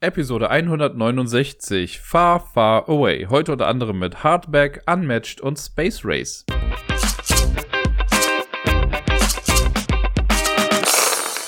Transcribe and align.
Episode 0.00 0.48
169 0.48 1.98
Far 1.98 2.38
Far 2.38 2.88
Away. 2.88 3.26
Heute 3.28 3.50
unter 3.50 3.66
anderem 3.66 3.98
mit 3.98 4.22
Hardback, 4.22 4.84
Unmatched 4.86 5.40
und 5.40 5.58
Space 5.58 6.02
Race. 6.04 6.46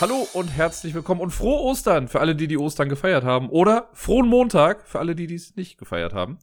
Hallo 0.00 0.26
und 0.32 0.48
herzlich 0.48 0.94
willkommen 0.94 1.21
und 1.21 1.30
frohe 1.30 1.60
Ostern 1.60 2.08
für 2.08 2.18
alle, 2.18 2.34
die 2.34 2.48
die 2.48 2.58
Ostern 2.58 2.88
gefeiert 2.88 3.22
haben. 3.22 3.50
Oder 3.50 3.88
frohen 3.92 4.26
Montag 4.26 4.85
für 4.88 4.98
alle, 4.98 5.14
die 5.14 5.28
dies 5.28 5.54
nicht 5.54 5.78
gefeiert 5.78 6.12
haben. 6.12 6.40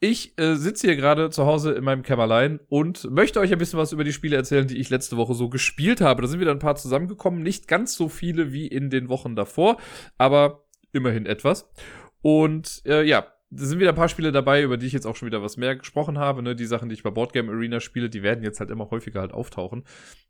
Ich 0.00 0.36
äh, 0.36 0.56
sitze 0.56 0.88
hier 0.88 0.96
gerade 0.96 1.30
zu 1.30 1.46
Hause 1.46 1.74
in 1.74 1.84
meinem 1.84 2.02
Kämmerlein 2.02 2.58
und 2.68 3.08
möchte 3.08 3.38
euch 3.38 3.52
ein 3.52 3.58
bisschen 3.58 3.78
was 3.78 3.92
über 3.92 4.02
die 4.02 4.12
Spiele 4.12 4.34
erzählen, 4.34 4.66
die 4.66 4.78
ich 4.78 4.90
letzte 4.90 5.16
Woche 5.16 5.34
so 5.34 5.48
gespielt 5.48 6.00
habe. 6.00 6.22
Da 6.22 6.26
sind 6.26 6.40
wieder 6.40 6.50
ein 6.50 6.58
paar 6.58 6.74
zusammengekommen. 6.74 7.40
Nicht 7.40 7.68
ganz 7.68 7.94
so 7.94 8.08
viele 8.08 8.52
wie 8.52 8.66
in 8.66 8.90
den 8.90 9.08
Wochen 9.08 9.36
davor, 9.36 9.76
aber 10.18 10.64
immerhin 10.92 11.26
etwas. 11.26 11.68
Und 12.22 12.82
äh, 12.84 13.02
ja, 13.02 13.26
da 13.52 13.64
sind 13.64 13.80
wieder 13.80 13.90
ein 13.90 13.96
paar 13.96 14.08
Spiele 14.08 14.30
dabei, 14.30 14.62
über 14.62 14.76
die 14.76 14.86
ich 14.86 14.92
jetzt 14.92 15.06
auch 15.06 15.16
schon 15.16 15.26
wieder 15.26 15.42
was 15.42 15.56
mehr 15.56 15.74
gesprochen 15.74 16.18
habe. 16.18 16.42
Ne? 16.42 16.54
Die 16.54 16.66
Sachen, 16.66 16.88
die 16.88 16.94
ich 16.94 17.02
bei 17.02 17.10
Boardgame 17.10 17.50
Arena 17.50 17.80
spiele, 17.80 18.08
die 18.08 18.22
werden 18.22 18.44
jetzt 18.44 18.60
halt 18.60 18.70
immer 18.70 18.90
häufiger 18.90 19.20
halt 19.20 19.32
auftauchen. 19.32 19.82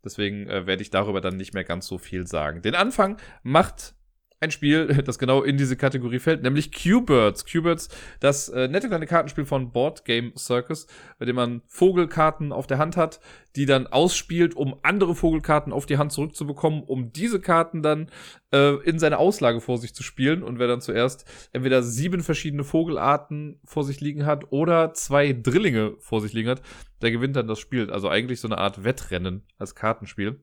Deswegen 0.02 0.48
äh, 0.48 0.66
werde 0.66 0.82
ich 0.82 0.91
darüber 0.91 1.20
dann 1.20 1.37
nicht 1.37 1.52
mehr 1.52 1.65
ganz 1.65 1.87
so 1.87 1.98
viel 1.98 2.27
sagen. 2.27 2.62
Den 2.62 2.74
Anfang 2.74 3.18
macht 3.42 3.95
ein 4.40 4.50
Spiel, 4.50 4.86
das 5.04 5.18
genau 5.18 5.42
in 5.42 5.58
diese 5.58 5.76
Kategorie 5.76 6.18
fällt, 6.18 6.42
nämlich 6.42 6.72
Q-Birds. 6.72 7.44
Q-Birds, 7.44 7.88
das 8.20 8.48
äh, 8.48 8.68
nette 8.68 8.88
kleine 8.88 9.06
Kartenspiel 9.06 9.44
von 9.44 9.70
Board 9.70 10.04
Game 10.04 10.32
Circus, 10.36 10.86
bei 11.18 11.26
dem 11.26 11.36
man 11.36 11.62
Vogelkarten 11.66 12.52
auf 12.52 12.66
der 12.66 12.78
Hand 12.78 12.96
hat, 12.96 13.20
die 13.56 13.66
dann 13.66 13.86
ausspielt, 13.86 14.54
um 14.54 14.76
andere 14.82 15.14
Vogelkarten 15.14 15.72
auf 15.72 15.84
die 15.84 15.98
Hand 15.98 16.12
zurückzubekommen, 16.12 16.82
um 16.82 17.12
diese 17.12 17.40
Karten 17.40 17.82
dann 17.82 18.10
äh, 18.52 18.76
in 18.88 18.98
seine 18.98 19.18
Auslage 19.18 19.60
vor 19.60 19.76
sich 19.76 19.95
zu 19.95 20.02
spielen. 20.02 20.42
Und 20.42 20.59
wer 20.59 20.68
dann 20.68 20.80
zuerst 20.80 21.26
entweder 21.52 21.82
sieben 21.82 22.22
verschiedene 22.22 22.64
Vogelarten 22.64 23.60
vor 23.64 23.84
sich 23.84 24.00
liegen 24.00 24.24
hat 24.24 24.50
oder 24.50 24.95
zwei 24.95 25.32
Drillinge 25.32 25.96
vor 25.98 26.20
sich 26.22 26.32
liegen 26.32 26.48
hat, 26.48 26.62
der 27.02 27.10
gewinnt 27.10 27.37
dann 27.37 27.48
das 27.48 27.59
Spiel. 27.59 27.90
Also 27.90 28.09
eigentlich 28.09 28.40
so 28.40 28.48
eine 28.48 28.59
Art 28.59 28.84
Wettrennen 28.84 29.43
als 29.59 29.74
Kartenspiel. 29.74 30.40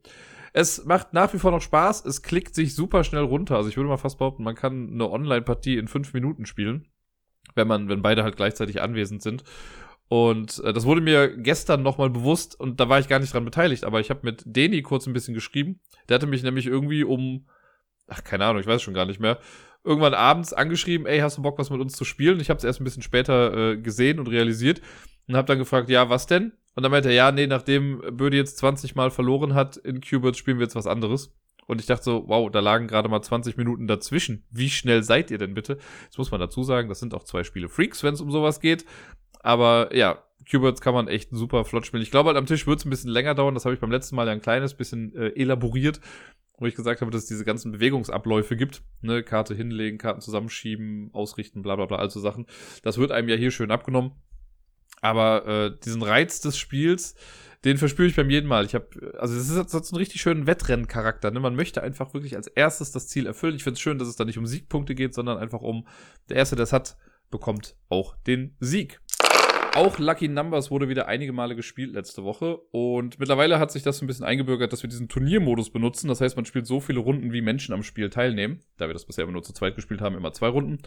Es 0.58 0.86
macht 0.86 1.14
nach 1.14 1.32
wie 1.36 1.38
vor 1.38 1.52
noch 1.52 1.62
Spaß. 1.62 2.04
Es 2.06 2.24
klickt 2.24 2.56
sich 2.56 2.74
super 2.74 3.04
schnell 3.04 3.22
runter. 3.22 3.58
Also 3.58 3.70
ich 3.70 3.78
würde 3.78 3.90
mal 3.90 3.98
fast 3.98 4.18
behaupten, 4.18 4.44
man 4.44 4.56
kann 4.56 4.90
eine 4.92 5.08
Online-Partie 5.08 5.78
in 5.78 5.88
fünf 5.88 6.16
Minuten 6.16 6.48
spielen, 6.48 6.88
wenn 7.54 7.68
man, 7.68 7.90
wenn 7.90 8.02
beide 8.02 8.24
halt 8.24 8.38
gleichzeitig 8.38 8.82
anwesend 8.82 9.22
sind. 9.22 9.44
Und 10.08 10.58
äh, 10.64 10.74
das 10.74 10.86
wurde 10.86 11.02
mir 11.02 11.38
gestern 11.38 11.84
nochmal 11.84 12.10
bewusst 12.10 12.60
und 12.60 12.80
da 12.80 12.90
war 12.90 12.98
ich 12.98 13.08
gar 13.08 13.20
nicht 13.20 13.36
dran 13.36 13.46
beteiligt, 13.46 13.84
aber 13.84 14.00
ich 14.00 14.10
habe 14.10 14.22
mit 14.24 14.42
Deni 14.48 14.82
kurz 14.82 15.06
ein 15.06 15.14
bisschen 15.14 15.36
geschrieben. 15.36 15.80
Der 16.10 16.16
hatte 16.16 16.26
mich 16.26 16.42
nämlich 16.42 16.66
irgendwie 16.66 17.04
um, 17.04 17.46
ach 18.08 18.24
keine 18.24 18.46
Ahnung, 18.46 18.60
ich 18.60 18.68
weiß 18.68 18.82
schon 18.82 18.96
gar 18.96 19.06
nicht 19.06 19.20
mehr, 19.20 19.38
irgendwann 19.84 20.16
abends 20.16 20.54
angeschrieben, 20.54 21.06
ey, 21.06 21.20
hast 21.20 21.38
du 21.38 21.44
Bock, 21.44 21.60
was 21.60 21.70
mit 21.70 21.82
uns 21.82 21.94
zu 21.94 22.04
spielen? 22.04 22.40
Ich 22.40 22.50
habe 22.50 22.58
es 22.58 22.64
erst 22.64 22.82
ein 22.82 22.84
bisschen 22.84 23.04
später 23.04 23.74
äh, 23.74 23.78
gesehen 23.78 24.20
und 24.20 24.28
realisiert 24.28 24.82
und 25.28 25.36
habe 25.36 25.46
dann 25.46 25.60
gefragt, 25.60 25.88
ja, 25.92 26.10
was 26.10 26.26
denn? 26.26 26.54
Und 26.78 26.84
dann 26.84 26.92
meinte 26.92 27.10
er, 27.10 27.16
ja, 27.16 27.32
nee, 27.32 27.48
nachdem 27.48 28.04
Böde 28.12 28.38
jetzt 28.38 28.60
20 28.60 28.94
Mal 28.94 29.10
verloren 29.10 29.56
hat 29.56 29.78
in 29.78 30.00
Qbert, 30.00 30.38
spielen 30.38 30.60
wir 30.60 30.66
jetzt 30.66 30.76
was 30.76 30.86
anderes. 30.86 31.36
Und 31.66 31.82
ich 31.82 31.88
dachte 31.88 32.04
so, 32.04 32.26
wow, 32.28 32.52
da 32.52 32.60
lagen 32.60 32.86
gerade 32.88 33.10
mal 33.10 33.24
20 33.24 33.58
Minuten 33.58 33.88
dazwischen. 33.88 34.46
Wie 34.52 34.70
schnell 34.70 35.02
seid 35.02 35.32
ihr 35.32 35.40
denn 35.40 35.56
bitte? 35.56 35.80
Jetzt 36.04 36.20
muss 36.20 36.30
man 36.30 36.40
dazu 36.40 36.62
sagen, 36.62 36.88
das 36.88 37.00
sind 37.00 37.16
auch 37.16 37.24
zwei 37.24 37.44
Spiele 37.44 37.68
Freaks, 37.68 38.04
wenn 38.04 38.14
es 38.14 38.22
um 38.22 38.30
sowas 38.30 38.60
geht. 38.60 38.86
Aber 39.40 39.90
ja, 39.96 40.22
Qbirds 40.46 40.80
kann 40.80 40.94
man 40.94 41.08
echt 41.08 41.30
super 41.32 41.66
flott 41.66 41.88
spielen. 41.88 42.04
Ich 42.04 42.12
glaube 42.12 42.28
halt 42.28 42.38
am 42.38 42.46
Tisch 42.46 42.68
wird 42.68 42.78
es 42.78 42.86
ein 42.86 42.92
bisschen 42.92 43.10
länger 43.10 43.34
dauern. 43.34 43.56
Das 43.56 43.66
habe 43.66 43.74
ich 43.74 43.82
beim 43.82 43.92
letzten 43.92 44.16
Mal 44.16 44.28
ja 44.28 44.34
ein 44.34 44.42
kleines 44.42 44.76
bisschen 44.76 45.16
äh, 45.16 45.30
elaboriert, 45.30 46.00
wo 46.60 46.68
ich 46.68 46.76
gesagt 46.76 47.02
habe, 47.02 47.10
dass 47.10 47.24
es 47.24 47.28
diese 47.28 47.44
ganzen 47.44 47.72
Bewegungsabläufe 47.72 48.56
gibt. 48.56 48.84
Ne, 49.02 49.24
Karte 49.24 49.56
hinlegen, 49.56 49.98
Karten 49.98 50.22
zusammenschieben, 50.22 51.10
ausrichten, 51.12 51.64
bla 51.64 51.76
bla 51.76 51.88
bla, 51.88 51.98
also 51.98 52.20
Sachen. 52.20 52.46
Das 52.84 53.00
wird 53.00 53.12
einem 53.12 53.30
ja 53.30 53.36
hier 53.36 53.50
schön 53.50 53.72
abgenommen. 53.72 54.12
Aber 55.08 55.48
äh, 55.48 55.72
diesen 55.84 56.02
Reiz 56.02 56.42
des 56.42 56.58
Spiels, 56.58 57.16
den 57.64 57.78
verspüre 57.78 58.08
ich 58.08 58.16
beim 58.16 58.30
jeden 58.30 58.48
Mal. 58.48 58.66
Ich 58.66 58.76
habe, 58.76 59.16
also 59.18 59.36
es 59.36 59.50
ist 59.50 59.58
jetzt 59.58 59.74
einen 59.74 59.98
richtig 59.98 60.22
schönen 60.22 60.48
Wettrennencharakter. 60.48 61.32
Ne? 61.32 61.40
Man 61.40 61.56
möchte 61.56 61.82
einfach 61.82 62.14
wirklich 62.14 62.36
als 62.36 62.48
erstes 62.48 62.92
das 62.92 63.08
Ziel 63.08 63.26
erfüllen. 63.26 63.56
Ich 63.56 63.64
finde 63.64 63.76
es 63.76 63.82
schön, 63.82 63.98
dass 64.00 64.08
es 64.08 64.18
da 64.18 64.26
nicht 64.26 64.38
um 64.38 64.46
Siegpunkte 64.46 64.96
geht, 64.96 65.14
sondern 65.14 65.38
einfach 65.38 65.62
um 65.62 65.88
der 66.30 66.38
Erste, 66.38 66.56
der 66.56 66.64
es 66.64 66.74
hat, 66.74 66.98
bekommt 67.32 67.76
auch 67.90 68.16
den 68.28 68.56
Sieg. 68.60 69.00
Auch 69.76 70.00
Lucky 70.00 70.28
Numbers 70.28 70.72
wurde 70.72 70.90
wieder 70.90 71.08
einige 71.08 71.34
Male 71.34 71.56
gespielt 71.56 71.94
letzte 71.94 72.24
Woche 72.24 72.58
und 72.72 73.20
mittlerweile 73.20 73.60
hat 73.60 73.72
sich 73.72 73.84
das 73.84 74.02
ein 74.02 74.08
bisschen 74.08 74.26
eingebürgert, 74.26 74.74
dass 74.74 74.82
wir 74.82 74.90
diesen 74.90 75.08
Turniermodus 75.08 75.70
benutzen. 75.70 76.08
Das 76.08 76.20
heißt, 76.20 76.36
man 76.36 76.46
spielt 76.46 76.66
so 76.66 76.80
viele 76.80 77.00
Runden, 77.00 77.32
wie 77.32 77.42
Menschen 77.42 77.76
am 77.76 77.84
Spiel 77.84 78.10
teilnehmen. 78.10 78.62
Da 78.78 78.88
wir 78.88 78.94
das 78.94 79.06
bisher 79.06 79.24
immer 79.24 79.34
nur 79.34 79.44
zu 79.44 79.54
zweit 79.54 79.76
gespielt 79.76 80.02
haben, 80.02 80.16
immer 80.16 80.34
zwei 80.34 80.48
Runden. 80.48 80.80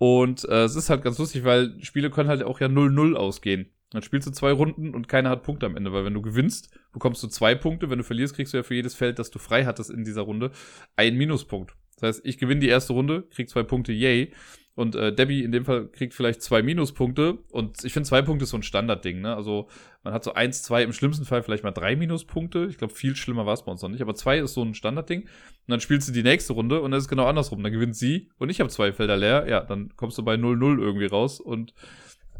Und 0.00 0.48
äh, 0.48 0.62
es 0.62 0.76
ist 0.76 0.90
halt 0.90 1.02
ganz 1.02 1.18
lustig, 1.18 1.42
weil 1.42 1.74
Spiele 1.82 2.08
können 2.08 2.28
halt 2.28 2.44
auch 2.44 2.60
ja 2.60 2.68
0-0 2.68 3.14
ausgehen. 3.14 3.72
Dann 3.90 4.02
spielst 4.02 4.28
du 4.28 4.30
zwei 4.30 4.52
Runden 4.52 4.94
und 4.94 5.08
keiner 5.08 5.30
hat 5.30 5.42
Punkte 5.42 5.66
am 5.66 5.76
Ende, 5.76 5.92
weil 5.92 6.04
wenn 6.04 6.14
du 6.14 6.22
gewinnst, 6.22 6.70
bekommst 6.92 7.20
du 7.22 7.26
zwei 7.26 7.56
Punkte. 7.56 7.90
Wenn 7.90 7.98
du 7.98 8.04
verlierst, 8.04 8.36
kriegst 8.36 8.52
du 8.52 8.58
ja 8.58 8.62
für 8.62 8.76
jedes 8.76 8.94
Feld, 8.94 9.18
das 9.18 9.32
du 9.32 9.40
frei 9.40 9.64
hattest 9.64 9.90
in 9.90 10.04
dieser 10.04 10.22
Runde, 10.22 10.52
einen 10.94 11.16
Minuspunkt. 11.16 11.74
Das 11.96 12.16
heißt, 12.16 12.26
ich 12.26 12.38
gewinne 12.38 12.60
die 12.60 12.68
erste 12.68 12.92
Runde, 12.92 13.26
krieg 13.30 13.48
zwei 13.48 13.64
Punkte, 13.64 13.92
yay. 13.92 14.32
Und 14.78 14.94
äh, 14.94 15.12
Debbie 15.12 15.42
in 15.42 15.50
dem 15.50 15.64
Fall 15.64 15.88
kriegt 15.88 16.14
vielleicht 16.14 16.40
zwei 16.40 16.62
Minuspunkte. 16.62 17.38
Und 17.50 17.84
ich 17.84 17.92
finde, 17.92 18.08
zwei 18.08 18.22
Punkte 18.22 18.44
ist 18.44 18.50
so 18.50 18.56
ein 18.58 18.62
Standardding, 18.62 19.20
ne? 19.20 19.34
Also 19.34 19.66
man 20.04 20.14
hat 20.14 20.22
so 20.22 20.34
eins, 20.34 20.62
zwei, 20.62 20.84
im 20.84 20.92
schlimmsten 20.92 21.24
Fall 21.24 21.42
vielleicht 21.42 21.64
mal 21.64 21.72
drei 21.72 21.96
Minuspunkte. 21.96 22.68
Ich 22.70 22.78
glaube, 22.78 22.94
viel 22.94 23.16
schlimmer 23.16 23.44
war 23.44 23.54
es 23.54 23.64
bei 23.64 23.72
uns 23.72 23.82
noch 23.82 23.88
nicht. 23.88 24.02
Aber 24.02 24.14
zwei 24.14 24.38
ist 24.38 24.54
so 24.54 24.62
ein 24.62 24.74
Standardding. 24.74 25.22
Und 25.22 25.28
dann 25.66 25.80
spielst 25.80 26.06
du 26.06 26.12
die 26.12 26.22
nächste 26.22 26.52
Runde 26.52 26.80
und 26.80 26.92
dann 26.92 26.98
ist 26.98 27.06
es 27.06 27.08
genau 27.08 27.26
andersrum. 27.26 27.60
Dann 27.60 27.72
gewinnt 27.72 27.96
sie 27.96 28.30
und 28.38 28.50
ich 28.50 28.60
habe 28.60 28.70
zwei 28.70 28.92
Felder 28.92 29.16
leer. 29.16 29.48
Ja, 29.48 29.62
dann 29.62 29.96
kommst 29.96 30.16
du 30.16 30.22
bei 30.22 30.36
0-0 30.36 30.78
irgendwie 30.78 31.06
raus 31.06 31.40
und 31.40 31.74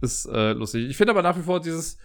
ist 0.00 0.26
äh, 0.26 0.52
lustig. 0.52 0.88
Ich 0.88 0.96
finde 0.96 1.14
aber 1.14 1.22
nach 1.22 1.36
wie 1.36 1.42
vor 1.42 1.58
dieses, 1.58 1.98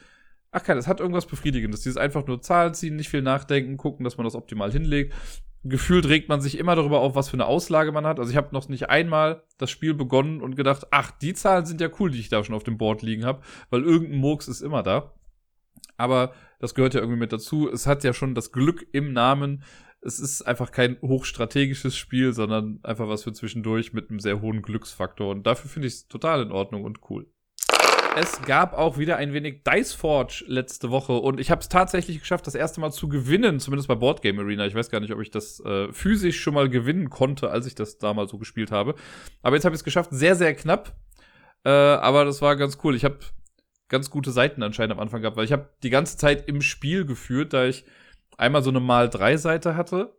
ach 0.49 0.63
kein, 0.63 0.79
es 0.79 0.87
hat 0.87 0.99
irgendwas 0.99 1.27
Befriedigendes. 1.27 1.81
Dieses 1.81 1.97
einfach 1.97 2.25
nur 2.25 2.41
Zahlen 2.41 2.73
ziehen, 2.73 2.95
nicht 2.95 3.09
viel 3.09 3.21
nachdenken, 3.21 3.77
gucken, 3.77 4.03
dass 4.03 4.17
man 4.17 4.25
das 4.25 4.33
optimal 4.33 4.71
hinlegt 4.71 5.13
gefühlt 5.63 6.07
regt 6.07 6.29
man 6.29 6.41
sich 6.41 6.57
immer 6.57 6.75
darüber 6.75 6.99
auf, 6.99 7.15
was 7.15 7.29
für 7.29 7.35
eine 7.35 7.45
Auslage 7.45 7.91
man 7.91 8.05
hat. 8.05 8.19
Also 8.19 8.31
ich 8.31 8.37
habe 8.37 8.53
noch 8.53 8.67
nicht 8.67 8.89
einmal 8.89 9.43
das 9.57 9.71
Spiel 9.71 9.93
begonnen 9.93 10.41
und 10.41 10.55
gedacht, 10.55 10.87
ach, 10.91 11.11
die 11.11 11.33
Zahlen 11.33 11.65
sind 11.65 11.79
ja 11.81 11.89
cool, 11.99 12.11
die 12.11 12.19
ich 12.19 12.29
da 12.29 12.43
schon 12.43 12.55
auf 12.55 12.63
dem 12.63 12.77
Board 12.77 13.01
liegen 13.01 13.25
habe, 13.25 13.41
weil 13.69 13.83
irgendein 13.83 14.19
Murks 14.19 14.47
ist 14.47 14.61
immer 14.61 14.83
da. 14.83 15.13
Aber 15.95 16.33
das 16.59 16.75
gehört 16.75 16.93
ja 16.93 16.99
irgendwie 16.99 17.19
mit 17.19 17.31
dazu. 17.31 17.69
Es 17.69 17.87
hat 17.87 18.03
ja 18.03 18.13
schon 18.13 18.35
das 18.35 18.51
Glück 18.51 18.85
im 18.91 19.13
Namen. 19.13 19.63
Es 20.01 20.19
ist 20.19 20.41
einfach 20.41 20.71
kein 20.71 20.97
hochstrategisches 21.01 21.95
Spiel, 21.95 22.33
sondern 22.33 22.79
einfach 22.83 23.07
was 23.07 23.23
für 23.23 23.31
zwischendurch 23.31 23.93
mit 23.93 24.09
einem 24.09 24.19
sehr 24.19 24.41
hohen 24.41 24.61
Glücksfaktor. 24.61 25.31
Und 25.31 25.47
dafür 25.47 25.69
finde 25.69 25.87
ich 25.87 25.93
es 25.93 26.07
total 26.07 26.41
in 26.41 26.51
Ordnung 26.51 26.83
und 26.83 26.99
cool. 27.09 27.27
Es 28.15 28.43
gab 28.43 28.73
auch 28.73 28.99
wieder 28.99 29.17
ein 29.17 29.33
wenig 29.33 29.63
Dice 29.63 29.93
Forge 29.93 30.43
letzte 30.47 30.91
Woche 30.91 31.13
und 31.13 31.39
ich 31.39 31.49
habe 31.49 31.61
es 31.61 31.69
tatsächlich 31.69 32.19
geschafft, 32.19 32.45
das 32.45 32.53
erste 32.53 32.79
Mal 32.79 32.91
zu 32.91 33.07
gewinnen, 33.07 33.59
zumindest 33.59 33.87
bei 33.87 33.95
Board 33.95 34.21
Game 34.21 34.37
Arena. 34.37 34.67
Ich 34.67 34.75
weiß 34.75 34.91
gar 34.91 34.99
nicht, 34.99 35.11
ob 35.11 35.19
ich 35.19 35.31
das 35.31 35.59
äh, 35.61 35.91
physisch 35.91 36.39
schon 36.39 36.53
mal 36.53 36.69
gewinnen 36.69 37.09
konnte, 37.09 37.49
als 37.49 37.65
ich 37.65 37.73
das 37.73 37.97
damals 37.97 38.29
so 38.29 38.37
gespielt 38.37 38.71
habe. 38.71 38.93
Aber 39.41 39.55
jetzt 39.55 39.65
habe 39.65 39.73
ich 39.73 39.79
es 39.79 39.83
geschafft, 39.83 40.11
sehr, 40.11 40.35
sehr 40.35 40.53
knapp. 40.53 40.95
Äh, 41.63 41.69
aber 41.69 42.23
das 42.25 42.41
war 42.41 42.55
ganz 42.55 42.77
cool. 42.83 42.95
Ich 42.95 43.03
habe 43.03 43.17
ganz 43.87 44.11
gute 44.11 44.31
Seiten 44.31 44.61
anscheinend 44.61 44.93
am 44.93 44.99
Anfang 44.99 45.21
gehabt, 45.21 45.37
weil 45.37 45.45
ich 45.45 45.53
habe 45.53 45.69
die 45.81 45.89
ganze 45.89 46.15
Zeit 46.15 46.47
im 46.47 46.61
Spiel 46.61 47.05
geführt, 47.05 47.53
da 47.53 47.65
ich 47.65 47.83
einmal 48.37 48.61
so 48.61 48.69
eine 48.69 48.79
mal 48.79 49.09
drei 49.09 49.37
Seite 49.37 49.75
hatte 49.75 50.15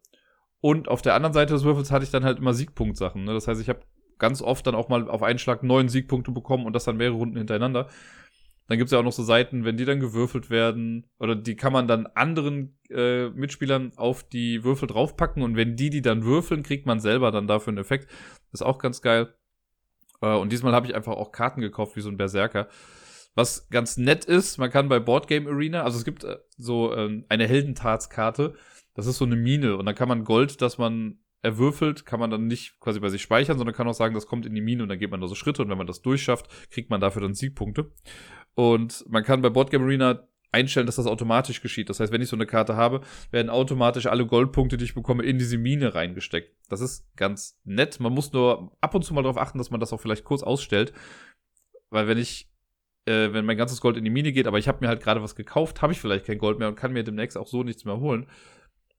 und 0.60 0.88
auf 0.88 1.02
der 1.02 1.14
anderen 1.14 1.34
Seite 1.34 1.54
des 1.54 1.62
Würfels 1.62 1.92
hatte 1.92 2.04
ich 2.04 2.10
dann 2.10 2.24
halt 2.24 2.38
immer 2.38 2.54
Siegpunktsachen. 2.54 3.24
Ne? 3.24 3.34
Das 3.34 3.46
heißt, 3.46 3.60
ich 3.60 3.68
habe 3.68 3.80
ganz 4.18 4.42
oft 4.42 4.66
dann 4.66 4.74
auch 4.74 4.88
mal 4.88 5.08
auf 5.08 5.22
einen 5.22 5.38
Schlag 5.38 5.62
neun 5.62 5.88
Siegpunkte 5.88 6.30
bekommen 6.30 6.66
und 6.66 6.72
das 6.74 6.84
dann 6.84 6.96
mehrere 6.96 7.16
Runden 7.16 7.36
hintereinander. 7.36 7.88
Dann 8.66 8.78
gibt 8.78 8.88
es 8.88 8.92
ja 8.92 8.98
auch 8.98 9.04
noch 9.04 9.12
so 9.12 9.22
Seiten, 9.22 9.64
wenn 9.64 9.76
die 9.76 9.84
dann 9.84 10.00
gewürfelt 10.00 10.48
werden, 10.48 11.06
oder 11.18 11.36
die 11.36 11.54
kann 11.54 11.72
man 11.72 11.86
dann 11.86 12.06
anderen 12.06 12.78
äh, 12.90 13.28
Mitspielern 13.28 13.92
auf 13.96 14.26
die 14.26 14.64
Würfel 14.64 14.88
draufpacken 14.88 15.42
und 15.42 15.56
wenn 15.56 15.76
die 15.76 15.90
die 15.90 16.00
dann 16.00 16.24
würfeln, 16.24 16.62
kriegt 16.62 16.86
man 16.86 16.98
selber 16.98 17.30
dann 17.30 17.46
dafür 17.46 17.72
einen 17.72 17.78
Effekt. 17.78 18.10
Ist 18.52 18.62
auch 18.62 18.78
ganz 18.78 19.02
geil. 19.02 19.34
Äh, 20.22 20.34
und 20.36 20.50
diesmal 20.50 20.72
habe 20.72 20.86
ich 20.86 20.94
einfach 20.94 21.12
auch 21.12 21.30
Karten 21.30 21.60
gekauft, 21.60 21.96
wie 21.96 22.00
so 22.00 22.08
ein 22.08 22.16
Berserker. 22.16 22.68
Was 23.34 23.68
ganz 23.68 23.96
nett 23.96 24.24
ist, 24.24 24.58
man 24.58 24.70
kann 24.70 24.88
bei 24.88 25.00
Boardgame 25.00 25.50
Arena, 25.50 25.82
also 25.82 25.98
es 25.98 26.04
gibt 26.04 26.24
äh, 26.24 26.38
so 26.56 26.94
äh, 26.94 27.22
eine 27.28 27.46
Heldentatskarte, 27.46 28.54
das 28.94 29.06
ist 29.06 29.18
so 29.18 29.24
eine 29.24 29.36
Mine 29.36 29.76
und 29.76 29.84
dann 29.86 29.94
kann 29.94 30.08
man 30.08 30.24
Gold, 30.24 30.62
das 30.62 30.78
man 30.78 31.18
erwürfelt, 31.44 32.06
kann 32.06 32.18
man 32.18 32.30
dann 32.30 32.46
nicht 32.46 32.80
quasi 32.80 33.00
bei 33.00 33.10
sich 33.10 33.20
speichern, 33.20 33.58
sondern 33.58 33.74
kann 33.74 33.86
auch 33.86 33.94
sagen, 33.94 34.14
das 34.14 34.26
kommt 34.26 34.46
in 34.46 34.54
die 34.54 34.62
Mine 34.62 34.82
und 34.82 34.88
dann 34.88 34.98
geht 34.98 35.10
man 35.10 35.20
da 35.20 35.28
so 35.28 35.34
Schritte 35.34 35.62
und 35.62 35.68
wenn 35.68 35.78
man 35.78 35.86
das 35.86 36.00
durchschafft, 36.00 36.48
kriegt 36.70 36.88
man 36.90 37.00
dafür 37.00 37.22
dann 37.22 37.34
Siegpunkte. 37.34 37.92
Und 38.54 39.04
man 39.08 39.24
kann 39.24 39.42
bei 39.42 39.50
Boardgame 39.50 39.84
Arena 39.84 40.26
einstellen, 40.52 40.86
dass 40.86 40.96
das 40.96 41.06
automatisch 41.06 41.60
geschieht. 41.60 41.90
Das 41.90 42.00
heißt, 42.00 42.12
wenn 42.12 42.22
ich 42.22 42.28
so 42.28 42.36
eine 42.36 42.46
Karte 42.46 42.76
habe, 42.76 43.02
werden 43.30 43.50
automatisch 43.50 44.06
alle 44.06 44.24
Goldpunkte, 44.24 44.76
die 44.76 44.84
ich 44.84 44.94
bekomme, 44.94 45.24
in 45.24 45.36
diese 45.36 45.58
Mine 45.58 45.94
reingesteckt. 45.94 46.56
Das 46.70 46.80
ist 46.80 47.04
ganz 47.16 47.60
nett. 47.64 48.00
Man 48.00 48.12
muss 48.12 48.32
nur 48.32 48.72
ab 48.80 48.94
und 48.94 49.04
zu 49.04 49.12
mal 49.12 49.22
darauf 49.22 49.36
achten, 49.36 49.58
dass 49.58 49.70
man 49.70 49.80
das 49.80 49.92
auch 49.92 50.00
vielleicht 50.00 50.24
kurz 50.24 50.42
ausstellt. 50.42 50.94
Weil 51.90 52.06
wenn 52.06 52.18
ich, 52.18 52.48
äh, 53.04 53.32
wenn 53.32 53.44
mein 53.44 53.58
ganzes 53.58 53.80
Gold 53.80 53.96
in 53.96 54.04
die 54.04 54.10
Mine 54.10 54.32
geht, 54.32 54.46
aber 54.46 54.58
ich 54.58 54.68
habe 54.68 54.78
mir 54.80 54.88
halt 54.88 55.02
gerade 55.02 55.22
was 55.22 55.34
gekauft, 55.34 55.82
habe 55.82 55.92
ich 55.92 56.00
vielleicht 56.00 56.24
kein 56.24 56.38
Gold 56.38 56.58
mehr 56.58 56.68
und 56.68 56.76
kann 56.76 56.92
mir 56.92 57.04
demnächst 57.04 57.36
auch 57.36 57.48
so 57.48 57.64
nichts 57.64 57.84
mehr 57.84 57.98
holen 57.98 58.26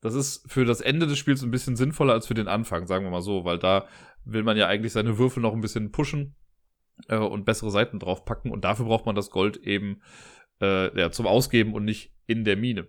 Das 0.06 0.14
ist 0.14 0.48
für 0.48 0.64
das 0.64 0.80
Ende 0.80 1.08
des 1.08 1.18
Spiels 1.18 1.42
ein 1.42 1.50
bisschen 1.50 1.74
sinnvoller 1.74 2.12
als 2.12 2.28
für 2.28 2.34
den 2.34 2.46
Anfang, 2.46 2.86
sagen 2.86 3.04
wir 3.04 3.10
mal 3.10 3.22
so, 3.22 3.44
weil 3.44 3.58
da 3.58 3.88
will 4.24 4.44
man 4.44 4.56
ja 4.56 4.68
eigentlich 4.68 4.92
seine 4.92 5.18
Würfel 5.18 5.42
noch 5.42 5.52
ein 5.52 5.60
bisschen 5.60 5.90
pushen 5.90 6.36
äh, 7.08 7.16
und 7.16 7.44
bessere 7.44 7.72
Seiten 7.72 7.98
draufpacken 7.98 8.52
und 8.52 8.64
dafür 8.64 8.84
braucht 8.84 9.04
man 9.04 9.16
das 9.16 9.30
Gold 9.30 9.56
eben 9.56 10.02
äh, 10.62 10.96
ja, 10.96 11.10
zum 11.10 11.26
Ausgeben 11.26 11.74
und 11.74 11.84
nicht 11.84 12.14
in 12.28 12.44
der 12.44 12.56
Mine. 12.56 12.86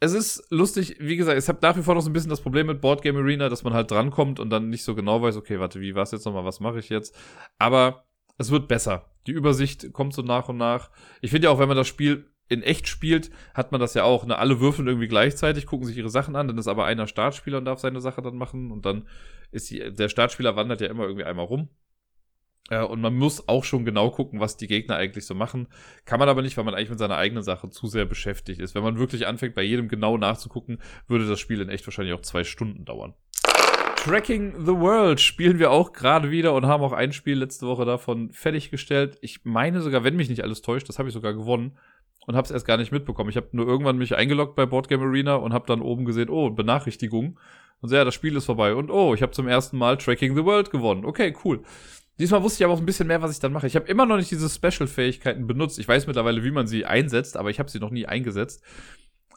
Es 0.00 0.14
ist 0.14 0.46
lustig, 0.48 0.96
wie 1.00 1.18
gesagt, 1.18 1.38
ich 1.38 1.46
habe 1.48 1.58
nach 1.60 1.76
wie 1.76 1.82
vor 1.82 1.94
noch 1.94 2.00
so 2.00 2.08
ein 2.08 2.14
bisschen 2.14 2.30
das 2.30 2.40
Problem 2.40 2.66
mit 2.66 2.80
Boardgame 2.80 3.18
Arena, 3.18 3.50
dass 3.50 3.62
man 3.62 3.74
halt 3.74 3.90
drankommt 3.90 4.40
und 4.40 4.48
dann 4.48 4.70
nicht 4.70 4.84
so 4.84 4.94
genau 4.94 5.20
weiß, 5.20 5.36
okay, 5.36 5.60
warte, 5.60 5.82
wie 5.82 5.94
war 5.94 6.04
es 6.04 6.12
jetzt 6.12 6.24
nochmal, 6.24 6.46
was 6.46 6.60
mache 6.60 6.78
ich 6.78 6.88
jetzt? 6.88 7.14
Aber 7.58 8.06
es 8.38 8.50
wird 8.50 8.68
besser. 8.68 9.14
Die 9.26 9.32
Übersicht 9.32 9.92
kommt 9.92 10.14
so 10.14 10.22
nach 10.22 10.48
und 10.48 10.56
nach. 10.56 10.90
Ich 11.20 11.30
finde 11.30 11.48
ja 11.48 11.50
auch, 11.50 11.58
wenn 11.58 11.68
man 11.68 11.76
das 11.76 11.88
Spiel 11.88 12.31
in 12.52 12.62
echt 12.62 12.86
spielt, 12.88 13.30
hat 13.54 13.72
man 13.72 13.80
das 13.80 13.94
ja 13.94 14.04
auch. 14.04 14.26
Ne? 14.26 14.38
Alle 14.38 14.60
würfeln 14.60 14.86
irgendwie 14.86 15.08
gleichzeitig, 15.08 15.66
gucken 15.66 15.86
sich 15.86 15.96
ihre 15.96 16.10
Sachen 16.10 16.36
an, 16.36 16.48
dann 16.48 16.58
ist 16.58 16.68
aber 16.68 16.84
einer 16.84 17.06
Startspieler 17.06 17.58
und 17.58 17.64
darf 17.64 17.80
seine 17.80 18.00
Sache 18.00 18.22
dann 18.22 18.36
machen 18.36 18.70
und 18.70 18.84
dann 18.84 19.08
ist 19.50 19.70
die, 19.70 19.92
der 19.92 20.08
Startspieler 20.08 20.56
wandert 20.56 20.80
ja 20.80 20.88
immer 20.88 21.04
irgendwie 21.04 21.24
einmal 21.24 21.46
rum. 21.46 21.68
Äh, 22.70 22.82
und 22.82 23.00
man 23.00 23.14
muss 23.14 23.48
auch 23.48 23.64
schon 23.64 23.84
genau 23.84 24.10
gucken, 24.10 24.40
was 24.40 24.56
die 24.56 24.66
Gegner 24.66 24.96
eigentlich 24.96 25.26
so 25.26 25.34
machen. 25.34 25.68
Kann 26.04 26.18
man 26.18 26.28
aber 26.28 26.42
nicht, 26.42 26.56
weil 26.56 26.64
man 26.64 26.74
eigentlich 26.74 26.90
mit 26.90 26.98
seiner 26.98 27.16
eigenen 27.16 27.42
Sache 27.42 27.70
zu 27.70 27.86
sehr 27.86 28.04
beschäftigt 28.04 28.60
ist. 28.60 28.74
Wenn 28.74 28.82
man 28.82 28.98
wirklich 28.98 29.26
anfängt, 29.26 29.54
bei 29.54 29.62
jedem 29.62 29.88
genau 29.88 30.16
nachzugucken, 30.16 30.78
würde 31.08 31.28
das 31.28 31.40
Spiel 31.40 31.60
in 31.60 31.68
echt 31.68 31.86
wahrscheinlich 31.86 32.14
auch 32.14 32.22
zwei 32.22 32.44
Stunden 32.44 32.84
dauern. 32.84 33.14
Tracking 33.96 34.64
the 34.64 34.72
World 34.72 35.20
spielen 35.20 35.60
wir 35.60 35.70
auch 35.70 35.92
gerade 35.92 36.32
wieder 36.32 36.54
und 36.54 36.66
haben 36.66 36.82
auch 36.82 36.92
ein 36.92 37.12
Spiel 37.12 37.38
letzte 37.38 37.68
Woche 37.68 37.84
davon 37.84 38.32
fertiggestellt. 38.32 39.16
Ich 39.20 39.44
meine 39.44 39.80
sogar, 39.80 40.02
wenn 40.02 40.16
mich 40.16 40.28
nicht 40.28 40.42
alles 40.42 40.60
täuscht, 40.60 40.88
das 40.88 40.98
habe 40.98 41.08
ich 41.08 41.14
sogar 41.14 41.34
gewonnen 41.34 41.78
und 42.26 42.36
habe 42.36 42.44
es 42.44 42.50
erst 42.50 42.66
gar 42.66 42.76
nicht 42.76 42.92
mitbekommen. 42.92 43.30
Ich 43.30 43.36
habe 43.36 43.48
nur 43.52 43.66
irgendwann 43.66 43.98
mich 43.98 44.14
eingeloggt 44.14 44.54
bei 44.54 44.66
Boardgame 44.66 45.04
Arena 45.04 45.36
und 45.36 45.52
habe 45.52 45.66
dann 45.66 45.80
oben 45.80 46.04
gesehen, 46.04 46.30
oh, 46.30 46.50
Benachrichtigung. 46.50 47.38
Und 47.80 47.88
so, 47.88 47.96
ja, 47.96 48.04
das 48.04 48.14
Spiel 48.14 48.36
ist 48.36 48.46
vorbei. 48.46 48.74
Und 48.74 48.90
oh, 48.90 49.14
ich 49.14 49.22
habe 49.22 49.32
zum 49.32 49.48
ersten 49.48 49.76
Mal 49.76 49.96
Tracking 49.96 50.36
the 50.36 50.44
World 50.44 50.70
gewonnen. 50.70 51.04
Okay, 51.04 51.34
cool. 51.44 51.62
Diesmal 52.18 52.42
wusste 52.42 52.62
ich 52.62 52.64
aber 52.64 52.74
auch 52.74 52.78
ein 52.78 52.86
bisschen 52.86 53.08
mehr, 53.08 53.22
was 53.22 53.32
ich 53.32 53.40
dann 53.40 53.52
mache. 53.52 53.66
Ich 53.66 53.74
habe 53.74 53.88
immer 53.88 54.06
noch 54.06 54.16
nicht 54.16 54.30
diese 54.30 54.48
Special-Fähigkeiten 54.48 55.46
benutzt. 55.46 55.78
Ich 55.78 55.88
weiß 55.88 56.06
mittlerweile, 56.06 56.44
wie 56.44 56.50
man 56.52 56.66
sie 56.66 56.84
einsetzt, 56.84 57.36
aber 57.36 57.50
ich 57.50 57.58
habe 57.58 57.70
sie 57.70 57.80
noch 57.80 57.90
nie 57.90 58.06
eingesetzt. 58.06 58.62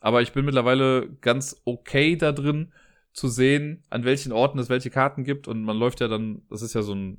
Aber 0.01 0.21
ich 0.21 0.33
bin 0.33 0.45
mittlerweile 0.45 1.09
ganz 1.21 1.61
okay 1.65 2.15
da 2.15 2.31
drin, 2.31 2.71
zu 3.15 3.29
sehen, 3.29 3.83
an 3.89 4.03
welchen 4.03 4.33
Orten 4.33 4.59
es 4.59 4.69
welche 4.69 4.89
Karten 4.89 5.23
gibt. 5.23 5.47
Und 5.47 5.63
man 5.63 5.77
läuft 5.77 6.01
ja 6.01 6.07
dann, 6.07 6.41
das 6.49 6.61
ist 6.61 6.75
ja 6.75 6.81
so 6.81 6.93
ein, 6.93 7.17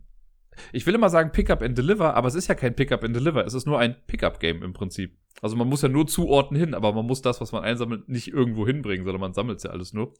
ich 0.73 0.87
will 0.87 0.95
immer 0.95 1.11
sagen 1.11 1.33
Pickup 1.33 1.63
and 1.63 1.77
Deliver, 1.77 2.15
aber 2.15 2.29
es 2.29 2.35
ist 2.35 2.49
ja 2.49 2.55
kein 2.55 2.75
Pickup 2.75 3.05
and 3.05 3.15
Deliver. 3.15 3.45
Es 3.45 3.55
ist 3.55 3.67
nur 3.67 3.79
ein 3.79 3.97
Pickup-Game 4.07 4.63
im 4.63 4.73
Prinzip. 4.73 5.17
Also 5.43 5.57
man 5.57 5.69
muss 5.69 5.83
ja 5.83 5.89
nur 5.89 6.07
zu 6.07 6.29
Orten 6.29 6.57
hin, 6.57 6.75
aber 6.75 6.93
man 6.93 7.07
muss 7.07 7.23
das, 7.23 7.41
was 7.41 7.53
man 7.53 7.63
einsammelt, 7.63 8.09
nicht 8.09 8.29
irgendwo 8.29 8.67
hinbringen, 8.67 9.05
sondern 9.05 9.21
man 9.21 9.35
sammelt 9.35 9.63
ja 9.63 9.71
alles 9.71 9.93
nur. 9.93 10.15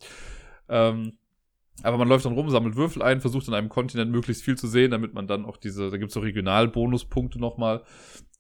Ähm, 0.69 1.19
aber 1.83 1.99
man 1.99 2.09
läuft 2.09 2.25
dann 2.25 2.33
rum, 2.33 2.49
sammelt 2.51 2.77
Würfel 2.77 3.03
ein, 3.03 3.21
versucht 3.21 3.49
in 3.49 3.55
einem 3.55 3.69
Kontinent 3.69 4.11
möglichst 4.11 4.43
viel 4.43 4.57
zu 4.57 4.67
sehen, 4.67 4.91
damit 4.91 5.15
man 5.15 5.27
dann 5.27 5.45
auch 5.45 5.57
diese, 5.57 5.91
da 5.91 5.97
gibt 5.99 6.09
es 6.09 6.15
so 6.15 6.21
Regionalbonuspunkte 6.21 7.39
nochmal. 7.39 7.83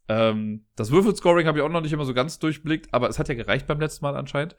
Ähm, 0.08 0.64
das 0.76 0.90
Würfelscoring 0.90 1.46
habe 1.46 1.58
ich 1.58 1.64
auch 1.64 1.69
noch 1.69 1.81
nicht 1.81 1.93
immer 1.93 2.04
so 2.04 2.14
ganz 2.14 2.38
durchblickt, 2.38 2.93
aber 2.94 3.08
es 3.08 3.19
hat 3.19 3.28
ja 3.28 3.34
gereicht 3.34 3.66
beim 3.66 3.81
letzten 3.81 4.04
Mal 4.04 4.16
anscheinend. 4.16 4.56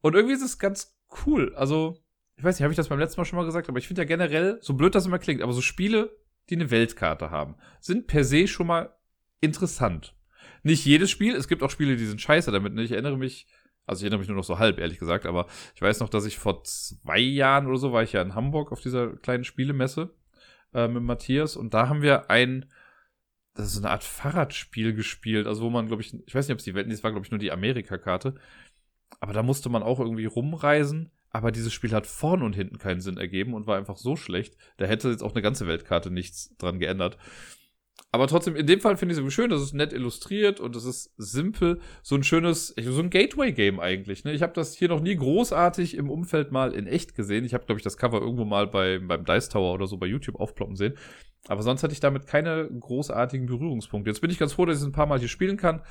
Und 0.00 0.14
irgendwie 0.14 0.34
ist 0.34 0.42
es 0.42 0.58
ganz 0.58 0.96
cool. 1.26 1.54
Also, 1.54 1.98
ich 2.36 2.44
weiß 2.44 2.56
nicht, 2.56 2.62
habe 2.62 2.72
ich 2.72 2.76
das 2.76 2.88
beim 2.88 2.98
letzten 2.98 3.20
Mal 3.20 3.24
schon 3.24 3.38
mal 3.38 3.44
gesagt, 3.44 3.68
aber 3.68 3.78
ich 3.78 3.86
finde 3.86 4.02
ja 4.02 4.06
generell, 4.06 4.58
so 4.60 4.74
blöd 4.74 4.94
das 4.94 5.06
immer 5.06 5.18
klingt, 5.18 5.42
aber 5.42 5.52
so 5.52 5.60
Spiele, 5.60 6.16
die 6.50 6.56
eine 6.56 6.70
Weltkarte 6.70 7.30
haben, 7.30 7.56
sind 7.80 8.06
per 8.06 8.24
se 8.24 8.46
schon 8.46 8.66
mal 8.66 8.94
interessant. 9.40 10.14
Nicht 10.62 10.84
jedes 10.84 11.10
Spiel, 11.10 11.34
es 11.34 11.48
gibt 11.48 11.62
auch 11.62 11.70
Spiele, 11.70 11.96
die 11.96 12.06
sind 12.06 12.20
scheiße 12.20 12.50
damit. 12.50 12.74
Ne? 12.74 12.82
Ich 12.82 12.92
erinnere 12.92 13.16
mich, 13.16 13.46
also 13.86 14.00
ich 14.00 14.04
erinnere 14.04 14.20
mich 14.20 14.28
nur 14.28 14.36
noch 14.36 14.44
so 14.44 14.58
halb, 14.58 14.78
ehrlich 14.78 14.98
gesagt, 14.98 15.26
aber 15.26 15.46
ich 15.74 15.82
weiß 15.82 16.00
noch, 16.00 16.08
dass 16.08 16.26
ich 16.26 16.38
vor 16.38 16.64
zwei 16.64 17.18
Jahren 17.18 17.66
oder 17.66 17.78
so 17.78 17.92
war 17.92 18.02
ich 18.02 18.12
ja 18.12 18.22
in 18.22 18.34
Hamburg 18.34 18.72
auf 18.72 18.80
dieser 18.80 19.16
kleinen 19.16 19.44
Spielemesse 19.44 20.14
äh, 20.74 20.88
mit 20.88 21.02
Matthias 21.02 21.56
und 21.56 21.74
da 21.74 21.88
haben 21.88 22.02
wir 22.02 22.30
ein, 22.30 22.70
das 23.54 23.66
ist 23.66 23.74
so 23.74 23.80
eine 23.80 23.90
Art 23.90 24.04
Fahrradspiel 24.04 24.94
gespielt, 24.94 25.46
also 25.46 25.62
wo 25.62 25.70
man, 25.70 25.86
glaube 25.86 26.02
ich, 26.02 26.14
ich 26.26 26.34
weiß 26.34 26.46
nicht, 26.48 26.54
ob 26.54 26.58
es 26.58 26.64
die 26.64 26.74
Welt, 26.74 26.90
das 26.90 27.04
war, 27.04 27.12
glaube 27.12 27.24
ich, 27.24 27.30
nur 27.30 27.40
die 27.40 27.52
Amerika-Karte, 27.52 28.34
aber 29.20 29.32
da 29.32 29.42
musste 29.42 29.68
man 29.68 29.82
auch 29.82 30.00
irgendwie 30.00 30.26
rumreisen. 30.26 31.10
Aber 31.30 31.52
dieses 31.52 31.72
Spiel 31.72 31.92
hat 31.92 32.06
vorn 32.06 32.42
und 32.42 32.56
hinten 32.56 32.78
keinen 32.78 33.00
Sinn 33.00 33.18
ergeben 33.18 33.54
und 33.54 33.66
war 33.66 33.76
einfach 33.76 33.96
so 33.96 34.16
schlecht. 34.16 34.56
Da 34.78 34.86
hätte 34.86 35.10
jetzt 35.10 35.22
auch 35.22 35.34
eine 35.34 35.42
ganze 35.42 35.66
Weltkarte 35.66 36.10
nichts 36.10 36.56
dran 36.56 36.78
geändert. 36.78 37.18
Aber 38.10 38.26
trotzdem, 38.26 38.56
in 38.56 38.66
dem 38.66 38.80
Fall 38.80 38.96
finde 38.96 39.14
ich 39.14 39.20
es 39.20 39.34
schön, 39.34 39.50
dass 39.50 39.60
es 39.60 39.74
nett 39.74 39.92
illustriert 39.92 40.60
und 40.60 40.74
es 40.76 40.84
ist 40.84 41.12
simpel. 41.18 41.80
So 42.02 42.14
ein 42.14 42.22
schönes, 42.22 42.74
so 42.80 43.00
ein 43.00 43.10
Gateway-Game 43.10 43.80
eigentlich. 43.80 44.24
Ne? 44.24 44.32
Ich 44.32 44.42
habe 44.42 44.54
das 44.54 44.74
hier 44.74 44.88
noch 44.88 45.00
nie 45.00 45.14
großartig 45.14 45.94
im 45.94 46.08
Umfeld 46.08 46.50
mal 46.50 46.72
in 46.72 46.86
echt 46.86 47.14
gesehen. 47.14 47.44
Ich 47.44 47.52
habe, 47.52 47.66
glaube 47.66 47.78
ich, 47.78 47.84
das 47.84 47.98
Cover 47.98 48.20
irgendwo 48.20 48.46
mal 48.46 48.66
bei, 48.66 48.98
beim 48.98 49.24
Dice 49.24 49.50
Tower 49.50 49.74
oder 49.74 49.86
so 49.86 49.98
bei 49.98 50.06
YouTube 50.06 50.36
aufploppen 50.36 50.76
sehen. 50.76 50.94
Aber 51.48 51.62
sonst 51.62 51.82
hatte 51.82 51.92
ich 51.92 52.00
damit 52.00 52.26
keine 52.26 52.68
großartigen 52.68 53.46
Berührungspunkte. 53.46 54.10
Jetzt 54.10 54.20
bin 54.20 54.30
ich 54.30 54.38
ganz 54.38 54.54
froh, 54.54 54.64
dass 54.64 54.76
ich 54.76 54.82
es 54.82 54.88
ein 54.88 54.92
paar 54.92 55.06
Mal 55.06 55.18
hier 55.18 55.28
spielen 55.28 55.58
kann. 55.58 55.82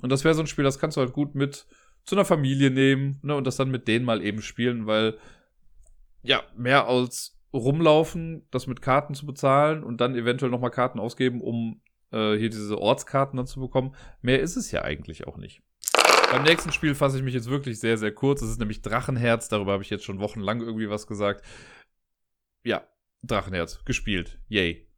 Und 0.00 0.10
das 0.10 0.24
wäre 0.24 0.34
so 0.34 0.40
ein 0.40 0.46
Spiel, 0.46 0.64
das 0.64 0.78
kannst 0.78 0.96
du 0.96 1.00
halt 1.00 1.12
gut 1.12 1.34
mit 1.34 1.66
zu 2.04 2.14
einer 2.14 2.24
Familie 2.24 2.70
nehmen 2.70 3.18
ne, 3.22 3.34
und 3.34 3.46
das 3.46 3.56
dann 3.56 3.70
mit 3.70 3.88
denen 3.88 4.04
mal 4.04 4.22
eben 4.22 4.42
spielen, 4.42 4.86
weil 4.86 5.18
ja, 6.22 6.42
mehr 6.56 6.86
als 6.86 7.38
rumlaufen, 7.52 8.46
das 8.50 8.66
mit 8.66 8.82
Karten 8.82 9.14
zu 9.14 9.26
bezahlen 9.26 9.82
und 9.82 10.00
dann 10.00 10.14
eventuell 10.14 10.50
nochmal 10.50 10.70
Karten 10.70 10.98
ausgeben, 10.98 11.40
um 11.40 11.80
äh, 12.12 12.36
hier 12.36 12.50
diese 12.50 12.78
Ortskarten 12.78 13.36
dann 13.36 13.46
zu 13.46 13.60
bekommen. 13.60 13.94
Mehr 14.22 14.40
ist 14.40 14.56
es 14.56 14.70
ja 14.70 14.82
eigentlich 14.82 15.26
auch 15.26 15.36
nicht. 15.36 15.62
Beim 16.30 16.44
nächsten 16.44 16.72
Spiel 16.72 16.94
fasse 16.94 17.18
ich 17.18 17.22
mich 17.22 17.34
jetzt 17.34 17.50
wirklich 17.50 17.78
sehr, 17.78 17.98
sehr 17.98 18.12
kurz. 18.12 18.40
Das 18.40 18.48
ist 18.48 18.58
nämlich 18.58 18.80
Drachenherz. 18.80 19.50
Darüber 19.50 19.72
habe 19.72 19.82
ich 19.82 19.90
jetzt 19.90 20.04
schon 20.04 20.18
wochenlang 20.18 20.62
irgendwie 20.62 20.88
was 20.88 21.06
gesagt. 21.06 21.44
Ja, 22.64 22.86
Drachenherz 23.22 23.84
gespielt. 23.84 24.40
Yay. 24.48 24.88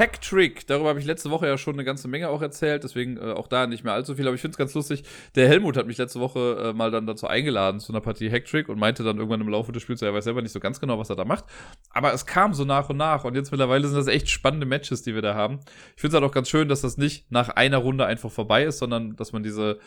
Hacktrick, 0.00 0.66
darüber 0.66 0.88
habe 0.88 0.98
ich 0.98 1.04
letzte 1.04 1.30
Woche 1.30 1.46
ja 1.46 1.58
schon 1.58 1.74
eine 1.74 1.84
ganze 1.84 2.08
Menge 2.08 2.30
auch 2.30 2.40
erzählt, 2.40 2.84
deswegen 2.84 3.18
äh, 3.18 3.32
auch 3.32 3.48
da 3.48 3.66
nicht 3.66 3.84
mehr 3.84 3.92
allzu 3.92 4.14
viel, 4.14 4.26
aber 4.26 4.34
ich 4.34 4.40
finde 4.40 4.54
es 4.54 4.58
ganz 4.58 4.72
lustig. 4.72 5.04
Der 5.34 5.46
Helmut 5.46 5.76
hat 5.76 5.86
mich 5.86 5.98
letzte 5.98 6.20
Woche 6.20 6.70
äh, 6.70 6.72
mal 6.72 6.90
dann 6.90 7.06
dazu 7.06 7.26
eingeladen 7.26 7.80
zu 7.80 7.92
einer 7.92 8.00
Partie 8.00 8.30
Hacktrick 8.30 8.70
und 8.70 8.78
meinte 8.78 9.04
dann 9.04 9.18
irgendwann 9.18 9.42
im 9.42 9.48
Laufe 9.50 9.72
des 9.72 9.82
Spiels, 9.82 10.00
er 10.00 10.14
weiß 10.14 10.24
selber 10.24 10.40
nicht 10.40 10.52
so 10.52 10.60
ganz 10.60 10.80
genau, 10.80 10.98
was 10.98 11.10
er 11.10 11.16
da 11.16 11.26
macht. 11.26 11.44
Aber 11.90 12.14
es 12.14 12.24
kam 12.24 12.54
so 12.54 12.64
nach 12.64 12.88
und 12.88 12.96
nach 12.96 13.24
und 13.24 13.34
jetzt 13.34 13.50
mittlerweile 13.50 13.86
sind 13.86 13.98
das 13.98 14.06
echt 14.06 14.30
spannende 14.30 14.66
Matches, 14.66 15.02
die 15.02 15.14
wir 15.14 15.22
da 15.22 15.34
haben. 15.34 15.60
Ich 15.94 16.00
finde 16.00 16.16
es 16.16 16.20
halt 16.20 16.30
auch 16.30 16.34
ganz 16.34 16.48
schön, 16.48 16.70
dass 16.70 16.80
das 16.80 16.96
nicht 16.96 17.30
nach 17.30 17.50
einer 17.50 17.78
Runde 17.78 18.06
einfach 18.06 18.30
vorbei 18.30 18.64
ist, 18.64 18.78
sondern 18.78 19.16
dass 19.16 19.32
man 19.32 19.42
diese 19.42 19.78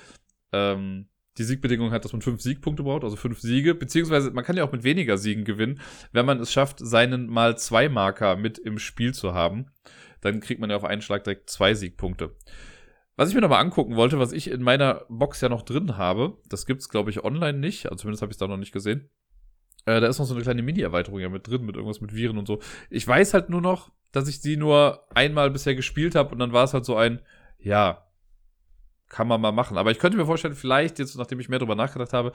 ähm, 0.51 1.07
die 1.37 1.43
Siegbedingung 1.43 1.91
hat, 1.91 2.05
dass 2.05 2.13
man 2.13 2.21
fünf 2.21 2.41
Siegpunkte 2.41 2.83
braucht, 2.83 3.03
also 3.03 3.15
fünf 3.15 3.39
Siege, 3.39 3.73
beziehungsweise 3.73 4.31
man 4.31 4.43
kann 4.43 4.55
ja 4.55 4.63
auch 4.63 4.71
mit 4.71 4.83
weniger 4.83 5.17
Siegen 5.17 5.45
gewinnen, 5.45 5.79
wenn 6.11 6.25
man 6.25 6.39
es 6.39 6.51
schafft, 6.51 6.79
seinen 6.79 7.27
mal 7.27 7.57
zwei 7.57 7.89
Marker 7.89 8.35
mit 8.35 8.59
im 8.59 8.77
Spiel 8.77 9.13
zu 9.13 9.33
haben. 9.33 9.67
Dann 10.23 10.39
kriegt 10.39 10.59
man 10.59 10.69
ja 10.69 10.75
auf 10.75 10.85
einen 10.85 11.01
Schlag 11.01 11.23
direkt 11.23 11.49
zwei 11.49 11.73
Siegpunkte. 11.73 12.35
Was 13.15 13.29
ich 13.29 13.35
mir 13.35 13.41
nochmal 13.41 13.61
angucken 13.61 13.95
wollte, 13.95 14.17
was 14.17 14.31
ich 14.31 14.49
in 14.49 14.63
meiner 14.63 15.05
Box 15.07 15.41
ja 15.41 15.49
noch 15.49 15.61
drin 15.61 15.97
habe, 15.97 16.39
das 16.49 16.65
gibt's 16.65 16.89
glaube 16.89 17.11
ich 17.11 17.23
online 17.23 17.59
nicht, 17.59 17.85
also 17.85 17.97
zumindest 17.97 18.23
habe 18.23 18.31
ich 18.31 18.35
es 18.35 18.39
da 18.39 18.47
noch 18.47 18.57
nicht 18.57 18.71
gesehen. 18.71 19.09
Äh, 19.85 19.99
da 19.99 20.07
ist 20.07 20.17
noch 20.17 20.25
so 20.25 20.33
eine 20.33 20.43
kleine 20.43 20.63
Mini-Erweiterung 20.63 21.19
ja 21.19 21.29
mit 21.29 21.47
drin, 21.47 21.65
mit 21.65 21.75
irgendwas 21.75 22.01
mit 22.01 22.15
Viren 22.15 22.37
und 22.37 22.47
so. 22.47 22.59
Ich 22.89 23.07
weiß 23.07 23.33
halt 23.33 23.49
nur 23.49 23.61
noch, 23.61 23.91
dass 24.11 24.27
ich 24.27 24.41
die 24.41 24.57
nur 24.57 25.05
einmal 25.13 25.51
bisher 25.51 25.75
gespielt 25.75 26.15
habe 26.15 26.31
und 26.31 26.39
dann 26.39 26.53
war 26.53 26.63
es 26.63 26.73
halt 26.73 26.85
so 26.85 26.95
ein, 26.95 27.21
ja, 27.59 28.07
kann 29.09 29.27
man 29.27 29.41
mal 29.41 29.51
machen. 29.51 29.77
Aber 29.77 29.91
ich 29.91 29.99
könnte 29.99 30.17
mir 30.17 30.25
vorstellen, 30.25 30.55
vielleicht 30.55 30.99
jetzt, 30.99 31.15
nachdem 31.15 31.39
ich 31.39 31.49
mehr 31.49 31.59
drüber 31.59 31.75
nachgedacht 31.75 32.13
habe, 32.13 32.31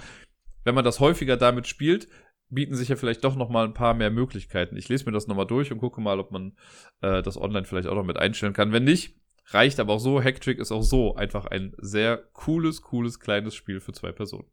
wenn 0.65 0.75
man 0.75 0.85
das 0.85 1.01
häufiger 1.01 1.37
damit 1.37 1.67
spielt, 1.67 2.09
bieten 2.51 2.75
sich 2.75 2.89
ja 2.89 2.97
vielleicht 2.97 3.25
doch 3.25 3.37
noch 3.37 3.49
mal 3.49 3.65
ein 3.65 3.75
paar 3.75 3.95
mehr 3.95 4.11
Möglichkeiten. 4.11 4.77
Ich 4.77 4.89
lese 4.89 5.05
mir 5.05 5.13
das 5.13 5.27
nochmal 5.27 5.47
durch 5.47 5.71
und 5.73 5.79
gucke 5.79 6.01
mal, 6.01 6.19
ob 6.19 6.31
man 6.31 6.57
äh, 7.01 7.23
das 7.23 7.37
online 7.41 7.65
vielleicht 7.65 7.89
auch 7.89 7.95
noch 7.95 8.05
mit 8.05 8.19
einstellen 8.19 8.53
kann. 8.53 8.73
Wenn 8.73 8.85
nicht, 8.85 9.17
reicht 9.47 9.81
aber 9.81 9.95
auch 9.95 10.01
so. 10.01 10.23
Hacktrick 10.23 10.59
ist 10.59 10.73
auch 10.73 10.83
so 10.83 11.15
einfach 11.15 11.47
ein 11.47 11.75
sehr 11.79 12.17
cooles, 12.33 12.83
cooles, 12.83 13.21
kleines 13.21 13.55
Spiel 13.55 13.81
für 13.81 13.93
zwei 13.93 14.13
Personen. 14.13 14.47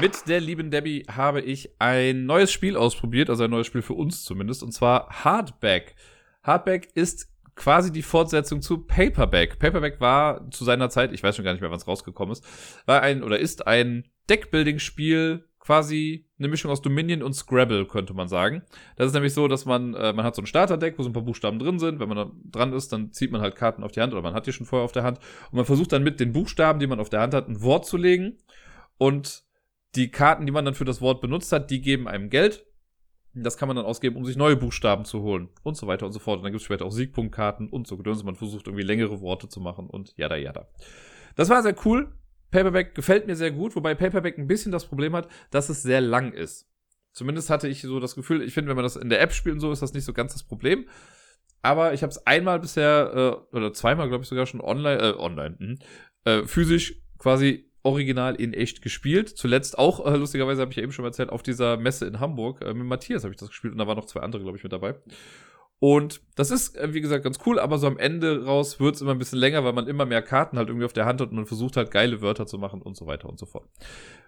Mit 0.00 0.28
der 0.28 0.40
lieben 0.40 0.70
Debbie 0.70 1.04
habe 1.10 1.40
ich 1.40 1.74
ein 1.80 2.24
neues 2.24 2.52
Spiel 2.52 2.76
ausprobiert, 2.76 3.28
also 3.28 3.44
ein 3.44 3.50
neues 3.50 3.66
Spiel 3.66 3.82
für 3.82 3.94
uns 3.94 4.24
zumindest, 4.24 4.62
und 4.62 4.72
zwar 4.72 5.08
Hardback. 5.24 5.96
Hardback 6.42 6.88
ist 6.94 7.28
quasi 7.56 7.92
die 7.92 8.02
Fortsetzung 8.02 8.62
zu 8.62 8.86
Paperback. 8.86 9.58
Paperback 9.58 10.00
war 10.00 10.48
zu 10.50 10.64
seiner 10.64 10.88
Zeit, 10.90 11.12
ich 11.12 11.22
weiß 11.22 11.36
schon 11.36 11.44
gar 11.44 11.52
nicht 11.52 11.60
mehr, 11.60 11.70
wann 11.70 11.78
es 11.78 11.88
rausgekommen 11.88 12.32
ist, 12.32 12.44
war 12.86 13.02
ein 13.02 13.22
oder 13.22 13.38
ist 13.38 13.66
ein 13.66 14.08
Deckbuilding-Spiel, 14.30 15.44
quasi 15.60 16.26
eine 16.38 16.48
Mischung 16.48 16.70
aus 16.70 16.80
Dominion 16.80 17.22
und 17.22 17.34
Scrabble, 17.34 17.86
könnte 17.86 18.14
man 18.14 18.28
sagen. 18.28 18.62
Das 18.96 19.06
ist 19.06 19.12
nämlich 19.12 19.34
so, 19.34 19.46
dass 19.46 19.66
man, 19.66 19.94
äh, 19.94 20.12
man 20.12 20.24
hat 20.24 20.34
so 20.34 20.42
ein 20.42 20.46
Starterdeck, 20.46 20.98
wo 20.98 21.02
so 21.02 21.10
ein 21.10 21.12
paar 21.12 21.22
Buchstaben 21.22 21.58
drin 21.58 21.78
sind. 21.78 22.00
Wenn 22.00 22.08
man 22.08 22.16
da 22.16 22.30
dran 22.44 22.72
ist, 22.72 22.92
dann 22.92 23.12
zieht 23.12 23.30
man 23.30 23.42
halt 23.42 23.56
Karten 23.56 23.84
auf 23.84 23.92
die 23.92 24.00
Hand 24.00 24.12
oder 24.12 24.22
man 24.22 24.34
hat 24.34 24.46
die 24.46 24.52
schon 24.52 24.66
vorher 24.66 24.84
auf 24.84 24.92
der 24.92 25.02
Hand. 25.02 25.18
Und 25.50 25.56
man 25.56 25.66
versucht 25.66 25.92
dann 25.92 26.02
mit 26.02 26.18
den 26.18 26.32
Buchstaben, 26.32 26.80
die 26.80 26.86
man 26.86 26.98
auf 26.98 27.10
der 27.10 27.20
Hand 27.20 27.34
hat, 27.34 27.48
ein 27.48 27.62
Wort 27.62 27.86
zu 27.86 27.98
legen. 27.98 28.38
Und 28.96 29.44
die 29.94 30.10
Karten, 30.10 30.46
die 30.46 30.52
man 30.52 30.64
dann 30.64 30.74
für 30.74 30.84
das 30.86 31.00
Wort 31.02 31.20
benutzt 31.20 31.52
hat, 31.52 31.70
die 31.70 31.82
geben 31.82 32.08
einem 32.08 32.30
Geld. 32.30 32.66
Das 33.34 33.56
kann 33.56 33.68
man 33.68 33.76
dann 33.76 33.86
ausgeben, 33.86 34.16
um 34.16 34.24
sich 34.24 34.36
neue 34.36 34.56
Buchstaben 34.56 35.04
zu 35.04 35.20
holen 35.20 35.50
und 35.62 35.76
so 35.76 35.86
weiter 35.86 36.06
und 36.06 36.12
so 36.12 36.18
fort. 36.18 36.38
Und 36.38 36.44
dann 36.44 36.52
gibt 36.52 36.62
es 36.62 36.66
später 36.66 36.86
auch 36.86 36.90
Siegpunktkarten 36.90 37.68
und 37.68 37.86
so 37.86 37.96
Gedöns. 37.96 38.24
Man 38.24 38.34
versucht 38.34 38.66
irgendwie 38.66 38.84
längere 38.84 39.20
Worte 39.20 39.48
zu 39.48 39.60
machen 39.60 39.88
und 39.88 40.16
jada 40.16 40.36
jada. 40.36 40.68
Das 41.36 41.48
war 41.48 41.62
sehr 41.62 41.76
cool. 41.84 42.12
Paperback 42.50 42.94
gefällt 42.94 43.26
mir 43.26 43.36
sehr 43.36 43.50
gut, 43.50 43.76
wobei 43.76 43.94
Paperback 43.94 44.38
ein 44.38 44.46
bisschen 44.46 44.72
das 44.72 44.86
Problem 44.86 45.14
hat, 45.14 45.28
dass 45.50 45.68
es 45.68 45.82
sehr 45.82 46.00
lang 46.00 46.32
ist. 46.32 46.68
Zumindest 47.12 47.50
hatte 47.50 47.68
ich 47.68 47.82
so 47.82 48.00
das 48.00 48.14
Gefühl, 48.14 48.42
ich 48.42 48.54
finde, 48.54 48.68
wenn 48.68 48.76
man 48.76 48.84
das 48.84 48.96
in 48.96 49.08
der 49.08 49.20
App 49.20 49.32
spielt 49.32 49.54
und 49.54 49.60
so, 49.60 49.72
ist 49.72 49.82
das 49.82 49.94
nicht 49.94 50.04
so 50.04 50.12
ganz 50.12 50.32
das 50.32 50.42
Problem. 50.42 50.86
Aber 51.62 51.92
ich 51.92 52.02
habe 52.02 52.10
es 52.10 52.26
einmal 52.26 52.58
bisher, 52.60 53.44
äh, 53.52 53.56
oder 53.56 53.72
zweimal, 53.72 54.08
glaube 54.08 54.22
ich, 54.22 54.28
sogar 54.28 54.46
schon 54.46 54.60
online, 54.60 55.00
äh, 55.00 55.14
online, 55.18 55.56
mh, 55.58 55.74
äh, 56.24 56.46
physisch 56.46 57.02
quasi 57.18 57.70
original 57.82 58.34
in 58.34 58.54
echt 58.54 58.82
gespielt. 58.82 59.28
Zuletzt 59.28 59.78
auch, 59.78 60.06
äh, 60.06 60.16
lustigerweise 60.16 60.60
habe 60.62 60.70
ich 60.70 60.76
ja 60.76 60.82
eben 60.82 60.92
schon 60.92 61.04
erzählt, 61.04 61.30
auf 61.30 61.42
dieser 61.42 61.76
Messe 61.76 62.06
in 62.06 62.20
Hamburg. 62.20 62.62
Äh, 62.62 62.74
mit 62.74 62.86
Matthias 62.86 63.24
habe 63.24 63.32
ich 63.32 63.40
das 63.40 63.48
gespielt 63.48 63.72
und 63.72 63.78
da 63.78 63.86
waren 63.86 63.96
noch 63.96 64.06
zwei 64.06 64.20
andere, 64.20 64.42
glaube 64.42 64.56
ich, 64.56 64.62
mit 64.62 64.72
dabei. 64.72 64.94
Und 65.80 66.20
das 66.36 66.50
ist, 66.50 66.76
äh, 66.76 66.92
wie 66.92 67.00
gesagt, 67.00 67.24
ganz 67.24 67.38
cool, 67.46 67.58
aber 67.58 67.78
so 67.78 67.86
am 67.86 67.98
Ende 67.98 68.44
raus 68.44 68.78
wird 68.80 68.94
es 68.94 69.00
immer 69.00 69.12
ein 69.12 69.18
bisschen 69.18 69.38
länger, 69.38 69.64
weil 69.64 69.72
man 69.72 69.88
immer 69.88 70.04
mehr 70.04 70.20
Karten 70.20 70.58
halt 70.58 70.68
irgendwie 70.68 70.84
auf 70.84 70.92
der 70.92 71.06
Hand 71.06 71.22
hat 71.22 71.30
und 71.30 71.36
man 71.36 71.46
versucht 71.46 71.76
halt 71.78 71.90
geile 71.90 72.20
Wörter 72.20 72.46
zu 72.46 72.58
machen 72.58 72.82
und 72.82 72.98
so 72.98 73.06
weiter 73.06 73.28
und 73.30 73.38
so 73.38 73.46
fort. 73.46 73.66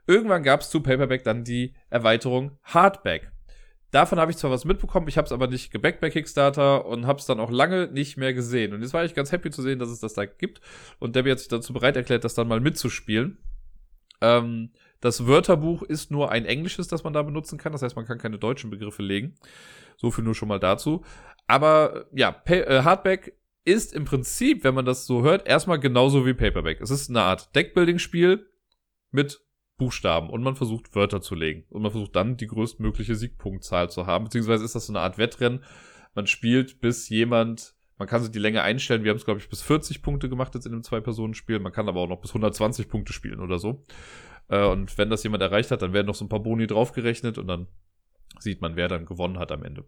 Irgendwann 0.06 0.42
gab 0.42 0.62
es 0.62 0.70
zu 0.70 0.80
Paperback 0.80 1.24
dann 1.24 1.44
die 1.44 1.74
Erweiterung 1.90 2.58
Hardback. 2.62 3.30
Davon 3.90 4.18
habe 4.18 4.30
ich 4.30 4.38
zwar 4.38 4.50
was 4.50 4.64
mitbekommen, 4.64 5.06
ich 5.08 5.18
habe 5.18 5.26
es 5.26 5.32
aber 5.32 5.46
nicht 5.46 5.70
gebackt 5.70 6.00
bei 6.00 6.08
Kickstarter 6.08 6.86
und 6.86 7.06
habe 7.06 7.18
es 7.18 7.26
dann 7.26 7.38
auch 7.38 7.50
lange 7.50 7.88
nicht 7.88 8.16
mehr 8.16 8.32
gesehen. 8.32 8.72
Und 8.72 8.80
jetzt 8.80 8.94
war 8.94 9.04
ich 9.04 9.14
ganz 9.14 9.30
happy 9.30 9.50
zu 9.50 9.60
sehen, 9.60 9.78
dass 9.78 9.90
es 9.90 10.00
das 10.00 10.14
da 10.14 10.24
gibt. 10.24 10.62
Und 10.98 11.14
Debbie 11.14 11.30
hat 11.30 11.40
sich 11.40 11.48
dazu 11.48 11.74
bereit 11.74 11.96
erklärt, 11.96 12.24
das 12.24 12.32
dann 12.32 12.48
mal 12.48 12.60
mitzuspielen. 12.60 13.36
Ähm, 14.22 14.70
das 15.02 15.26
Wörterbuch 15.26 15.82
ist 15.82 16.10
nur 16.12 16.30
ein 16.30 16.46
englisches, 16.46 16.86
das 16.86 17.02
man 17.02 17.12
da 17.12 17.22
benutzen 17.22 17.58
kann. 17.58 17.72
Das 17.72 17.82
heißt, 17.82 17.96
man 17.96 18.06
kann 18.06 18.18
keine 18.18 18.38
deutschen 18.38 18.70
Begriffe 18.70 19.02
legen. 19.02 19.34
So 19.96 20.12
viel 20.12 20.24
nur 20.24 20.36
schon 20.36 20.48
mal 20.48 20.60
dazu. 20.60 21.04
Aber 21.48 22.06
ja, 22.12 22.40
äh, 22.46 22.82
Hardback 22.82 23.36
ist 23.64 23.92
im 23.92 24.04
Prinzip, 24.04 24.62
wenn 24.62 24.74
man 24.74 24.84
das 24.84 25.04
so 25.04 25.22
hört, 25.22 25.46
erstmal 25.46 25.80
genauso 25.80 26.24
wie 26.24 26.34
Paperback. 26.34 26.80
Es 26.80 26.90
ist 26.90 27.10
eine 27.10 27.22
Art 27.22 27.54
Deckbuilding-Spiel 27.54 28.46
mit 29.10 29.44
Buchstaben 29.76 30.30
und 30.30 30.44
man 30.44 30.54
versucht 30.54 30.94
Wörter 30.94 31.20
zu 31.20 31.34
legen. 31.34 31.64
Und 31.70 31.82
man 31.82 31.90
versucht 31.90 32.14
dann 32.14 32.36
die 32.36 32.46
größtmögliche 32.46 33.16
Siegpunktzahl 33.16 33.90
zu 33.90 34.06
haben. 34.06 34.24
Beziehungsweise 34.24 34.64
ist 34.64 34.76
das 34.76 34.86
so 34.86 34.92
eine 34.92 35.00
Art 35.00 35.18
Wettrennen. 35.18 35.64
Man 36.14 36.28
spielt, 36.28 36.80
bis 36.80 37.08
jemand, 37.08 37.74
man 37.98 38.06
kann 38.06 38.22
so 38.22 38.28
die 38.28 38.38
Länge 38.38 38.62
einstellen. 38.62 39.02
Wir 39.02 39.10
haben 39.10 39.18
es, 39.18 39.24
glaube 39.24 39.40
ich, 39.40 39.48
bis 39.48 39.62
40 39.62 40.00
Punkte 40.00 40.28
gemacht 40.28 40.54
jetzt 40.54 40.66
in 40.66 40.72
einem 40.72 40.84
Zwei-Personen-Spiel. 40.84 41.58
Man 41.58 41.72
kann 41.72 41.88
aber 41.88 42.00
auch 42.00 42.08
noch 42.08 42.20
bis 42.20 42.30
120 42.30 42.88
Punkte 42.88 43.12
spielen 43.12 43.40
oder 43.40 43.58
so. 43.58 43.84
Äh, 44.48 44.64
und 44.64 44.96
wenn 44.98 45.10
das 45.10 45.22
jemand 45.22 45.42
erreicht 45.42 45.70
hat, 45.70 45.82
dann 45.82 45.92
werden 45.92 46.06
noch 46.06 46.14
so 46.14 46.24
ein 46.24 46.28
paar 46.28 46.42
Boni 46.42 46.66
draufgerechnet 46.66 47.38
und 47.38 47.46
dann 47.46 47.66
sieht 48.38 48.60
man, 48.60 48.76
wer 48.76 48.88
dann 48.88 49.04
gewonnen 49.04 49.38
hat 49.38 49.52
am 49.52 49.62
Ende. 49.62 49.84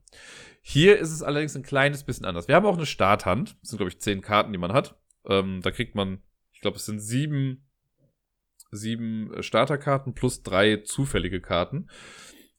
Hier 0.61 0.99
ist 0.99 1.11
es 1.11 1.23
allerdings 1.23 1.57
ein 1.57 1.63
kleines 1.63 2.05
bisschen 2.05 2.27
anders. 2.27 2.47
Wir 2.47 2.55
haben 2.55 2.67
auch 2.67 2.77
eine 2.77 2.87
Starthand. 2.87 3.57
Das 3.61 3.71
sind, 3.71 3.79
glaube 3.79 3.91
ich, 3.91 4.01
zehn 4.01 4.21
Karten, 4.21 4.53
die 4.53 4.59
man 4.59 4.73
hat. 4.73 4.97
Ähm, 5.27 5.61
da 5.63 5.71
kriegt 5.71 5.95
man, 5.95 6.23
ich 6.53 6.61
glaube, 6.61 6.77
es 6.77 6.85
sind 6.87 7.01
sieben 7.01 7.65
sieben 8.77 9.33
äh, 9.35 9.43
Starterkarten 9.43 10.15
plus 10.15 10.43
drei 10.43 10.79
zufällige 10.79 11.41
Karten. 11.41 11.89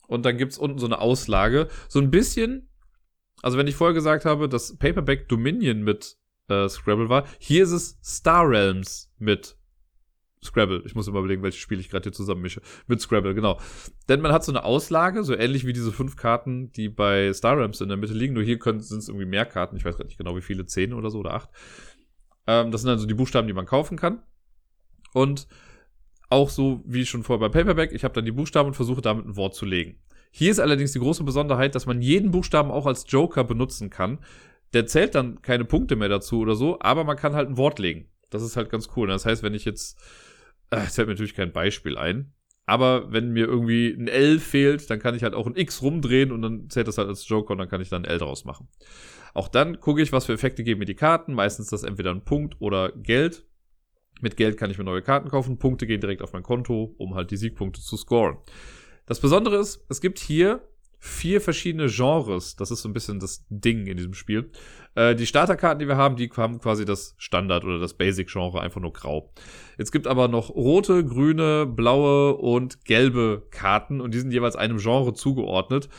Und 0.07 0.25
dann 0.25 0.37
gibt's 0.37 0.57
unten 0.57 0.79
so 0.79 0.85
eine 0.85 0.99
Auslage. 0.99 1.67
So 1.87 1.99
ein 1.99 2.11
bisschen, 2.11 2.69
also 3.41 3.57
wenn 3.57 3.67
ich 3.67 3.75
vorher 3.75 3.93
gesagt 3.93 4.25
habe, 4.25 4.49
dass 4.49 4.77
Paperback 4.77 5.27
Dominion 5.27 5.81
mit 5.81 6.17
äh, 6.47 6.69
Scrabble 6.69 7.09
war, 7.09 7.25
hier 7.39 7.63
ist 7.63 7.71
es 7.71 7.99
Star 8.03 8.47
Realms 8.47 9.13
mit 9.17 9.54
Scrabble. 10.45 10.83
Ich 10.85 10.95
muss 10.95 11.07
immer 11.07 11.19
überlegen, 11.19 11.43
welches 11.43 11.59
Spiel 11.59 11.79
ich 11.79 11.89
gerade 11.89 12.03
hier 12.03 12.13
zusammenmische. 12.13 12.61
Mit 12.87 13.01
Scrabble, 13.01 13.33
genau. 13.33 13.59
Denn 14.07 14.21
man 14.21 14.31
hat 14.31 14.43
so 14.43 14.51
eine 14.51 14.63
Auslage, 14.63 15.23
so 15.23 15.35
ähnlich 15.35 15.65
wie 15.65 15.73
diese 15.73 15.91
fünf 15.91 16.15
Karten, 16.15 16.71
die 16.71 16.89
bei 16.89 17.33
Star 17.33 17.57
Realms 17.57 17.81
in 17.81 17.89
der 17.89 17.97
Mitte 17.97 18.13
liegen. 18.13 18.33
Nur 18.33 18.43
hier 18.43 18.59
sind 18.61 18.99
es 18.99 19.07
irgendwie 19.07 19.25
mehr 19.25 19.45
Karten. 19.45 19.75
Ich 19.75 19.85
weiß 19.85 19.95
gerade 19.95 20.07
nicht 20.07 20.17
genau, 20.17 20.35
wie 20.35 20.41
viele. 20.41 20.65
Zehn 20.65 20.93
oder 20.93 21.09
so 21.09 21.19
oder 21.19 21.33
acht. 21.33 21.49
Ähm, 22.47 22.71
das 22.71 22.81
sind 22.81 22.89
also 22.89 23.05
die 23.05 23.13
Buchstaben, 23.13 23.47
die 23.47 23.53
man 23.53 23.65
kaufen 23.65 23.97
kann. 23.97 24.23
Und 25.13 25.47
auch 26.29 26.49
so 26.49 26.83
wie 26.85 27.05
schon 27.05 27.23
vorher 27.23 27.49
bei 27.49 27.59
Paperback. 27.59 27.91
Ich 27.91 28.03
habe 28.03 28.13
dann 28.13 28.25
die 28.25 28.31
Buchstaben 28.31 28.67
und 28.67 28.73
versuche 28.75 29.01
damit 29.01 29.25
ein 29.25 29.35
Wort 29.35 29.55
zu 29.55 29.65
legen. 29.65 29.99
Hier 30.31 30.51
ist 30.51 30.59
allerdings 30.59 30.91
die 30.91 30.99
große 30.99 31.23
Besonderheit, 31.23 31.75
dass 31.75 31.85
man 31.85 32.01
jeden 32.01 32.31
Buchstaben 32.31 32.71
auch 32.71 32.85
als 32.85 33.05
Joker 33.07 33.43
benutzen 33.43 33.89
kann. 33.89 34.19
Der 34.73 34.85
zählt 34.85 35.15
dann 35.15 35.41
keine 35.41 35.63
Punkte 35.63 35.95
mehr 35.95 36.09
dazu 36.09 36.39
oder 36.39 36.55
so, 36.55 36.77
aber 36.81 37.05
man 37.05 37.15
kann 37.15 37.35
halt 37.35 37.47
ein 37.47 37.57
Wort 37.57 37.79
legen. 37.79 38.09
Das 38.29 38.43
ist 38.43 38.57
halt 38.57 38.69
ganz 38.69 38.89
cool. 38.95 39.07
Das 39.07 39.25
heißt, 39.25 39.43
wenn 39.43 39.53
ich 39.53 39.63
jetzt, 39.63 39.97
es 40.83 40.95
fällt 40.95 41.07
mir 41.07 41.13
natürlich 41.13 41.35
kein 41.35 41.53
Beispiel 41.53 41.97
ein, 41.97 42.33
aber 42.65 43.11
wenn 43.11 43.31
mir 43.31 43.45
irgendwie 43.45 43.89
ein 43.89 44.07
L 44.07 44.39
fehlt, 44.39 44.89
dann 44.89 44.99
kann 44.99 45.15
ich 45.15 45.23
halt 45.23 45.35
auch 45.35 45.45
ein 45.45 45.55
X 45.55 45.81
rumdrehen 45.81 46.31
und 46.31 46.41
dann 46.41 46.69
zählt 46.69 46.87
das 46.87 46.97
halt 46.97 47.07
als 47.07 47.27
Joker 47.27 47.51
und 47.51 47.59
dann 47.59 47.69
kann 47.69 47.81
ich 47.81 47.89
dann 47.89 48.05
ein 48.05 48.11
L 48.11 48.17
draus 48.17 48.45
machen. 48.45 48.67
Auch 49.33 49.47
dann 49.47 49.79
gucke 49.79 50.01
ich, 50.01 50.11
was 50.11 50.25
für 50.25 50.33
Effekte 50.33 50.63
geben 50.63 50.79
mir 50.79 50.85
die 50.85 50.95
Karten. 50.95 51.33
Meistens 51.33 51.65
ist 51.65 51.73
das 51.73 51.83
entweder 51.83 52.11
ein 52.11 52.23
Punkt 52.23 52.55
oder 52.59 52.91
Geld. 52.93 53.45
Mit 54.21 54.37
Geld 54.37 54.57
kann 54.57 54.71
ich 54.71 54.77
mir 54.77 54.83
neue 54.85 55.01
Karten 55.01 55.29
kaufen. 55.29 55.59
Punkte 55.59 55.85
gehen 55.85 55.99
direkt 55.99 56.21
auf 56.21 56.33
mein 56.33 56.43
Konto, 56.43 56.95
um 56.97 57.15
halt 57.15 57.31
die 57.31 57.37
Siegpunkte 57.37 57.81
zu 57.81 57.97
scoren. 57.97 58.37
Das 59.05 59.19
Besondere 59.19 59.57
ist, 59.57 59.85
es 59.89 60.01
gibt 60.01 60.19
hier 60.19 60.67
vier 60.99 61.41
verschiedene 61.41 61.87
Genres. 61.87 62.55
Das 62.55 62.71
ist 62.71 62.81
so 62.81 62.89
ein 62.89 62.93
bisschen 62.93 63.19
das 63.19 63.45
Ding 63.49 63.87
in 63.87 63.97
diesem 63.97 64.13
Spiel. 64.13 64.51
Äh, 64.95 65.15
die 65.15 65.25
Starterkarten, 65.25 65.79
die 65.79 65.87
wir 65.87 65.97
haben, 65.97 66.15
die 66.15 66.29
haben 66.35 66.59
quasi 66.59 66.85
das 66.85 67.15
Standard- 67.17 67.63
oder 67.63 67.79
das 67.79 67.95
Basic-Genre, 67.95 68.61
einfach 68.61 68.81
nur 68.81 68.93
grau. 68.93 69.33
Jetzt 69.77 69.91
gibt 69.91 70.07
aber 70.07 70.27
noch 70.27 70.49
rote, 70.49 71.05
grüne, 71.05 71.65
blaue 71.65 72.35
und 72.35 72.85
gelbe 72.85 73.47
Karten 73.51 74.01
und 74.01 74.13
die 74.13 74.19
sind 74.19 74.31
jeweils 74.31 74.55
einem 74.55 74.77
Genre 74.77 75.13
zugeordnet. 75.13 75.89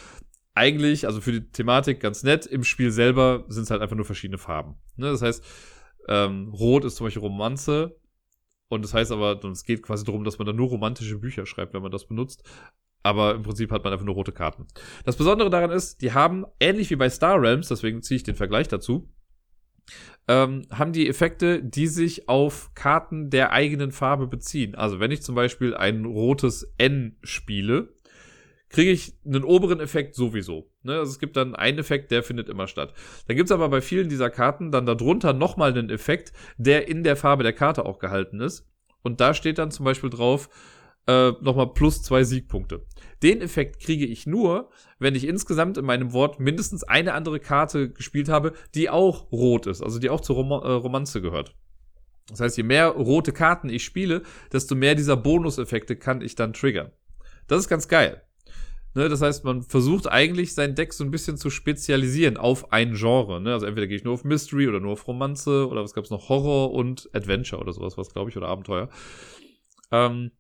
Eigentlich, 0.55 1.07
also 1.07 1.21
für 1.21 1.33
die 1.33 1.51
Thematik 1.51 2.01
ganz 2.01 2.23
nett, 2.23 2.47
im 2.47 2.65
Spiel 2.65 2.91
selber 2.91 3.45
sind 3.49 3.65
es 3.65 3.71
halt 3.71 3.83
einfach 3.83 3.97
nur 3.97 4.07
verschiedene 4.07 4.39
Farben. 4.39 4.77
Ne? 4.97 5.11
Das 5.11 5.21
heißt, 5.21 5.45
ähm, 6.09 6.49
rot 6.55 6.85
ist 6.85 6.97
zum 6.97 7.07
Beispiel 7.07 7.23
Romanze, 7.23 7.97
und 8.69 8.83
das 8.83 8.95
heißt 8.95 9.13
aber, 9.13 9.43
es 9.45 9.65
geht 9.65 9.83
quasi 9.83 10.05
darum, 10.05 10.25
dass 10.25 10.39
man 10.39 10.47
dann 10.47 10.57
nur 10.57 10.69
romantische 10.69 11.19
Bücher 11.19 11.47
schreibt, 11.47 11.73
wenn 11.75 11.83
man 11.83 11.93
das 11.93 12.07
benutzt. 12.07 12.43
Aber 13.07 13.37
im 13.37 13.45
Prinzip 13.45 13.71
hat 13.71 13.85
man 13.85 13.93
einfach 13.93 14.05
nur 14.05 14.17
rote 14.17 14.33
Karten. 14.33 14.67
Das 15.05 15.15
Besondere 15.15 15.49
daran 15.49 15.71
ist, 15.71 16.03
die 16.03 16.13
haben, 16.13 16.45
ähnlich 16.59 16.91
wie 16.91 16.97
bei 16.97 17.09
Star 17.09 17.41
Realms, 17.41 17.69
deswegen 17.69 18.03
ziehe 18.03 18.17
ich 18.17 18.25
den 18.25 18.35
Vergleich 18.35 18.67
dazu, 18.67 19.09
ähm, 20.27 20.63
haben 20.73 20.93
die 20.93 21.09
Effekte, 21.09 21.63
die 21.63 21.87
sich 21.87 22.29
auf 22.29 22.73
Karten 22.75 23.31
der 23.31 23.53
eigenen 23.53 23.93
Farbe 23.93 24.27
beziehen. 24.27 24.75
Also 24.75 24.99
wenn 24.99 25.13
ich 25.13 25.23
zum 25.23 25.37
Beispiel 25.37 25.73
ein 25.77 26.05
rotes 26.05 26.75
N 26.79 27.17
spiele, 27.23 27.95
kriege 28.71 28.91
ich 28.91 29.13
einen 29.25 29.45
oberen 29.45 29.79
Effekt 29.79 30.17
sowieso. 30.17 30.69
Ne? 30.83 30.99
Also 30.99 31.13
es 31.13 31.21
gibt 31.21 31.37
dann 31.37 31.55
einen 31.55 31.79
Effekt, 31.79 32.11
der 32.11 32.25
findet 32.25 32.49
immer 32.49 32.67
statt. 32.67 32.93
Dann 33.29 33.37
gibt 33.37 33.51
es 33.51 33.55
aber 33.55 33.69
bei 33.69 33.81
vielen 33.81 34.09
dieser 34.09 34.31
Karten 34.31 34.73
dann 34.73 34.85
darunter 34.85 35.33
nochmal 35.33 35.71
einen 35.71 35.91
Effekt, 35.91 36.33
der 36.57 36.89
in 36.89 37.05
der 37.05 37.15
Farbe 37.15 37.45
der 37.45 37.53
Karte 37.53 37.87
auch 37.87 38.01
gehalten 38.01 38.41
ist. 38.41 38.69
Und 39.03 39.21
da 39.21 39.33
steht 39.33 39.59
dann 39.59 39.71
zum 39.71 39.85
Beispiel 39.85 40.11
drauf, 40.11 40.49
äh, 41.07 41.33
nochmal 41.41 41.73
plus 41.73 42.03
zwei 42.03 42.25
Siegpunkte. 42.25 42.85
Den 43.23 43.41
Effekt 43.41 43.81
kriege 43.81 44.05
ich 44.05 44.27
nur, 44.27 44.71
wenn 44.99 45.15
ich 45.15 45.27
insgesamt 45.27 45.79
in 45.79 45.85
meinem 45.85 46.13
Wort 46.13 46.41
mindestens 46.41 46.85
eine 46.85 47.15
andere 47.15 47.41
Karte 47.41 47.91
gespielt 47.91 48.29
habe, 48.29 48.53
die 48.75 48.91
auch 48.91 49.31
rot 49.33 49.67
ist, 49.67 49.83
also 49.83 49.99
die 49.99 50.11
auch 50.11 50.21
zur 50.21 50.37
Rom 50.37 50.51
äh, 50.51 50.55
Romanze 50.55 51.21
gehört. 51.23 51.55
Das 52.29 52.41
heißt, 52.41 52.57
je 52.57 52.65
mehr 52.65 52.89
rote 52.89 53.33
Karten 53.33 53.69
ich 53.69 53.85
spiele, 53.85 54.23
desto 54.53 54.75
mehr 54.75 54.95
dieser 54.95 55.17
Bonuseffekte 55.17 55.97
kann 55.97 56.21
ich 56.21 56.35
dann 56.35 56.53
triggern. 56.53 56.91
Das 57.47 57.61
ist 57.61 57.69
ganz 57.69 57.87
geil. 57.87 58.23
Ne, 58.95 59.11
das 59.11 59.21
heißt, 59.21 59.45
man 59.45 59.63
versucht 59.63 60.11
eigentlich 60.11 60.55
sein 60.55 60.75
Deck 60.75 60.95
so 60.95 61.05
ein 61.05 61.11
bisschen 61.11 61.37
zu 61.37 61.51
spezialisieren 61.51 62.39
auf 62.39 62.73
ein 62.73 62.95
Genre. 62.95 63.43
Ne? 63.43 63.53
Also 63.53 63.67
entweder 63.67 63.87
gehe 63.87 63.99
ich 63.99 64.05
nur 64.05 64.15
auf 64.15 64.25
Mystery 64.25 64.69
oder 64.69 64.81
nur 64.81 64.93
auf 64.93 65.07
Romanze 65.07 65.69
oder 65.69 65.83
was 65.83 65.93
gab 65.93 66.05
es 66.05 66.11
noch? 66.11 66.31
Horror 66.31 66.73
und 66.73 67.09
Adventure 67.13 67.61
oder 67.61 67.75
sowas, 67.75 67.99
was 67.99 68.11
glaube 68.11 68.31
ich, 68.31 68.39
oder 68.39 68.49
Abenteuer. 68.49 68.89
Ähm, 69.93 70.31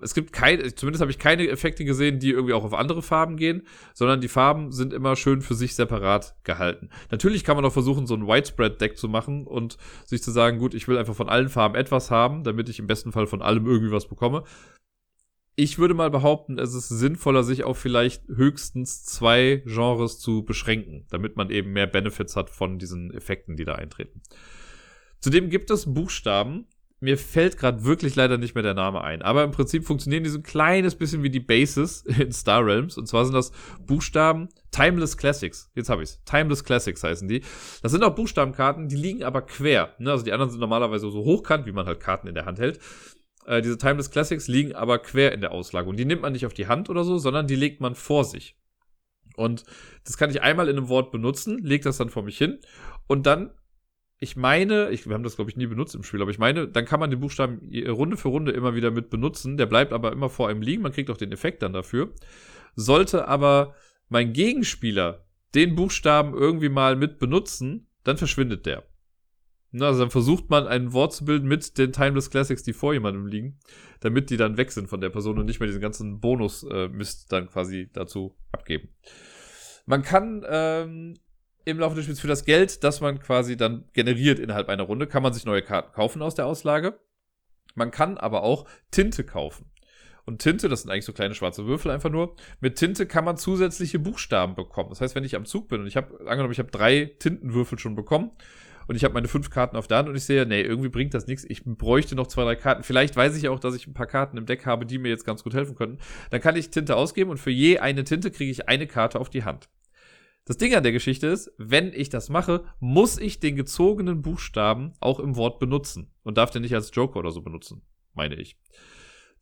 es 0.00 0.14
gibt 0.14 0.32
keine, 0.32 0.74
zumindest 0.74 1.00
habe 1.00 1.10
ich 1.10 1.18
keine 1.18 1.48
Effekte 1.48 1.84
gesehen, 1.84 2.18
die 2.18 2.30
irgendwie 2.30 2.54
auch 2.54 2.64
auf 2.64 2.74
andere 2.74 3.02
Farben 3.02 3.36
gehen, 3.36 3.66
sondern 3.94 4.20
die 4.20 4.28
Farben 4.28 4.72
sind 4.72 4.92
immer 4.92 5.16
schön 5.16 5.42
für 5.42 5.54
sich 5.54 5.74
separat 5.74 6.36
gehalten. 6.44 6.90
Natürlich 7.10 7.44
kann 7.44 7.56
man 7.56 7.64
auch 7.64 7.72
versuchen, 7.72 8.06
so 8.06 8.14
ein 8.14 8.26
Widespread-Deck 8.26 8.98
zu 8.98 9.08
machen 9.08 9.46
und 9.46 9.78
sich 10.04 10.22
zu 10.22 10.30
sagen, 10.30 10.58
gut, 10.58 10.74
ich 10.74 10.86
will 10.88 10.98
einfach 10.98 11.14
von 11.14 11.28
allen 11.28 11.48
Farben 11.48 11.74
etwas 11.74 12.10
haben, 12.10 12.44
damit 12.44 12.68
ich 12.68 12.78
im 12.78 12.86
besten 12.86 13.12
Fall 13.12 13.26
von 13.26 13.42
allem 13.42 13.66
irgendwie 13.66 13.92
was 13.92 14.08
bekomme 14.08 14.44
ich 15.56 15.78
würde 15.78 15.94
mal 15.94 16.10
behaupten, 16.10 16.58
es 16.58 16.74
ist 16.74 16.90
sinnvoller, 16.90 17.42
sich 17.42 17.64
auf 17.64 17.78
vielleicht 17.78 18.28
höchstens 18.28 19.04
zwei 19.04 19.62
Genres 19.64 20.18
zu 20.18 20.44
beschränken, 20.44 21.06
damit 21.08 21.36
man 21.36 21.50
eben 21.50 21.72
mehr 21.72 21.86
Benefits 21.86 22.36
hat 22.36 22.50
von 22.50 22.78
diesen 22.78 23.10
Effekten, 23.10 23.56
die 23.56 23.64
da 23.64 23.74
eintreten. 23.74 24.20
Zudem 25.18 25.48
gibt 25.48 25.70
es 25.70 25.92
Buchstaben. 25.92 26.66
Mir 26.98 27.18
fällt 27.18 27.58
gerade 27.58 27.84
wirklich 27.84 28.16
leider 28.16 28.38
nicht 28.38 28.54
mehr 28.54 28.62
der 28.62 28.72
Name 28.72 29.02
ein, 29.02 29.20
aber 29.20 29.44
im 29.44 29.50
Prinzip 29.50 29.84
funktionieren 29.84 30.24
die 30.24 30.30
so 30.30 30.38
ein 30.38 30.42
kleines 30.42 30.94
bisschen 30.94 31.22
wie 31.22 31.28
die 31.28 31.40
Bases 31.40 32.02
in 32.18 32.32
Star 32.32 32.64
Realms. 32.64 32.96
Und 32.96 33.06
zwar 33.06 33.24
sind 33.24 33.34
das 33.34 33.52
Buchstaben 33.86 34.48
Timeless 34.70 35.16
Classics. 35.16 35.70
Jetzt 35.74 35.90
habe 35.90 36.02
ich's. 36.02 36.22
Timeless 36.24 36.64
Classics 36.64 37.02
heißen 37.02 37.28
die. 37.28 37.42
Das 37.82 37.92
sind 37.92 38.02
auch 38.02 38.14
Buchstabenkarten, 38.14 38.88
die 38.88 38.96
liegen 38.96 39.24
aber 39.24 39.42
quer. 39.42 39.94
Ne? 39.98 40.10
Also 40.10 40.24
die 40.24 40.32
anderen 40.32 40.50
sind 40.50 40.60
normalerweise 40.60 41.10
so 41.10 41.24
hochkant, 41.24 41.66
wie 41.66 41.72
man 41.72 41.86
halt 41.86 42.00
Karten 42.00 42.28
in 42.28 42.34
der 42.34 42.46
Hand 42.46 42.58
hält. 42.58 42.80
Äh, 43.46 43.60
diese 43.60 43.78
Timeless 43.78 44.10
Classics 44.10 44.48
liegen 44.48 44.74
aber 44.74 44.98
quer 44.98 45.32
in 45.32 45.40
der 45.40 45.52
Auslage. 45.52 45.88
Und 45.88 45.98
die 45.98 46.04
nimmt 46.04 46.22
man 46.22 46.32
nicht 46.32 46.46
auf 46.46 46.54
die 46.54 46.66
Hand 46.66 46.88
oder 46.88 47.04
so, 47.04 47.18
sondern 47.18 47.46
die 47.46 47.56
legt 47.56 47.80
man 47.80 47.94
vor 47.94 48.24
sich. 48.24 48.56
Und 49.36 49.64
das 50.04 50.16
kann 50.16 50.30
ich 50.30 50.42
einmal 50.42 50.68
in 50.68 50.76
einem 50.76 50.88
Wort 50.88 51.12
benutzen, 51.12 51.58
leg 51.58 51.82
das 51.82 51.98
dann 51.98 52.08
vor 52.08 52.22
mich 52.22 52.38
hin 52.38 52.58
und 53.06 53.26
dann 53.26 53.50
ich 54.18 54.36
meine, 54.36 54.90
ich, 54.90 55.06
wir 55.06 55.14
haben 55.14 55.22
das 55.22 55.36
glaube 55.36 55.50
ich 55.50 55.56
nie 55.56 55.66
benutzt 55.66 55.94
im 55.94 56.02
Spiel, 56.02 56.22
aber 56.22 56.30
ich 56.30 56.38
meine, 56.38 56.68
dann 56.68 56.84
kann 56.84 57.00
man 57.00 57.10
den 57.10 57.20
Buchstaben 57.20 57.60
Runde 57.88 58.16
für 58.16 58.28
Runde 58.28 58.52
immer 58.52 58.74
wieder 58.74 58.90
mit 58.90 59.10
benutzen. 59.10 59.56
Der 59.56 59.66
bleibt 59.66 59.92
aber 59.92 60.12
immer 60.12 60.30
vor 60.30 60.48
einem 60.48 60.62
liegen, 60.62 60.82
man 60.82 60.92
kriegt 60.92 61.10
auch 61.10 61.18
den 61.18 61.32
Effekt 61.32 61.62
dann 61.62 61.72
dafür. 61.72 62.12
Sollte 62.74 63.28
aber 63.28 63.74
mein 64.08 64.32
Gegenspieler 64.32 65.26
den 65.54 65.74
Buchstaben 65.74 66.34
irgendwie 66.34 66.68
mal 66.68 66.96
mit 66.96 67.18
benutzen, 67.18 67.88
dann 68.04 68.16
verschwindet 68.16 68.66
der. 68.66 68.84
Also 69.72 70.00
dann 70.00 70.10
versucht 70.10 70.48
man 70.48 70.66
ein 70.66 70.92
Wort 70.92 71.12
zu 71.12 71.24
bilden 71.24 71.48
mit 71.48 71.76
den 71.76 71.92
Timeless 71.92 72.30
Classics, 72.30 72.62
die 72.62 72.72
vor 72.72 72.94
jemandem 72.94 73.26
liegen, 73.26 73.58
damit 74.00 74.30
die 74.30 74.36
dann 74.36 74.56
weg 74.56 74.72
sind 74.72 74.88
von 74.88 75.00
der 75.00 75.10
Person 75.10 75.38
und 75.38 75.46
nicht 75.46 75.60
mehr 75.60 75.66
diesen 75.66 75.82
ganzen 75.82 76.20
Bonus-Mist 76.20 77.30
dann 77.32 77.48
quasi 77.48 77.90
dazu 77.92 78.36
abgeben. 78.52 78.88
Man 79.84 80.02
kann 80.02 80.44
ähm, 80.48 81.14
im 81.66 81.80
Laufe 81.80 81.96
des 81.96 82.04
Spiels 82.04 82.20
für 82.20 82.28
das 82.28 82.44
Geld, 82.44 82.84
das 82.84 83.00
man 83.00 83.18
quasi 83.18 83.56
dann 83.56 83.84
generiert 83.92 84.38
innerhalb 84.38 84.68
einer 84.68 84.84
Runde, 84.84 85.06
kann 85.06 85.22
man 85.22 85.34
sich 85.34 85.44
neue 85.44 85.62
Karten 85.62 85.92
kaufen 85.92 86.22
aus 86.22 86.36
der 86.36 86.46
Auslage. 86.46 86.98
Man 87.74 87.90
kann 87.90 88.16
aber 88.16 88.44
auch 88.44 88.66
Tinte 88.90 89.24
kaufen. 89.24 89.66
Und 90.24 90.40
Tinte, 90.40 90.68
das 90.68 90.82
sind 90.82 90.90
eigentlich 90.90 91.04
so 91.04 91.12
kleine 91.12 91.34
schwarze 91.34 91.66
Würfel 91.66 91.90
einfach 91.90 92.10
nur. 92.10 92.36
Mit 92.60 92.76
Tinte 92.76 93.06
kann 93.06 93.24
man 93.24 93.36
zusätzliche 93.36 93.98
Buchstaben 93.98 94.54
bekommen. 94.54 94.90
Das 94.90 95.00
heißt, 95.00 95.14
wenn 95.16 95.24
ich 95.24 95.36
am 95.36 95.44
Zug 95.44 95.68
bin 95.68 95.80
und 95.80 95.86
ich 95.88 95.96
habe, 95.96 96.20
angenommen, 96.20 96.52
ich 96.52 96.58
habe 96.60 96.70
drei 96.70 97.12
Tintenwürfel 97.18 97.78
schon 97.78 97.96
bekommen 97.96 98.30
und 98.86 98.94
ich 98.94 99.02
habe 99.02 99.14
meine 99.14 99.28
fünf 99.28 99.50
Karten 99.50 99.76
auf 99.76 99.88
der 99.88 99.98
Hand 99.98 100.08
und 100.08 100.14
ich 100.14 100.24
sehe, 100.24 100.46
nee, 100.46 100.62
irgendwie 100.62 100.88
bringt 100.88 101.14
das 101.14 101.26
nichts. 101.26 101.44
Ich 101.48 101.64
bräuchte 101.64 102.14
noch 102.14 102.28
zwei, 102.28 102.44
drei 102.44 102.56
Karten. 102.56 102.84
Vielleicht 102.84 103.16
weiß 103.16 103.36
ich 103.36 103.48
auch, 103.48 103.58
dass 103.58 103.74
ich 103.74 103.88
ein 103.88 103.94
paar 103.94 104.06
Karten 104.06 104.36
im 104.36 104.46
Deck 104.46 104.66
habe, 104.66 104.86
die 104.86 104.98
mir 104.98 105.08
jetzt 105.08 105.24
ganz 105.24 105.42
gut 105.42 105.54
helfen 105.54 105.74
könnten. 105.74 105.98
Dann 106.30 106.40
kann 106.40 106.54
ich 106.54 106.70
Tinte 106.70 106.94
ausgeben 106.96 107.30
und 107.30 107.38
für 107.38 107.50
je 107.50 107.78
eine 107.78 108.04
Tinte 108.04 108.30
kriege 108.30 108.52
ich 108.52 108.68
eine 108.68 108.86
Karte 108.86 109.18
auf 109.18 109.30
die 109.30 109.44
Hand. 109.44 109.68
Das 110.46 110.58
Ding 110.58 110.74
an 110.76 110.84
der 110.84 110.92
Geschichte 110.92 111.26
ist, 111.26 111.52
wenn 111.58 111.92
ich 111.92 112.08
das 112.08 112.28
mache, 112.28 112.64
muss 112.78 113.18
ich 113.18 113.40
den 113.40 113.56
gezogenen 113.56 114.22
Buchstaben 114.22 114.92
auch 115.00 115.18
im 115.18 115.34
Wort 115.34 115.58
benutzen 115.58 116.12
und 116.22 116.38
darf 116.38 116.50
den 116.50 116.62
nicht 116.62 116.74
als 116.74 116.92
Joker 116.94 117.18
oder 117.18 117.32
so 117.32 117.42
benutzen, 117.42 117.82
meine 118.14 118.36
ich. 118.36 118.56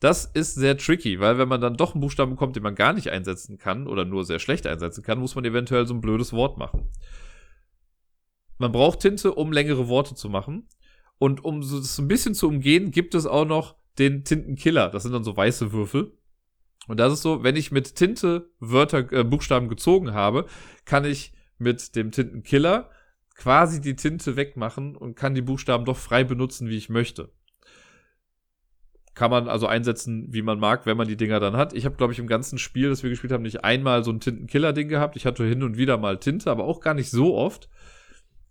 Das 0.00 0.24
ist 0.24 0.54
sehr 0.54 0.78
tricky, 0.78 1.20
weil 1.20 1.36
wenn 1.36 1.48
man 1.48 1.60
dann 1.60 1.76
doch 1.76 1.94
einen 1.94 2.00
Buchstaben 2.00 2.32
bekommt, 2.32 2.56
den 2.56 2.62
man 2.62 2.74
gar 2.74 2.94
nicht 2.94 3.10
einsetzen 3.10 3.58
kann 3.58 3.86
oder 3.86 4.06
nur 4.06 4.24
sehr 4.24 4.38
schlecht 4.38 4.66
einsetzen 4.66 5.04
kann, 5.04 5.18
muss 5.18 5.34
man 5.34 5.44
eventuell 5.44 5.86
so 5.86 5.92
ein 5.92 6.00
blödes 6.00 6.32
Wort 6.32 6.56
machen. 6.56 6.88
Man 8.56 8.72
braucht 8.72 9.00
Tinte, 9.00 9.34
um 9.34 9.52
längere 9.52 9.88
Worte 9.88 10.14
zu 10.14 10.30
machen. 10.30 10.68
Und 11.18 11.44
um 11.44 11.60
das 11.60 11.98
ein 11.98 12.08
bisschen 12.08 12.34
zu 12.34 12.48
umgehen, 12.48 12.90
gibt 12.90 13.14
es 13.14 13.26
auch 13.26 13.44
noch 13.44 13.76
den 13.98 14.24
Tintenkiller. 14.24 14.88
Das 14.88 15.02
sind 15.02 15.12
dann 15.12 15.24
so 15.24 15.36
weiße 15.36 15.72
Würfel. 15.72 16.16
Und 16.86 17.00
das 17.00 17.12
ist 17.12 17.22
so, 17.22 17.42
wenn 17.42 17.56
ich 17.56 17.72
mit 17.72 17.94
Tinte 17.96 18.50
Wörter, 18.60 19.10
äh, 19.12 19.24
Buchstaben 19.24 19.68
gezogen 19.68 20.12
habe, 20.12 20.46
kann 20.84 21.04
ich 21.04 21.32
mit 21.58 21.96
dem 21.96 22.10
Tintenkiller 22.10 22.90
quasi 23.34 23.80
die 23.80 23.96
Tinte 23.96 24.36
wegmachen 24.36 24.96
und 24.96 25.16
kann 25.16 25.34
die 25.34 25.42
Buchstaben 25.42 25.84
doch 25.84 25.96
frei 25.96 26.24
benutzen, 26.24 26.68
wie 26.68 26.76
ich 26.76 26.88
möchte. 26.88 27.32
Kann 29.14 29.30
man 29.30 29.48
also 29.48 29.66
einsetzen, 29.66 30.32
wie 30.32 30.42
man 30.42 30.58
mag, 30.58 30.86
wenn 30.86 30.96
man 30.96 31.06
die 31.06 31.16
Dinger 31.16 31.38
dann 31.40 31.56
hat. 31.56 31.72
Ich 31.72 31.84
habe, 31.84 31.96
glaube 31.96 32.12
ich, 32.12 32.18
im 32.18 32.26
ganzen 32.26 32.58
Spiel, 32.58 32.88
das 32.88 33.02
wir 33.02 33.10
gespielt 33.10 33.32
haben, 33.32 33.42
nicht 33.42 33.64
einmal 33.64 34.02
so 34.02 34.10
ein 34.10 34.20
Tintenkiller-Ding 34.20 34.88
gehabt. 34.88 35.16
Ich 35.16 35.24
hatte 35.24 35.44
hin 35.44 35.62
und 35.62 35.76
wieder 35.76 35.98
mal 35.98 36.18
Tinte, 36.18 36.50
aber 36.50 36.64
auch 36.64 36.80
gar 36.80 36.94
nicht 36.94 37.10
so 37.10 37.36
oft 37.36 37.68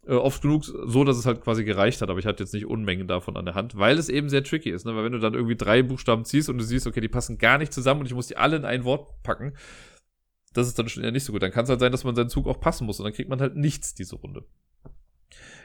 äh, 0.08 0.14
oft 0.14 0.42
genug 0.42 0.66
so, 0.66 1.04
dass 1.04 1.18
es 1.18 1.26
halt 1.26 1.42
quasi 1.42 1.64
gereicht 1.64 2.02
hat, 2.02 2.10
aber 2.10 2.20
ich 2.20 2.26
hatte 2.26 2.44
jetzt 2.44 2.54
nicht 2.54 2.66
Unmengen 2.66 3.08
davon 3.08 3.38
an 3.38 3.46
der 3.46 3.56
Hand, 3.56 3.78
weil 3.78 3.98
es 3.98 4.10
eben 4.10 4.30
sehr 4.30 4.44
tricky 4.44 4.70
ist, 4.70 4.86
ne? 4.86 4.96
Weil 4.96 5.06
wenn 5.06 5.14
du 5.14 5.20
dann 5.20 5.34
irgendwie 5.34 5.56
drei 5.56 5.82
Buchstaben 5.82 6.26
ziehst 6.26 6.50
und 6.50 6.58
du 6.58 6.64
siehst, 6.64 6.88
okay, 6.88 7.02
die 7.02 7.08
passen 7.08 7.38
gar 7.38 7.58
nicht 7.58 7.74
zusammen 7.74 8.02
und 8.02 8.08
ich 8.08 8.14
muss 8.14 8.28
die 8.28 8.38
alle 8.38 8.58
in 8.58 8.66
ein 8.66 8.84
Wort 8.84 9.24
packen, 9.24 9.54
das 10.54 10.68
ist 10.68 10.78
dann 10.78 10.90
schon 10.90 11.04
eher 11.04 11.12
nicht 11.12 11.24
so 11.24 11.34
gut. 11.34 11.42
Dann 11.42 11.52
kann 11.52 11.64
es 11.64 11.70
halt 11.70 11.80
sein, 11.80 11.92
dass 11.92 12.04
man 12.04 12.16
seinen 12.16 12.30
Zug 12.30 12.48
auch 12.48 12.60
passen 12.60 12.86
muss 12.86 13.00
und 13.00 13.06
dann 13.06 13.14
kriegt 13.14 13.30
man 13.30 13.42
halt 13.42 13.56
nichts 13.56 13.96
diese 13.96 14.16
Runde. 14.18 14.46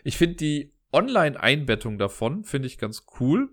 Ich 0.05 0.17
finde 0.17 0.37
die 0.37 0.73
Online-Einbettung 0.93 1.99
davon, 1.99 2.45
finde 2.45 2.69
ich 2.69 2.79
ganz 2.79 3.05
cool, 3.21 3.51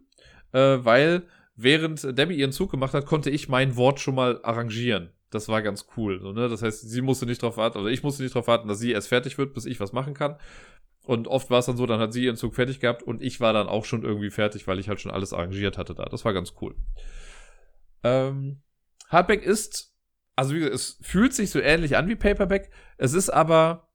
äh, 0.54 0.78
weil 0.82 1.24
während 1.56 2.18
Debbie 2.18 2.36
ihren 2.36 2.52
Zug 2.52 2.72
gemacht 2.72 2.94
hat, 2.94 3.06
konnte 3.06 3.30
ich 3.30 3.50
mein 3.50 3.76
Wort 3.76 4.00
schon 4.00 4.16
mal 4.16 4.40
arrangieren. 4.44 5.10
Das 5.32 5.50
war 5.50 5.62
ganz 5.62 5.88
cool. 5.98 6.22
So, 6.22 6.32
ne? 6.32 6.48
Das 6.48 6.62
heißt, 6.62 6.90
sie 6.90 7.02
musste 7.02 7.26
nicht 7.26 7.44
darauf 7.44 7.58
warten, 7.58 7.80
oder 7.80 7.90
ich 7.90 8.04
musste 8.04 8.24
nicht 8.24 8.36
darauf 8.36 8.48
warten, 8.48 8.68
dass 8.68 8.80
sie 8.80 8.92
erst 8.92 9.10
fertig 9.10 9.38
wird, 9.38 9.54
bis 9.54 9.66
ich 9.66 9.80
was 9.80 9.92
machen 9.92 10.14
kann. 10.14 10.38
Und 11.06 11.28
oft 11.28 11.50
war 11.52 11.60
es 11.60 11.68
dann 11.68 11.78
so, 11.78 11.86
dann 11.86 12.00
hat 12.00 12.14
sie 12.14 12.24
ihren 12.24 12.36
Zug 12.36 12.56
fertig 12.56 12.80
gehabt 12.80 13.04
und 13.04 13.22
ich 13.22 13.40
war 13.40 13.54
dann 13.54 13.68
auch 13.68 13.86
schon 13.86 14.04
irgendwie 14.04 14.32
fertig, 14.32 14.68
weil 14.68 14.80
ich 14.80 14.90
halt 14.90 15.00
schon 15.00 15.12
alles 15.12 15.34
arrangiert 15.34 15.78
hatte 15.78 15.94
da. 15.94 16.06
Das 16.06 16.26
war 16.26 16.34
ganz 16.34 16.54
cool. 16.62 16.76
Ähm, 18.04 18.62
Hardback 19.10 19.44
ist, 19.44 19.94
also 20.36 20.56
wie 20.56 20.60
gesagt, 20.60 20.76
es 20.76 20.98
fühlt 21.02 21.34
sich 21.34 21.52
so 21.52 21.60
ähnlich 21.60 21.96
an 21.96 22.08
wie 22.08 22.16
Paperback. 22.16 22.72
Es 22.98 23.14
ist 23.14 23.30
aber, 23.30 23.88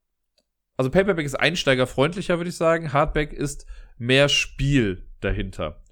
also 0.76 0.90
Paperback 0.90 1.26
ist 1.26 1.34
einsteigerfreundlicher, 1.34 2.38
würde 2.38 2.50
ich 2.50 2.56
sagen. 2.56 2.92
Hardback 2.92 3.32
ist 3.32 3.66
mehr 3.98 4.28
Spiel 4.28 5.08
dahinter. 5.20 5.82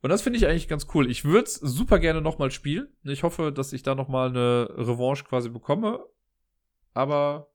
Und 0.00 0.10
das 0.10 0.22
finde 0.22 0.38
ich 0.38 0.46
eigentlich 0.46 0.68
ganz 0.68 0.86
cool. 0.94 1.08
Ich 1.08 1.24
würde 1.24 1.44
es 1.44 1.54
super 1.54 1.98
gerne 1.98 2.20
nochmal 2.22 2.50
spielen. 2.50 2.88
Ich 3.04 3.22
hoffe, 3.22 3.52
dass 3.52 3.72
ich 3.72 3.82
da 3.82 3.94
nochmal 3.94 4.30
eine 4.30 4.68
Revanche 4.76 5.24
quasi 5.24 5.48
bekomme. 5.48 6.04
Aber 6.92 7.51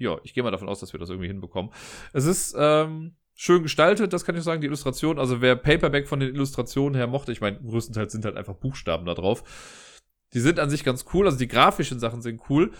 ja, 0.00 0.18
ich 0.24 0.34
gehe 0.34 0.42
mal 0.42 0.50
davon 0.50 0.68
aus, 0.68 0.80
dass 0.80 0.92
wir 0.92 0.98
das 0.98 1.10
irgendwie 1.10 1.28
hinbekommen. 1.28 1.70
Es 2.12 2.24
ist 2.24 2.56
ähm, 2.58 3.14
schön 3.34 3.62
gestaltet, 3.62 4.12
das 4.12 4.24
kann 4.24 4.34
ich 4.34 4.42
sagen, 4.42 4.60
die 4.60 4.66
Illustration. 4.66 5.18
Also 5.18 5.40
wer 5.40 5.56
Paperback 5.56 6.08
von 6.08 6.20
den 6.20 6.34
Illustrationen 6.34 6.96
her 6.96 7.06
mochte, 7.06 7.32
ich 7.32 7.40
meine, 7.40 7.60
größtenteils 7.60 8.10
sind 8.10 8.24
halt 8.24 8.36
einfach 8.36 8.54
Buchstaben 8.54 9.04
da 9.04 9.14
drauf. 9.14 9.44
Die 10.32 10.40
sind 10.40 10.58
an 10.58 10.70
sich 10.70 10.84
ganz 10.84 11.04
cool, 11.12 11.26
also 11.26 11.38
die 11.38 11.48
grafischen 11.48 12.00
Sachen 12.00 12.22
sind 12.22 12.40
cool. 12.48 12.72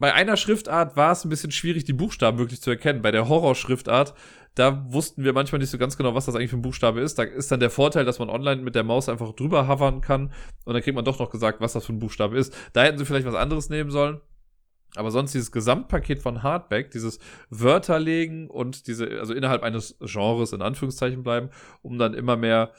Bei 0.00 0.12
einer 0.12 0.36
Schriftart 0.36 0.96
war 0.96 1.12
es 1.12 1.24
ein 1.24 1.28
bisschen 1.28 1.52
schwierig, 1.52 1.84
die 1.84 1.92
Buchstaben 1.92 2.38
wirklich 2.38 2.60
zu 2.60 2.70
erkennen. 2.70 3.00
Bei 3.00 3.12
der 3.12 3.28
Horror-Schriftart, 3.28 4.14
da 4.56 4.92
wussten 4.92 5.22
wir 5.22 5.32
manchmal 5.32 5.60
nicht 5.60 5.70
so 5.70 5.78
ganz 5.78 5.96
genau, 5.96 6.16
was 6.16 6.26
das 6.26 6.34
eigentlich 6.34 6.50
für 6.50 6.56
ein 6.56 6.62
Buchstabe 6.62 7.00
ist. 7.00 7.16
Da 7.16 7.22
ist 7.22 7.52
dann 7.52 7.60
der 7.60 7.70
Vorteil, 7.70 8.04
dass 8.04 8.18
man 8.18 8.28
online 8.28 8.60
mit 8.60 8.74
der 8.74 8.82
Maus 8.82 9.08
einfach 9.08 9.32
drüber 9.34 9.68
hovern 9.68 10.00
kann 10.00 10.32
und 10.64 10.74
dann 10.74 10.82
kriegt 10.82 10.96
man 10.96 11.04
doch 11.04 11.20
noch 11.20 11.30
gesagt, 11.30 11.60
was 11.60 11.74
das 11.74 11.86
für 11.86 11.92
ein 11.92 12.00
Buchstabe 12.00 12.36
ist. 12.36 12.52
Da 12.72 12.82
hätten 12.82 12.98
sie 12.98 13.04
vielleicht 13.04 13.26
was 13.26 13.36
anderes 13.36 13.68
nehmen 13.70 13.92
sollen. 13.92 14.20
Aber 14.96 15.10
sonst 15.10 15.32
dieses 15.32 15.50
Gesamtpaket 15.50 16.20
von 16.20 16.42
Hardback, 16.42 16.90
dieses 16.90 17.18
Wörter 17.50 17.98
legen 17.98 18.48
und 18.48 18.86
diese, 18.86 19.08
also 19.18 19.34
innerhalb 19.34 19.62
eines 19.62 19.96
Genres 20.00 20.52
in 20.52 20.62
Anführungszeichen 20.62 21.22
bleiben, 21.22 21.50
um 21.82 21.98
dann 21.98 22.14
immer 22.14 22.36
mehr 22.36 22.72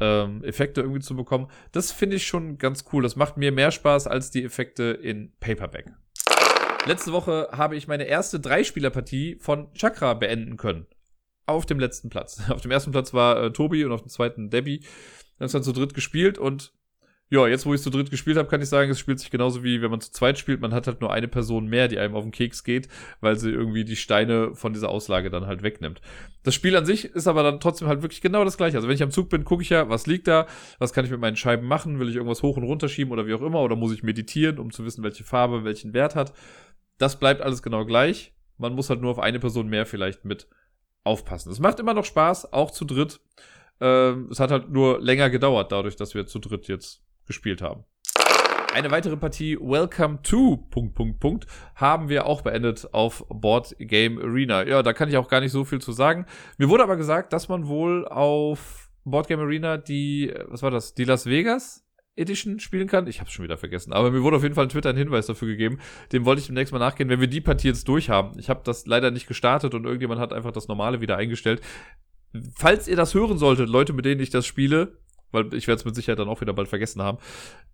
ähm, 0.00 0.44
Effekte 0.44 0.80
irgendwie 0.80 1.00
zu 1.00 1.16
bekommen, 1.16 1.48
das 1.72 1.90
finde 1.90 2.16
ich 2.16 2.26
schon 2.26 2.58
ganz 2.58 2.84
cool. 2.92 3.02
Das 3.02 3.16
macht 3.16 3.36
mir 3.36 3.50
mehr 3.50 3.72
Spaß 3.72 4.06
als 4.06 4.30
die 4.30 4.44
Effekte 4.44 4.84
in 4.84 5.32
Paperback. 5.40 5.92
Letzte 6.86 7.12
Woche 7.12 7.48
habe 7.52 7.76
ich 7.76 7.88
meine 7.88 8.04
erste 8.04 8.38
Dreispielerpartie 8.40 9.36
von 9.40 9.72
Chakra 9.74 10.14
beenden 10.14 10.56
können. 10.56 10.86
Auf 11.44 11.66
dem 11.66 11.80
letzten 11.80 12.08
Platz. 12.08 12.40
Auf 12.50 12.60
dem 12.60 12.70
ersten 12.70 12.92
Platz 12.92 13.12
war 13.12 13.42
äh, 13.42 13.52
Tobi 13.52 13.84
und 13.84 13.92
auf 13.92 14.02
dem 14.02 14.10
zweiten 14.10 14.50
Debbie. 14.50 14.84
Dann 15.38 15.46
ist 15.46 15.54
dann 15.54 15.62
zu 15.62 15.72
dritt 15.72 15.94
gespielt 15.94 16.38
und 16.38 16.72
ja, 17.30 17.46
jetzt 17.46 17.66
wo 17.66 17.74
ich 17.74 17.82
zu 17.82 17.90
dritt 17.90 18.10
gespielt 18.10 18.38
habe, 18.38 18.48
kann 18.48 18.62
ich 18.62 18.70
sagen, 18.70 18.90
es 18.90 18.98
spielt 18.98 19.20
sich 19.20 19.30
genauso 19.30 19.62
wie 19.62 19.82
wenn 19.82 19.90
man 19.90 20.00
zu 20.00 20.10
zweit 20.10 20.38
spielt. 20.38 20.60
Man 20.60 20.72
hat 20.72 20.86
halt 20.86 21.02
nur 21.02 21.12
eine 21.12 21.28
Person 21.28 21.66
mehr, 21.66 21.86
die 21.88 21.98
einem 21.98 22.14
auf 22.14 22.24
den 22.24 22.32
Keks 22.32 22.64
geht, 22.64 22.88
weil 23.20 23.36
sie 23.36 23.50
irgendwie 23.50 23.84
die 23.84 23.96
Steine 23.96 24.54
von 24.54 24.72
dieser 24.72 24.88
Auslage 24.88 25.28
dann 25.28 25.46
halt 25.46 25.62
wegnimmt. 25.62 26.00
Das 26.42 26.54
Spiel 26.54 26.74
an 26.74 26.86
sich 26.86 27.04
ist 27.04 27.26
aber 27.26 27.42
dann 27.42 27.60
trotzdem 27.60 27.86
halt 27.86 28.00
wirklich 28.00 28.22
genau 28.22 28.44
das 28.44 28.56
gleiche. 28.56 28.76
Also 28.78 28.88
wenn 28.88 28.94
ich 28.94 29.02
am 29.02 29.10
Zug 29.10 29.28
bin, 29.28 29.44
gucke 29.44 29.62
ich 29.62 29.68
ja, 29.68 29.90
was 29.90 30.06
liegt 30.06 30.26
da, 30.26 30.46
was 30.78 30.94
kann 30.94 31.04
ich 31.04 31.10
mit 31.10 31.20
meinen 31.20 31.36
Scheiben 31.36 31.66
machen, 31.66 31.98
will 31.98 32.08
ich 32.08 32.16
irgendwas 32.16 32.42
hoch 32.42 32.56
und 32.56 32.64
runter 32.64 32.88
schieben 32.88 33.12
oder 33.12 33.26
wie 33.26 33.34
auch 33.34 33.42
immer, 33.42 33.60
oder 33.60 33.76
muss 33.76 33.92
ich 33.92 34.02
meditieren, 34.02 34.58
um 34.58 34.70
zu 34.70 34.86
wissen, 34.86 35.04
welche 35.04 35.24
Farbe 35.24 35.64
welchen 35.64 35.92
Wert 35.92 36.14
hat. 36.14 36.32
Das 36.96 37.18
bleibt 37.18 37.42
alles 37.42 37.62
genau 37.62 37.84
gleich. 37.84 38.32
Man 38.56 38.74
muss 38.74 38.88
halt 38.88 39.02
nur 39.02 39.10
auf 39.10 39.18
eine 39.18 39.38
Person 39.38 39.68
mehr 39.68 39.84
vielleicht 39.84 40.24
mit 40.24 40.48
aufpassen. 41.04 41.52
Es 41.52 41.60
macht 41.60 41.78
immer 41.78 41.94
noch 41.94 42.04
Spaß, 42.06 42.54
auch 42.54 42.70
zu 42.70 42.86
dritt. 42.86 43.20
Ähm, 43.80 44.28
es 44.30 44.40
hat 44.40 44.50
halt 44.50 44.70
nur 44.70 45.00
länger 45.00 45.30
gedauert, 45.30 45.70
dadurch, 45.72 45.96
dass 45.96 46.14
wir 46.14 46.26
zu 46.26 46.38
dritt 46.38 46.66
jetzt 46.68 47.02
gespielt 47.28 47.62
haben. 47.62 47.84
Eine 48.74 48.90
weitere 48.90 49.16
Partie 49.16 49.56
Welcome 49.58 50.20
to 50.22 50.58
Punkt 50.70 50.94
Punkt 50.94 51.20
Punkt 51.20 51.46
haben 51.74 52.08
wir 52.08 52.26
auch 52.26 52.42
beendet 52.42 52.92
auf 52.92 53.24
Board 53.28 53.74
Game 53.78 54.18
Arena. 54.18 54.66
Ja, 54.66 54.82
da 54.82 54.92
kann 54.92 55.08
ich 55.08 55.16
auch 55.16 55.28
gar 55.28 55.40
nicht 55.40 55.52
so 55.52 55.64
viel 55.64 55.80
zu 55.80 55.92
sagen. 55.92 56.26
Mir 56.58 56.68
wurde 56.68 56.82
aber 56.82 56.96
gesagt, 56.96 57.32
dass 57.32 57.48
man 57.48 57.66
wohl 57.66 58.06
auf 58.06 58.90
Board 59.04 59.28
Game 59.28 59.40
Arena 59.40 59.78
die 59.78 60.34
was 60.48 60.62
war 60.62 60.70
das? 60.70 60.94
Die 60.94 61.04
Las 61.04 61.26
Vegas 61.26 61.84
Edition 62.18 62.60
spielen 62.60 62.88
kann. 62.88 63.06
Ich 63.06 63.20
habe 63.20 63.30
schon 63.30 63.44
wieder 63.44 63.56
vergessen, 63.56 63.92
aber 63.92 64.10
mir 64.10 64.22
wurde 64.22 64.36
auf 64.36 64.42
jeden 64.42 64.54
Fall 64.54 64.66
ein 64.66 64.70
Twitter 64.70 64.90
ein 64.90 64.96
Hinweis 64.96 65.26
dafür 65.26 65.48
gegeben. 65.48 65.78
Dem 66.12 66.24
wollte 66.24 66.40
ich 66.40 66.46
demnächst 66.46 66.72
mal 66.72 66.78
nachgehen, 66.78 67.08
wenn 67.08 67.20
wir 67.20 67.28
die 67.28 67.40
Partie 67.40 67.68
jetzt 67.68 67.88
durch 67.88 68.10
haben. 68.10 68.38
Ich 68.38 68.50
habe 68.50 68.60
das 68.64 68.86
leider 68.86 69.10
nicht 69.10 69.26
gestartet 69.26 69.74
und 69.74 69.84
irgendjemand 69.84 70.20
hat 70.20 70.32
einfach 70.32 70.52
das 70.52 70.68
normale 70.68 71.00
wieder 71.00 71.16
eingestellt. 71.16 71.62
Falls 72.54 72.86
ihr 72.88 72.96
das 72.96 73.14
hören 73.14 73.38
solltet, 73.38 73.68
Leute, 73.68 73.92
mit 73.92 74.04
denen 74.04 74.20
ich 74.20 74.30
das 74.30 74.46
spiele, 74.46 74.98
weil 75.30 75.52
ich 75.54 75.66
werde 75.66 75.80
es 75.80 75.84
mit 75.84 75.94
Sicherheit 75.94 76.18
dann 76.18 76.28
auch 76.28 76.40
wieder 76.40 76.52
bald 76.52 76.68
vergessen 76.68 77.02
haben, 77.02 77.18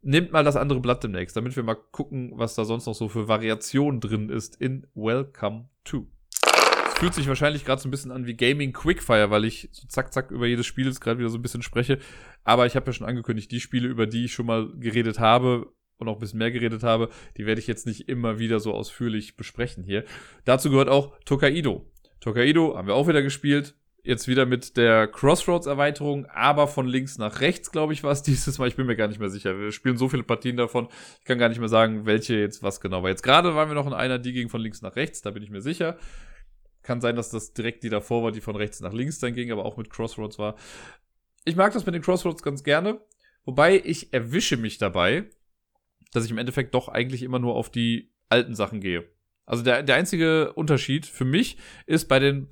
nehmt 0.02 0.32
mal 0.32 0.44
das 0.44 0.56
andere 0.56 0.80
Blatt 0.80 1.02
demnächst, 1.04 1.36
damit 1.36 1.56
wir 1.56 1.62
mal 1.62 1.74
gucken, 1.74 2.32
was 2.36 2.54
da 2.54 2.64
sonst 2.64 2.86
noch 2.86 2.94
so 2.94 3.08
für 3.08 3.28
Variationen 3.28 4.00
drin 4.00 4.28
ist 4.28 4.60
in 4.60 4.86
Welcome 4.94 5.68
to 5.84 6.06
fühlt 7.04 7.14
sich 7.14 7.28
wahrscheinlich 7.28 7.64
gerade 7.64 7.82
so 7.82 7.88
ein 7.88 7.90
bisschen 7.90 8.12
an 8.12 8.26
wie 8.26 8.34
Gaming 8.34 8.72
Quickfire, 8.72 9.28
weil 9.30 9.44
ich 9.44 9.68
so 9.72 9.86
zack, 9.88 10.12
zack 10.12 10.30
über 10.30 10.46
jedes 10.46 10.64
Spiel 10.64 10.86
jetzt 10.86 11.00
gerade 11.00 11.18
wieder 11.18 11.28
so 11.28 11.36
ein 11.36 11.42
bisschen 11.42 11.62
spreche. 11.62 11.98
Aber 12.44 12.66
ich 12.66 12.76
habe 12.76 12.86
ja 12.86 12.92
schon 12.92 13.06
angekündigt, 13.06 13.50
die 13.50 13.60
Spiele, 13.60 13.88
über 13.88 14.06
die 14.06 14.26
ich 14.26 14.32
schon 14.32 14.46
mal 14.46 14.70
geredet 14.78 15.18
habe 15.18 15.72
und 15.98 16.08
auch 16.08 16.14
ein 16.14 16.20
bisschen 16.20 16.38
mehr 16.38 16.50
geredet 16.50 16.82
habe, 16.82 17.10
die 17.36 17.46
werde 17.46 17.60
ich 17.60 17.66
jetzt 17.66 17.86
nicht 17.86 18.08
immer 18.08 18.38
wieder 18.38 18.60
so 18.60 18.72
ausführlich 18.72 19.36
besprechen 19.36 19.84
hier. 19.84 20.04
Dazu 20.44 20.70
gehört 20.70 20.88
auch 20.88 21.18
Tokaido. 21.24 21.90
Tokaido 22.20 22.76
haben 22.76 22.88
wir 22.88 22.94
auch 22.94 23.08
wieder 23.08 23.22
gespielt. 23.22 23.74
Jetzt 24.06 24.28
wieder 24.28 24.44
mit 24.44 24.76
der 24.76 25.08
Crossroads-Erweiterung, 25.08 26.26
aber 26.26 26.68
von 26.68 26.86
links 26.86 27.16
nach 27.16 27.40
rechts, 27.40 27.72
glaube 27.72 27.94
ich, 27.94 28.02
war 28.02 28.12
es 28.12 28.22
dieses 28.22 28.58
Mal. 28.58 28.68
Ich 28.68 28.76
bin 28.76 28.86
mir 28.86 28.96
gar 28.96 29.08
nicht 29.08 29.18
mehr 29.18 29.30
sicher. 29.30 29.58
Wir 29.58 29.72
spielen 29.72 29.96
so 29.96 30.10
viele 30.10 30.22
Partien 30.22 30.58
davon. 30.58 30.88
Ich 31.20 31.24
kann 31.24 31.38
gar 31.38 31.48
nicht 31.48 31.58
mehr 31.58 31.70
sagen, 31.70 32.04
welche 32.04 32.36
jetzt 32.36 32.62
was 32.62 32.82
genau 32.82 33.02
war. 33.02 33.08
Jetzt 33.08 33.22
gerade 33.22 33.54
waren 33.54 33.70
wir 33.70 33.74
noch 33.74 33.86
in 33.86 33.94
einer, 33.94 34.18
die 34.18 34.34
ging 34.34 34.50
von 34.50 34.60
links 34.60 34.82
nach 34.82 34.94
rechts, 34.96 35.22
da 35.22 35.30
bin 35.30 35.42
ich 35.42 35.48
mir 35.48 35.62
sicher. 35.62 35.96
Kann 36.82 37.00
sein, 37.00 37.16
dass 37.16 37.30
das 37.30 37.54
direkt 37.54 37.82
die 37.82 37.88
davor 37.88 38.22
war, 38.22 38.30
die 38.30 38.42
von 38.42 38.56
rechts 38.56 38.80
nach 38.80 38.92
links 38.92 39.20
dann 39.20 39.32
ging, 39.32 39.50
aber 39.50 39.64
auch 39.64 39.78
mit 39.78 39.88
Crossroads 39.88 40.38
war. 40.38 40.56
Ich 41.46 41.56
mag 41.56 41.72
das 41.72 41.86
mit 41.86 41.94
den 41.94 42.02
Crossroads 42.02 42.42
ganz 42.42 42.62
gerne. 42.62 43.00
Wobei 43.46 43.80
ich 43.82 44.12
erwische 44.12 44.58
mich 44.58 44.76
dabei, 44.76 45.30
dass 46.12 46.26
ich 46.26 46.30
im 46.30 46.38
Endeffekt 46.38 46.74
doch 46.74 46.88
eigentlich 46.88 47.22
immer 47.22 47.38
nur 47.38 47.54
auf 47.54 47.70
die 47.70 48.12
alten 48.28 48.54
Sachen 48.54 48.80
gehe. 48.80 49.08
Also 49.46 49.62
der, 49.62 49.82
der 49.82 49.96
einzige 49.96 50.52
Unterschied 50.52 51.06
für 51.06 51.24
mich 51.24 51.56
ist 51.86 52.06
bei 52.06 52.18
den 52.18 52.50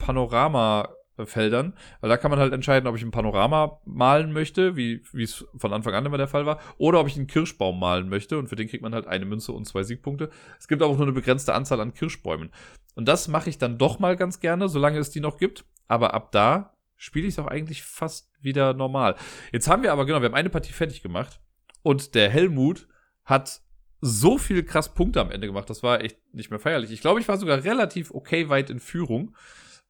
Panorama-Feldern, 1.17 1.75
weil 2.01 2.11
da 2.11 2.17
kann 2.17 2.31
man 2.31 2.41
halt 2.41 2.53
entscheiden, 2.53 2.87
ob 2.87 2.97
ich 2.97 3.03
ein 3.03 3.11
Panorama 3.11 3.81
malen 3.85 4.33
möchte, 4.33 4.77
wie 4.77 5.03
wie 5.13 5.23
es 5.23 5.45
von 5.57 5.73
Anfang 5.73 5.95
an 5.95 6.07
immer 6.07 6.19
der 6.19 6.29
Fall 6.29 6.47
war, 6.47 6.61
oder 6.79 7.01
ob 7.01 7.07
ich 7.07 7.17
einen 7.17 7.27
Kirschbaum 7.27 7.79
malen 7.79 8.09
möchte 8.09 8.39
und 8.39 8.49
für 8.49 8.57
den 8.57 8.69
kriegt 8.69 8.83
man 8.83 8.95
halt 8.95 9.07
eine 9.07 9.25
Münze 9.25 9.53
und 9.53 9.67
zwei 9.67 9.83
Siegpunkte. 9.83 10.31
Es 10.59 10.69
gibt 10.69 10.83
aber 10.83 10.93
auch 10.93 10.97
nur 10.97 11.07
eine 11.07 11.15
begrenzte 11.15 11.55
Anzahl 11.55 11.81
an 11.81 11.95
Kirschbäumen. 11.95 12.51
Und 12.95 13.09
das 13.09 13.29
mache 13.29 13.51
ich 13.51 13.59
dann 13.59 13.79
doch 13.79 13.99
mal 13.99 14.17
ganz 14.17 14.41
gerne, 14.41 14.69
solange 14.69 14.99
es 14.99 15.11
die 15.11 15.21
noch 15.21 15.39
gibt. 15.39 15.65
Aber 15.89 16.15
ab 16.15 16.33
da 16.33 16.75
spiele 16.97 17.27
ich 17.27 17.35
es 17.35 17.39
auch 17.39 17.47
eigentlich 17.47 17.83
fast 17.83 18.31
wieder 18.41 18.75
normal. 18.75 19.17
Jetzt 19.51 19.69
haben 19.69 19.83
wir 19.83 19.93
aber, 19.93 20.05
genau, 20.05 20.21
wir 20.21 20.29
haben 20.29 20.35
eine 20.35 20.51
Partie 20.51 20.73
fertig 20.73 21.03
gemacht 21.03 21.41
und 21.83 22.15
der 22.15 22.31
Helmut 22.31 22.87
hat 23.25 23.61
so 24.01 24.37
viel 24.37 24.65
krass 24.65 24.93
Punkte 24.95 25.21
am 25.21 25.31
Ende 25.31 25.47
gemacht. 25.47 25.71
Das 25.71 25.83
war 25.83 26.01
echt 26.03 26.19
nicht 26.35 26.51
mehr 26.51 26.59
feierlich. 26.59 26.91
Ich 26.91 27.01
glaube, 27.01 27.21
ich 27.21 27.29
war 27.29 27.39
sogar 27.39 27.63
relativ 27.63 28.11
okay 28.11 28.49
weit 28.49 28.69
in 28.69 28.81
Führung 28.81 29.35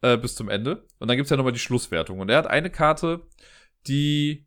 äh, 0.03 0.17
bis 0.19 0.35
zum 0.35 0.49
Ende. 0.49 0.87
Und 0.99 1.09
dann 1.09 1.17
gibt's 1.17 1.31
ja 1.31 1.37
nochmal 1.37 1.53
die 1.53 1.59
Schlusswertung. 1.59 2.21
Und 2.21 2.29
er 2.29 2.39
hat 2.39 2.47
eine 2.47 2.71
Karte, 2.71 3.23
die. 3.87 4.47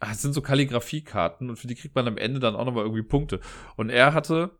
Ach, 0.00 0.08
das 0.08 0.22
sind 0.22 0.32
so 0.32 0.42
Kalligrafie-Karten 0.42 1.48
und 1.48 1.56
für 1.56 1.68
die 1.68 1.76
kriegt 1.76 1.94
man 1.94 2.08
am 2.08 2.16
Ende 2.16 2.40
dann 2.40 2.56
auch 2.56 2.64
nochmal 2.64 2.82
irgendwie 2.82 3.04
Punkte. 3.04 3.38
Und 3.76 3.90
er 3.90 4.14
hatte. 4.14 4.58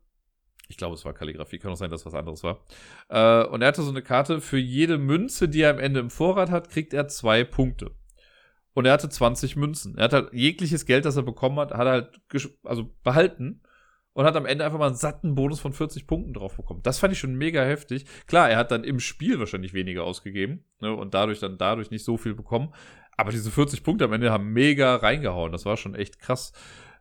Ich 0.69 0.77
glaube, 0.77 0.95
es 0.95 1.05
war 1.05 1.13
Kalligrafie, 1.13 1.59
kann 1.59 1.73
auch 1.73 1.77
sein, 1.77 1.91
dass 1.91 2.07
was 2.07 2.15
anderes 2.15 2.45
war. 2.45 2.65
Äh, 3.09 3.47
und 3.49 3.61
er 3.61 3.69
hatte 3.69 3.83
so 3.83 3.91
eine 3.91 4.01
Karte, 4.01 4.41
für 4.41 4.57
jede 4.57 4.97
Münze, 4.97 5.49
die 5.49 5.61
er 5.61 5.71
am 5.71 5.81
Ende 5.81 6.01
im 6.01 6.09
Vorrat 6.09 6.51
hat, 6.51 6.71
kriegt 6.71 6.95
er 6.95 7.09
zwei 7.09 7.45
Punkte. 7.45 7.91
Und 8.73 8.87
er 8.87 8.93
hatte 8.93 9.11
20 9.11 9.57
Münzen. 9.57 9.99
Er 9.99 10.05
hat 10.05 10.13
halt 10.15 10.33
jegliches 10.33 10.87
Geld, 10.87 11.05
das 11.05 11.17
er 11.17 11.25
bekommen 11.25 11.59
hat, 11.59 11.73
hat 11.73 11.87
er 11.87 11.91
halt 11.91 12.21
also 12.63 12.95
behalten 13.03 13.63
und 14.15 14.25
hat 14.25 14.37
am 14.37 14.47
Ende 14.47 14.65
einfach 14.65 14.79
mal 14.79 14.89
einen 14.89 14.97
satten 14.97 15.35
Bonus 15.35 15.61
von 15.61 15.73
40 15.73 16.07
Punkten 16.07 16.35
drauf 16.35 16.57
bekommen. 16.57 16.81
Das 16.83 16.99
fand 16.99 17.13
ich 17.13 17.19
schon 17.19 17.35
mega 17.35 17.63
heftig. 17.63 18.05
Klar, 18.27 18.51
er 18.51 18.59
hat 18.59 18.71
dann 18.71 18.85
im 18.85 19.01
Spiel 19.01 19.39
wahrscheinlich 19.39 19.73
weniger 19.73 20.05
ausgegeben 20.05 20.65
ne, 20.81 20.93
und 20.93 21.15
dadurch 21.15 21.41
dann 21.41 21.59
dadurch 21.59 21.91
nicht 21.91 22.05
so 22.05 22.17
viel 22.17 22.35
bekommen. 22.35 22.75
Aber 23.17 23.31
diese 23.31 23.51
40 23.51 23.83
Punkte 23.83 24.05
am 24.05 24.13
Ende 24.13 24.31
haben 24.31 24.53
mega 24.53 24.97
reingehauen. 24.97 25.53
Das 25.53 25.65
war 25.65 25.77
schon 25.77 25.95
echt 25.95 26.19
krass. 26.19 26.53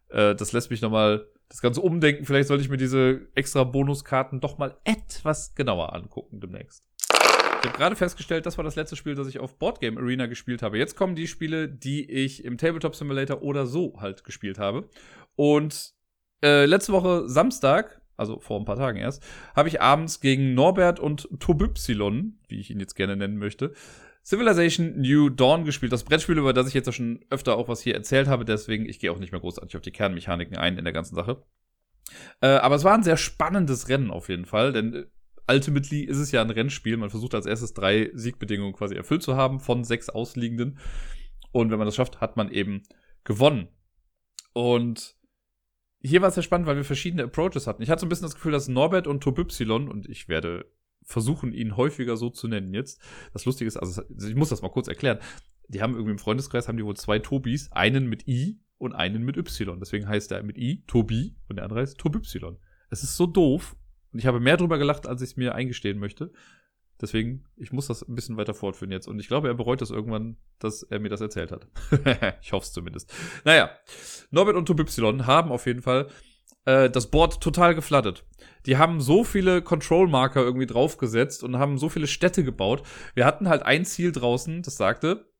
Äh, 0.09 0.35
das 0.35 0.51
lässt 0.51 0.71
mich 0.71 0.81
nochmal 0.81 1.27
das 1.49 1.61
Ganze 1.61 1.81
umdenken. 1.81 2.25
Vielleicht 2.25 2.47
sollte 2.47 2.63
ich 2.63 2.69
mir 2.69 2.77
diese 2.77 3.27
extra 3.35 3.63
Bonuskarten 3.63 4.39
doch 4.39 4.57
mal 4.57 4.77
etwas 4.83 5.53
genauer 5.55 5.93
angucken 5.93 6.39
demnächst. 6.39 6.87
Ich 7.61 7.67
habe 7.67 7.77
gerade 7.77 7.95
festgestellt, 7.95 8.45
das 8.47 8.57
war 8.57 8.63
das 8.63 8.75
letzte 8.75 8.95
Spiel, 8.95 9.13
das 9.13 9.27
ich 9.27 9.39
auf 9.39 9.59
Boardgame 9.59 9.99
Arena 9.99 10.25
gespielt 10.25 10.63
habe. 10.63 10.79
Jetzt 10.79 10.95
kommen 10.95 11.15
die 11.15 11.27
Spiele, 11.27 11.69
die 11.69 12.09
ich 12.09 12.43
im 12.43 12.57
Tabletop 12.57 12.95
Simulator 12.95 13.43
oder 13.43 13.67
so 13.67 13.99
halt 13.99 14.23
gespielt 14.23 14.57
habe. 14.57 14.89
Und 15.35 15.93
äh, 16.43 16.65
letzte 16.65 16.93
Woche 16.93 17.27
Samstag, 17.27 18.01
also 18.17 18.39
vor 18.39 18.59
ein 18.59 18.65
paar 18.65 18.77
Tagen 18.77 18.99
erst, 18.99 19.23
habe 19.55 19.69
ich 19.69 19.81
abends 19.81 20.19
gegen 20.19 20.53
Norbert 20.53 20.99
und 20.99 21.27
Tobypsilon, 21.39 22.39
wie 22.47 22.59
ich 22.59 22.71
ihn 22.71 22.79
jetzt 22.79 22.95
gerne 22.95 23.15
nennen 23.15 23.37
möchte, 23.37 23.73
Civilization 24.23 25.01
New 25.01 25.29
Dawn 25.29 25.65
gespielt. 25.65 25.91
Das 25.91 26.03
Brettspiel, 26.03 26.37
über 26.37 26.53
das 26.53 26.67
ich 26.67 26.73
jetzt 26.73 26.93
schon 26.93 27.19
öfter 27.29 27.57
auch 27.57 27.67
was 27.67 27.81
hier 27.81 27.95
erzählt 27.95 28.27
habe, 28.27 28.45
deswegen, 28.45 28.87
ich 28.87 28.99
gehe 28.99 29.11
auch 29.11 29.19
nicht 29.19 29.31
mehr 29.31 29.41
großartig 29.41 29.75
auf 29.75 29.81
die 29.81 29.91
Kernmechaniken 29.91 30.57
ein 30.57 30.77
in 30.77 30.83
der 30.83 30.93
ganzen 30.93 31.15
Sache. 31.15 31.43
Äh, 32.41 32.47
aber 32.47 32.75
es 32.75 32.83
war 32.83 32.93
ein 32.93 33.03
sehr 33.03 33.17
spannendes 33.17 33.89
Rennen 33.89 34.11
auf 34.11 34.29
jeden 34.29 34.45
Fall, 34.45 34.73
denn 34.73 34.93
äh, 34.93 35.05
ultimately 35.49 36.01
ist 36.01 36.17
es 36.17 36.31
ja 36.31 36.41
ein 36.41 36.49
Rennspiel. 36.49 36.97
Man 36.97 37.09
versucht 37.09 37.33
als 37.33 37.45
erstes 37.45 37.73
drei 37.73 38.11
Siegbedingungen 38.13 38.73
quasi 38.73 38.95
erfüllt 38.95 39.23
zu 39.23 39.35
haben 39.35 39.59
von 39.59 39.83
sechs 39.83 40.09
ausliegenden. 40.09 40.77
Und 41.51 41.71
wenn 41.71 41.79
man 41.79 41.87
das 41.87 41.95
schafft, 41.95 42.21
hat 42.21 42.37
man 42.37 42.51
eben 42.51 42.83
gewonnen. 43.23 43.67
Und 44.53 45.15
hier 46.01 46.21
war 46.21 46.29
es 46.29 46.35
sehr 46.35 46.43
spannend, 46.43 46.67
weil 46.67 46.75
wir 46.75 46.83
verschiedene 46.83 47.23
Approaches 47.23 47.67
hatten. 47.67 47.81
Ich 47.81 47.89
hatte 47.89 48.01
so 48.01 48.05
ein 48.05 48.09
bisschen 48.09 48.25
das 48.25 48.35
Gefühl, 48.35 48.51
dass 48.51 48.67
Norbert 48.67 49.07
und 49.07 49.21
Tobypsilon, 49.21 49.87
und 49.87 50.09
ich 50.09 50.27
werde 50.27 50.65
versuchen, 51.03 51.53
ihn 51.53 51.77
häufiger 51.77 52.17
so 52.17 52.29
zu 52.29 52.47
nennen 52.47 52.73
jetzt. 52.73 53.01
Das 53.33 53.45
Lustige 53.45 53.67
ist, 53.67 53.77
also 53.77 54.01
ich 54.25 54.35
muss 54.35 54.49
das 54.49 54.61
mal 54.61 54.69
kurz 54.69 54.87
erklären. 54.87 55.19
Die 55.67 55.81
haben 55.81 55.93
irgendwie 55.93 56.11
im 56.11 56.19
Freundeskreis, 56.19 56.67
haben 56.67 56.77
die 56.77 56.85
wohl 56.85 56.95
zwei 56.95 57.19
Tobis, 57.19 57.71
einen 57.71 58.07
mit 58.07 58.27
I 58.27 58.59
und 58.77 58.93
einen 58.93 59.23
mit 59.23 59.37
Y. 59.37 59.79
Deswegen 59.79 60.07
heißt 60.07 60.31
der 60.31 60.43
mit 60.43 60.57
I 60.57 60.83
Tobi 60.87 61.35
und 61.47 61.57
der 61.57 61.63
andere 61.63 61.81
heißt 61.81 61.97
Tobypsilon. 61.97 62.57
Es 62.89 63.03
ist 63.03 63.15
so 63.15 63.25
doof. 63.25 63.75
Und 64.11 64.19
ich 64.19 64.25
habe 64.25 64.39
mehr 64.39 64.57
drüber 64.57 64.77
gelacht, 64.77 65.07
als 65.07 65.21
ich 65.21 65.29
es 65.29 65.37
mir 65.37 65.55
eingestehen 65.55 65.97
möchte. 65.97 66.33
Deswegen, 67.01 67.45
ich 67.57 67.71
muss 67.71 67.87
das 67.87 68.07
ein 68.07 68.15
bisschen 68.15 68.37
weiter 68.37 68.53
fortführen 68.53 68.91
jetzt. 68.91 69.07
Und 69.07 69.19
ich 69.19 69.27
glaube, 69.27 69.47
er 69.47 69.53
bereut 69.53 69.81
das 69.81 69.89
irgendwann, 69.89 70.37
dass 70.59 70.83
er 70.83 70.99
mir 70.99 71.09
das 71.09 71.21
erzählt 71.21 71.51
hat. 71.51 71.67
ich 72.41 72.53
hoffe 72.53 72.65
es 72.65 72.73
zumindest. 72.73 73.13
Naja, 73.43 73.71
Norbert 74.29 74.55
und 74.55 74.69
Y 74.69 75.25
haben 75.25 75.51
auf 75.51 75.65
jeden 75.65 75.81
Fall 75.81 76.07
äh, 76.65 76.89
das 76.89 77.09
Board 77.09 77.41
total 77.41 77.75
geflattet. 77.75 78.25
Die 78.65 78.77
haben 78.77 79.01
so 79.01 79.23
viele 79.23 79.61
Control-Marker 79.61 80.41
irgendwie 80.41 80.67
draufgesetzt 80.67 81.43
und 81.43 81.57
haben 81.57 81.77
so 81.77 81.89
viele 81.89 82.07
Städte 82.07 82.43
gebaut. 82.43 82.83
Wir 83.15 83.25
hatten 83.25 83.49
halt 83.49 83.63
ein 83.63 83.85
Ziel 83.85 84.11
draußen, 84.11 84.61
das 84.61 84.77
sagte, 84.77 85.31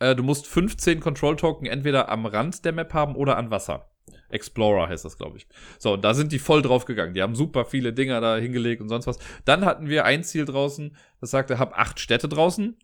äh, 0.00 0.14
du 0.14 0.22
musst 0.22 0.46
15 0.46 1.00
Control-Token 1.00 1.66
entweder 1.66 2.08
am 2.08 2.26
Rand 2.26 2.64
der 2.64 2.72
Map 2.72 2.94
haben 2.94 3.14
oder 3.14 3.36
an 3.36 3.50
Wasser. 3.50 3.90
Explorer 4.30 4.88
heißt 4.88 5.04
das, 5.04 5.16
glaube 5.16 5.38
ich. 5.38 5.46
So, 5.78 5.96
da 5.96 6.14
sind 6.14 6.32
die 6.32 6.38
voll 6.38 6.62
drauf 6.62 6.84
gegangen. 6.84 7.14
Die 7.14 7.22
haben 7.22 7.34
super 7.34 7.64
viele 7.64 7.92
Dinger 7.92 8.20
da 8.20 8.36
hingelegt 8.36 8.82
und 8.82 8.88
sonst 8.88 9.06
was. 9.06 9.18
Dann 9.44 9.64
hatten 9.64 9.88
wir 9.88 10.04
ein 10.04 10.24
Ziel 10.24 10.44
draußen, 10.44 10.96
das 11.20 11.30
sagte, 11.30 11.58
hab 11.58 11.78
acht 11.78 12.00
Städte 12.00 12.28
draußen. 12.28 12.76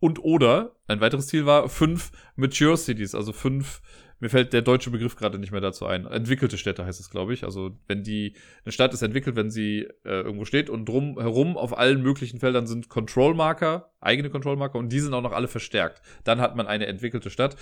Und 0.00 0.22
oder, 0.22 0.76
ein 0.86 1.00
weiteres 1.00 1.28
Ziel 1.28 1.46
war, 1.46 1.68
fünf 1.68 2.10
Mature 2.36 2.76
Cities, 2.76 3.14
also 3.14 3.32
fünf, 3.32 3.80
mir 4.20 4.28
fällt 4.28 4.52
der 4.52 4.60
deutsche 4.60 4.90
Begriff 4.90 5.16
gerade 5.16 5.38
nicht 5.38 5.50
mehr 5.50 5.60
dazu 5.60 5.86
ein. 5.86 6.06
Entwickelte 6.06 6.58
Städte 6.58 6.84
heißt 6.84 7.00
es, 7.00 7.10
glaube 7.10 7.32
ich. 7.32 7.44
Also, 7.44 7.78
wenn 7.86 8.02
die, 8.02 8.36
eine 8.64 8.72
Stadt 8.72 8.92
ist 8.92 9.02
entwickelt, 9.02 9.36
wenn 9.36 9.50
sie 9.50 9.88
äh, 10.04 10.20
irgendwo 10.20 10.44
steht 10.44 10.68
und 10.68 10.86
drum 10.86 11.18
herum 11.18 11.56
auf 11.56 11.76
allen 11.78 12.02
möglichen 12.02 12.38
Feldern 12.38 12.66
sind 12.66 12.88
Control-Marker, 12.88 13.92
eigene 14.00 14.30
Control-Marker 14.30 14.78
und 14.78 14.90
die 14.90 15.00
sind 15.00 15.14
auch 15.14 15.22
noch 15.22 15.32
alle 15.32 15.48
verstärkt. 15.48 16.02
Dann 16.24 16.40
hat 16.40 16.54
man 16.54 16.66
eine 16.66 16.86
entwickelte 16.86 17.30
Stadt. 17.30 17.56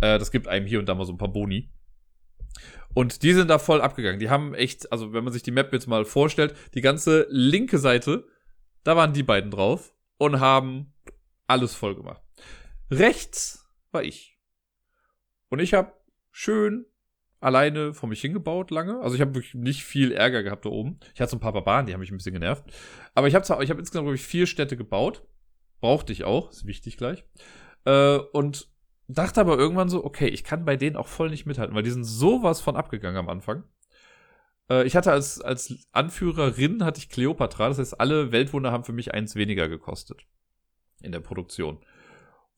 Äh, 0.00 0.18
das 0.18 0.30
gibt 0.30 0.48
einem 0.48 0.66
hier 0.66 0.78
und 0.78 0.88
da 0.88 0.94
mal 0.94 1.06
so 1.06 1.12
ein 1.12 1.18
paar 1.18 1.32
Boni. 1.32 1.70
Und 2.94 3.22
die 3.22 3.32
sind 3.32 3.48
da 3.48 3.58
voll 3.58 3.80
abgegangen. 3.80 4.18
Die 4.18 4.30
haben 4.30 4.54
echt, 4.54 4.90
also 4.92 5.12
wenn 5.12 5.24
man 5.24 5.32
sich 5.32 5.42
die 5.42 5.52
Map 5.52 5.72
jetzt 5.72 5.86
mal 5.86 6.04
vorstellt, 6.04 6.54
die 6.74 6.80
ganze 6.80 7.26
linke 7.30 7.78
Seite, 7.78 8.26
da 8.82 8.96
waren 8.96 9.12
die 9.12 9.22
beiden 9.22 9.50
drauf 9.50 9.94
und 10.18 10.40
haben 10.40 10.92
alles 11.46 11.74
voll 11.74 11.94
gemacht. 11.94 12.22
Rechts 12.90 13.68
war 13.92 14.02
ich. 14.02 14.38
Und 15.48 15.60
ich 15.60 15.74
habe 15.74 15.92
schön 16.30 16.86
alleine 17.40 17.94
vor 17.94 18.08
mich 18.08 18.20
hingebaut 18.20 18.70
lange. 18.70 19.00
Also 19.00 19.14
ich 19.14 19.20
habe 19.20 19.34
wirklich 19.34 19.54
nicht 19.54 19.84
viel 19.84 20.12
Ärger 20.12 20.42
gehabt 20.42 20.64
da 20.64 20.70
oben. 20.70 21.00
Ich 21.14 21.20
hatte 21.20 21.30
so 21.30 21.36
ein 21.36 21.40
paar 21.40 21.52
Barbaren, 21.52 21.86
die 21.86 21.92
haben 21.92 22.00
mich 22.00 22.10
ein 22.10 22.16
bisschen 22.16 22.34
genervt. 22.34 22.64
Aber 23.14 23.28
ich 23.28 23.34
habe 23.34 23.44
ich 23.64 23.70
hab 23.70 23.78
insgesamt, 23.78 24.04
glaube 24.04 24.14
ich, 24.14 24.22
vier 24.22 24.46
Städte 24.46 24.76
gebaut. 24.76 25.26
Brauchte 25.80 26.12
ich 26.12 26.24
auch, 26.24 26.50
ist 26.50 26.66
wichtig 26.66 26.96
gleich. 26.96 27.24
Äh, 27.84 28.18
und 28.18 28.69
dachte 29.14 29.40
aber 29.40 29.58
irgendwann 29.58 29.88
so, 29.88 30.04
okay, 30.04 30.28
ich 30.28 30.44
kann 30.44 30.64
bei 30.64 30.76
denen 30.76 30.96
auch 30.96 31.08
voll 31.08 31.30
nicht 31.30 31.46
mithalten, 31.46 31.74
weil 31.74 31.82
die 31.82 31.90
sind 31.90 32.04
sowas 32.04 32.60
von 32.60 32.76
abgegangen 32.76 33.18
am 33.18 33.28
Anfang. 33.28 33.64
Äh, 34.68 34.84
ich 34.84 34.96
hatte 34.96 35.12
als, 35.12 35.40
als 35.40 35.74
Anführerin 35.92 36.84
hatte 36.84 36.98
ich 36.98 37.08
Cleopatra, 37.08 37.68
das 37.68 37.78
heißt, 37.78 38.00
alle 38.00 38.32
Weltwunder 38.32 38.72
haben 38.72 38.84
für 38.84 38.92
mich 38.92 39.12
eins 39.12 39.34
weniger 39.34 39.68
gekostet. 39.68 40.22
In 41.02 41.12
der 41.12 41.20
Produktion. 41.20 41.78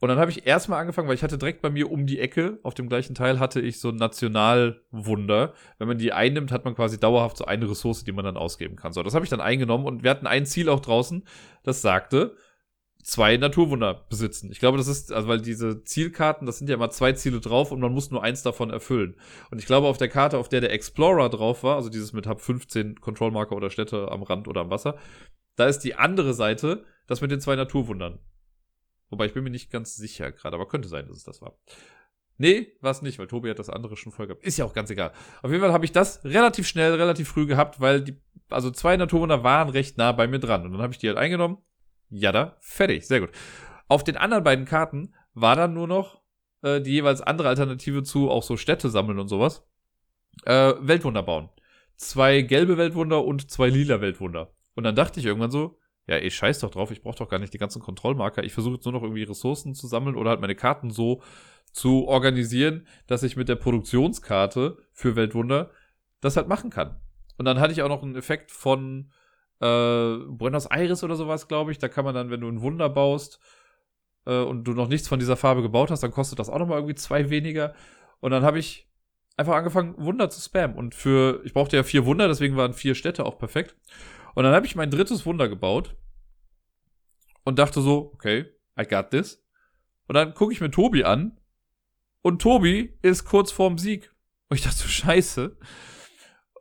Und 0.00 0.08
dann 0.08 0.18
habe 0.18 0.32
ich 0.32 0.48
erstmal 0.48 0.80
angefangen, 0.80 1.06
weil 1.06 1.14
ich 1.14 1.22
hatte 1.22 1.38
direkt 1.38 1.62
bei 1.62 1.70
mir 1.70 1.88
um 1.88 2.06
die 2.08 2.18
Ecke, 2.18 2.58
auf 2.64 2.74
dem 2.74 2.88
gleichen 2.88 3.14
Teil 3.14 3.38
hatte 3.38 3.60
ich 3.60 3.78
so 3.78 3.90
ein 3.90 3.96
Nationalwunder. 3.96 5.54
Wenn 5.78 5.86
man 5.86 5.98
die 5.98 6.12
einnimmt, 6.12 6.50
hat 6.50 6.64
man 6.64 6.74
quasi 6.74 6.98
dauerhaft 6.98 7.36
so 7.36 7.44
eine 7.44 7.70
Ressource, 7.70 8.02
die 8.02 8.10
man 8.10 8.24
dann 8.24 8.36
ausgeben 8.36 8.74
kann. 8.74 8.92
So, 8.92 9.04
das 9.04 9.14
habe 9.14 9.24
ich 9.24 9.30
dann 9.30 9.40
eingenommen 9.40 9.86
und 9.86 10.02
wir 10.02 10.10
hatten 10.10 10.26
ein 10.26 10.44
Ziel 10.44 10.68
auch 10.70 10.80
draußen, 10.80 11.22
das 11.62 11.82
sagte, 11.82 12.34
zwei 13.02 13.36
Naturwunder 13.36 14.06
besitzen. 14.08 14.50
Ich 14.52 14.60
glaube, 14.60 14.78
das 14.78 14.86
ist, 14.86 15.12
also 15.12 15.28
weil 15.28 15.40
diese 15.40 15.82
Zielkarten, 15.82 16.46
das 16.46 16.58
sind 16.58 16.68
ja 16.68 16.76
immer 16.76 16.90
zwei 16.90 17.12
Ziele 17.12 17.40
drauf 17.40 17.72
und 17.72 17.80
man 17.80 17.92
muss 17.92 18.10
nur 18.10 18.22
eins 18.22 18.42
davon 18.42 18.70
erfüllen. 18.70 19.16
Und 19.50 19.58
ich 19.58 19.66
glaube, 19.66 19.88
auf 19.88 19.98
der 19.98 20.08
Karte, 20.08 20.38
auf 20.38 20.48
der 20.48 20.60
der 20.60 20.72
Explorer 20.72 21.28
drauf 21.28 21.64
war, 21.64 21.76
also 21.76 21.90
dieses 21.90 22.12
mit 22.12 22.26
hab 22.26 22.40
15 22.40 23.00
Kontrollmarker 23.00 23.56
oder 23.56 23.70
Städte 23.70 24.10
am 24.10 24.22
Rand 24.22 24.46
oder 24.46 24.62
am 24.62 24.70
Wasser, 24.70 24.96
da 25.56 25.66
ist 25.66 25.80
die 25.80 25.96
andere 25.96 26.32
Seite 26.32 26.84
das 27.06 27.20
mit 27.20 27.30
den 27.30 27.40
zwei 27.40 27.56
Naturwundern. 27.56 28.20
Wobei 29.10 29.26
ich 29.26 29.34
bin 29.34 29.44
mir 29.44 29.50
nicht 29.50 29.70
ganz 29.70 29.96
sicher 29.96 30.30
gerade, 30.30 30.54
aber 30.54 30.68
könnte 30.68 30.88
sein, 30.88 31.06
dass 31.06 31.16
es 31.16 31.24
das 31.24 31.42
war. 31.42 31.58
Nee, 32.38 32.72
war 32.80 32.92
es 32.92 33.02
nicht, 33.02 33.18
weil 33.18 33.26
Tobi 33.26 33.50
hat 33.50 33.58
das 33.58 33.68
andere 33.68 33.96
schon 33.96 34.12
voll 34.12 34.26
gehabt. 34.26 34.44
Ist 34.44 34.56
ja 34.56 34.64
auch 34.64 34.72
ganz 34.72 34.90
egal. 34.90 35.12
Auf 35.42 35.50
jeden 35.50 35.62
Fall 35.62 35.72
habe 35.72 35.84
ich 35.84 35.92
das 35.92 36.24
relativ 36.24 36.66
schnell, 36.66 36.94
relativ 36.94 37.28
früh 37.28 37.46
gehabt, 37.46 37.80
weil 37.80 38.00
die, 38.00 38.16
also 38.48 38.70
zwei 38.70 38.96
Naturwunder 38.96 39.44
waren 39.44 39.68
recht 39.68 39.98
nah 39.98 40.12
bei 40.12 40.26
mir 40.26 40.38
dran. 40.38 40.64
Und 40.64 40.72
dann 40.72 40.82
habe 40.82 40.92
ich 40.92 40.98
die 40.98 41.08
halt 41.08 41.18
eingenommen 41.18 41.58
Jada, 42.12 42.56
fertig, 42.60 43.06
sehr 43.06 43.20
gut. 43.20 43.30
Auf 43.88 44.04
den 44.04 44.16
anderen 44.16 44.44
beiden 44.44 44.66
Karten 44.66 45.14
war 45.34 45.56
dann 45.56 45.72
nur 45.72 45.88
noch 45.88 46.20
äh, 46.62 46.80
die 46.80 46.92
jeweils 46.92 47.22
andere 47.22 47.48
Alternative 47.48 48.02
zu 48.02 48.30
auch 48.30 48.42
so 48.42 48.56
Städte 48.56 48.90
sammeln 48.90 49.18
und 49.18 49.28
sowas. 49.28 49.66
Äh, 50.44 50.74
Weltwunder 50.80 51.22
bauen. 51.22 51.48
Zwei 51.96 52.42
gelbe 52.42 52.76
Weltwunder 52.76 53.24
und 53.24 53.50
zwei 53.50 53.68
lila 53.68 54.00
Weltwunder. 54.00 54.52
Und 54.74 54.84
dann 54.84 54.94
dachte 54.94 55.20
ich 55.20 55.26
irgendwann 55.26 55.50
so, 55.50 55.78
ja, 56.06 56.18
ich 56.18 56.34
scheiß 56.34 56.60
doch 56.60 56.70
drauf, 56.70 56.90
ich 56.90 57.02
brauche 57.02 57.16
doch 57.16 57.28
gar 57.28 57.38
nicht 57.38 57.54
die 57.54 57.58
ganzen 57.58 57.80
Kontrollmarker. 57.80 58.44
Ich 58.44 58.52
versuche 58.52 58.74
jetzt 58.74 58.84
nur 58.84 58.92
noch 58.92 59.02
irgendwie 59.02 59.22
Ressourcen 59.22 59.74
zu 59.74 59.86
sammeln 59.86 60.16
oder 60.16 60.30
halt 60.30 60.40
meine 60.40 60.56
Karten 60.56 60.90
so 60.90 61.22
zu 61.72 62.06
organisieren, 62.06 62.86
dass 63.06 63.22
ich 63.22 63.36
mit 63.36 63.48
der 63.48 63.56
Produktionskarte 63.56 64.76
für 64.92 65.16
Weltwunder 65.16 65.70
das 66.20 66.36
halt 66.36 66.48
machen 66.48 66.70
kann. 66.70 67.00
Und 67.38 67.46
dann 67.46 67.60
hatte 67.60 67.72
ich 67.72 67.82
auch 67.82 67.88
noch 67.88 68.02
einen 68.02 68.16
Effekt 68.16 68.50
von 68.50 69.10
äh, 69.62 70.16
Buenos 70.28 70.66
Aires 70.66 71.04
oder 71.04 71.14
sowas, 71.14 71.48
glaube 71.48 71.70
ich. 71.70 71.78
Da 71.78 71.88
kann 71.88 72.04
man 72.04 72.14
dann, 72.14 72.30
wenn 72.30 72.40
du 72.40 72.48
ein 72.48 72.60
Wunder 72.60 72.88
baust 72.88 73.38
äh, 74.26 74.40
und 74.40 74.64
du 74.64 74.72
noch 74.72 74.88
nichts 74.88 75.08
von 75.08 75.20
dieser 75.20 75.36
Farbe 75.36 75.62
gebaut 75.62 75.90
hast, 75.90 76.02
dann 76.02 76.10
kostet 76.10 76.38
das 76.38 76.50
auch 76.50 76.58
nochmal 76.58 76.78
irgendwie 76.78 76.96
zwei 76.96 77.30
weniger. 77.30 77.74
Und 78.20 78.32
dann 78.32 78.42
habe 78.42 78.58
ich 78.58 78.90
einfach 79.36 79.54
angefangen, 79.54 79.94
Wunder 79.96 80.28
zu 80.30 80.40
spammen. 80.40 80.76
Und 80.76 80.94
für, 80.94 81.40
ich 81.44 81.54
brauchte 81.54 81.76
ja 81.76 81.84
vier 81.84 82.04
Wunder, 82.04 82.28
deswegen 82.28 82.56
waren 82.56 82.74
vier 82.74 82.94
Städte 82.94 83.24
auch 83.24 83.38
perfekt. 83.38 83.76
Und 84.34 84.44
dann 84.44 84.54
habe 84.54 84.66
ich 84.66 84.74
mein 84.74 84.90
drittes 84.90 85.24
Wunder 85.26 85.48
gebaut 85.48 85.94
und 87.44 87.58
dachte 87.58 87.80
so, 87.80 88.10
okay, 88.14 88.46
I 88.78 88.84
got 88.84 89.10
this. 89.10 89.44
Und 90.08 90.14
dann 90.14 90.34
gucke 90.34 90.52
ich 90.52 90.60
mir 90.60 90.70
Tobi 90.70 91.04
an 91.04 91.38
und 92.22 92.42
Tobi 92.42 92.98
ist 93.02 93.24
kurz 93.24 93.52
vorm 93.52 93.78
Sieg. 93.78 94.12
Und 94.48 94.56
ich 94.56 94.64
dachte 94.64 94.78
so, 94.78 94.88
scheiße. 94.88 95.56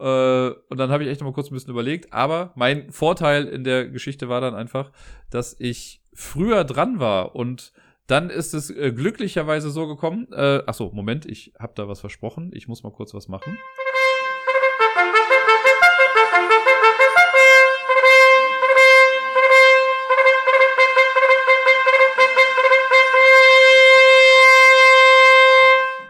Äh, 0.02 0.56
und 0.70 0.78
dann 0.78 0.90
habe 0.92 1.04
ich 1.04 1.10
echt 1.10 1.22
noch 1.22 1.28
mal 1.28 1.34
kurz 1.34 1.52
ein 1.52 1.54
bisschen 1.54 1.72
überlegt. 1.72 2.12
Aber 2.12 2.52
mein 2.56 2.92
Vorteil 2.92 3.46
in 3.48 3.64
der 3.64 3.88
Geschichte 3.88 4.30
war 4.30 4.42
dann 4.42 4.56
einfach, 4.56 4.92
dass 5.30 5.56
ich 5.60 6.02
früher 6.14 6.64
dran 6.64 7.00
war 7.00 7.36
und 7.36 7.72
dann 8.08 8.30
ist 8.30 8.54
es 8.54 8.70
äh, 8.70 8.92
glücklicherweise 8.92 9.70
so 9.70 9.88
gekommen. 9.88 10.28
Äh, 10.34 10.64
ach 10.66 10.74
so, 10.74 10.92
Moment, 10.92 11.26
ich 11.26 11.54
habe 11.58 11.74
da 11.76 11.88
was 11.88 12.02
versprochen. 12.02 12.52
Ich 12.54 12.68
muss 12.68 12.84
mal 12.84 12.92
kurz 12.92 13.14
was 13.14 13.30
machen. 13.30 13.58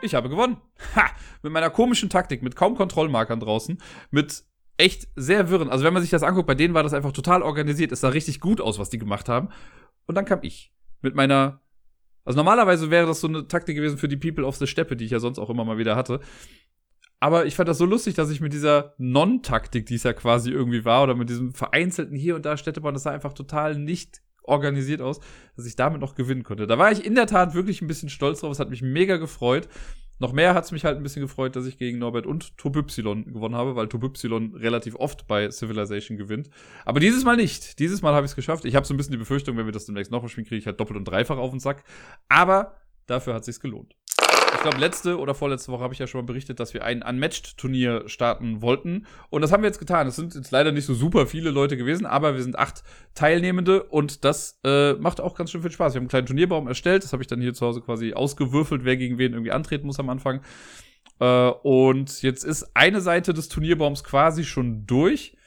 Ich 0.02 0.16
habe 0.16 0.30
gewonnen. 0.30 0.58
Ha! 0.96 1.10
Mit 1.44 1.52
meiner 1.52 1.70
komischen 1.70 2.10
Taktik, 2.10 2.42
mit 2.42 2.56
kaum 2.56 2.76
Kontrollmarkern 2.76 3.40
draußen, 3.40 3.78
mit 4.10 4.44
echt 4.78 5.08
sehr 5.16 5.50
wirren. 5.50 5.70
Also 5.70 5.84
wenn 5.84 5.94
man 5.94 6.02
sich 6.02 6.12
das 6.12 6.24
anguckt, 6.24 6.48
bei 6.48 6.56
denen 6.56 6.74
war 6.74 6.84
das 6.84 6.94
einfach 6.94 7.12
total 7.12 7.42
organisiert. 7.42 7.92
Es 7.92 8.02
sah 8.02 8.10
richtig 8.10 8.40
gut 8.40 8.62
aus, 8.62 8.80
was 8.80 8.90
die 8.90 8.98
gemacht 8.98 9.30
haben. 9.30 9.50
Und 10.08 10.16
dann 10.16 10.26
kam 10.26 10.40
ich. 10.42 10.74
Mit 11.02 11.16
meiner. 11.16 11.62
Also 12.24 12.38
normalerweise 12.38 12.92
wäre 12.92 13.08
das 13.08 13.22
so 13.22 13.28
eine 13.28 13.48
Taktik 13.48 13.76
gewesen 13.76 13.98
für 13.98 14.08
die 14.08 14.18
People 14.18 14.46
of 14.46 14.58
the 14.58 14.68
Steppe, 14.68 14.96
die 14.96 15.06
ich 15.06 15.12
ja 15.12 15.20
sonst 15.20 15.40
auch 15.40 15.50
immer 15.50 15.66
mal 15.66 15.78
wieder 15.80 15.96
hatte. 15.96 16.20
Aber 17.20 17.46
ich 17.46 17.56
fand 17.56 17.70
das 17.70 17.78
so 17.78 17.86
lustig, 17.86 18.16
dass 18.16 18.32
ich 18.32 18.42
mit 18.42 18.54
dieser 18.54 18.96
Non-Taktik, 18.98 19.86
die 19.86 19.96
es 19.96 20.04
ja 20.04 20.14
quasi 20.14 20.52
irgendwie 20.52 20.86
war, 20.86 21.04
oder 21.04 21.16
mit 21.16 21.30
diesem 21.30 21.54
vereinzelten 21.54 22.16
hier 22.16 22.36
und 22.36 22.46
da 22.46 22.58
Städtebahn, 22.58 22.94
das 22.94 23.04
sah 23.04 23.12
einfach 23.12 23.34
total 23.34 23.78
nicht 23.78 24.22
organisiert 24.44 25.02
aus, 25.02 25.20
dass 25.56 25.66
ich 25.66 25.76
damit 25.76 26.02
noch 26.02 26.16
gewinnen 26.16 26.44
konnte. 26.44 26.68
Da 26.68 26.78
war 26.78 26.92
ich 26.92 27.06
in 27.06 27.16
der 27.16 27.28
Tat 27.28 27.54
wirklich 27.54 27.82
ein 27.82 27.88
bisschen 27.88 28.10
stolz 28.10 28.40
drauf. 28.40 28.52
Es 28.52 28.60
hat 28.60 28.70
mich 28.70 28.82
mega 28.82 29.18
gefreut. 29.18 29.68
Noch 30.20 30.34
mehr 30.34 30.54
hat 30.54 30.66
es 30.66 30.72
mich 30.72 30.86
halt 30.86 30.98
ein 30.98 31.04
bisschen 31.04 31.24
gefreut, 31.24 31.56
dass 31.56 31.66
ich 31.66 31.80
gegen 31.80 31.98
Norbert 31.98 32.28
und 32.28 32.56
Tobypsilon 32.58 33.34
gewonnen 33.34 33.56
habe, 33.56 33.76
weil 33.76 33.88
Tobypsilon 33.88 34.56
relativ 34.56 34.96
oft 34.96 35.26
bei 35.26 35.50
Civilization 35.50 36.16
gewinnt. 36.16 36.50
Aber 36.86 37.00
dieses 37.00 37.24
Mal 37.24 37.38
nicht. 37.38 37.80
Dieses 37.80 38.04
Mal 38.04 38.14
habe 38.14 38.26
ich 38.26 38.32
es 38.32 38.36
geschafft. 38.36 38.66
Ich 38.66 38.76
habe 38.76 38.86
so 38.86 38.94
ein 38.94 38.98
bisschen 38.98 39.14
die 39.14 39.18
Befürchtung, 39.18 39.58
wenn 39.58 39.66
wir 39.66 39.74
das 39.74 39.86
demnächst 39.86 40.12
noch 40.12 40.22
mal 40.22 40.30
spielen, 40.30 40.46
kriege 40.46 40.60
ich 40.60 40.68
halt 40.68 40.80
doppelt 40.80 40.98
und 40.98 41.06
dreifach 41.06 41.38
auf 41.38 41.50
den 41.50 41.60
Sack. 41.60 41.84
Aber 42.30 42.76
dafür 43.08 43.34
hat 43.34 43.42
es 43.42 43.48
sich 43.48 43.60
gelohnt 43.60 43.96
ich 44.54 44.62
glaube, 44.62 44.78
letzte 44.78 45.18
oder 45.18 45.34
vorletzte 45.34 45.72
Woche 45.72 45.84
habe 45.84 45.94
ich 45.94 46.00
ja 46.00 46.08
schon 46.08 46.22
mal 46.22 46.26
berichtet, 46.26 46.60
dass 46.60 46.74
wir 46.74 46.84
ein 46.84 47.02
Unmatched-Turnier 47.02 48.04
starten 48.08 48.62
wollten. 48.62 49.06
Und 49.30 49.42
das 49.42 49.52
haben 49.52 49.64
wir 49.64 49.68
jetzt 49.68 49.80
getan. 49.80 50.08
Es 50.08 50.16
sind 50.16 50.36
jetzt 50.36 50.52
leider 50.52 50.72
nicht 50.72 50.86
so 50.86 50.94
super 50.94 51.26
viele 51.26 51.52
Leute 51.52 51.78
gewesen, 51.78 52.06
aber 52.06 52.36
wir 52.36 52.44
sind 52.44 52.60
acht 52.60 52.84
Teilnehmende 53.16 53.84
und 53.84 54.24
das 54.26 54.60
äh, 54.64 54.94
macht 54.94 55.22
auch 55.22 55.36
ganz 55.36 55.52
schön 55.52 55.62
viel 55.62 55.72
Spaß. 55.72 55.94
Wir 55.94 55.98
haben 55.98 56.04
einen 56.04 56.10
kleinen 56.10 56.28
Turnierbaum 56.28 56.68
erstellt. 56.68 57.04
Das 57.04 57.14
habe 57.14 57.24
ich 57.24 57.28
dann 57.28 57.42
hier 57.42 57.54
zu 57.54 57.66
Hause 57.66 57.82
quasi 57.82 58.14
ausgewürfelt, 58.14 58.84
wer 58.84 58.98
gegen 58.98 59.18
wen 59.18 59.34
irgendwie 59.34 59.52
antreten 59.52 59.88
muss 59.88 60.00
am 60.00 60.10
Anfang. 60.10 60.42
Äh, 61.20 61.50
und 61.64 62.22
jetzt 62.22 62.44
ist 62.44 62.76
eine 62.76 63.02
Seite 63.02 63.34
des 63.34 63.48
Turnierbaums 63.48 64.04
quasi 64.04 64.44
schon 64.44 64.86
durch. 64.86 65.38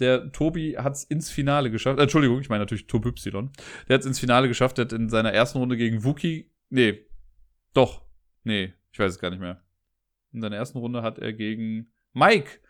Der 0.00 0.32
Tobi 0.32 0.76
hat 0.78 0.94
es 0.94 1.04
ins 1.04 1.30
Finale 1.30 1.70
geschafft. 1.70 1.98
Äh, 1.98 2.02
Entschuldigung, 2.02 2.40
ich 2.40 2.48
meine 2.48 2.62
natürlich 2.62 2.86
Tobi 2.86 3.10
Y. 3.10 3.50
Der 3.88 3.94
hat 3.94 4.00
es 4.00 4.06
ins 4.06 4.18
Finale 4.18 4.48
geschafft. 4.48 4.78
Der 4.78 4.86
hat 4.86 4.92
in 4.92 5.08
seiner 5.08 5.32
ersten 5.32 5.58
Runde 5.58 5.76
gegen 5.76 6.04
Wookie. 6.04 6.50
Nee, 6.70 7.06
doch, 7.74 8.03
Nee, 8.44 8.72
ich 8.92 8.98
weiß 8.98 9.12
es 9.12 9.18
gar 9.18 9.30
nicht 9.30 9.40
mehr. 9.40 9.60
In 10.32 10.40
seiner 10.40 10.56
ersten 10.56 10.78
Runde 10.78 11.02
hat 11.02 11.18
er 11.18 11.32
gegen 11.32 11.92
Mike, 12.12 12.60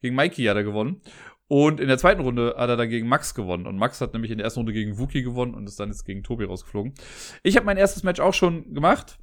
gegen 0.00 0.14
Mikey 0.14 0.44
hat 0.44 0.56
er 0.56 0.64
gewonnen. 0.64 1.00
Und 1.48 1.80
in 1.80 1.88
der 1.88 1.98
zweiten 1.98 2.22
Runde 2.22 2.54
hat 2.56 2.70
er 2.70 2.76
dann 2.76 2.88
gegen 2.88 3.08
Max 3.08 3.34
gewonnen. 3.34 3.66
Und 3.66 3.76
Max 3.76 4.00
hat 4.00 4.14
nämlich 4.14 4.30
in 4.30 4.38
der 4.38 4.46
ersten 4.46 4.60
Runde 4.60 4.72
gegen 4.72 4.98
Wookie 4.98 5.22
gewonnen 5.22 5.54
und 5.54 5.66
ist 5.66 5.78
dann 5.78 5.90
jetzt 5.90 6.04
gegen 6.04 6.22
Tobi 6.22 6.44
rausgeflogen. 6.44 6.94
Ich 7.42 7.56
habe 7.56 7.66
mein 7.66 7.76
erstes 7.76 8.02
Match 8.04 8.20
auch 8.20 8.32
schon 8.32 8.72
gemacht 8.72 9.18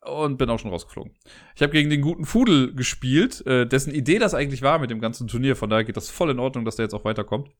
und 0.00 0.38
bin 0.38 0.48
auch 0.48 0.58
schon 0.58 0.70
rausgeflogen. 0.70 1.12
Ich 1.54 1.62
habe 1.62 1.72
gegen 1.72 1.90
den 1.90 2.00
guten 2.00 2.24
Fudel 2.24 2.74
gespielt, 2.74 3.46
äh, 3.46 3.66
dessen 3.66 3.92
Idee 3.94 4.18
das 4.18 4.34
eigentlich 4.34 4.62
war 4.62 4.78
mit 4.78 4.90
dem 4.90 5.00
ganzen 5.00 5.28
Turnier. 5.28 5.54
Von 5.54 5.70
daher 5.70 5.84
geht 5.84 5.96
das 5.96 6.10
voll 6.10 6.30
in 6.30 6.38
Ordnung, 6.38 6.64
dass 6.64 6.76
der 6.76 6.86
jetzt 6.86 6.94
auch 6.94 7.04
weiterkommt. 7.04 7.50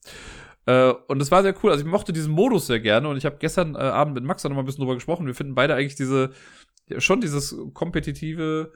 Äh, 0.67 0.93
und 1.09 1.21
es 1.21 1.31
war 1.31 1.43
sehr 1.43 1.55
cool. 1.63 1.71
Also 1.71 1.85
ich 1.85 1.91
mochte 1.91 2.13
diesen 2.13 2.33
Modus 2.33 2.67
sehr 2.67 2.81
gerne 2.81 3.09
und 3.09 3.17
ich 3.17 3.27
habe 3.27 3.37
gestern 3.39 3.75
äh, 3.75 3.79
Abend 3.79 4.15
mit 4.15 4.25
Max 4.25 4.43
dann 4.43 4.53
noch 4.53 4.57
mal 4.57 4.63
ein 4.63 4.67
bisschen 4.67 4.81
drüber 4.81 4.95
gesprochen. 4.95 5.27
Wir 5.27 5.35
finden 5.35 5.55
beide 5.55 5.75
eigentlich 5.75 5.95
diese 5.95 6.31
schon 6.99 7.21
dieses 7.21 7.57
kompetitive 7.73 8.73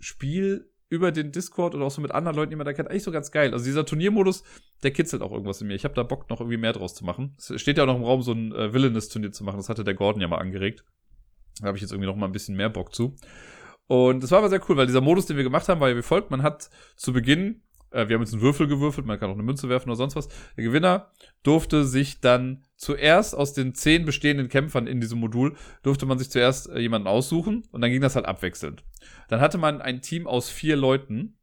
Spiel 0.00 0.70
über 0.90 1.12
den 1.12 1.32
Discord 1.32 1.74
oder 1.74 1.84
auch 1.84 1.90
so 1.90 2.00
mit 2.00 2.12
anderen 2.12 2.36
Leuten, 2.36 2.50
die 2.50 2.56
man 2.56 2.64
da 2.64 2.72
kennt, 2.72 2.88
eigentlich 2.88 3.02
so 3.02 3.12
ganz 3.12 3.30
geil. 3.30 3.52
Also 3.52 3.64
dieser 3.64 3.84
Turniermodus, 3.84 4.42
der 4.82 4.90
kitzelt 4.90 5.22
auch 5.22 5.32
irgendwas 5.32 5.60
in 5.60 5.68
mir. 5.68 5.74
Ich 5.74 5.84
habe 5.84 5.94
da 5.94 6.02
Bock, 6.02 6.30
noch 6.30 6.40
irgendwie 6.40 6.56
mehr 6.56 6.72
draus 6.72 6.94
zu 6.94 7.04
machen. 7.04 7.34
Es 7.36 7.60
steht 7.60 7.76
ja 7.76 7.84
auch 7.84 7.88
noch 7.88 7.96
im 7.96 8.04
Raum, 8.04 8.22
so 8.22 8.32
ein 8.32 8.52
äh, 8.52 8.72
Villainous-Turnier 8.72 9.32
zu 9.32 9.44
machen. 9.44 9.58
Das 9.58 9.68
hatte 9.68 9.84
der 9.84 9.94
Gordon 9.94 10.22
ja 10.22 10.28
mal 10.28 10.38
angeregt. 10.38 10.84
Da 11.60 11.66
habe 11.66 11.76
ich 11.76 11.82
jetzt 11.82 11.92
irgendwie 11.92 12.06
noch 12.06 12.16
mal 12.16 12.26
ein 12.26 12.32
bisschen 12.32 12.56
mehr 12.56 12.70
Bock 12.70 12.94
zu. 12.94 13.16
Und 13.86 14.22
das 14.22 14.30
war 14.30 14.38
aber 14.38 14.48
sehr 14.48 14.62
cool, 14.68 14.76
weil 14.76 14.86
dieser 14.86 15.00
Modus, 15.00 15.26
den 15.26 15.36
wir 15.36 15.44
gemacht 15.44 15.68
haben, 15.68 15.80
war 15.80 15.90
ja 15.90 15.96
wie 15.96 16.02
folgt. 16.02 16.30
Man 16.30 16.42
hat 16.42 16.70
zu 16.96 17.12
Beginn 17.12 17.62
äh, 17.90 18.08
wir 18.08 18.14
haben 18.14 18.22
jetzt 18.22 18.32
einen 18.32 18.42
Würfel 18.42 18.66
gewürfelt, 18.66 19.06
man 19.06 19.18
kann 19.18 19.30
auch 19.30 19.34
eine 19.34 19.42
Münze 19.42 19.68
werfen 19.68 19.88
oder 19.88 19.96
sonst 19.96 20.16
was. 20.16 20.28
Der 20.56 20.64
Gewinner 20.64 21.10
durfte 21.42 21.84
sich 21.84 22.20
dann 22.20 22.64
zuerst 22.76 23.34
aus 23.36 23.52
den 23.54 23.74
zehn 23.74 24.04
bestehenden 24.04 24.48
Kämpfern 24.48 24.86
in 24.86 25.00
diesem 25.00 25.18
Modul, 25.18 25.56
durfte 25.82 26.06
man 26.06 26.18
sich 26.18 26.30
zuerst 26.30 26.68
äh, 26.68 26.78
jemanden 26.78 27.08
aussuchen 27.08 27.64
und 27.72 27.80
dann 27.80 27.90
ging 27.90 28.00
das 28.00 28.16
halt 28.16 28.26
abwechselnd. 28.26 28.84
Dann 29.28 29.40
hatte 29.40 29.58
man 29.58 29.80
ein 29.80 30.02
Team 30.02 30.26
aus 30.26 30.50
vier 30.50 30.76
Leuten, 30.76 31.34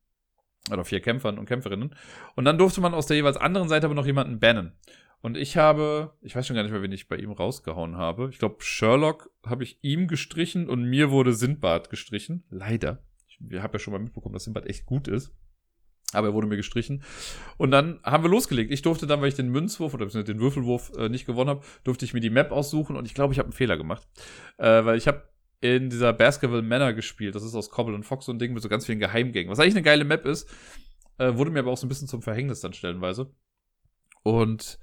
oder 0.71 0.83
vier 0.83 0.99
Kämpfern 0.99 1.37
und 1.37 1.45
Kämpferinnen, 1.45 1.95
und 2.35 2.45
dann 2.45 2.57
durfte 2.57 2.81
man 2.81 2.93
aus 2.93 3.05
der 3.05 3.17
jeweils 3.17 3.37
anderen 3.37 3.69
Seite 3.69 3.85
aber 3.85 3.95
noch 3.95 4.05
jemanden 4.05 4.39
bannen. 4.39 4.73
Und 5.21 5.37
ich 5.37 5.57
habe, 5.57 6.13
ich 6.21 6.35
weiß 6.35 6.45
schon 6.45 6.55
gar 6.55 6.61
nicht 6.61 6.71
mehr, 6.71 6.83
wen 6.83 6.91
ich 6.91 7.07
bei 7.07 7.15
ihm 7.15 7.31
rausgehauen 7.31 7.97
habe. 7.97 8.29
Ich 8.29 8.37
glaube, 8.37 8.57
Sherlock 8.59 9.31
habe 9.43 9.63
ich 9.63 9.79
ihm 9.81 10.07
gestrichen 10.07 10.69
und 10.69 10.83
mir 10.83 11.09
wurde 11.09 11.33
Sindbad 11.33 11.89
gestrichen. 11.89 12.43
Leider. 12.51 13.03
Ich 13.27 13.39
habe 13.59 13.73
ja 13.73 13.79
schon 13.79 13.93
mal 13.93 13.99
mitbekommen, 13.99 14.33
dass 14.33 14.43
Sindbad 14.43 14.67
echt 14.67 14.85
gut 14.85 15.07
ist. 15.07 15.33
Aber 16.15 16.29
er 16.29 16.33
wurde 16.33 16.47
mir 16.47 16.57
gestrichen. 16.57 17.03
Und 17.57 17.71
dann 17.71 17.99
haben 18.03 18.23
wir 18.23 18.29
losgelegt. 18.29 18.71
Ich 18.71 18.81
durfte 18.81 19.07
dann, 19.07 19.21
weil 19.21 19.29
ich 19.29 19.35
den 19.35 19.49
Münzwurf 19.49 19.93
oder 19.93 20.05
den 20.05 20.39
Würfelwurf 20.39 20.91
äh, 20.97 21.09
nicht 21.09 21.25
gewonnen 21.25 21.49
habe, 21.49 21.61
durfte 21.83 22.05
ich 22.05 22.13
mir 22.13 22.21
die 22.21 22.29
Map 22.29 22.51
aussuchen 22.51 22.95
und 22.95 23.05
ich 23.05 23.13
glaube, 23.13 23.33
ich 23.33 23.39
habe 23.39 23.47
einen 23.47 23.53
Fehler 23.53 23.77
gemacht. 23.77 24.07
Äh, 24.57 24.85
weil 24.85 24.97
ich 24.97 25.07
habe 25.07 25.23
in 25.61 25.89
dieser 25.89 26.13
Basketball 26.13 26.61
Manor 26.61 26.93
gespielt. 26.93 27.35
Das 27.35 27.43
ist 27.43 27.55
aus 27.55 27.69
Cobble 27.69 27.95
und 27.95 28.03
Fox 28.03 28.27
ein 28.29 28.39
Ding 28.39 28.53
mit 28.53 28.61
so 28.61 28.69
ganz 28.69 28.85
vielen 28.85 28.99
Geheimgängen. 28.99 29.51
Was 29.51 29.59
eigentlich 29.59 29.75
eine 29.75 29.83
geile 29.83 30.05
Map 30.05 30.25
ist, 30.25 30.49
äh, 31.17 31.33
wurde 31.35 31.51
mir 31.51 31.59
aber 31.59 31.71
auch 31.71 31.77
so 31.77 31.85
ein 31.85 31.89
bisschen 31.89 32.07
zum 32.07 32.21
Verhängnis 32.21 32.59
dann 32.59 32.73
stellenweise. 32.73 33.31
Und 34.23 34.79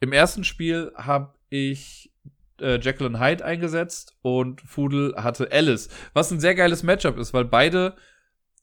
im 0.00 0.12
ersten 0.12 0.44
Spiel 0.44 0.92
habe 0.94 1.34
ich 1.48 2.12
äh, 2.60 2.78
Jekyll 2.80 3.06
und 3.06 3.20
Hyde 3.20 3.44
eingesetzt 3.44 4.16
und 4.22 4.60
Fudel 4.62 5.14
hatte 5.16 5.50
Alice. 5.52 5.88
Was 6.14 6.30
ein 6.30 6.40
sehr 6.40 6.54
geiles 6.54 6.82
Matchup 6.82 7.18
ist, 7.18 7.34
weil 7.34 7.44
beide 7.44 7.96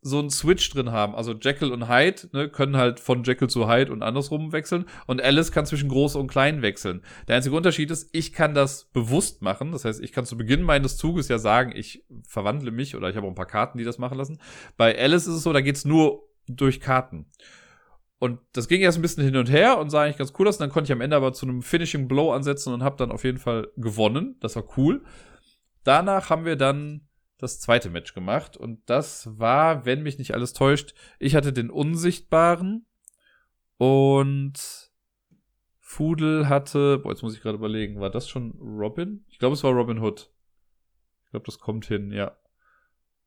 so 0.02 0.20
einen 0.20 0.30
Switch 0.30 0.70
drin 0.70 0.92
haben. 0.92 1.14
Also 1.14 1.34
Jekyll 1.34 1.72
und 1.72 1.90
Hyde 1.90 2.30
ne, 2.32 2.50
können 2.50 2.78
halt 2.78 3.00
von 3.00 3.24
Jekyll 3.24 3.50
zu 3.50 3.70
Hyde 3.70 3.92
und 3.92 4.02
andersrum 4.02 4.52
wechseln. 4.52 4.86
Und 5.08 5.22
Alice 5.22 5.52
kann 5.52 5.66
zwischen 5.66 5.90
groß 5.90 6.16
und 6.16 6.28
klein 6.28 6.62
wechseln. 6.62 7.02
Der 7.28 7.36
einzige 7.36 7.56
Unterschied 7.56 7.92
ist, 7.92 8.10
ich 8.14 8.32
kann 8.32 8.54
das 8.54 8.86
bewusst 8.86 9.42
machen. 9.42 9.72
Das 9.72 9.86
heißt, 9.86 10.02
ich 10.02 10.14
kann 10.14 10.26
zu 10.26 10.38
Beginn 10.38 10.64
meines 10.64 10.98
Zuges 10.98 11.28
ja 11.28 11.38
sagen, 11.38 11.74
ich 11.76 12.06
verwandle 12.28 12.72
mich 12.72 12.96
oder 12.96 13.10
ich 13.10 13.16
habe 13.16 13.28
auch 13.28 13.32
ein 13.32 13.36
paar 13.36 13.46
Karten, 13.46 13.78
die 13.78 13.84
das 13.84 13.98
machen 13.98 14.18
lassen. 14.18 14.40
Bei 14.78 14.98
Alice 14.98 15.28
ist 15.28 15.36
es 15.36 15.44
so, 15.44 15.52
da 15.52 15.62
geht's 15.62 15.84
nur 15.84 16.30
durch 16.48 16.80
Karten. 16.80 17.26
Und 18.20 18.40
das 18.54 18.68
ging 18.68 18.82
erst 18.82 18.98
ein 18.98 19.02
bisschen 19.02 19.24
hin 19.24 19.38
und 19.38 19.50
her 19.50 19.80
und 19.80 19.90
sah 19.90 20.04
eigentlich 20.04 20.18
ganz 20.18 20.34
cool 20.40 20.48
aus. 20.48 20.58
Und 20.58 20.62
dann 20.62 20.72
konnte 20.72 20.88
ich 20.88 20.92
am 20.92 21.02
Ende 21.02 21.16
aber 21.16 21.34
zu 21.34 21.46
einem 21.46 21.62
Finishing 21.62 22.08
Blow 22.08 22.32
ansetzen 22.32 22.74
und 22.74 22.84
habe 22.84 22.98
dann 22.98 23.12
auf 23.12 23.24
jeden 23.24 23.38
Fall 23.38 23.70
gewonnen. 23.78 24.38
Das 24.40 24.56
war 24.56 24.64
cool. 24.78 25.04
Danach 25.84 26.30
haben 26.30 26.46
wir 26.46 26.58
dann 26.58 27.09
das 27.40 27.60
zweite 27.60 27.90
Match 27.90 28.14
gemacht. 28.14 28.58
Und 28.58 28.88
das 28.90 29.40
war, 29.40 29.86
wenn 29.86 30.04
mich 30.04 30.20
nicht 30.20 30.34
alles 30.34 30.54
täuscht, 30.54 30.94
ich 31.18 31.36
hatte 31.36 31.52
den 31.52 31.72
Unsichtbaren 31.72 32.86
und 33.78 34.92
Fudel 35.80 36.48
hatte, 36.48 37.00
boah, 37.00 37.10
jetzt 37.10 37.24
muss 37.24 37.34
ich 37.34 37.42
gerade 37.42 37.58
überlegen, 37.58 38.00
war 38.00 38.12
das 38.12 38.30
schon 38.30 38.52
Robin? 38.60 39.26
Ich 39.30 39.40
glaube, 39.40 39.56
es 39.56 39.64
war 39.64 39.72
Robin 39.72 40.00
Hood. 40.00 40.32
Ich 41.26 41.32
glaube, 41.32 41.46
das 41.46 41.60
kommt 41.60 41.86
hin, 41.86 42.12
ja. 42.12 42.38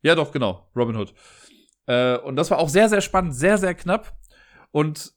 Ja, 0.03 0.14
doch, 0.14 0.31
genau, 0.31 0.70
Robin 0.77 0.96
Hood. 0.96 1.14
Äh, 1.87 2.18
und 2.18 2.37
das 2.37 2.51
war 2.51 2.59
auch 2.59 2.68
sehr, 2.68 2.88
sehr 2.88 3.01
spannend, 3.01 3.35
sehr, 3.35 3.59
sehr 3.59 3.75
knapp. 3.75 4.16
Und 4.70 5.12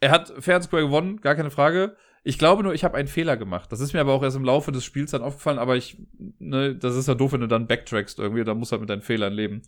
er 0.00 0.10
hat 0.10 0.32
Fair 0.38 0.56
and 0.56 0.64
Square 0.64 0.84
gewonnen, 0.84 1.20
gar 1.20 1.34
keine 1.34 1.50
Frage. 1.50 1.96
Ich 2.22 2.38
glaube 2.38 2.62
nur, 2.62 2.74
ich 2.74 2.84
habe 2.84 2.96
einen 2.96 3.08
Fehler 3.08 3.36
gemacht. 3.36 3.72
Das 3.72 3.80
ist 3.80 3.94
mir 3.94 4.00
aber 4.00 4.12
auch 4.12 4.22
erst 4.22 4.36
im 4.36 4.44
Laufe 4.44 4.72
des 4.72 4.84
Spiels 4.84 5.12
dann 5.12 5.22
aufgefallen, 5.22 5.58
aber 5.58 5.76
ich, 5.76 5.96
ne, 6.38 6.74
das 6.74 6.94
ist 6.96 7.08
ja 7.08 7.14
doof, 7.14 7.32
wenn 7.32 7.40
du 7.40 7.48
dann 7.48 7.66
backtrackst 7.66 8.18
irgendwie, 8.18 8.44
da 8.44 8.54
musst 8.54 8.72
du 8.72 8.74
halt 8.74 8.82
mit 8.82 8.90
deinen 8.90 9.02
Fehlern 9.02 9.32
leben. 9.32 9.62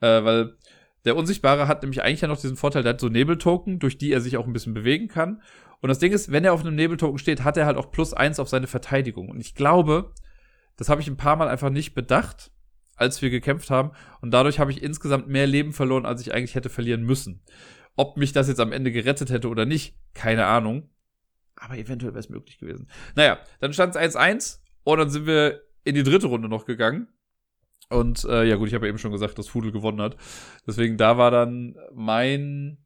Äh, 0.00 0.24
weil 0.24 0.56
der 1.04 1.16
Unsichtbare 1.16 1.68
hat 1.68 1.82
nämlich 1.82 2.02
eigentlich 2.02 2.22
ja 2.22 2.28
noch 2.28 2.40
diesen 2.40 2.56
Vorteil, 2.56 2.82
der 2.82 2.94
hat 2.94 3.00
so 3.00 3.08
Nebeltoken, 3.08 3.78
durch 3.78 3.98
die 3.98 4.12
er 4.12 4.20
sich 4.20 4.36
auch 4.36 4.46
ein 4.46 4.52
bisschen 4.52 4.72
bewegen 4.72 5.08
kann. 5.08 5.42
Und 5.80 5.88
das 5.88 5.98
Ding 5.98 6.12
ist, 6.12 6.30
wenn 6.30 6.44
er 6.44 6.54
auf 6.54 6.60
einem 6.60 6.76
Nebeltoken 6.76 7.18
steht, 7.18 7.44
hat 7.44 7.56
er 7.56 7.66
halt 7.66 7.76
auch 7.76 7.90
plus 7.90 8.14
eins 8.14 8.38
auf 8.38 8.48
seine 8.48 8.68
Verteidigung. 8.68 9.28
Und 9.28 9.40
ich 9.40 9.54
glaube, 9.54 10.14
das 10.76 10.88
habe 10.88 11.00
ich 11.00 11.08
ein 11.08 11.16
paar 11.16 11.36
Mal 11.36 11.48
einfach 11.48 11.70
nicht 11.70 11.94
bedacht, 11.94 12.52
als 12.96 13.20
wir 13.20 13.30
gekämpft 13.30 13.68
haben. 13.70 13.90
Und 14.20 14.30
dadurch 14.32 14.60
habe 14.60 14.70
ich 14.70 14.82
insgesamt 14.82 15.28
mehr 15.28 15.46
Leben 15.46 15.72
verloren, 15.72 16.06
als 16.06 16.20
ich 16.20 16.32
eigentlich 16.32 16.54
hätte 16.54 16.68
verlieren 16.70 17.02
müssen. 17.02 17.42
Ob 17.96 18.16
mich 18.16 18.32
das 18.32 18.48
jetzt 18.48 18.60
am 18.60 18.72
Ende 18.72 18.92
gerettet 18.92 19.30
hätte 19.30 19.48
oder 19.48 19.66
nicht, 19.66 19.96
keine 20.14 20.46
Ahnung. 20.46 20.88
Aber 21.62 21.78
eventuell 21.78 22.12
wäre 22.12 22.20
es 22.20 22.28
möglich 22.28 22.58
gewesen. 22.58 22.88
Naja, 23.14 23.38
dann 23.60 23.72
stand 23.72 23.94
es 23.94 24.16
1-1 24.16 24.58
und 24.84 24.98
dann 24.98 25.10
sind 25.10 25.26
wir 25.26 25.62
in 25.84 25.94
die 25.94 26.02
dritte 26.02 26.26
Runde 26.26 26.48
noch 26.48 26.64
gegangen. 26.64 27.08
Und 27.88 28.24
äh, 28.24 28.44
ja 28.44 28.56
gut, 28.56 28.68
ich 28.68 28.74
habe 28.74 28.86
ja 28.86 28.90
eben 28.90 28.98
schon 28.98 29.12
gesagt, 29.12 29.38
dass 29.38 29.48
Fudel 29.48 29.70
gewonnen 29.70 30.00
hat. 30.00 30.16
Deswegen 30.66 30.96
da 30.96 31.18
war 31.18 31.30
dann 31.30 31.76
mein 31.94 32.78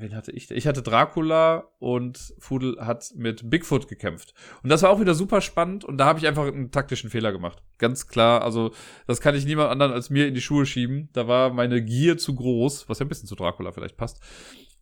wen 0.00 0.14
hatte 0.14 0.32
ich? 0.32 0.50
Ich 0.50 0.66
hatte 0.66 0.82
Dracula 0.82 1.68
und 1.78 2.34
Fudel 2.38 2.76
hat 2.80 3.12
mit 3.16 3.48
Bigfoot 3.48 3.88
gekämpft. 3.88 4.34
Und 4.62 4.70
das 4.70 4.82
war 4.82 4.90
auch 4.90 5.00
wieder 5.00 5.14
super 5.14 5.40
spannend 5.40 5.84
und 5.84 5.98
da 5.98 6.06
habe 6.06 6.18
ich 6.18 6.26
einfach 6.26 6.46
einen 6.46 6.70
taktischen 6.70 7.10
Fehler 7.10 7.32
gemacht. 7.32 7.62
Ganz 7.78 8.06
klar, 8.06 8.42
also 8.42 8.72
das 9.06 9.20
kann 9.20 9.34
ich 9.34 9.46
niemand 9.46 9.70
anderen 9.70 9.92
als 9.92 10.10
mir 10.10 10.26
in 10.26 10.34
die 10.34 10.40
Schuhe 10.40 10.66
schieben. 10.66 11.08
Da 11.12 11.28
war 11.28 11.52
meine 11.52 11.82
Gier 11.82 12.18
zu 12.18 12.34
groß, 12.34 12.88
was 12.88 12.98
ja 12.98 13.06
ein 13.06 13.08
bisschen 13.08 13.28
zu 13.28 13.36
Dracula 13.36 13.72
vielleicht 13.72 13.96
passt. 13.96 14.20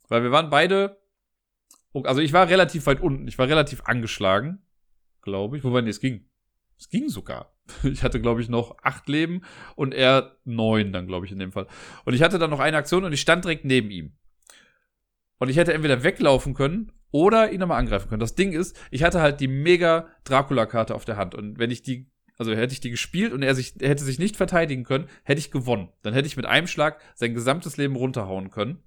Weil 0.08 0.22
wir 0.22 0.30
waren 0.30 0.50
beide, 0.50 0.98
also 2.02 2.20
ich 2.20 2.32
war 2.32 2.48
relativ 2.48 2.86
weit 2.86 3.00
unten, 3.00 3.28
ich 3.28 3.38
war 3.38 3.48
relativ 3.48 3.82
angeschlagen, 3.84 4.62
glaube 5.22 5.56
ich. 5.56 5.64
Wobei, 5.64 5.80
nee, 5.80 5.90
es 5.90 6.00
ging. 6.00 6.28
Es 6.78 6.88
ging 6.88 7.08
sogar. 7.08 7.52
Ich 7.84 8.02
hatte, 8.02 8.20
glaube 8.20 8.42
ich, 8.42 8.48
noch 8.48 8.76
acht 8.82 9.08
Leben 9.08 9.40
und 9.74 9.94
er 9.94 10.36
neun 10.44 10.92
dann, 10.92 11.06
glaube 11.06 11.24
ich, 11.24 11.32
in 11.32 11.38
dem 11.38 11.52
Fall. 11.52 11.66
Und 12.04 12.12
ich 12.12 12.22
hatte 12.22 12.38
dann 12.38 12.50
noch 12.50 12.60
eine 12.60 12.76
Aktion 12.76 13.04
und 13.04 13.12
ich 13.12 13.22
stand 13.22 13.44
direkt 13.44 13.64
neben 13.64 13.90
ihm. 13.90 14.12
Und 15.38 15.48
ich 15.48 15.56
hätte 15.56 15.72
entweder 15.72 16.02
weglaufen 16.02 16.52
können 16.52 16.92
oder 17.10 17.52
ihn 17.52 17.60
nochmal 17.60 17.78
angreifen 17.78 18.08
können. 18.08 18.20
Das 18.20 18.34
Ding 18.34 18.52
ist, 18.52 18.78
ich 18.90 19.02
hatte 19.02 19.20
halt 19.20 19.40
die 19.40 19.48
mega 19.48 20.08
Dracula-Karte 20.24 20.94
auf 20.94 21.04
der 21.04 21.16
Hand. 21.16 21.34
Und 21.34 21.58
wenn 21.58 21.70
ich 21.70 21.82
die, 21.82 22.10
also 22.36 22.52
hätte 22.52 22.72
ich 22.72 22.80
die 22.80 22.90
gespielt 22.90 23.32
und 23.32 23.42
er, 23.42 23.54
sich, 23.54 23.80
er 23.80 23.88
hätte 23.88 24.04
sich 24.04 24.18
nicht 24.18 24.36
verteidigen 24.36 24.84
können, 24.84 25.08
hätte 25.22 25.38
ich 25.38 25.50
gewonnen. 25.50 25.90
Dann 26.02 26.12
hätte 26.12 26.26
ich 26.26 26.36
mit 26.36 26.46
einem 26.46 26.66
Schlag 26.66 27.00
sein 27.14 27.34
gesamtes 27.34 27.76
Leben 27.76 27.96
runterhauen 27.96 28.50
können. 28.50 28.82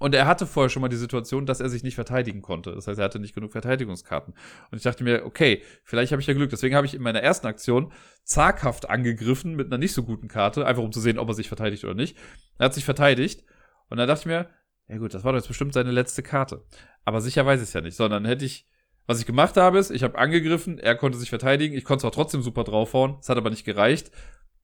Und 0.00 0.14
er 0.14 0.26
hatte 0.26 0.46
vorher 0.46 0.70
schon 0.70 0.80
mal 0.80 0.88
die 0.88 0.96
Situation, 0.96 1.44
dass 1.44 1.60
er 1.60 1.68
sich 1.68 1.82
nicht 1.82 1.94
verteidigen 1.94 2.40
konnte. 2.40 2.74
Das 2.74 2.86
heißt, 2.86 2.98
er 2.98 3.04
hatte 3.04 3.18
nicht 3.18 3.34
genug 3.34 3.52
Verteidigungskarten. 3.52 4.32
Und 4.70 4.76
ich 4.78 4.82
dachte 4.82 5.04
mir, 5.04 5.26
okay, 5.26 5.62
vielleicht 5.84 6.10
habe 6.10 6.22
ich 6.22 6.26
ja 6.26 6.32
Glück. 6.32 6.48
Deswegen 6.48 6.74
habe 6.74 6.86
ich 6.86 6.94
in 6.94 7.02
meiner 7.02 7.20
ersten 7.20 7.46
Aktion 7.46 7.92
zaghaft 8.24 8.88
angegriffen 8.88 9.54
mit 9.54 9.66
einer 9.66 9.76
nicht 9.76 9.92
so 9.92 10.02
guten 10.02 10.26
Karte, 10.26 10.64
einfach 10.64 10.82
um 10.82 10.90
zu 10.90 11.00
sehen, 11.00 11.18
ob 11.18 11.28
er 11.28 11.34
sich 11.34 11.48
verteidigt 11.48 11.84
oder 11.84 11.92
nicht. 11.92 12.16
Er 12.56 12.64
hat 12.64 12.74
sich 12.74 12.86
verteidigt. 12.86 13.44
Und 13.90 13.98
dann 13.98 14.08
dachte 14.08 14.22
ich 14.22 14.26
mir, 14.26 14.48
ja 14.88 14.96
gut, 14.96 15.12
das 15.12 15.22
war 15.22 15.32
doch 15.32 15.38
jetzt 15.38 15.48
bestimmt 15.48 15.74
seine 15.74 15.90
letzte 15.90 16.22
Karte. 16.22 16.64
Aber 17.04 17.20
sicher 17.20 17.44
weiß 17.44 17.60
ich 17.60 17.68
es 17.68 17.74
ja 17.74 17.82
nicht, 17.82 17.94
sondern 17.94 18.24
hätte 18.24 18.46
ich, 18.46 18.66
was 19.06 19.20
ich 19.20 19.26
gemacht 19.26 19.58
habe, 19.58 19.78
ist, 19.78 19.90
ich 19.90 20.02
habe 20.02 20.16
angegriffen, 20.16 20.78
er 20.78 20.96
konnte 20.96 21.18
sich 21.18 21.28
verteidigen, 21.28 21.76
ich 21.76 21.84
konnte 21.84 22.02
zwar 22.02 22.12
trotzdem 22.12 22.40
super 22.40 22.64
draufhauen, 22.64 23.18
es 23.20 23.28
hat 23.28 23.36
aber 23.36 23.50
nicht 23.50 23.64
gereicht. 23.66 24.10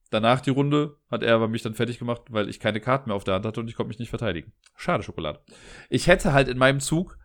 Danach 0.09 0.41
die 0.41 0.49
Runde 0.49 0.97
hat 1.11 1.23
er 1.23 1.35
aber 1.35 1.47
mich 1.47 1.61
dann 1.61 1.73
fertig 1.73 1.99
gemacht, 1.99 2.21
weil 2.29 2.49
ich 2.49 2.59
keine 2.59 2.79
Karten 2.79 3.09
mehr 3.09 3.15
auf 3.15 3.23
der 3.23 3.33
Hand 3.33 3.45
hatte 3.45 3.59
und 3.59 3.69
ich 3.69 3.75
konnte 3.75 3.89
mich 3.89 3.99
nicht 3.99 4.09
verteidigen. 4.09 4.53
Schade 4.75 5.03
Schokolade. 5.03 5.41
Ich 5.89 6.07
hätte 6.07 6.33
halt 6.33 6.47
in 6.47 6.57
meinem 6.57 6.79
Zug 6.79 7.17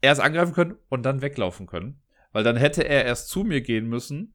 erst 0.00 0.20
angreifen 0.20 0.54
können 0.54 0.76
und 0.88 1.02
dann 1.04 1.22
weglaufen 1.22 1.66
können, 1.66 2.00
weil 2.32 2.44
dann 2.44 2.56
hätte 2.56 2.86
er 2.86 3.04
erst 3.04 3.28
zu 3.28 3.44
mir 3.44 3.60
gehen 3.60 3.88
müssen 3.88 4.34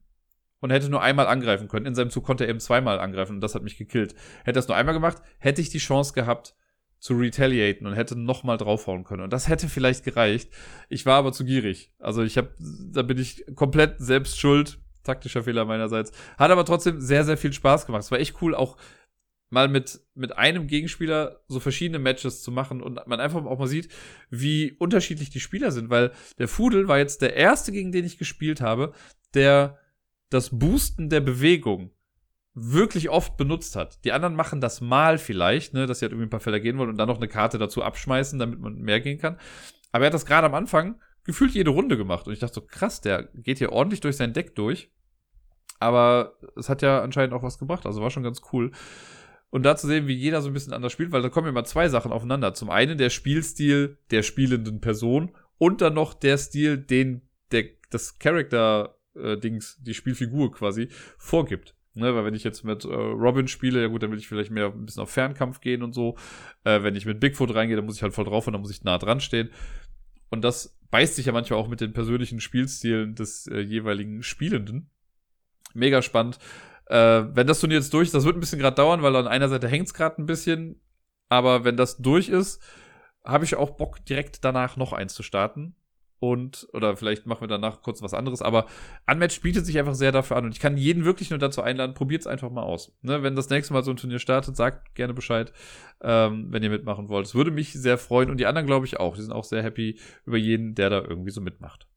und 0.60 0.70
hätte 0.70 0.88
nur 0.88 1.02
einmal 1.02 1.26
angreifen 1.26 1.68
können. 1.68 1.86
In 1.86 1.94
seinem 1.94 2.10
Zug 2.10 2.24
konnte 2.24 2.44
er 2.44 2.50
eben 2.50 2.60
zweimal 2.60 2.98
angreifen 3.00 3.36
und 3.36 3.40
das 3.40 3.54
hat 3.54 3.62
mich 3.62 3.78
gekillt. 3.78 4.14
Hätte 4.44 4.58
er 4.58 4.62
es 4.62 4.68
nur 4.68 4.76
einmal 4.76 4.94
gemacht, 4.94 5.22
hätte 5.38 5.60
ich 5.60 5.70
die 5.70 5.78
Chance 5.78 6.12
gehabt 6.12 6.54
zu 6.98 7.14
retaliaten 7.14 7.86
und 7.86 7.94
hätte 7.94 8.16
nochmal 8.16 8.58
draufhauen 8.58 9.02
können. 9.02 9.24
Und 9.24 9.32
das 9.32 9.48
hätte 9.48 9.68
vielleicht 9.68 10.04
gereicht. 10.04 10.52
Ich 10.88 11.04
war 11.04 11.16
aber 11.16 11.32
zu 11.32 11.44
gierig. 11.44 11.92
Also 11.98 12.22
ich 12.22 12.38
habe, 12.38 12.54
da 12.58 13.02
bin 13.02 13.18
ich 13.18 13.44
komplett 13.56 13.98
selbst 13.98 14.38
schuld 14.38 14.78
taktischer 15.02 15.44
Fehler 15.44 15.64
meinerseits. 15.64 16.12
Hat 16.38 16.50
aber 16.50 16.64
trotzdem 16.64 17.00
sehr, 17.00 17.24
sehr 17.24 17.36
viel 17.36 17.52
Spaß 17.52 17.86
gemacht. 17.86 18.02
Es 18.02 18.10
war 18.10 18.18
echt 18.18 18.40
cool, 18.42 18.54
auch 18.54 18.76
mal 19.52 19.68
mit, 19.68 20.00
mit 20.14 20.36
einem 20.38 20.66
Gegenspieler 20.66 21.42
so 21.46 21.60
verschiedene 21.60 21.98
Matches 21.98 22.42
zu 22.42 22.50
machen 22.50 22.82
und 22.82 23.06
man 23.06 23.20
einfach 23.20 23.44
auch 23.44 23.58
mal 23.58 23.66
sieht, 23.66 23.90
wie 24.30 24.72
unterschiedlich 24.72 25.28
die 25.28 25.40
Spieler 25.40 25.70
sind, 25.70 25.90
weil 25.90 26.12
der 26.38 26.48
Fudel 26.48 26.88
war 26.88 26.96
jetzt 26.96 27.20
der 27.20 27.36
erste, 27.36 27.70
gegen 27.70 27.92
den 27.92 28.06
ich 28.06 28.16
gespielt 28.16 28.62
habe, 28.62 28.94
der 29.34 29.78
das 30.30 30.58
Boosten 30.58 31.10
der 31.10 31.20
Bewegung 31.20 31.90
wirklich 32.54 33.10
oft 33.10 33.36
benutzt 33.36 33.76
hat. 33.76 34.02
Die 34.04 34.12
anderen 34.12 34.34
machen 34.34 34.62
das 34.62 34.80
mal 34.80 35.18
vielleicht, 35.18 35.74
ne, 35.74 35.86
dass 35.86 35.98
sie 35.98 36.06
halt 36.06 36.12
irgendwie 36.12 36.26
ein 36.26 36.30
paar 36.30 36.40
Felder 36.40 36.60
gehen 36.60 36.78
wollen 36.78 36.90
und 36.90 36.96
dann 36.96 37.08
noch 37.08 37.18
eine 37.18 37.28
Karte 37.28 37.58
dazu 37.58 37.82
abschmeißen, 37.82 38.38
damit 38.38 38.58
man 38.58 38.76
mehr 38.76 39.00
gehen 39.00 39.18
kann. 39.18 39.38
Aber 39.90 40.04
er 40.04 40.06
hat 40.06 40.14
das 40.14 40.26
gerade 40.26 40.46
am 40.46 40.54
Anfang 40.54 41.00
gefühlt 41.24 41.52
jede 41.52 41.70
Runde 41.70 41.96
gemacht. 41.96 42.26
Und 42.26 42.32
ich 42.32 42.38
dachte 42.38 42.54
so, 42.54 42.60
krass, 42.62 43.00
der 43.00 43.24
geht 43.34 43.58
hier 43.58 43.72
ordentlich 43.72 44.00
durch 44.00 44.16
sein 44.16 44.32
Deck 44.32 44.54
durch. 44.54 44.90
Aber 45.78 46.36
es 46.56 46.68
hat 46.68 46.82
ja 46.82 47.02
anscheinend 47.02 47.34
auch 47.34 47.42
was 47.42 47.58
gebracht. 47.58 47.86
Also 47.86 48.00
war 48.02 48.10
schon 48.10 48.22
ganz 48.22 48.40
cool. 48.52 48.70
Und 49.50 49.64
da 49.64 49.76
zu 49.76 49.86
sehen, 49.86 50.06
wie 50.06 50.14
jeder 50.14 50.40
so 50.40 50.48
ein 50.48 50.54
bisschen 50.54 50.72
anders 50.72 50.92
spielt, 50.92 51.12
weil 51.12 51.22
da 51.22 51.28
kommen 51.28 51.48
immer 51.48 51.64
zwei 51.64 51.88
Sachen 51.88 52.12
aufeinander. 52.12 52.54
Zum 52.54 52.70
einen 52.70 52.96
der 52.96 53.10
Spielstil 53.10 53.98
der 54.10 54.22
spielenden 54.22 54.80
Person 54.80 55.32
und 55.58 55.80
dann 55.80 55.94
noch 55.94 56.14
der 56.14 56.38
Stil, 56.38 56.78
den 56.78 57.22
der, 57.50 57.64
das 57.90 58.18
Character-Dings, 58.18 59.78
äh, 59.80 59.84
die 59.84 59.94
Spielfigur 59.94 60.52
quasi, 60.52 60.88
vorgibt. 61.18 61.74
Ne, 61.94 62.14
weil 62.14 62.24
wenn 62.24 62.32
ich 62.32 62.44
jetzt 62.44 62.64
mit 62.64 62.86
äh, 62.86 62.88
Robin 62.88 63.48
spiele, 63.48 63.82
ja 63.82 63.88
gut, 63.88 64.02
dann 64.02 64.10
will 64.10 64.18
ich 64.18 64.26
vielleicht 64.26 64.50
mehr 64.50 64.72
ein 64.72 64.86
bisschen 64.86 65.02
auf 65.02 65.10
Fernkampf 65.10 65.60
gehen 65.60 65.82
und 65.82 65.92
so. 65.92 66.16
Äh, 66.64 66.82
wenn 66.82 66.96
ich 66.96 67.04
mit 67.04 67.20
Bigfoot 67.20 67.54
reingehe, 67.54 67.76
dann 67.76 67.84
muss 67.84 67.96
ich 67.96 68.02
halt 68.02 68.14
voll 68.14 68.24
drauf 68.24 68.46
und 68.46 68.54
dann 68.54 68.62
muss 68.62 68.70
ich 68.70 68.82
nah 68.84 68.96
dran 68.96 69.20
stehen. 69.20 69.50
Und 70.32 70.42
das 70.42 70.78
beißt 70.90 71.14
sich 71.14 71.26
ja 71.26 71.32
manchmal 71.32 71.60
auch 71.60 71.68
mit 71.68 71.82
den 71.82 71.92
persönlichen 71.92 72.40
Spielstilen 72.40 73.14
des 73.14 73.46
äh, 73.46 73.60
jeweiligen 73.60 74.22
Spielenden. 74.22 74.90
Mega 75.74 76.00
spannend. 76.00 76.38
Äh, 76.86 77.24
wenn 77.32 77.46
das 77.46 77.60
Turnier 77.60 77.76
jetzt 77.76 77.92
durch 77.92 78.08
ist, 78.08 78.14
das 78.14 78.24
wird 78.24 78.36
ein 78.36 78.40
bisschen 78.40 78.58
gerade 78.58 78.76
dauern, 78.76 79.02
weil 79.02 79.14
an 79.14 79.28
einer 79.28 79.50
Seite 79.50 79.68
hängt 79.68 79.88
es 79.88 79.94
gerade 79.94 80.20
ein 80.20 80.26
bisschen. 80.26 80.80
Aber 81.28 81.64
wenn 81.64 81.76
das 81.76 81.98
durch 81.98 82.30
ist, 82.30 82.62
habe 83.24 83.44
ich 83.44 83.56
auch 83.56 83.70
Bock, 83.72 84.04
direkt 84.06 84.42
danach 84.42 84.76
noch 84.78 84.94
eins 84.94 85.12
zu 85.14 85.22
starten 85.22 85.76
und 86.22 86.68
oder 86.72 86.96
vielleicht 86.96 87.26
machen 87.26 87.40
wir 87.40 87.48
danach 87.48 87.82
kurz 87.82 88.00
was 88.00 88.14
anderes, 88.14 88.42
aber 88.42 88.66
Unmatch 89.10 89.40
bietet 89.40 89.66
sich 89.66 89.76
einfach 89.76 89.96
sehr 89.96 90.12
dafür 90.12 90.36
an 90.36 90.44
und 90.44 90.52
ich 90.52 90.60
kann 90.60 90.76
jeden 90.76 91.04
wirklich 91.04 91.30
nur 91.30 91.40
dazu 91.40 91.62
einladen, 91.62 91.94
probiert 91.94 92.20
es 92.20 92.28
einfach 92.28 92.48
mal 92.48 92.62
aus. 92.62 92.92
Ne, 93.02 93.24
wenn 93.24 93.34
das 93.34 93.50
nächste 93.50 93.74
Mal 93.74 93.82
so 93.82 93.90
ein 93.90 93.96
Turnier 93.96 94.20
startet, 94.20 94.56
sagt 94.56 94.94
gerne 94.94 95.14
Bescheid, 95.14 95.52
ähm, 96.00 96.46
wenn 96.50 96.62
ihr 96.62 96.70
mitmachen 96.70 97.08
wollt. 97.08 97.26
Es 97.26 97.34
würde 97.34 97.50
mich 97.50 97.72
sehr 97.72 97.98
freuen 97.98 98.30
und 98.30 98.38
die 98.38 98.46
anderen 98.46 98.68
glaube 98.68 98.86
ich 98.86 99.00
auch. 99.00 99.16
Die 99.16 99.22
sind 99.22 99.32
auch 99.32 99.42
sehr 99.42 99.64
happy 99.64 99.98
über 100.24 100.36
jeden, 100.36 100.76
der 100.76 100.90
da 100.90 101.00
irgendwie 101.00 101.32
so 101.32 101.40
mitmacht. 101.40 101.88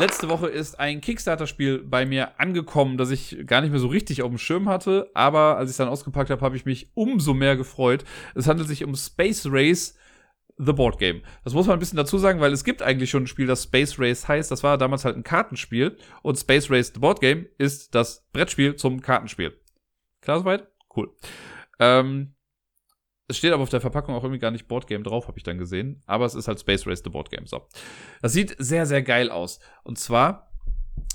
Letzte 0.00 0.28
Woche 0.28 0.48
ist 0.48 0.80
ein 0.80 1.00
Kickstarter-Spiel 1.00 1.84
bei 1.84 2.06
mir 2.06 2.40
angekommen, 2.40 2.96
das 2.96 3.12
ich 3.12 3.36
gar 3.46 3.60
nicht 3.60 3.70
mehr 3.70 3.78
so 3.78 3.86
richtig 3.86 4.22
auf 4.22 4.30
dem 4.30 4.38
Schirm 4.38 4.68
hatte, 4.68 5.10
aber 5.14 5.58
als 5.58 5.70
ich 5.70 5.74
es 5.74 5.76
dann 5.76 5.88
ausgepackt 5.88 6.30
habe, 6.30 6.40
habe 6.40 6.56
ich 6.56 6.64
mich 6.64 6.90
umso 6.94 7.34
mehr 7.34 7.56
gefreut. 7.56 8.04
Es 8.34 8.48
handelt 8.48 8.66
sich 8.66 8.82
um 8.82 8.96
Space 8.96 9.46
Race 9.48 9.96
The 10.64 10.72
Board 10.72 10.98
Game. 10.98 11.22
Das 11.44 11.54
muss 11.54 11.66
man 11.66 11.76
ein 11.76 11.80
bisschen 11.80 11.96
dazu 11.96 12.18
sagen, 12.18 12.40
weil 12.40 12.52
es 12.52 12.64
gibt 12.64 12.82
eigentlich 12.82 13.10
schon 13.10 13.24
ein 13.24 13.26
Spiel, 13.26 13.46
das 13.46 13.64
Space 13.64 13.98
Race 13.98 14.28
heißt. 14.28 14.50
Das 14.50 14.62
war 14.62 14.78
damals 14.78 15.04
halt 15.04 15.16
ein 15.16 15.22
Kartenspiel. 15.22 15.96
Und 16.22 16.38
Space 16.38 16.70
Race 16.70 16.92
The 16.94 17.00
Board 17.00 17.20
Game 17.20 17.46
ist 17.58 17.94
das 17.94 18.26
Brettspiel 18.32 18.76
zum 18.76 19.00
Kartenspiel. 19.00 19.58
Klar 20.20 20.40
soweit? 20.40 20.68
Cool. 20.94 21.14
Ähm, 21.78 22.34
es 23.26 23.38
steht 23.38 23.52
aber 23.52 23.62
auf 23.62 23.70
der 23.70 23.80
Verpackung 23.80 24.14
auch 24.14 24.24
irgendwie 24.24 24.40
gar 24.40 24.50
nicht 24.50 24.66
Board 24.66 24.86
Game 24.86 25.04
drauf, 25.04 25.28
habe 25.28 25.38
ich 25.38 25.44
dann 25.44 25.56
gesehen. 25.56 26.02
Aber 26.06 26.26
es 26.26 26.34
ist 26.34 26.48
halt 26.48 26.60
Space 26.60 26.86
Race 26.86 27.02
The 27.02 27.10
Board 27.10 27.30
Game. 27.30 27.46
So. 27.46 27.66
Das 28.20 28.32
sieht 28.32 28.54
sehr, 28.58 28.86
sehr 28.86 29.02
geil 29.02 29.30
aus. 29.30 29.60
Und 29.84 29.98
zwar 29.98 30.49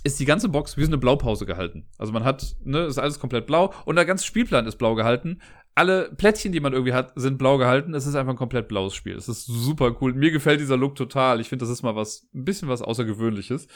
ist 0.06 0.20
die 0.20 0.26
ganze 0.26 0.48
Box 0.48 0.78
wie 0.78 0.84
so 0.84 0.90
eine 0.90 0.98
Blaupause 0.98 1.46
gehalten. 1.46 1.88
Also 1.98 2.14
man 2.14 2.24
hat, 2.24 2.56
ne, 2.64 2.86
ist 2.86 2.98
alles 2.98 3.20
komplett 3.20 3.48
blau 3.48 3.74
und 3.86 3.96
der 3.96 4.06
ganze 4.06 4.26
Spielplan 4.26 4.68
ist 4.68 4.78
blau 4.78 4.96
gehalten 4.96 5.42
alle 5.76 6.10
Plättchen, 6.16 6.54
die 6.54 6.62
man 6.62 6.72
irgendwie 6.72 6.94
hat, 6.94 7.12
sind 7.16 7.38
blau 7.38 7.58
gehalten. 7.58 7.94
Es 7.94 8.08
ist 8.08 8.16
einfach 8.16 8.34
ein 8.34 8.38
komplett 8.38 8.70
blaues 8.70 8.96
Spiel. 8.96 9.18
Es 9.18 9.28
ist 9.28 9.46
super 9.46 9.98
cool. 10.00 10.14
Mir 10.14 10.32
gefällt 10.32 10.62
dieser 10.62 10.78
Look 10.78 10.96
total. 10.96 11.42
Ich 11.42 11.50
finde, 11.50 11.66
das 11.66 11.70
ist 11.70 11.84
mal 11.84 11.98
was, 11.98 12.28
ein 12.34 12.46
bisschen 12.46 12.70
was 12.70 12.82
Außergewöhnliches. 12.82 13.68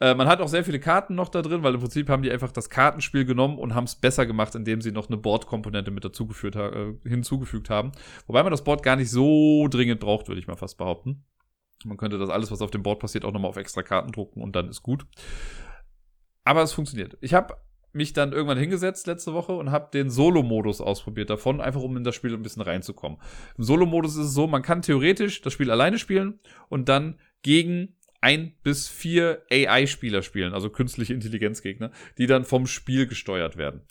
Äh, 0.00 0.14
man 0.16 0.26
hat 0.26 0.40
auch 0.40 0.48
sehr 0.48 0.64
viele 0.64 0.80
Karten 0.80 1.14
noch 1.14 1.28
da 1.28 1.40
drin, 1.40 1.62
weil 1.62 1.74
im 1.74 1.80
Prinzip 1.80 2.08
haben 2.08 2.24
die 2.24 2.32
einfach 2.32 2.50
das 2.50 2.68
Kartenspiel 2.68 3.24
genommen 3.24 3.56
und 3.56 3.72
haben 3.72 3.84
es 3.84 3.94
besser 3.94 4.26
gemacht, 4.26 4.56
indem 4.56 4.80
sie 4.80 4.90
noch 4.90 5.08
eine 5.08 5.16
Board-Komponente 5.16 5.92
mit 5.92 6.04
dazugeführt 6.04 6.56
äh, 6.56 6.94
hinzugefügt 7.08 7.70
haben. 7.70 7.92
Wobei 8.26 8.42
man 8.42 8.50
das 8.50 8.64
Board 8.64 8.82
gar 8.82 8.96
nicht 8.96 9.10
so 9.10 9.68
dringend 9.68 10.00
braucht, 10.00 10.26
würde 10.26 10.40
ich 10.40 10.48
mal 10.48 10.56
fast 10.56 10.76
behaupten. 10.76 11.24
Man 11.84 11.96
könnte 11.96 12.18
das 12.18 12.30
alles, 12.30 12.50
was 12.50 12.62
auf 12.62 12.70
dem 12.70 12.82
Board 12.82 13.00
passiert, 13.00 13.24
auch 13.24 13.32
nochmal 13.32 13.50
auf 13.50 13.56
extra 13.56 13.82
Karten 13.82 14.12
drucken 14.12 14.42
und 14.42 14.56
dann 14.56 14.68
ist 14.68 14.82
gut. 14.82 15.06
Aber 16.44 16.62
es 16.62 16.72
funktioniert. 16.72 17.16
Ich 17.20 17.34
habe 17.34 17.56
mich 17.92 18.12
dann 18.12 18.32
irgendwann 18.32 18.58
hingesetzt 18.58 19.06
letzte 19.06 19.34
Woche 19.34 19.52
und 19.52 19.70
habe 19.70 19.90
den 19.92 20.10
Solo-Modus 20.10 20.80
ausprobiert 20.80 21.30
davon, 21.30 21.60
einfach 21.60 21.82
um 21.82 21.96
in 21.96 22.04
das 22.04 22.14
Spiel 22.14 22.32
ein 22.32 22.42
bisschen 22.42 22.62
reinzukommen. 22.62 23.18
Im 23.58 23.64
Solo-Modus 23.64 24.16
ist 24.16 24.26
es 24.26 24.34
so, 24.34 24.46
man 24.46 24.62
kann 24.62 24.82
theoretisch 24.82 25.42
das 25.42 25.52
Spiel 25.52 25.70
alleine 25.70 25.98
spielen 25.98 26.40
und 26.68 26.88
dann 26.88 27.18
gegen 27.42 27.96
ein 28.22 28.54
bis 28.62 28.88
vier 28.88 29.42
AI-Spieler 29.50 30.22
spielen, 30.22 30.54
also 30.54 30.70
künstliche 30.70 31.12
Intelligenzgegner, 31.12 31.90
die 32.18 32.26
dann 32.26 32.44
vom 32.44 32.66
Spiel 32.66 33.06
gesteuert 33.06 33.56
werden. 33.56 33.82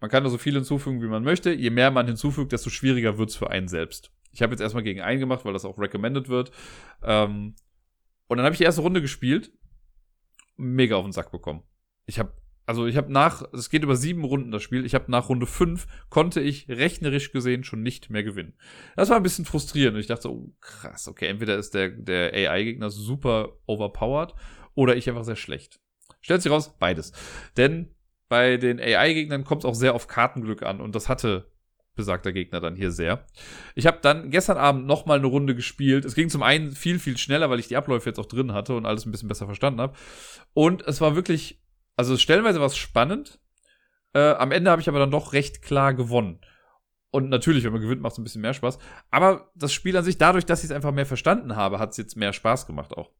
Man 0.00 0.10
kann 0.10 0.24
da 0.24 0.30
so 0.30 0.38
viel 0.38 0.54
hinzufügen, 0.54 1.02
wie 1.02 1.08
man 1.08 1.24
möchte. 1.24 1.52
Je 1.52 1.70
mehr 1.70 1.90
man 1.90 2.06
hinzufügt, 2.06 2.52
desto 2.52 2.70
schwieriger 2.70 3.18
wird's 3.18 3.36
für 3.36 3.50
einen 3.50 3.68
selbst. 3.68 4.12
Ich 4.32 4.42
habe 4.42 4.52
jetzt 4.52 4.60
erstmal 4.60 4.84
gegen 4.84 5.00
einen 5.00 5.20
gemacht, 5.20 5.44
weil 5.44 5.52
das 5.52 5.64
auch 5.64 5.78
recommended 5.78 6.28
wird. 6.28 6.50
Ähm, 7.02 7.54
und 8.28 8.36
dann 8.36 8.44
habe 8.44 8.52
ich 8.52 8.58
die 8.58 8.64
erste 8.64 8.82
Runde 8.82 9.00
gespielt, 9.00 9.52
mega 10.56 10.96
auf 10.96 11.04
den 11.04 11.12
Sack 11.12 11.32
bekommen. 11.32 11.62
Ich 12.06 12.18
habe 12.18 12.32
also 12.70 12.86
ich 12.86 12.96
habe 12.96 13.12
nach, 13.12 13.42
es 13.52 13.68
geht 13.68 13.82
über 13.82 13.96
sieben 13.96 14.22
Runden 14.22 14.52
das 14.52 14.62
Spiel, 14.62 14.84
ich 14.86 14.94
habe 14.94 15.10
nach 15.10 15.28
Runde 15.28 15.46
fünf, 15.46 15.88
konnte 16.08 16.40
ich 16.40 16.68
rechnerisch 16.68 17.32
gesehen 17.32 17.64
schon 17.64 17.82
nicht 17.82 18.10
mehr 18.10 18.22
gewinnen. 18.22 18.54
Das 18.94 19.10
war 19.10 19.16
ein 19.16 19.24
bisschen 19.24 19.44
frustrierend 19.44 19.96
und 19.96 20.00
ich 20.00 20.06
dachte, 20.06 20.30
oh 20.30 20.54
krass, 20.60 21.08
okay, 21.08 21.26
entweder 21.26 21.56
ist 21.56 21.74
der, 21.74 21.88
der 21.88 22.32
AI-Gegner 22.32 22.88
super 22.88 23.56
overpowered 23.66 24.36
oder 24.76 24.94
ich 24.94 25.08
einfach 25.08 25.24
sehr 25.24 25.34
schlecht. 25.34 25.80
Stellt 26.20 26.42
sich 26.42 26.52
raus, 26.52 26.76
beides. 26.78 27.10
Denn 27.56 27.92
bei 28.28 28.56
den 28.56 28.78
AI-Gegnern 28.78 29.42
kommt 29.42 29.64
es 29.64 29.68
auch 29.68 29.74
sehr 29.74 29.96
auf 29.96 30.06
Kartenglück 30.06 30.62
an 30.62 30.80
und 30.80 30.94
das 30.94 31.08
hatte 31.08 31.50
besagter 31.96 32.32
Gegner 32.32 32.60
dann 32.60 32.76
hier 32.76 32.90
sehr. 32.92 33.26
Ich 33.74 33.86
habe 33.86 33.98
dann 34.00 34.30
gestern 34.30 34.56
Abend 34.56 34.86
noch 34.86 35.06
mal 35.06 35.18
eine 35.18 35.26
Runde 35.26 35.54
gespielt. 35.54 36.04
Es 36.04 36.14
ging 36.14 36.30
zum 36.30 36.42
einen 36.42 36.72
viel, 36.72 36.98
viel 36.98 37.18
schneller, 37.18 37.50
weil 37.50 37.60
ich 37.60 37.68
die 37.68 37.76
Abläufe 37.76 38.08
jetzt 38.08 38.18
auch 38.18 38.26
drin 38.26 38.52
hatte 38.52 38.74
und 38.74 38.86
alles 38.86 39.06
ein 39.06 39.10
bisschen 39.10 39.28
besser 39.28 39.46
verstanden 39.46 39.80
habe. 39.80 39.94
Und 40.54 40.82
es 40.82 41.00
war 41.00 41.14
wirklich 41.16 41.60
also 42.00 42.16
stellenweise 42.16 42.60
war 42.60 42.66
es 42.66 42.78
spannend. 42.78 43.40
Äh, 44.14 44.32
am 44.32 44.52
Ende 44.52 44.70
habe 44.70 44.80
ich 44.80 44.88
aber 44.88 44.98
dann 44.98 45.10
doch 45.10 45.34
recht 45.34 45.60
klar 45.60 45.92
gewonnen. 45.92 46.40
Und 47.10 47.28
natürlich, 47.28 47.62
wenn 47.62 47.72
man 47.72 47.82
gewinnt, 47.82 48.00
macht 48.00 48.12
es 48.12 48.18
ein 48.18 48.24
bisschen 48.24 48.40
mehr 48.40 48.54
Spaß. 48.54 48.78
Aber 49.10 49.50
das 49.54 49.74
Spiel 49.74 49.94
an 49.98 50.04
sich, 50.04 50.16
dadurch, 50.16 50.46
dass 50.46 50.60
ich 50.60 50.70
es 50.70 50.74
einfach 50.74 50.92
mehr 50.92 51.04
verstanden 51.04 51.56
habe, 51.56 51.78
hat 51.78 51.90
es 51.90 51.98
jetzt 51.98 52.16
mehr 52.16 52.32
Spaß 52.32 52.66
gemacht 52.66 52.96
auch. 52.96 53.10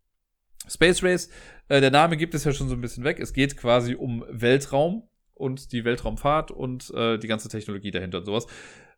Space 0.66 1.02
Race, 1.02 1.28
äh, 1.68 1.82
der 1.82 1.90
Name 1.90 2.16
gibt 2.16 2.34
es 2.34 2.44
ja 2.44 2.54
schon 2.54 2.70
so 2.70 2.74
ein 2.74 2.80
bisschen 2.80 3.04
weg. 3.04 3.20
Es 3.20 3.34
geht 3.34 3.58
quasi 3.58 3.96
um 3.96 4.24
Weltraum 4.30 5.09
und 5.41 5.72
die 5.72 5.84
Weltraumfahrt 5.84 6.51
und 6.51 6.91
äh, 6.95 7.18
die 7.18 7.26
ganze 7.26 7.49
Technologie 7.49 7.91
dahinter 7.91 8.18
und 8.18 8.26
sowas. 8.26 8.47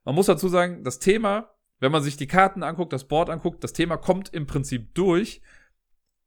Man 0.05 0.14
muss 0.14 0.26
dazu 0.26 0.49
sagen, 0.49 0.84
das 0.84 0.99
Thema, 0.99 1.55
wenn 1.78 1.93
man 1.93 2.03
sich 2.03 2.16
die 2.16 2.26
Karten 2.26 2.62
anguckt, 2.62 2.93
das 2.93 3.09
Board 3.09 3.30
anguckt, 3.30 3.62
das 3.64 3.72
Thema 3.72 3.97
kommt 3.97 4.32
im 4.34 4.47
Prinzip 4.47 4.95
durch. 4.95 5.43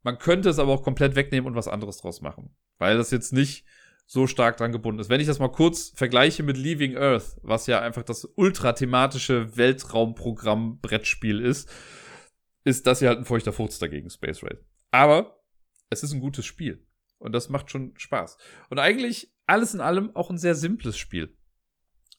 Man 0.03 0.17
könnte 0.17 0.49
es 0.49 0.59
aber 0.59 0.71
auch 0.71 0.83
komplett 0.83 1.15
wegnehmen 1.15 1.47
und 1.47 1.55
was 1.55 1.67
anderes 1.67 1.97
draus 1.97 2.21
machen. 2.21 2.55
Weil 2.77 2.97
das 2.97 3.11
jetzt 3.11 3.33
nicht 3.33 3.65
so 4.05 4.27
stark 4.27 4.57
dran 4.57 4.71
gebunden 4.71 4.99
ist. 4.99 5.09
Wenn 5.09 5.19
ich 5.19 5.27
das 5.27 5.39
mal 5.39 5.51
kurz 5.51 5.91
vergleiche 5.95 6.43
mit 6.43 6.57
Leaving 6.57 6.95
Earth, 6.95 7.37
was 7.41 7.67
ja 7.67 7.81
einfach 7.81 8.03
das 8.03 8.25
ultra-thematische 8.35 9.57
Weltraumprogramm-Brettspiel 9.57 11.39
ist, 11.41 11.69
ist 12.63 12.85
das 12.87 12.99
ja 12.99 13.09
halt 13.09 13.19
ein 13.19 13.25
feuchter 13.25 13.53
Furz 13.53 13.79
dagegen, 13.79 14.09
Space 14.09 14.43
Race. 14.43 14.63
Aber 14.91 15.41
es 15.89 16.03
ist 16.03 16.13
ein 16.13 16.19
gutes 16.19 16.45
Spiel. 16.45 16.85
Und 17.17 17.31
das 17.31 17.49
macht 17.49 17.71
schon 17.71 17.93
Spaß. 17.97 18.37
Und 18.69 18.79
eigentlich 18.79 19.33
alles 19.47 19.73
in 19.73 19.81
allem 19.81 20.15
auch 20.15 20.29
ein 20.29 20.37
sehr 20.37 20.55
simples 20.55 20.97
Spiel. 20.97 21.35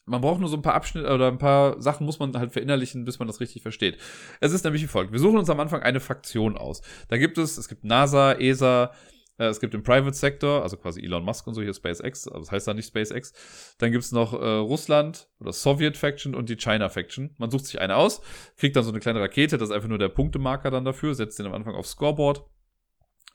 Man 0.05 0.21
braucht 0.21 0.39
nur 0.39 0.47
so 0.47 0.55
ein 0.55 0.61
paar 0.61 0.73
Abschnitte 0.73 1.13
oder 1.13 1.27
ein 1.27 1.37
paar 1.37 1.81
Sachen 1.81 2.05
muss 2.05 2.19
man 2.19 2.35
halt 2.37 2.53
verinnerlichen, 2.53 3.03
bis 3.03 3.19
man 3.19 3.27
das 3.27 3.41
richtig 3.41 3.61
versteht. 3.61 3.97
Es 4.39 4.53
ist 4.53 4.63
nämlich 4.63 4.81
wie 4.81 4.87
folgt. 4.87 5.11
Wir 5.11 5.19
suchen 5.19 5.37
uns 5.37 5.49
am 5.49 5.59
Anfang 5.59 5.83
eine 5.83 5.99
Fraktion 5.99 6.57
aus. 6.57 6.81
Da 7.09 7.17
gibt 7.17 7.37
es, 7.37 7.57
es 7.57 7.67
gibt 7.67 7.83
NASA, 7.83 8.31
ESA, 8.31 8.93
äh, 9.37 9.45
es 9.45 9.59
gibt 9.59 9.73
den 9.73 9.83
Private 9.83 10.15
Sector, 10.15 10.63
also 10.63 10.77
quasi 10.77 11.01
Elon 11.01 11.25
Musk 11.25 11.45
und 11.45 11.55
so, 11.55 11.61
hier 11.61 11.73
SpaceX, 11.73 12.27
aber 12.27 12.39
das 12.39 12.51
heißt 12.51 12.67
da 12.67 12.73
nicht 12.73 12.87
SpaceX. 12.87 13.33
Dann 13.79 13.91
gibt's 13.91 14.13
noch 14.13 14.33
äh, 14.33 14.45
Russland 14.45 15.27
oder 15.39 15.51
Soviet 15.51 15.97
Faction 15.97 16.35
und 16.35 16.47
die 16.47 16.55
China 16.55 16.87
Faction. 16.87 17.35
Man 17.37 17.51
sucht 17.51 17.65
sich 17.65 17.81
eine 17.81 17.97
aus, 17.97 18.21
kriegt 18.55 18.77
dann 18.77 18.83
so 18.83 18.91
eine 18.91 18.99
kleine 18.99 19.19
Rakete, 19.19 19.57
das 19.57 19.69
ist 19.69 19.75
einfach 19.75 19.89
nur 19.89 19.99
der 19.99 20.09
Punktemarker 20.09 20.71
dann 20.71 20.85
dafür, 20.85 21.15
setzt 21.15 21.37
den 21.37 21.47
am 21.47 21.53
Anfang 21.53 21.75
aufs 21.75 21.91
Scoreboard. 21.91 22.45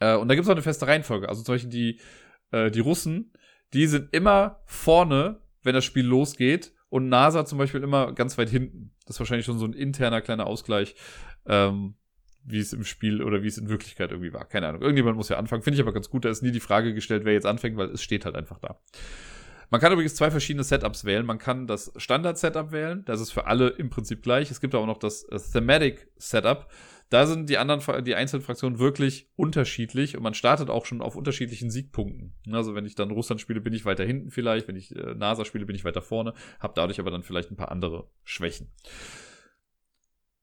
Äh, 0.01 0.17
und 0.17 0.29
da 0.29 0.35
gibt's 0.35 0.49
auch 0.49 0.55
eine 0.55 0.63
feste 0.63 0.87
Reihenfolge. 0.87 1.29
Also 1.29 1.43
zum 1.43 1.55
Beispiel 1.55 1.71
die, 1.71 2.01
äh, 2.51 2.71
die 2.71 2.81
Russen, 2.81 3.33
die 3.73 3.87
sind 3.87 4.13
immer 4.13 4.61
vorne, 4.67 5.41
wenn 5.63 5.75
das 5.75 5.85
Spiel 5.85 6.07
losgeht 6.07 6.73
und 6.89 7.09
NASA 7.09 7.45
zum 7.45 7.59
Beispiel 7.59 7.83
immer 7.83 8.13
ganz 8.13 8.37
weit 8.39 8.51
hinten. 8.51 8.93
Das 9.07 9.17
ist 9.17 9.21
wahrscheinlich 9.21 9.47
schon 9.47 9.59
so 9.59 9.65
ein 9.65 9.73
interner 9.73 10.21
kleiner 10.21 10.47
Ausgleich. 10.47 10.95
Ähm, 11.47 11.95
wie 12.45 12.59
es 12.59 12.73
im 12.73 12.85
Spiel 12.85 13.23
oder 13.23 13.43
wie 13.43 13.49
es 13.49 13.59
in 13.59 13.69
Wirklichkeit 13.69 14.11
irgendwie 14.11 14.33
war. 14.33 14.45
Keine 14.45 14.69
Ahnung. 14.69 14.83
Irgendjemand 14.83 15.17
muss 15.17 15.29
ja 15.29 15.39
anfangen. 15.39 15.63
Finde 15.63 15.77
ich 15.77 15.83
aber 15.83 15.93
ganz 15.93 16.11
gut. 16.11 16.25
Da 16.25 16.29
ist 16.29 16.43
nie 16.43 16.51
die 16.51 16.61
Frage 16.61 16.95
gestellt, 16.95 17.25
wer 17.25 17.33
jetzt 17.33 17.47
anfängt, 17.47 17.77
weil 17.77 17.91
es 17.91 18.03
steht 18.03 18.25
halt 18.25 18.35
einfach 18.35 18.59
da. 18.59 18.81
Man 19.71 19.81
kann 19.81 19.93
übrigens 19.93 20.15
zwei 20.15 20.31
verschiedene 20.31 20.65
Setups 20.65 21.05
wählen. 21.05 21.25
Man 21.25 21.39
kann 21.39 21.67
das 21.67 21.93
Standard-Setup 21.97 22.73
wählen. 22.73 23.05
Das 23.07 23.21
ist 23.21 23.31
für 23.31 23.47
alle 23.47 23.69
im 23.69 23.91
Prinzip 23.91 24.23
gleich. 24.23 24.51
Es 24.51 24.61
gibt 24.61 24.75
aber 24.75 24.87
noch 24.87 24.99
das 24.99 25.25
äh, 25.25 25.39
Thematic-Setup. 25.39 26.69
Da 27.13 27.27
sind 27.27 27.51
die 27.51 27.59
anderen, 27.59 28.07
die 28.07 28.15
einzelnen 28.15 28.43
Fraktionen 28.43 28.79
wirklich 28.79 29.29
unterschiedlich 29.37 30.17
und 30.17 30.23
man 30.23 30.33
startet 30.33 30.71
auch 30.71 30.87
schon 30.87 31.03
auf 31.03 31.15
unterschiedlichen 31.15 31.71
Siegpunkten. 31.71 32.33
Also 32.51 32.75
wenn 32.75 32.87
ich 32.87 32.95
dann 32.95 33.11
Russland 33.11 33.39
spiele, 33.39 33.61
bin 33.61 33.75
ich 33.75 33.85
weiter 33.85 34.03
hinten 34.03 34.31
vielleicht. 34.31 34.67
Wenn 34.67 34.77
ich 34.77 34.97
äh, 34.97 35.15
NASA 35.15 35.45
spiele, 35.45 35.67
bin 35.67 35.77
ich 35.77 35.85
weiter 35.85 36.01
vorne. 36.01 36.33
Hab 36.59 36.75
dadurch 36.75 37.01
aber 37.01 37.11
dann 37.11 37.23
vielleicht 37.23 37.51
ein 37.51 37.57
paar 37.57 37.71
andere 37.71 38.09
Schwächen. 38.25 38.73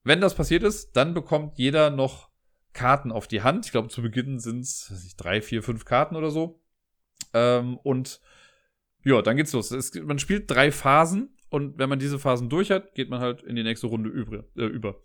Wenn 0.03 0.21
das 0.21 0.35
passiert 0.35 0.61
ist, 0.61 0.91
dann 0.91 1.15
bekommt 1.15 1.57
jeder 1.57 1.89
noch 1.89 2.29
Karten 2.73 3.11
auf 3.11 3.27
die 3.27 3.41
Hand. 3.41 3.65
Ich 3.65 3.71
glaube, 3.71 3.87
zu 3.87 4.03
Beginn 4.03 4.37
sind 4.37 4.59
es 4.59 5.15
drei, 5.17 5.41
vier, 5.41 5.63
fünf 5.63 5.85
Karten 5.85 6.15
oder 6.15 6.29
so. 6.29 6.61
Ähm, 7.33 7.79
und 7.79 8.21
ja, 9.03 9.23
dann 9.23 9.37
geht's 9.37 9.53
los. 9.53 9.71
Es, 9.71 9.91
man 9.95 10.19
spielt 10.19 10.51
drei 10.51 10.71
Phasen 10.71 11.35
und 11.49 11.79
wenn 11.79 11.89
man 11.89 11.97
diese 11.97 12.19
Phasen 12.19 12.47
durch 12.47 12.69
hat, 12.69 12.93
geht 12.93 13.09
man 13.09 13.21
halt 13.21 13.41
in 13.41 13.55
die 13.55 13.63
nächste 13.63 13.87
Runde 13.87 14.11
über. 14.11 14.43
Äh, 14.55 14.65
über. 14.65 15.01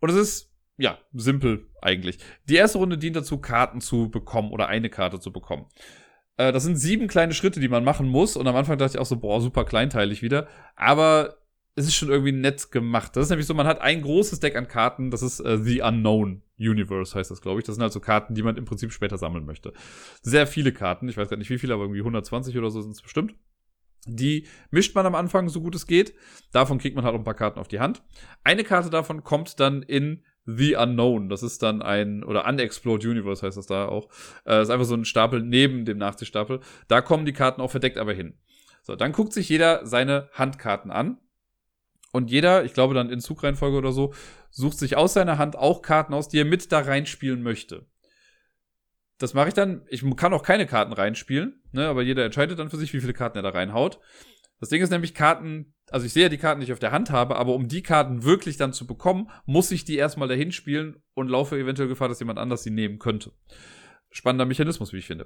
Und 0.00 0.08
es 0.08 0.16
ist, 0.16 0.49
ja, 0.80 0.98
simpel 1.12 1.68
eigentlich. 1.82 2.18
Die 2.48 2.56
erste 2.56 2.78
Runde 2.78 2.98
dient 2.98 3.14
dazu, 3.14 3.38
Karten 3.38 3.80
zu 3.80 4.10
bekommen 4.10 4.50
oder 4.50 4.68
eine 4.68 4.88
Karte 4.88 5.20
zu 5.20 5.30
bekommen. 5.32 5.66
Äh, 6.36 6.52
das 6.52 6.64
sind 6.64 6.76
sieben 6.76 7.06
kleine 7.06 7.34
Schritte, 7.34 7.60
die 7.60 7.68
man 7.68 7.84
machen 7.84 8.08
muss. 8.08 8.36
Und 8.36 8.46
am 8.46 8.56
Anfang 8.56 8.78
dachte 8.78 8.96
ich 8.96 9.00
auch 9.00 9.06
so, 9.06 9.20
boah, 9.20 9.40
super 9.40 9.64
kleinteilig 9.64 10.22
wieder. 10.22 10.48
Aber 10.76 11.36
es 11.76 11.86
ist 11.86 11.94
schon 11.94 12.08
irgendwie 12.08 12.32
nett 12.32 12.72
gemacht. 12.72 13.14
Das 13.14 13.24
ist 13.24 13.30
nämlich 13.30 13.46
so, 13.46 13.54
man 13.54 13.66
hat 13.66 13.80
ein 13.80 14.02
großes 14.02 14.40
Deck 14.40 14.56
an 14.56 14.68
Karten, 14.68 15.10
das 15.10 15.22
ist 15.22 15.40
äh, 15.40 15.58
The 15.58 15.82
Unknown 15.82 16.42
Universe, 16.58 17.14
heißt 17.14 17.30
das, 17.30 17.42
glaube 17.42 17.60
ich. 17.60 17.66
Das 17.66 17.76
sind 17.76 17.82
halt 17.82 17.92
so 17.92 18.00
Karten, 18.00 18.34
die 18.34 18.42
man 18.42 18.56
im 18.56 18.64
Prinzip 18.64 18.92
später 18.92 19.18
sammeln 19.18 19.44
möchte. 19.44 19.72
Sehr 20.22 20.46
viele 20.46 20.72
Karten, 20.72 21.08
ich 21.08 21.16
weiß 21.16 21.28
gar 21.28 21.36
nicht 21.36 21.50
wie 21.50 21.58
viele, 21.58 21.74
aber 21.74 21.84
irgendwie 21.84 22.00
120 22.00 22.56
oder 22.56 22.70
so 22.70 22.80
sind 22.80 22.92
es 22.92 23.02
bestimmt. 23.02 23.34
Die 24.06 24.46
mischt 24.70 24.94
man 24.94 25.04
am 25.04 25.14
Anfang, 25.14 25.48
so 25.50 25.60
gut 25.60 25.74
es 25.74 25.86
geht. 25.86 26.14
Davon 26.52 26.78
kriegt 26.78 26.96
man 26.96 27.04
halt 27.04 27.14
auch 27.14 27.18
ein 27.18 27.24
paar 27.24 27.34
Karten 27.34 27.60
auf 27.60 27.68
die 27.68 27.80
Hand. 27.80 28.02
Eine 28.44 28.64
Karte 28.64 28.88
davon 28.88 29.24
kommt 29.24 29.60
dann 29.60 29.82
in 29.82 30.22
The 30.46 30.76
Unknown. 30.76 31.28
Das 31.28 31.42
ist 31.42 31.62
dann 31.62 31.82
ein, 31.82 32.24
oder 32.24 32.46
Unexplored 32.46 33.04
Universe 33.04 33.46
heißt 33.46 33.56
das 33.56 33.66
da 33.66 33.86
auch. 33.86 34.08
Äh, 34.46 34.62
ist 34.62 34.70
einfach 34.70 34.86
so 34.86 34.94
ein 34.94 35.04
Stapel 35.04 35.42
neben 35.42 35.84
dem 35.84 35.98
Nachziehstapel. 35.98 36.60
Da 36.88 37.00
kommen 37.00 37.26
die 37.26 37.32
Karten 37.32 37.60
auch 37.60 37.70
verdeckt 37.70 37.98
aber 37.98 38.12
hin. 38.12 38.38
So, 38.82 38.96
dann 38.96 39.12
guckt 39.12 39.32
sich 39.32 39.48
jeder 39.48 39.86
seine 39.86 40.28
Handkarten 40.32 40.90
an 40.90 41.18
und 42.12 42.30
jeder, 42.30 42.64
ich 42.64 42.74
glaube 42.74 42.94
dann 42.94 43.10
in 43.10 43.20
Zugreihenfolge 43.20 43.76
oder 43.76 43.92
so, 43.92 44.14
sucht 44.50 44.78
sich 44.78 44.96
aus 44.96 45.12
seiner 45.12 45.38
Hand 45.38 45.56
auch 45.56 45.82
Karten 45.82 46.14
aus, 46.14 46.28
die 46.28 46.38
er 46.38 46.44
mit 46.44 46.72
da 46.72 46.80
reinspielen 46.80 47.42
möchte. 47.42 47.86
Das 49.18 49.34
mache 49.34 49.48
ich 49.48 49.54
dann. 49.54 49.82
Ich 49.88 50.02
kann 50.16 50.32
auch 50.32 50.42
keine 50.42 50.66
Karten 50.66 50.92
reinspielen, 50.92 51.62
ne, 51.72 51.86
aber 51.86 52.02
jeder 52.02 52.24
entscheidet 52.24 52.58
dann 52.58 52.70
für 52.70 52.78
sich, 52.78 52.92
wie 52.94 53.00
viele 53.00 53.12
Karten 53.12 53.38
er 53.38 53.42
da 53.42 53.50
reinhaut. 53.50 54.00
Das 54.60 54.70
Ding 54.70 54.82
ist 54.82 54.90
nämlich 54.90 55.14
Karten, 55.14 55.74
also 55.90 56.06
ich 56.06 56.12
sehe 56.12 56.24
ja 56.24 56.28
die 56.28 56.38
Karten, 56.38 56.60
die 56.60 56.66
ich 56.66 56.72
auf 56.72 56.78
der 56.78 56.92
Hand 56.92 57.10
habe, 57.10 57.36
aber 57.36 57.54
um 57.54 57.68
die 57.68 57.82
Karten 57.82 58.24
wirklich 58.24 58.56
dann 58.56 58.72
zu 58.72 58.86
bekommen, 58.86 59.30
muss 59.46 59.70
ich 59.70 59.84
die 59.84 59.96
erstmal 59.96 60.28
dahin 60.28 60.52
spielen 60.52 61.02
und 61.14 61.28
laufe 61.28 61.58
eventuell 61.58 61.88
Gefahr, 61.88 62.08
dass 62.08 62.20
jemand 62.20 62.38
anders 62.38 62.62
sie 62.62 62.70
nehmen 62.70 62.98
könnte. 62.98 63.32
Spannender 64.10 64.46
Mechanismus, 64.46 64.92
wie 64.92 64.98
ich 64.98 65.06
finde. 65.06 65.24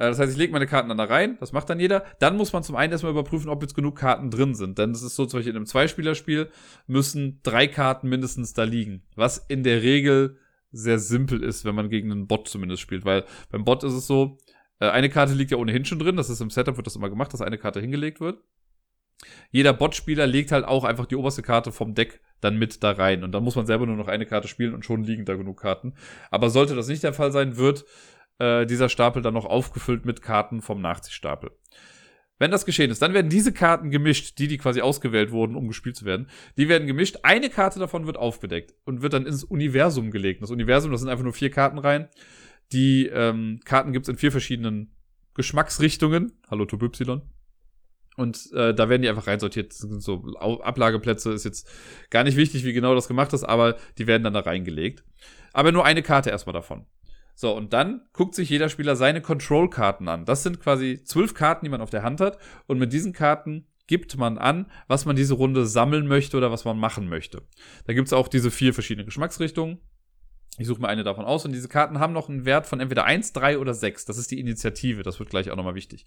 Äh, 0.00 0.08
das 0.08 0.18
heißt, 0.18 0.32
ich 0.32 0.38
lege 0.38 0.52
meine 0.52 0.66
Karten 0.66 0.88
dann 0.88 0.98
da 0.98 1.04
rein, 1.04 1.36
das 1.40 1.52
macht 1.52 1.70
dann 1.70 1.78
jeder. 1.78 2.04
Dann 2.18 2.36
muss 2.36 2.52
man 2.52 2.62
zum 2.62 2.76
einen 2.76 2.92
erstmal 2.92 3.12
überprüfen, 3.12 3.48
ob 3.50 3.62
jetzt 3.62 3.74
genug 3.74 3.96
Karten 3.96 4.30
drin 4.30 4.54
sind. 4.54 4.78
Denn 4.78 4.90
es 4.90 5.02
ist 5.02 5.14
so, 5.14 5.26
zum 5.26 5.38
Beispiel 5.38 5.52
in 5.52 5.56
einem 5.56 5.66
Zweispielerspiel 5.66 6.50
müssen 6.86 7.40
drei 7.42 7.66
Karten 7.66 8.08
mindestens 8.08 8.54
da 8.54 8.64
liegen. 8.64 9.02
Was 9.14 9.38
in 9.38 9.62
der 9.62 9.82
Regel 9.82 10.38
sehr 10.72 10.98
simpel 10.98 11.42
ist, 11.42 11.64
wenn 11.64 11.74
man 11.74 11.90
gegen 11.90 12.10
einen 12.10 12.26
Bot 12.26 12.48
zumindest 12.48 12.80
spielt. 12.80 13.04
Weil 13.04 13.24
beim 13.50 13.64
Bot 13.64 13.84
ist 13.84 13.92
es 13.92 14.06
so, 14.06 14.38
äh, 14.78 14.88
eine 14.88 15.10
Karte 15.10 15.34
liegt 15.34 15.50
ja 15.50 15.58
ohnehin 15.58 15.84
schon 15.84 15.98
drin. 15.98 16.16
Das 16.16 16.30
ist 16.30 16.40
im 16.40 16.50
Setup, 16.50 16.76
wird 16.76 16.86
das 16.86 16.96
immer 16.96 17.10
gemacht, 17.10 17.32
dass 17.32 17.42
eine 17.42 17.58
Karte 17.58 17.80
hingelegt 17.80 18.20
wird. 18.20 18.42
Jeder 19.50 19.72
Bot-Spieler 19.72 20.26
legt 20.26 20.52
halt 20.52 20.64
auch 20.64 20.84
einfach 20.84 21.06
die 21.06 21.16
oberste 21.16 21.42
Karte 21.42 21.72
vom 21.72 21.94
Deck 21.94 22.20
dann 22.40 22.58
mit 22.58 22.82
da 22.82 22.92
rein. 22.92 23.24
Und 23.24 23.32
dann 23.32 23.44
muss 23.44 23.56
man 23.56 23.66
selber 23.66 23.86
nur 23.86 23.96
noch 23.96 24.08
eine 24.08 24.26
Karte 24.26 24.48
spielen 24.48 24.74
und 24.74 24.84
schon 24.84 25.04
liegen 25.04 25.24
da 25.24 25.34
genug 25.34 25.60
Karten. 25.60 25.94
Aber 26.30 26.50
sollte 26.50 26.74
das 26.74 26.88
nicht 26.88 27.02
der 27.02 27.12
Fall 27.12 27.32
sein, 27.32 27.56
wird 27.56 27.84
äh, 28.38 28.66
dieser 28.66 28.88
Stapel 28.88 29.22
dann 29.22 29.34
noch 29.34 29.44
aufgefüllt 29.44 30.04
mit 30.04 30.22
Karten 30.22 30.62
vom 30.62 30.80
Nachziehstapel. 30.80 31.50
Wenn 32.38 32.50
das 32.50 32.64
geschehen 32.64 32.90
ist, 32.90 33.02
dann 33.02 33.12
werden 33.12 33.28
diese 33.28 33.52
Karten 33.52 33.90
gemischt, 33.90 34.38
die, 34.38 34.48
die 34.48 34.56
quasi 34.56 34.80
ausgewählt 34.80 35.30
wurden, 35.30 35.56
um 35.56 35.68
gespielt 35.68 35.96
zu 35.96 36.06
werden. 36.06 36.26
Die 36.56 36.70
werden 36.70 36.86
gemischt. 36.86 37.18
Eine 37.22 37.50
Karte 37.50 37.78
davon 37.78 38.06
wird 38.06 38.16
aufgedeckt 38.16 38.74
und 38.84 39.02
wird 39.02 39.12
dann 39.12 39.26
ins 39.26 39.44
Universum 39.44 40.10
gelegt. 40.10 40.42
Das 40.42 40.50
Universum, 40.50 40.90
das 40.90 41.02
sind 41.02 41.10
einfach 41.10 41.24
nur 41.24 41.34
vier 41.34 41.50
Karten 41.50 41.78
rein. 41.78 42.08
Die 42.72 43.06
ähm, 43.08 43.60
Karten 43.66 43.92
gibt's 43.92 44.08
in 44.08 44.16
vier 44.16 44.32
verschiedenen 44.32 44.96
Geschmacksrichtungen. 45.34 46.32
Hallo 46.48 46.64
Tub 46.64 46.82
Y. 46.82 47.20
Und 48.20 48.52
äh, 48.52 48.74
da 48.74 48.90
werden 48.90 49.00
die 49.00 49.08
einfach 49.08 49.26
reinsortiert. 49.26 49.72
So 49.72 50.22
Ablageplätze 50.36 51.32
ist 51.32 51.44
jetzt 51.44 51.66
gar 52.10 52.22
nicht 52.22 52.36
wichtig, 52.36 52.66
wie 52.66 52.74
genau 52.74 52.94
das 52.94 53.08
gemacht 53.08 53.32
ist, 53.32 53.44
aber 53.44 53.78
die 53.96 54.06
werden 54.06 54.24
dann 54.24 54.34
da 54.34 54.40
reingelegt. 54.40 55.04
Aber 55.54 55.72
nur 55.72 55.86
eine 55.86 56.02
Karte 56.02 56.28
erstmal 56.28 56.52
davon. 56.52 56.84
So, 57.34 57.56
und 57.56 57.72
dann 57.72 58.02
guckt 58.12 58.34
sich 58.34 58.50
jeder 58.50 58.68
Spieler 58.68 58.94
seine 58.94 59.22
Control-Karten 59.22 60.06
an. 60.06 60.26
Das 60.26 60.42
sind 60.42 60.60
quasi 60.60 61.02
zwölf 61.02 61.32
Karten, 61.32 61.64
die 61.64 61.70
man 61.70 61.80
auf 61.80 61.88
der 61.88 62.02
Hand 62.02 62.20
hat. 62.20 62.36
Und 62.66 62.78
mit 62.78 62.92
diesen 62.92 63.14
Karten 63.14 63.66
gibt 63.86 64.18
man 64.18 64.36
an, 64.36 64.66
was 64.86 65.06
man 65.06 65.16
diese 65.16 65.32
Runde 65.32 65.64
sammeln 65.64 66.06
möchte 66.06 66.36
oder 66.36 66.52
was 66.52 66.66
man 66.66 66.78
machen 66.78 67.08
möchte. 67.08 67.40
Da 67.86 67.94
gibt's 67.94 68.12
auch 68.12 68.28
diese 68.28 68.50
vier 68.50 68.74
verschiedene 68.74 69.06
Geschmacksrichtungen. 69.06 69.78
Ich 70.58 70.66
suche 70.66 70.82
mir 70.82 70.88
eine 70.88 71.04
davon 71.04 71.24
aus 71.24 71.46
und 71.46 71.52
diese 71.52 71.68
Karten 71.68 72.00
haben 72.00 72.12
noch 72.12 72.28
einen 72.28 72.44
Wert 72.44 72.66
von 72.66 72.80
entweder 72.80 73.04
1, 73.04 73.32
3 73.32 73.58
oder 73.58 73.72
6. 73.72 74.04
Das 74.04 74.18
ist 74.18 74.30
die 74.30 74.40
Initiative, 74.40 75.02
das 75.02 75.18
wird 75.18 75.30
gleich 75.30 75.50
auch 75.50 75.56
nochmal 75.56 75.74
wichtig. 75.74 76.04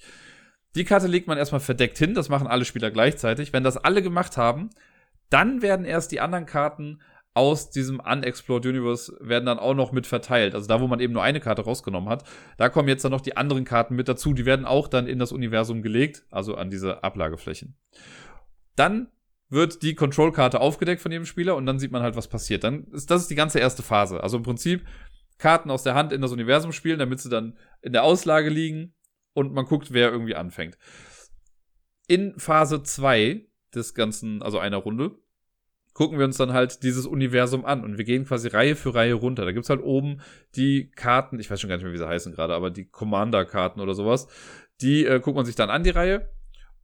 Die 0.75 0.85
Karte 0.85 1.07
legt 1.07 1.27
man 1.27 1.37
erstmal 1.37 1.61
verdeckt 1.61 1.97
hin, 1.97 2.13
das 2.13 2.29
machen 2.29 2.47
alle 2.47 2.65
Spieler 2.65 2.91
gleichzeitig. 2.91 3.53
Wenn 3.53 3.63
das 3.63 3.77
alle 3.77 4.01
gemacht 4.01 4.37
haben, 4.37 4.69
dann 5.29 5.61
werden 5.61 5.85
erst 5.85 6.11
die 6.11 6.19
anderen 6.19 6.45
Karten 6.45 6.99
aus 7.35 7.71
diesem 7.71 7.99
Unexplored 7.99 8.65
Universe 8.65 9.17
werden 9.19 9.45
dann 9.45 9.57
auch 9.57 9.73
noch 9.73 9.91
mit 9.91 10.05
verteilt. 10.05 10.53
Also 10.53 10.67
da, 10.67 10.81
wo 10.81 10.87
man 10.87 10.99
eben 10.99 11.13
nur 11.13 11.23
eine 11.23 11.39
Karte 11.39 11.63
rausgenommen 11.63 12.09
hat, 12.09 12.23
da 12.57 12.69
kommen 12.69 12.87
jetzt 12.87 13.03
dann 13.03 13.11
noch 13.11 13.21
die 13.21 13.35
anderen 13.37 13.65
Karten 13.65 13.95
mit 13.95 14.07
dazu. 14.07 14.33
Die 14.33 14.45
werden 14.45 14.65
auch 14.65 14.87
dann 14.87 15.07
in 15.07 15.17
das 15.17 15.31
Universum 15.31 15.81
gelegt, 15.81 16.25
also 16.29 16.55
an 16.55 16.69
diese 16.69 17.03
Ablageflächen. 17.03 17.75
Dann 18.75 19.07
wird 19.49 19.81
die 19.81 19.95
Control-Karte 19.95 20.59
aufgedeckt 20.59 21.01
von 21.01 21.11
jedem 21.11 21.25
Spieler 21.25 21.55
und 21.55 21.65
dann 21.65 21.79
sieht 21.79 21.91
man 21.91 22.03
halt, 22.03 22.15
was 22.15 22.27
passiert. 22.27 22.63
Dann 22.63 22.85
ist 22.91 23.09
das 23.09 23.21
ist 23.21 23.31
die 23.31 23.35
ganze 23.35 23.59
erste 23.59 23.81
Phase. 23.81 24.21
Also 24.21 24.37
im 24.37 24.43
Prinzip 24.43 24.85
Karten 25.39 25.71
aus 25.71 25.83
der 25.83 25.95
Hand 25.95 26.13
in 26.13 26.21
das 26.21 26.31
Universum 26.31 26.71
spielen, 26.71 26.99
damit 26.99 27.19
sie 27.19 27.29
dann 27.29 27.57
in 27.81 27.93
der 27.93 28.03
Auslage 28.03 28.49
liegen 28.49 28.93
und 29.33 29.53
man 29.53 29.65
guckt, 29.65 29.93
wer 29.93 30.11
irgendwie 30.11 30.35
anfängt. 30.35 30.77
In 32.07 32.37
Phase 32.37 32.83
2 32.83 33.45
des 33.73 33.93
ganzen, 33.93 34.41
also 34.41 34.59
einer 34.59 34.77
Runde, 34.77 35.17
gucken 35.93 36.17
wir 36.17 36.25
uns 36.25 36.37
dann 36.37 36.53
halt 36.53 36.83
dieses 36.83 37.05
Universum 37.05 37.65
an 37.65 37.83
und 37.83 37.97
wir 37.97 38.05
gehen 38.05 38.25
quasi 38.25 38.47
Reihe 38.47 38.75
für 38.75 38.95
Reihe 38.95 39.13
runter. 39.13 39.45
Da 39.45 39.51
gibt's 39.51 39.69
halt 39.69 39.81
oben 39.81 40.21
die 40.55 40.89
Karten, 40.91 41.39
ich 41.39 41.49
weiß 41.49 41.61
schon 41.61 41.69
gar 41.69 41.77
nicht 41.77 41.83
mehr, 41.83 41.93
wie 41.93 41.97
sie 41.97 42.07
heißen 42.07 42.33
gerade, 42.33 42.53
aber 42.53 42.71
die 42.71 42.85
Commander-Karten 42.85 43.79
oder 43.79 43.93
sowas, 43.93 44.27
die 44.81 45.05
äh, 45.05 45.19
guckt 45.19 45.35
man 45.35 45.45
sich 45.45 45.55
dann 45.55 45.69
an, 45.69 45.83
die 45.83 45.91
Reihe. 45.91 46.29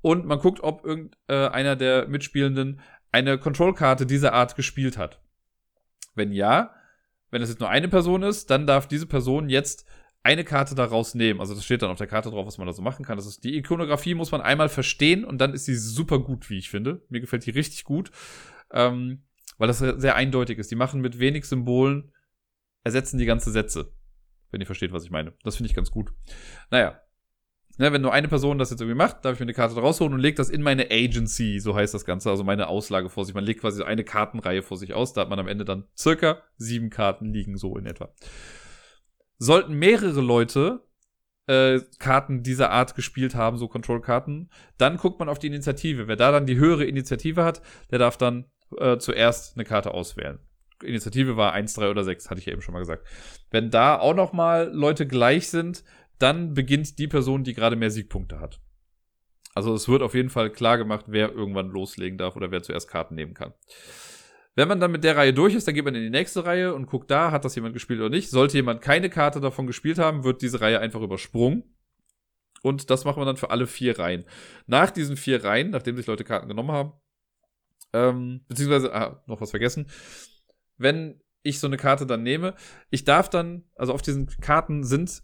Und 0.01 0.25
man 0.25 0.39
guckt, 0.39 0.61
ob 0.61 0.85
irgendeiner 0.85 1.71
äh, 1.71 1.77
der 1.77 2.07
Mitspielenden 2.07 2.79
eine 3.11 3.37
Kontrollkarte 3.37 4.05
dieser 4.05 4.33
Art 4.33 4.55
gespielt 4.55 4.97
hat. 4.97 5.19
Wenn 6.15 6.31
ja, 6.31 6.73
wenn 7.31 7.41
es 7.41 7.49
jetzt 7.49 7.59
nur 7.59 7.69
eine 7.69 7.89
Person 7.89 8.23
ist, 8.23 8.49
dann 8.49 8.67
darf 8.67 8.87
diese 8.87 9.07
Person 9.07 9.49
jetzt 9.49 9.85
eine 10.29 10.43
Karte 10.43 10.75
daraus 10.75 11.15
nehmen. 11.15 11.39
Also 11.39 11.55
das 11.55 11.65
steht 11.65 11.81
dann 11.81 11.91
auf 11.91 11.97
der 11.97 12.07
Karte 12.07 12.29
drauf, 12.29 12.45
was 12.45 12.57
man 12.57 12.67
da 12.67 12.73
so 12.73 12.81
machen 12.81 13.03
kann. 13.03 13.17
Das 13.17 13.25
ist 13.25 13.43
die 13.43 13.57
Ikonografie 13.57 14.13
muss 14.13 14.31
man 14.31 14.41
einmal 14.41 14.69
verstehen 14.69 15.25
und 15.25 15.39
dann 15.39 15.53
ist 15.53 15.65
sie 15.65 15.75
super 15.75 16.19
gut, 16.19 16.49
wie 16.49 16.57
ich 16.57 16.69
finde. 16.69 17.01
Mir 17.09 17.19
gefällt 17.19 17.45
die 17.45 17.51
richtig 17.51 17.83
gut 17.83 18.11
ähm, 18.71 19.23
weil 19.57 19.67
das 19.67 19.79
sehr 19.79 20.15
eindeutig 20.15 20.57
ist. 20.57 20.71
Die 20.71 20.75
machen 20.75 21.01
mit 21.01 21.19
wenig 21.19 21.45
Symbolen, 21.45 22.11
ersetzen 22.83 23.17
die 23.17 23.25
ganze 23.25 23.51
Sätze. 23.51 23.91
Wenn 24.51 24.61
ihr 24.61 24.67
versteht, 24.67 24.91
was 24.91 25.03
ich 25.03 25.11
meine. 25.11 25.33
Das 25.43 25.57
finde 25.57 25.69
ich 25.69 25.75
ganz 25.75 25.91
gut. 25.91 26.11
Naja. 26.71 27.01
Ja, 27.77 27.93
wenn 27.93 28.01
nur 28.01 28.11
eine 28.11 28.27
Person 28.27 28.57
das 28.57 28.71
jetzt 28.71 28.81
irgendwie 28.81 28.97
macht, 28.97 29.23
darf 29.23 29.33
ich 29.33 29.39
mir 29.39 29.45
eine 29.45 29.53
Karte 29.53 29.75
rausholen 29.75 30.13
und 30.13 30.19
lege 30.19 30.35
das 30.35 30.49
in 30.49 30.61
meine 30.61 30.91
Agency, 30.91 31.59
so 31.61 31.75
heißt 31.75 31.93
das 31.93 32.03
Ganze, 32.03 32.29
also 32.29 32.43
meine 32.43 32.67
Auslage 32.67 33.09
vor 33.09 33.23
sich. 33.23 33.33
Man 33.33 33.45
legt 33.45 33.61
quasi 33.61 33.81
eine 33.83 34.03
Kartenreihe 34.03 34.61
vor 34.61 34.75
sich 34.75 34.93
aus, 34.93 35.13
da 35.13 35.21
hat 35.21 35.29
man 35.29 35.39
am 35.39 35.47
Ende 35.47 35.63
dann 35.63 35.85
circa 35.95 36.41
sieben 36.57 36.89
Karten 36.89 37.31
liegen, 37.31 37.55
so 37.55 37.77
in 37.77 37.85
etwa. 37.85 38.13
Sollten 39.39 39.73
mehrere 39.73 40.21
Leute 40.21 40.83
äh, 41.47 41.81
Karten 41.97 42.43
dieser 42.43 42.69
Art 42.69 42.93
gespielt 42.93 43.33
haben, 43.33 43.57
so 43.57 43.67
Control-Karten, 43.67 44.51
dann 44.77 44.97
guckt 44.97 45.19
man 45.19 45.29
auf 45.29 45.39
die 45.39 45.47
Initiative. 45.47 46.07
Wer 46.07 46.15
da 46.15 46.31
dann 46.31 46.45
die 46.45 46.57
höhere 46.57 46.85
Initiative 46.85 47.43
hat, 47.43 47.63
der 47.89 47.97
darf 47.97 48.17
dann 48.17 48.45
äh, 48.77 48.97
zuerst 48.99 49.57
eine 49.57 49.65
Karte 49.65 49.91
auswählen. 49.91 50.37
Initiative 50.83 51.37
war 51.37 51.53
1, 51.53 51.73
3 51.73 51.89
oder 51.89 52.03
6, 52.03 52.29
hatte 52.29 52.39
ich 52.39 52.45
ja 52.45 52.53
eben 52.53 52.61
schon 52.61 52.73
mal 52.73 52.79
gesagt. 52.79 53.07
Wenn 53.49 53.71
da 53.71 53.97
auch 53.97 54.13
noch 54.13 54.31
mal 54.31 54.69
Leute 54.71 55.07
gleich 55.07 55.49
sind, 55.49 55.83
dann 56.19 56.53
beginnt 56.53 56.99
die 56.99 57.07
Person, 57.07 57.43
die 57.43 57.55
gerade 57.55 57.75
mehr 57.75 57.91
Siegpunkte 57.91 58.39
hat. 58.39 58.59
Also 59.55 59.73
es 59.73 59.89
wird 59.89 60.03
auf 60.03 60.13
jeden 60.13 60.29
Fall 60.29 60.51
klar 60.51 60.77
gemacht, 60.77 61.05
wer 61.07 61.31
irgendwann 61.31 61.69
loslegen 61.69 62.17
darf 62.17 62.35
oder 62.35 62.51
wer 62.51 62.61
zuerst 62.61 62.87
Karten 62.89 63.15
nehmen 63.15 63.33
kann. 63.33 63.53
Wenn 64.59 64.67
man 64.67 64.81
dann 64.81 64.91
mit 64.91 65.05
der 65.05 65.15
Reihe 65.15 65.33
durch 65.33 65.55
ist, 65.55 65.69
dann 65.69 65.73
geht 65.73 65.85
man 65.85 65.95
in 65.95 66.01
die 66.01 66.09
nächste 66.09 66.43
Reihe 66.43 66.75
und 66.75 66.85
guckt 66.85 67.09
da, 67.09 67.31
hat 67.31 67.45
das 67.45 67.55
jemand 67.55 67.73
gespielt 67.73 68.01
oder 68.01 68.09
nicht. 68.09 68.29
Sollte 68.29 68.57
jemand 68.57 68.81
keine 68.81 69.09
Karte 69.09 69.39
davon 69.39 69.67
gespielt 69.67 69.97
haben, 69.99 70.25
wird 70.25 70.41
diese 70.41 70.59
Reihe 70.59 70.81
einfach 70.81 70.99
übersprungen. 70.99 71.63
Und 72.61 72.89
das 72.89 73.05
machen 73.05 73.21
wir 73.21 73.25
dann 73.25 73.37
für 73.37 73.51
alle 73.51 73.67
vier 73.67 73.97
Reihen. 73.97 74.25
Nach 74.67 74.91
diesen 74.91 75.15
vier 75.15 75.45
Reihen, 75.45 75.69
nachdem 75.69 75.95
sich 75.95 76.07
Leute 76.07 76.25
Karten 76.25 76.49
genommen 76.49 76.73
haben, 76.73 76.91
ähm, 77.93 78.41
beziehungsweise, 78.49 78.93
ah, 78.93 79.23
noch 79.27 79.39
was 79.39 79.51
vergessen. 79.51 79.87
Wenn 80.77 81.21
ich 81.41 81.61
so 81.61 81.67
eine 81.67 81.77
Karte 81.77 82.05
dann 82.05 82.23
nehme, 82.23 82.53
ich 82.89 83.05
darf 83.05 83.29
dann, 83.29 83.63
also 83.75 83.93
auf 83.93 84.01
diesen 84.01 84.27
Karten 84.41 84.83
sind, 84.83 85.23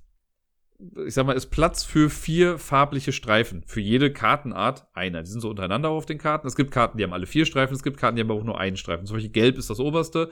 ich 1.06 1.14
sag 1.14 1.26
mal, 1.26 1.34
ist 1.34 1.48
Platz 1.48 1.84
für 1.84 2.10
vier 2.10 2.58
farbliche 2.58 3.12
Streifen. 3.12 3.64
Für 3.66 3.80
jede 3.80 4.12
Kartenart 4.12 4.86
einer. 4.94 5.24
Die 5.24 5.30
sind 5.30 5.42
so 5.42 5.50
untereinander 5.50 5.90
auf 5.90 6.06
den 6.06 6.18
Karten. 6.18 6.48
Es 6.48 6.56
gibt 6.56 6.72
Karten, 6.72 6.98
die 6.98 7.04
haben 7.04 7.14
alle 7.14 7.26
vier 7.26 7.46
Streifen, 7.46 7.76
es 7.76 7.84
gibt 7.84 7.98
Karten, 7.98 8.18
die 8.18 8.24
haben 8.24 8.32
auch 8.32 8.44
nur 8.44 8.60
einen 8.60 8.78
Streifen. 8.78 9.06
Zum 9.06 9.16
Beispiel 9.16 9.32
Gelb 9.32 9.58
ist 9.58 9.70
das 9.70 9.80
oberste. 9.80 10.30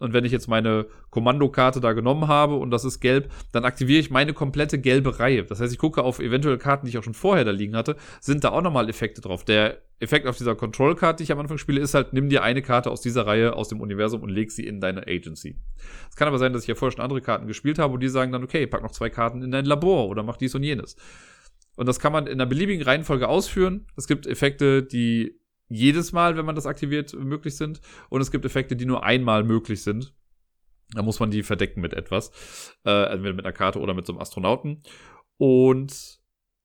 Und 0.00 0.14
wenn 0.14 0.24
ich 0.24 0.32
jetzt 0.32 0.48
meine 0.48 0.86
Kommandokarte 1.10 1.78
da 1.80 1.92
genommen 1.92 2.26
habe 2.26 2.56
und 2.56 2.70
das 2.70 2.84
ist 2.86 3.00
gelb, 3.00 3.30
dann 3.52 3.66
aktiviere 3.66 4.00
ich 4.00 4.10
meine 4.10 4.32
komplette 4.32 4.80
gelbe 4.80 5.20
Reihe. 5.20 5.44
Das 5.44 5.60
heißt, 5.60 5.72
ich 5.72 5.78
gucke 5.78 6.02
auf 6.02 6.20
eventuelle 6.20 6.56
Karten, 6.56 6.86
die 6.86 6.90
ich 6.90 6.98
auch 6.98 7.04
schon 7.04 7.14
vorher 7.14 7.44
da 7.44 7.50
liegen 7.50 7.76
hatte, 7.76 7.96
sind 8.20 8.42
da 8.42 8.48
auch 8.48 8.62
nochmal 8.62 8.88
Effekte 8.88 9.20
drauf. 9.20 9.44
Der 9.44 9.82
Effekt 10.00 10.26
auf 10.26 10.38
dieser 10.38 10.56
Control-Card, 10.56 11.20
die 11.20 11.24
ich 11.24 11.32
am 11.32 11.38
Anfang 11.38 11.58
spiele, 11.58 11.82
ist 11.82 11.92
halt, 11.92 12.14
nimm 12.14 12.30
dir 12.30 12.42
eine 12.42 12.62
Karte 12.62 12.90
aus 12.90 13.02
dieser 13.02 13.26
Reihe, 13.26 13.54
aus 13.54 13.68
dem 13.68 13.82
Universum 13.82 14.22
und 14.22 14.30
leg 14.30 14.50
sie 14.50 14.66
in 14.66 14.80
deine 14.80 15.06
Agency. 15.06 15.58
Es 16.08 16.16
kann 16.16 16.28
aber 16.28 16.38
sein, 16.38 16.54
dass 16.54 16.62
ich 16.62 16.68
ja 16.68 16.74
vorher 16.74 16.92
schon 16.92 17.04
andere 17.04 17.20
Karten 17.20 17.46
gespielt 17.46 17.78
habe 17.78 17.92
und 17.92 18.00
die 18.00 18.08
sagen 18.08 18.32
dann, 18.32 18.42
okay, 18.42 18.66
pack 18.66 18.82
noch 18.82 18.92
zwei 18.92 19.10
Karten 19.10 19.42
in 19.42 19.50
dein 19.50 19.66
Labor 19.66 20.08
oder 20.08 20.22
mach 20.22 20.38
dies 20.38 20.54
und 20.54 20.62
jenes. 20.62 20.96
Und 21.76 21.86
das 21.86 22.00
kann 22.00 22.12
man 22.12 22.26
in 22.26 22.34
einer 22.34 22.46
beliebigen 22.46 22.82
Reihenfolge 22.82 23.28
ausführen. 23.28 23.86
Es 23.96 24.06
gibt 24.06 24.26
Effekte, 24.26 24.82
die 24.82 25.39
jedes 25.70 26.12
Mal, 26.12 26.36
wenn 26.36 26.44
man 26.44 26.56
das 26.56 26.66
aktiviert, 26.66 27.14
möglich 27.14 27.56
sind. 27.56 27.80
Und 28.10 28.20
es 28.20 28.30
gibt 28.30 28.44
Effekte, 28.44 28.76
die 28.76 28.86
nur 28.86 29.04
einmal 29.04 29.44
möglich 29.44 29.82
sind. 29.82 30.12
Da 30.92 31.02
muss 31.02 31.20
man 31.20 31.30
die 31.30 31.42
verdecken 31.42 31.80
mit 31.80 31.94
etwas. 31.94 32.32
Äh, 32.84 33.12
entweder 33.12 33.34
mit 33.34 33.46
einer 33.46 33.54
Karte 33.54 33.78
oder 33.78 33.94
mit 33.94 34.04
so 34.04 34.12
einem 34.12 34.20
Astronauten. 34.20 34.82
Und 35.38 36.20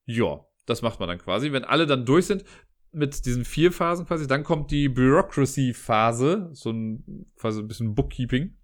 ja, 0.06 0.44
das 0.66 0.82
macht 0.82 1.00
man 1.00 1.08
dann 1.08 1.20
quasi. 1.20 1.52
Wenn 1.52 1.64
alle 1.64 1.86
dann 1.86 2.06
durch 2.06 2.26
sind, 2.26 2.44
mit 2.92 3.26
diesen 3.26 3.46
vier 3.46 3.72
Phasen 3.72 4.08
quasi, 4.08 4.26
dann 4.26 4.44
kommt 4.44 4.72
die 4.72 4.90
Bureaucracy-Phase, 4.90 6.50
so 6.54 6.72
ein, 6.72 7.26
quasi 7.36 7.60
ein 7.60 7.68
bisschen 7.68 7.94
Bookkeeping. 7.94 8.58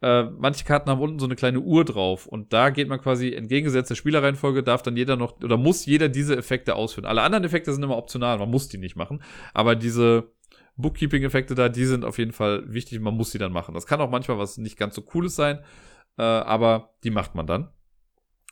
Äh, 0.00 0.24
manche 0.24 0.64
Karten 0.64 0.90
haben 0.90 1.00
unten 1.00 1.18
so 1.18 1.26
eine 1.26 1.34
kleine 1.34 1.60
Uhr 1.60 1.84
drauf 1.84 2.26
und 2.26 2.52
da 2.52 2.70
geht 2.70 2.88
man 2.88 3.00
quasi 3.00 3.32
entgegengesetzt 3.32 3.90
der 3.90 3.96
Spielerreihenfolge, 3.96 4.62
darf 4.62 4.82
dann 4.82 4.96
jeder 4.96 5.16
noch 5.16 5.42
oder 5.42 5.56
muss 5.56 5.86
jeder 5.86 6.08
diese 6.08 6.36
Effekte 6.36 6.76
ausführen. 6.76 7.04
Alle 7.04 7.22
anderen 7.22 7.44
Effekte 7.44 7.72
sind 7.72 7.82
immer 7.82 7.96
optional, 7.96 8.38
man 8.38 8.50
muss 8.50 8.68
die 8.68 8.78
nicht 8.78 8.94
machen, 8.94 9.22
aber 9.54 9.74
diese 9.74 10.30
Bookkeeping-Effekte 10.76 11.56
da, 11.56 11.68
die 11.68 11.84
sind 11.84 12.04
auf 12.04 12.18
jeden 12.18 12.32
Fall 12.32 12.62
wichtig, 12.72 13.00
man 13.00 13.14
muss 13.14 13.32
sie 13.32 13.38
dann 13.38 13.50
machen. 13.50 13.74
Das 13.74 13.86
kann 13.86 14.00
auch 14.00 14.10
manchmal 14.10 14.38
was 14.38 14.56
nicht 14.56 14.78
ganz 14.78 14.94
so 14.94 15.02
cooles 15.02 15.34
sein, 15.34 15.58
äh, 16.16 16.22
aber 16.22 16.94
die 17.02 17.10
macht 17.10 17.34
man 17.34 17.48
dann. 17.48 17.68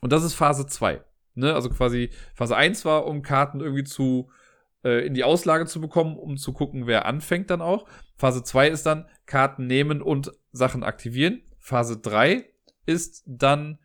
Und 0.01 0.13
das 0.13 0.25
ist 0.25 0.35
Phase 0.35 0.67
2. 0.67 1.01
Ne? 1.35 1.55
Also 1.55 1.71
quasi 1.71 2.11
Phase 2.35 2.57
1 2.57 2.85
war, 2.85 3.07
um 3.07 3.23
Karten 3.23 3.61
irgendwie 3.61 3.85
zu 3.85 4.31
äh, 4.87 5.05
in 5.05 5.15
die 5.15 5.25
Auslage 5.25 5.67
zu 5.67 5.81
bekommen, 5.81 6.17
um 6.17 6.37
zu 6.37 6.53
gucken, 6.53 6.87
wer 6.87 7.07
anfängt 7.07 7.51
dann 7.51 7.61
auch. 7.61 7.87
Phase 8.17 8.45
2 8.45 8.69
ist 8.69 8.87
dann 8.87 9.07
Karten 9.27 9.67
nehmen 9.67 10.01
und 10.01 10.33
Sachen 10.53 10.85
aktivieren. 10.85 11.43
Phase 11.59 11.99
3 11.99 12.45
ist 12.87 13.25
dann 13.27 13.79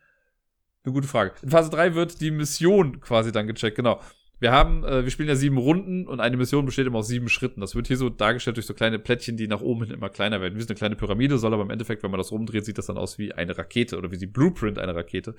eine 0.84 0.92
gute 0.92 1.08
Frage. 1.08 1.32
In 1.42 1.50
Phase 1.50 1.70
3 1.70 1.94
wird 1.94 2.20
die 2.20 2.30
Mission 2.30 3.00
quasi 3.00 3.32
dann 3.32 3.48
gecheckt, 3.48 3.76
genau. 3.76 4.00
Wir 4.38 4.52
haben, 4.52 4.84
äh, 4.84 5.02
wir 5.04 5.10
spielen 5.10 5.28
ja 5.28 5.36
sieben 5.36 5.58
Runden 5.58 6.06
und 6.06 6.20
eine 6.20 6.36
Mission 6.36 6.66
besteht 6.66 6.86
immer 6.86 6.98
aus 6.98 7.08
sieben 7.08 7.28
Schritten. 7.28 7.60
Das 7.60 7.74
wird 7.74 7.88
hier 7.88 7.96
so 7.96 8.08
dargestellt 8.08 8.56
durch 8.56 8.66
so 8.66 8.74
kleine 8.74 8.98
Plättchen, 9.00 9.36
die 9.36 9.48
nach 9.48 9.60
oben 9.60 9.84
hin 9.84 9.94
immer 9.94 10.08
kleiner 10.08 10.40
werden. 10.40 10.56
Wie 10.56 10.60
so 10.60 10.68
eine 10.68 10.76
kleine 10.76 10.96
Pyramide, 10.96 11.38
soll 11.38 11.52
aber 11.52 11.62
im 11.64 11.70
Endeffekt, 11.70 12.02
wenn 12.02 12.10
man 12.10 12.18
das 12.18 12.32
rumdreht, 12.32 12.64
sieht 12.64 12.78
das 12.78 12.86
dann 12.86 12.98
aus 12.98 13.18
wie 13.18 13.32
eine 13.32 13.58
Rakete 13.58 13.98
oder 13.98 14.10
wie 14.10 14.18
die 14.18 14.26
Blueprint 14.26 14.78
einer 14.78 14.94
Rakete. 14.94 15.34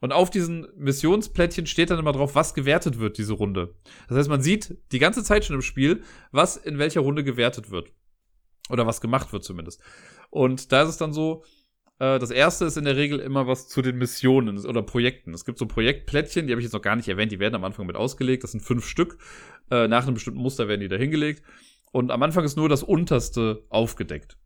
Und 0.00 0.12
auf 0.12 0.30
diesen 0.30 0.66
Missionsplättchen 0.76 1.66
steht 1.66 1.90
dann 1.90 1.98
immer 1.98 2.12
drauf, 2.12 2.34
was 2.34 2.54
gewertet 2.54 2.98
wird, 2.98 3.18
diese 3.18 3.34
Runde. 3.34 3.74
Das 4.08 4.18
heißt, 4.18 4.28
man 4.28 4.42
sieht 4.42 4.78
die 4.92 4.98
ganze 4.98 5.24
Zeit 5.24 5.44
schon 5.44 5.56
im 5.56 5.62
Spiel, 5.62 6.02
was 6.32 6.56
in 6.56 6.78
welcher 6.78 7.00
Runde 7.00 7.24
gewertet 7.24 7.70
wird. 7.70 7.92
Oder 8.70 8.86
was 8.86 9.00
gemacht 9.00 9.32
wird 9.32 9.44
zumindest. 9.44 9.80
Und 10.30 10.72
da 10.72 10.82
ist 10.82 10.90
es 10.90 10.96
dann 10.98 11.12
so, 11.12 11.44
Äh, 12.00 12.18
das 12.20 12.30
erste 12.30 12.64
ist 12.64 12.76
in 12.76 12.84
der 12.84 12.96
Regel 12.96 13.18
immer 13.18 13.46
was 13.46 13.68
zu 13.68 13.82
den 13.82 13.98
Missionen 13.98 14.64
oder 14.64 14.82
Projekten. 14.82 15.34
Es 15.34 15.44
gibt 15.44 15.58
so 15.58 15.66
Projektplättchen, 15.66 16.46
die 16.46 16.52
habe 16.52 16.60
ich 16.60 16.64
jetzt 16.64 16.72
noch 16.72 16.82
gar 16.82 16.94
nicht 16.96 17.08
erwähnt, 17.08 17.32
die 17.32 17.40
werden 17.40 17.56
am 17.56 17.64
Anfang 17.64 17.86
mit 17.86 17.96
ausgelegt. 17.96 18.44
Das 18.44 18.52
sind 18.52 18.60
fünf 18.60 18.86
Stück. 18.86 19.18
Äh, 19.70 19.88
nach 19.88 20.04
einem 20.04 20.14
bestimmten 20.14 20.40
Muster 20.40 20.68
werden 20.68 20.80
die 20.80 20.88
da 20.88 20.96
hingelegt. 20.96 21.42
Und 21.90 22.10
am 22.10 22.22
Anfang 22.22 22.44
ist 22.44 22.56
nur 22.56 22.68
das 22.68 22.82
unterste 22.82 23.64
aufgedeckt. 23.68 24.36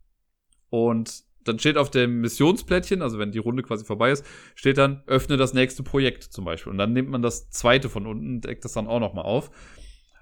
Und 0.69 1.25
dann 1.43 1.59
steht 1.59 1.77
auf 1.77 1.89
dem 1.89 2.21
Missionsplättchen, 2.21 3.01
also 3.01 3.19
wenn 3.19 3.31
die 3.31 3.39
Runde 3.39 3.63
quasi 3.63 3.85
vorbei 3.85 4.11
ist, 4.11 4.25
steht 4.55 4.77
dann, 4.77 5.03
öffne 5.07 5.37
das 5.37 5.53
nächste 5.53 5.83
Projekt 5.83 6.23
zum 6.23 6.45
Beispiel. 6.45 6.71
Und 6.71 6.77
dann 6.77 6.93
nimmt 6.93 7.09
man 7.09 7.21
das 7.21 7.49
zweite 7.49 7.89
von 7.89 8.07
unten, 8.07 8.41
deckt 8.41 8.65
das 8.65 8.73
dann 8.73 8.87
auch 8.87 8.99
nochmal 8.99 9.25
auf. 9.25 9.51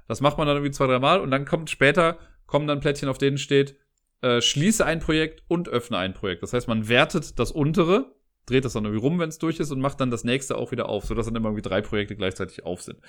Das 0.08 0.22
macht 0.22 0.38
man 0.38 0.48
dann 0.48 0.58
irgendwie 0.58 0.72
zwei, 0.72 0.88
dreimal 0.88 1.22
und 1.22 1.32
dann 1.32 1.46
kommt 1.46 1.70
später, 1.70 2.18
kommen 2.46 2.68
dann 2.68 2.80
Plättchen, 2.80 3.10
auf 3.10 3.18
denen 3.18 3.38
steht, 3.38 3.78
äh, 4.22 4.42
schließe 4.42 4.86
ein 4.86 5.00
Projekt 5.00 5.44
und 5.48 5.70
öffne 5.70 5.98
ein 5.98 6.14
Projekt. 6.14 6.44
Das 6.44 6.54
heißt, 6.54 6.68
man 6.68 6.88
wertet 6.88 7.40
das 7.40 7.52
untere, 7.52 8.14
dreht 8.46 8.66
das 8.66 8.74
dann 8.74 8.86
irgendwie 8.86 9.02
rum, 9.02 9.20
wenn 9.20 9.30
es 9.30 9.38
durch 9.38 9.60
ist 9.60 9.72
und 9.72 9.80
macht 9.80 10.00
dann 10.02 10.12
das 10.12 10.24
nächste 10.24 10.58
auch 10.58 10.72
wieder 10.72 10.90
auf, 10.90 11.06
sodass 11.06 11.26
dann 11.28 11.36
immer 11.36 11.50
irgendwie 11.50 11.68
drei 11.68 11.82
Projekte 11.82 12.16
gleichzeitig 12.16 12.66
auf 12.66 12.82
sind. 12.82 13.00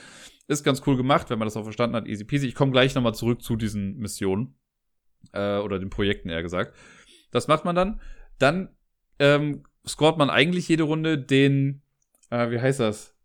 Ist 0.48 0.64
ganz 0.64 0.82
cool 0.86 0.96
gemacht, 0.96 1.30
wenn 1.30 1.38
man 1.38 1.46
das 1.46 1.56
auch 1.56 1.64
verstanden 1.64 1.96
hat, 1.96 2.06
easy 2.06 2.24
peasy. 2.24 2.46
Ich 2.46 2.54
komme 2.54 2.72
gleich 2.72 2.94
nochmal 2.94 3.14
zurück 3.14 3.42
zu 3.42 3.56
diesen 3.56 3.96
Missionen 3.98 4.56
äh, 5.32 5.58
oder 5.58 5.78
den 5.78 5.90
Projekten 5.90 6.28
eher 6.28 6.42
gesagt. 6.42 6.74
Das 7.32 7.48
macht 7.48 7.64
man 7.64 7.74
dann. 7.74 8.00
Dann 8.38 8.68
ähm, 9.18 9.64
scoret 9.86 10.16
man 10.16 10.30
eigentlich 10.30 10.68
jede 10.68 10.84
Runde 10.84 11.18
den, 11.18 11.82
äh, 12.30 12.50
wie 12.50 12.60
heißt 12.60 12.78
das? 12.78 13.16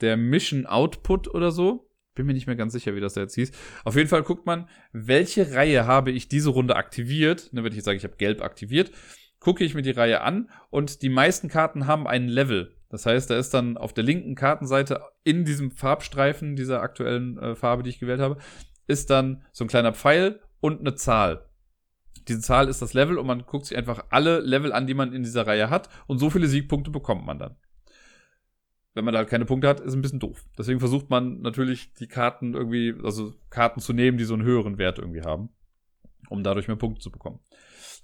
Der 0.00 0.16
Mission 0.16 0.66
Output 0.66 1.34
oder 1.34 1.50
so. 1.50 1.90
Bin 2.14 2.26
mir 2.26 2.34
nicht 2.34 2.46
mehr 2.46 2.54
ganz 2.54 2.72
sicher, 2.72 2.94
wie 2.94 3.00
das 3.00 3.14
da 3.14 3.22
jetzt 3.22 3.34
hieß. 3.34 3.50
Auf 3.84 3.96
jeden 3.96 4.08
Fall 4.08 4.22
guckt 4.22 4.46
man, 4.46 4.68
welche 4.92 5.52
Reihe 5.52 5.86
habe 5.86 6.12
ich 6.12 6.28
diese 6.28 6.50
Runde 6.50 6.76
aktiviert. 6.76 7.52
Ne, 7.52 7.64
wenn 7.64 7.72
ich 7.72 7.76
jetzt 7.76 7.86
sage, 7.86 7.96
ich 7.96 8.04
habe 8.04 8.16
gelb 8.16 8.40
aktiviert, 8.40 8.92
gucke 9.40 9.64
ich 9.64 9.74
mir 9.74 9.82
die 9.82 9.90
Reihe 9.90 10.20
an 10.20 10.48
und 10.70 11.02
die 11.02 11.08
meisten 11.08 11.48
Karten 11.48 11.86
haben 11.86 12.06
einen 12.06 12.28
Level. 12.28 12.76
Das 12.88 13.06
heißt, 13.06 13.28
da 13.28 13.36
ist 13.36 13.52
dann 13.52 13.76
auf 13.76 13.92
der 13.92 14.04
linken 14.04 14.36
Kartenseite 14.36 15.02
in 15.24 15.44
diesem 15.44 15.72
Farbstreifen 15.72 16.54
dieser 16.54 16.80
aktuellen 16.80 17.38
äh, 17.38 17.56
Farbe, 17.56 17.82
die 17.82 17.90
ich 17.90 17.98
gewählt 17.98 18.20
habe, 18.20 18.38
ist 18.86 19.10
dann 19.10 19.42
so 19.52 19.64
ein 19.64 19.68
kleiner 19.68 19.92
Pfeil 19.92 20.40
und 20.60 20.80
eine 20.80 20.94
Zahl. 20.94 21.48
Diese 22.28 22.40
Zahl 22.40 22.68
ist 22.68 22.80
das 22.80 22.94
Level 22.94 23.18
und 23.18 23.26
man 23.26 23.44
guckt 23.44 23.66
sich 23.66 23.76
einfach 23.76 24.04
alle 24.10 24.40
Level 24.40 24.72
an, 24.72 24.86
die 24.86 24.94
man 24.94 25.12
in 25.12 25.22
dieser 25.22 25.46
Reihe 25.46 25.70
hat 25.70 25.88
und 26.06 26.18
so 26.18 26.30
viele 26.30 26.46
Siegpunkte 26.46 26.90
bekommt 26.90 27.26
man 27.26 27.38
dann 27.38 27.56
wenn 28.94 29.04
man 29.04 29.12
da 29.12 29.18
halt 29.18 29.28
keine 29.28 29.44
Punkte 29.44 29.68
hat, 29.68 29.80
ist 29.80 29.94
ein 29.94 30.02
bisschen 30.02 30.20
doof. 30.20 30.44
Deswegen 30.56 30.78
versucht 30.78 31.10
man 31.10 31.40
natürlich 31.40 31.92
die 31.94 32.06
Karten 32.06 32.54
irgendwie, 32.54 32.94
also 33.02 33.34
Karten 33.50 33.80
zu 33.80 33.92
nehmen, 33.92 34.18
die 34.18 34.24
so 34.24 34.34
einen 34.34 34.44
höheren 34.44 34.78
Wert 34.78 34.98
irgendwie 34.98 35.22
haben, 35.22 35.50
um 36.28 36.44
dadurch 36.44 36.68
mehr 36.68 36.76
Punkte 36.76 37.02
zu 37.02 37.10
bekommen. 37.10 37.40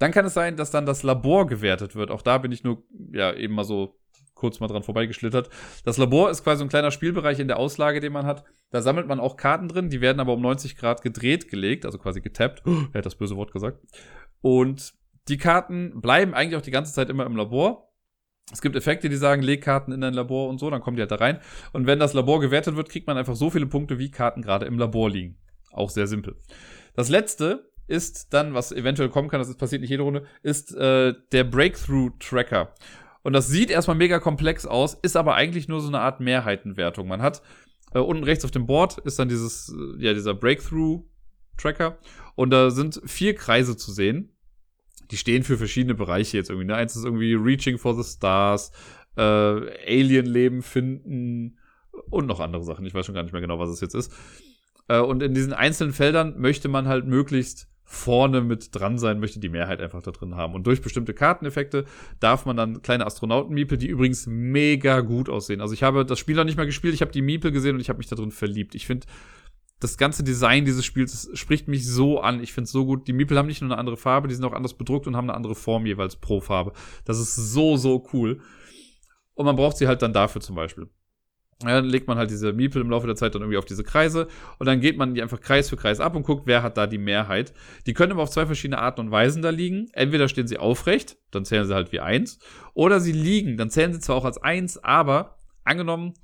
Dann 0.01 0.11
kann 0.11 0.25
es 0.25 0.35
sein, 0.35 0.57
dass 0.57 0.71
dann 0.71 0.87
das 0.87 1.03
Labor 1.03 1.47
gewertet 1.47 1.95
wird. 1.95 2.11
Auch 2.11 2.23
da 2.23 2.39
bin 2.39 2.53
ich 2.53 2.65
nur, 2.65 2.83
ja, 3.13 3.33
eben 3.33 3.55
mal 3.55 3.65
so 3.65 4.00
kurz 4.41 4.59
mal 4.59 4.67
dran 4.67 4.83
vorbeigeschlittert. 4.83 5.49
Das 5.85 5.99
Labor 5.99 6.31
ist 6.31 6.43
quasi 6.43 6.65
ein 6.65 6.69
kleiner 6.69 6.91
Spielbereich 6.91 7.39
in 7.39 7.49
der 7.49 7.59
Auslage, 7.59 8.01
den 8.01 8.13
man 8.13 8.27
hat. 8.27 8.45
Da 8.71 8.83
sammelt 8.83 9.07
man 9.07 9.21
auch 9.21 9.37
Karten 9.37 9.69
drin, 9.69 9.91
die 9.91 10.01
werden 10.01 10.21
aber 10.21 10.33
um 10.33 10.41
90 10.41 10.77
Grad 10.77 11.03
gedreht 11.03 11.49
gelegt, 11.49 11.87
also 11.87 11.99
quasi 11.99 12.21
getappt. 12.21 12.63
Oh, 12.71 12.87
er 12.93 12.99
hat 12.99 13.07
das 13.07 13.17
böse 13.17 13.37
Wort 13.37 13.53
gesagt. 13.53 13.81
Und 14.41 14.95
die 15.29 15.39
Karten 15.39 16.01
bleiben 16.01 16.35
eigentlich 16.35 16.57
auch 16.57 16.63
die 16.63 16.71
ganze 16.71 16.93
Zeit 16.93 17.11
immer 17.11 17.27
im 17.27 17.37
Labor 17.37 17.91
es 18.53 18.61
gibt 18.61 18.77
Effekte, 18.77 19.09
die 19.09 19.17
sagen, 19.17 19.43
leg 19.43 19.63
Karten 19.63 19.93
in 19.93 20.01
dein 20.01 20.15
Labor 20.15 20.49
und 20.49 20.59
so, 20.59 20.71
dann 20.71 20.81
kommen 20.81 20.97
die 20.97 21.03
halt 21.03 21.11
da 21.11 21.17
rein. 21.17 21.41
Und 21.73 21.87
wenn 21.87 21.99
das 21.99 22.15
Labor 22.15 22.41
gewertet 22.41 22.77
wird, 22.77 22.89
kriegt 22.89 23.07
man 23.07 23.17
einfach 23.17 23.37
so 23.37 23.51
viele 23.51 23.67
Punkte, 23.67 23.99
wie 23.99 24.11
Karten 24.11 24.43
gerade 24.43 24.67
im 24.67 24.79
Labor 24.79 25.11
liegen. 25.11 25.39
Auch 25.73 25.91
sehr 25.91 26.07
simpel. 26.07 26.37
Das 26.95 27.09
letzte 27.09 27.71
ist 27.87 28.33
dann, 28.33 28.55
was 28.55 28.73
eventuell 28.73 29.09
kommen 29.09 29.29
kann, 29.29 29.41
das 29.41 29.49
ist, 29.49 29.59
passiert 29.59 29.83
nicht 29.83 29.91
jede 29.91 30.03
Runde, 30.03 30.25
ist 30.43 30.75
äh, 30.75 31.15
der 31.33 31.45
Breakthrough 31.45 32.11
Tracker. 32.19 32.75
Und 33.23 33.33
das 33.33 33.49
sieht 33.49 33.71
erstmal 33.71 33.97
mega 33.97 34.19
komplex 34.19 34.67
aus, 34.67 34.95
ist 35.03 35.17
aber 35.17 35.35
eigentlich 35.35 35.69
nur 35.69 35.81
so 35.81 35.89
eine 35.89 36.01
Art 36.01 36.21
Mehrheitenwertung. 36.21 37.07
Man 37.07 37.23
hat 37.23 37.43
äh, 37.93 37.99
unten 37.99 38.25
rechts 38.25 38.45
auf 38.45 38.51
dem 38.51 38.67
Board 38.67 38.99
ist 38.99 39.19
dann 39.19 39.29
dieses, 39.29 39.69
äh, 39.69 40.05
ja, 40.05 40.15
dieser 40.15 40.35
Breakthrough 40.35 41.03
Tracker. 41.59 41.99
Und 42.35 42.51
da 42.51 42.71
sind 42.71 43.01
vier 43.05 43.35
Kreise 43.35 43.77
zu 43.77 43.93
sehen 43.93 44.33
die 45.11 45.17
stehen 45.17 45.43
für 45.43 45.59
verschiedene 45.59 45.95
Bereiche 45.95 46.37
jetzt 46.37 46.51
irgendwie. 46.51 46.67
Ne? 46.67 46.77
Eins 46.77 46.97
ist 46.97 47.05
irgendwie 47.05 47.35
Reaching 47.35 47.79
for 47.79 48.01
the 48.01 48.09
Stars, 48.09 48.71
äh, 49.17 49.23
Alien-Leben 49.23 50.63
finden 50.63 51.59
und 52.11 52.27
noch 52.27 52.41
andere 52.41 52.63
Sachen. 52.63 52.87
Ich 52.87 52.95
weiß 52.95 53.07
schon 53.07 53.15
gar 53.15 53.23
nicht 53.23 53.33
mehr 53.33 53.41
genau, 53.41 53.59
was 53.59 53.71
es 53.71 53.81
jetzt 53.81 53.95
ist. 53.95 54.13
Äh, 54.89 55.01
und 55.01 55.23
in 55.23 55.35
diesen 55.35 55.53
einzelnen 55.53 55.93
Feldern 55.93 56.39
möchte 56.39 56.69
man 56.69 56.87
halt 56.87 57.07
möglichst 57.07 57.69
vorne 57.93 58.41
mit 58.41 58.73
dran 58.73 58.99
sein, 58.99 59.19
möchte 59.19 59.41
die 59.41 59.49
Mehrheit 59.49 59.81
einfach 59.81 60.01
da 60.01 60.13
drin 60.13 60.37
haben. 60.37 60.55
Und 60.55 60.65
durch 60.65 60.81
bestimmte 60.81 61.13
Karteneffekte 61.13 61.87
darf 62.21 62.47
man 62.47 62.57
dann 62.57 62.83
kleine 62.83 63.05
Astronauten-Miepel, 63.05 63.77
die 63.79 63.89
übrigens 63.89 64.29
mega 64.29 65.01
gut 65.01 65.29
aussehen. 65.29 65.61
Also 65.61 65.75
ich 65.75 65.83
habe 65.83 66.07
das 66.07 66.21
Spiel 66.21 66.37
noch 66.37 66.45
nicht 66.45 66.57
mal 66.57 66.67
gespielt, 66.67 66.95
ich 66.95 67.01
habe 67.01 67.11
die 67.11 67.21
Miepel 67.21 67.51
gesehen 67.51 67.75
und 67.75 67.81
ich 67.81 67.89
habe 67.89 67.99
mich 67.99 68.07
da 68.07 68.15
drin 68.15 68.31
verliebt. 68.31 68.77
Ich 68.77 68.87
finde 68.87 69.09
das 69.81 69.99
ganze 69.99 70.23
Design 70.23 70.65
dieses 70.65 70.85
Spiels 70.85 71.31
spricht 71.35 71.67
mich 71.67 71.85
so 71.85 72.21
an. 72.21 72.41
Ich 72.41 72.53
finde 72.53 72.67
es 72.67 72.73
so 72.73 72.87
gut. 72.87 73.09
Die 73.09 73.13
Miepel 73.13 73.37
haben 73.37 73.49
nicht 73.49 73.61
nur 73.61 73.73
eine 73.73 73.79
andere 73.79 73.97
Farbe, 73.97 74.29
die 74.29 74.35
sind 74.37 74.45
auch 74.45 74.53
anders 74.53 74.75
bedruckt 74.75 75.09
und 75.09 75.17
haben 75.17 75.29
eine 75.29 75.37
andere 75.37 75.57
Form 75.57 75.85
jeweils 75.85 76.15
pro 76.15 76.41
Farbe. 76.41 76.73
Das 77.05 77.19
ist 77.19 77.35
so, 77.35 77.77
so 77.77 78.07
cool. 78.13 78.41
Und 79.35 79.47
man 79.47 79.57
braucht 79.57 79.79
sie 79.79 79.89
halt 79.89 80.01
dann 80.03 80.13
dafür 80.13 80.41
zum 80.41 80.55
Beispiel. 80.55 80.89
Ja, 81.63 81.75
dann 81.75 81.85
legt 81.85 82.09
man 82.09 82.17
halt 82.17 82.31
diese 82.31 82.55
Miepel 82.55 82.81
im 82.81 82.89
Laufe 82.89 83.07
der 83.07 83.17
Zeit 83.17 83.35
dann 83.35 83.43
irgendwie 83.43 83.59
auf 83.59 83.67
diese 83.67 83.85
Kreise 83.85 84.29
und 84.59 84.67
dann 84.67 84.81
geht 84.81 84.97
man 84.97 85.15
die 85.15 85.21
einfach 85.21 85.41
Kreis 85.41 85.69
für 85.69 85.77
Kreis 85.77 86.01
ab 86.01 86.17
und 86.17 86.23
guckt, 86.23 86.47
wer 86.47 86.63
hat 86.63 86.79
da 86.79 86.87
die 86.87 86.97
Mehrheit. 86.97 87.53
Die 87.87 87.93
können 87.93 88.13
aber 88.13 88.23
auf 88.23 88.31
zwei 88.31 88.47
verschiedene 88.47 88.79
Arten 88.79 89.01
und 89.01 89.11
Weisen 89.11 89.43
da 89.43 89.51
liegen. 89.51 89.89
Entweder 89.93 90.29
stehen 90.29 90.47
sie 90.47 90.57
aufrecht, 90.57 91.19
dann 91.31 91.45
zählen 91.45 91.67
sie 91.67 91.75
halt 91.75 91.93
wie 91.93 92.01
eins, 92.01 92.39
oder 92.73 92.99
sie 92.99 93.13
liegen, 93.13 93.59
dann 93.59 93.69
zählen 93.69 93.93
sie 93.93 94.01
zwar 94.01 94.17
auch 94.17 94.25
als 94.25 94.43
eins, 94.43 94.83
aber 94.83 95.39
angenommen, 95.65 96.15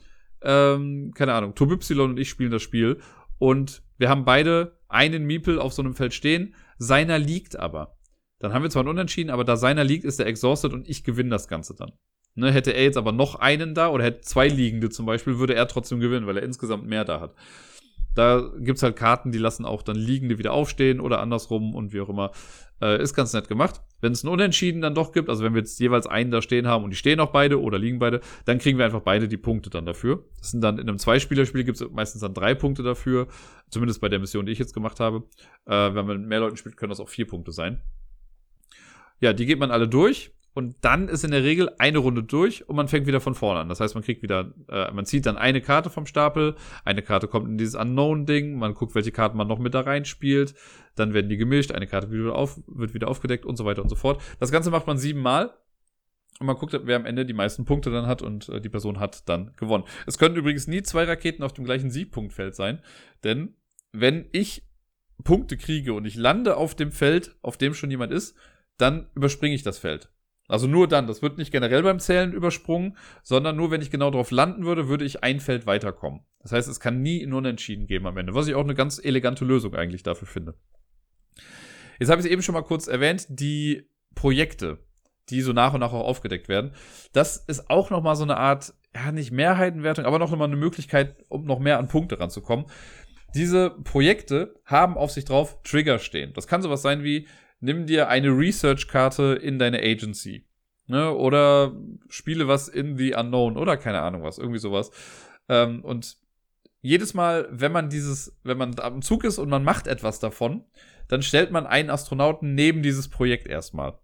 ähm, 0.40 1.12
keine 1.14 1.34
Ahnung, 1.34 1.54
Tob 1.54 1.70
Y 1.70 2.10
und 2.10 2.18
ich 2.18 2.30
spielen 2.30 2.50
das 2.50 2.62
Spiel 2.62 2.98
und 3.38 3.82
wir 3.98 4.08
haben 4.08 4.24
beide 4.24 4.78
einen 4.88 5.24
Miepel 5.24 5.58
auf 5.58 5.74
so 5.74 5.82
einem 5.82 5.94
Feld 5.94 6.14
stehen, 6.14 6.54
seiner 6.78 7.18
liegt 7.18 7.56
aber. 7.56 7.98
Dann 8.38 8.52
haben 8.54 8.62
wir 8.62 8.70
zwar 8.70 8.80
einen 8.80 8.90
Unentschieden, 8.90 9.30
aber 9.30 9.44
da 9.44 9.56
seiner 9.56 9.84
liegt, 9.84 10.04
ist 10.04 10.20
er 10.20 10.26
exhausted 10.26 10.72
und 10.72 10.88
ich 10.88 11.04
gewinne 11.04 11.30
das 11.30 11.48
Ganze 11.48 11.74
dann. 11.74 11.92
Ne, 12.38 12.52
hätte 12.52 12.72
er 12.72 12.84
jetzt 12.84 12.98
aber 12.98 13.12
noch 13.12 13.36
einen 13.36 13.74
da 13.74 13.88
oder 13.88 14.04
hätte 14.04 14.20
zwei 14.20 14.46
liegende 14.46 14.90
zum 14.90 15.06
Beispiel, 15.06 15.38
würde 15.38 15.54
er 15.54 15.66
trotzdem 15.68 16.00
gewinnen, 16.00 16.26
weil 16.26 16.36
er 16.36 16.42
insgesamt 16.42 16.86
mehr 16.86 17.04
da 17.04 17.18
hat. 17.18 17.34
Da 18.14 18.50
gibt's 18.58 18.82
halt 18.82 18.96
Karten, 18.96 19.32
die 19.32 19.38
lassen 19.38 19.64
auch 19.64 19.82
dann 19.82 19.96
Liegende 19.96 20.38
wieder 20.38 20.52
aufstehen 20.52 21.00
oder 21.00 21.20
andersrum 21.20 21.74
und 21.74 21.92
wie 21.92 22.00
auch 22.00 22.08
immer. 22.08 22.32
Äh, 22.80 23.02
ist 23.02 23.14
ganz 23.14 23.32
nett 23.32 23.48
gemacht. 23.48 23.80
Wenn 24.02 24.12
es 24.12 24.22
ein 24.22 24.28
Unentschieden 24.28 24.82
dann 24.82 24.94
doch 24.94 25.12
gibt, 25.12 25.30
also 25.30 25.42
wenn 25.44 25.54
wir 25.54 25.60
jetzt 25.60 25.80
jeweils 25.80 26.06
einen 26.06 26.30
da 26.30 26.42
stehen 26.42 26.66
haben 26.66 26.84
und 26.84 26.90
die 26.90 26.96
stehen 26.96 27.20
auch 27.20 27.30
beide 27.30 27.60
oder 27.60 27.78
liegen 27.78 27.98
beide, 27.98 28.20
dann 28.44 28.58
kriegen 28.58 28.76
wir 28.76 28.84
einfach 28.84 29.00
beide 29.00 29.28
die 29.28 29.38
Punkte 29.38 29.70
dann 29.70 29.86
dafür. 29.86 30.24
Das 30.38 30.50
sind 30.50 30.62
dann 30.62 30.78
in 30.78 30.88
einem 30.88 30.98
Zweispielerspiel 30.98 31.64
gibt 31.64 31.80
es 31.80 31.90
meistens 31.90 32.20
dann 32.20 32.34
drei 32.34 32.54
Punkte 32.54 32.82
dafür. 32.82 33.28
Zumindest 33.70 34.02
bei 34.02 34.10
der 34.10 34.18
Mission, 34.18 34.44
die 34.44 34.52
ich 34.52 34.58
jetzt 34.58 34.74
gemacht 34.74 35.00
habe. 35.00 35.24
Äh, 35.64 35.94
wenn 35.94 36.06
man 36.06 36.18
mit 36.18 36.28
mehr 36.28 36.40
Leuten 36.40 36.58
spielt, 36.58 36.76
können 36.76 36.90
das 36.90 37.00
auch 37.00 37.08
vier 37.08 37.26
Punkte 37.26 37.52
sein. 37.52 37.80
Ja, 39.20 39.32
die 39.32 39.46
geht 39.46 39.58
man 39.58 39.70
alle 39.70 39.88
durch 39.88 40.32
und 40.56 40.74
dann 40.80 41.08
ist 41.08 41.22
in 41.22 41.32
der 41.32 41.44
Regel 41.44 41.70
eine 41.76 41.98
Runde 41.98 42.22
durch 42.22 42.66
und 42.66 42.76
man 42.76 42.88
fängt 42.88 43.06
wieder 43.06 43.20
von 43.20 43.34
vorne 43.34 43.60
an. 43.60 43.68
Das 43.68 43.78
heißt, 43.78 43.94
man 43.94 44.02
kriegt 44.02 44.22
wieder, 44.22 44.54
äh, 44.70 44.90
man 44.90 45.04
zieht 45.04 45.26
dann 45.26 45.36
eine 45.36 45.60
Karte 45.60 45.90
vom 45.90 46.06
Stapel, 46.06 46.56
eine 46.82 47.02
Karte 47.02 47.28
kommt 47.28 47.46
in 47.46 47.58
dieses 47.58 47.74
Unknown-Ding, 47.74 48.58
man 48.58 48.72
guckt, 48.72 48.94
welche 48.94 49.12
Karten 49.12 49.36
man 49.36 49.48
noch 49.48 49.58
mit 49.58 49.74
da 49.74 49.82
reinspielt, 49.82 50.54
dann 50.94 51.12
werden 51.12 51.28
die 51.28 51.36
gemischt, 51.36 51.72
eine 51.72 51.86
Karte 51.86 52.10
wird 52.10 52.22
wieder, 52.22 52.34
auf, 52.34 52.58
wird 52.68 52.94
wieder 52.94 53.08
aufgedeckt 53.08 53.44
und 53.44 53.56
so 53.56 53.66
weiter 53.66 53.82
und 53.82 53.90
so 53.90 53.96
fort. 53.96 54.22
Das 54.40 54.50
Ganze 54.50 54.70
macht 54.70 54.86
man 54.86 54.96
siebenmal 54.96 55.52
und 56.40 56.46
man 56.46 56.56
guckt, 56.56 56.74
wer 56.84 56.96
am 56.96 57.04
Ende 57.04 57.26
die 57.26 57.34
meisten 57.34 57.66
Punkte 57.66 57.90
dann 57.90 58.06
hat 58.06 58.22
und 58.22 58.48
äh, 58.48 58.58
die 58.58 58.70
Person 58.70 58.98
hat 58.98 59.28
dann 59.28 59.52
gewonnen. 59.58 59.84
Es 60.06 60.16
können 60.16 60.36
übrigens 60.36 60.66
nie 60.66 60.80
zwei 60.80 61.04
Raketen 61.04 61.42
auf 61.42 61.52
dem 61.52 61.66
gleichen 61.66 61.90
Siegpunktfeld 61.90 62.54
sein, 62.54 62.80
denn 63.24 63.56
wenn 63.92 64.26
ich 64.32 64.62
Punkte 65.22 65.58
kriege 65.58 65.92
und 65.92 66.06
ich 66.06 66.14
lande 66.14 66.56
auf 66.56 66.74
dem 66.74 66.92
Feld, 66.92 67.36
auf 67.42 67.58
dem 67.58 67.74
schon 67.74 67.90
jemand 67.90 68.10
ist, 68.10 68.34
dann 68.78 69.10
überspringe 69.14 69.54
ich 69.54 69.62
das 69.62 69.78
Feld. 69.78 70.10
Also 70.48 70.66
nur 70.66 70.86
dann, 70.88 71.06
das 71.06 71.22
wird 71.22 71.38
nicht 71.38 71.50
generell 71.50 71.82
beim 71.82 71.98
Zählen 71.98 72.32
übersprungen, 72.32 72.96
sondern 73.22 73.56
nur 73.56 73.70
wenn 73.70 73.82
ich 73.82 73.90
genau 73.90 74.10
drauf 74.10 74.30
landen 74.30 74.64
würde, 74.64 74.88
würde 74.88 75.04
ich 75.04 75.24
ein 75.24 75.40
Feld 75.40 75.66
weiterkommen. 75.66 76.20
Das 76.40 76.52
heißt, 76.52 76.68
es 76.68 76.80
kann 76.80 77.02
nie 77.02 77.22
ein 77.22 77.32
Unentschieden 77.32 77.86
geben 77.86 78.06
am 78.06 78.16
Ende, 78.16 78.34
was 78.34 78.46
ich 78.46 78.54
auch 78.54 78.64
eine 78.64 78.74
ganz 78.74 79.02
elegante 79.02 79.44
Lösung 79.44 79.74
eigentlich 79.74 80.02
dafür 80.02 80.28
finde. 80.28 80.54
Jetzt 81.98 82.10
habe 82.10 82.20
ich 82.20 82.26
es 82.26 82.32
eben 82.32 82.42
schon 82.42 82.52
mal 82.52 82.62
kurz 82.62 82.86
erwähnt, 82.86 83.26
die 83.28 83.88
Projekte, 84.14 84.78
die 85.30 85.40
so 85.40 85.52
nach 85.52 85.74
und 85.74 85.80
nach 85.80 85.92
auch 85.92 86.06
aufgedeckt 86.06 86.48
werden. 86.48 86.72
Das 87.12 87.36
ist 87.36 87.68
auch 87.70 87.90
nochmal 87.90 88.16
so 88.16 88.22
eine 88.22 88.36
Art, 88.36 88.74
ja, 88.94 89.10
nicht 89.10 89.32
Mehrheitenwertung, 89.32 90.04
aber 90.04 90.18
noch 90.18 90.34
mal 90.36 90.44
eine 90.44 90.56
Möglichkeit, 90.56 91.16
um 91.28 91.44
noch 91.44 91.58
mehr 91.58 91.78
an 91.78 91.88
Punkte 91.88 92.20
ranzukommen. 92.20 92.66
Diese 93.34 93.70
Projekte 93.70 94.54
haben 94.64 94.96
auf 94.96 95.10
sich 95.10 95.24
drauf 95.24 95.60
Trigger 95.62 95.98
stehen. 95.98 96.32
Das 96.34 96.46
kann 96.46 96.62
sowas 96.62 96.82
sein 96.82 97.02
wie, 97.02 97.26
nimm 97.66 97.86
dir 97.86 98.08
eine 98.08 98.28
Research-Karte 98.28 99.38
in 99.42 99.58
deine 99.58 99.80
Agency. 99.80 100.46
Ne? 100.86 101.12
Oder 101.12 101.76
spiele 102.08 102.46
was 102.46 102.68
in 102.68 102.96
the 102.96 103.14
Unknown 103.14 103.56
oder 103.56 103.76
keine 103.76 104.00
Ahnung 104.00 104.22
was, 104.22 104.38
irgendwie 104.38 104.60
sowas. 104.60 104.90
Ähm, 105.48 105.84
und 105.84 106.16
jedes 106.80 107.12
Mal, 107.12 107.48
wenn 107.50 107.72
man 107.72 107.90
dieses, 107.90 108.38
wenn 108.44 108.56
man 108.56 108.78
am 108.78 109.02
Zug 109.02 109.24
ist 109.24 109.38
und 109.38 109.48
man 109.48 109.64
macht 109.64 109.88
etwas 109.88 110.20
davon, 110.20 110.64
dann 111.08 111.22
stellt 111.22 111.50
man 111.50 111.66
einen 111.66 111.90
Astronauten 111.90 112.54
neben 112.54 112.82
dieses 112.82 113.08
Projekt 113.08 113.48
erstmal. 113.48 113.98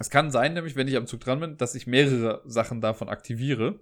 Es 0.00 0.08
kann 0.08 0.30
sein, 0.30 0.54
nämlich, 0.54 0.76
wenn 0.76 0.88
ich 0.88 0.96
am 0.96 1.06
Zug 1.06 1.20
dran 1.20 1.40
bin, 1.40 1.56
dass 1.58 1.74
ich 1.74 1.86
mehrere 1.86 2.42
Sachen 2.46 2.80
davon 2.80 3.10
aktiviere. 3.10 3.80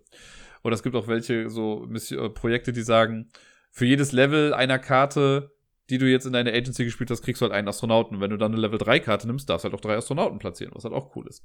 Oder 0.64 0.74
es 0.74 0.82
gibt 0.82 0.96
auch 0.96 1.06
welche 1.06 1.50
so 1.50 1.88
äh, 1.88 2.28
Projekte, 2.30 2.72
die 2.72 2.82
sagen, 2.82 3.28
für 3.70 3.86
jedes 3.86 4.10
Level 4.12 4.54
einer 4.54 4.78
Karte, 4.80 5.53
die 5.90 5.98
du 5.98 6.10
jetzt 6.10 6.26
in 6.26 6.32
deiner 6.32 6.52
Agency 6.52 6.84
gespielt 6.84 7.10
hast, 7.10 7.22
kriegst 7.22 7.40
du 7.40 7.44
halt 7.44 7.52
einen 7.52 7.68
Astronauten. 7.68 8.20
Wenn 8.20 8.30
du 8.30 8.38
dann 8.38 8.52
eine 8.52 8.60
Level 8.60 8.78
3 8.78 9.00
Karte 9.00 9.26
nimmst, 9.26 9.48
darfst 9.48 9.64
du 9.64 9.70
halt 9.70 9.74
auch 9.74 9.82
drei 9.82 9.96
Astronauten 9.96 10.38
platzieren, 10.38 10.72
was 10.74 10.84
halt 10.84 10.94
auch 10.94 11.14
cool 11.16 11.26
ist. 11.28 11.44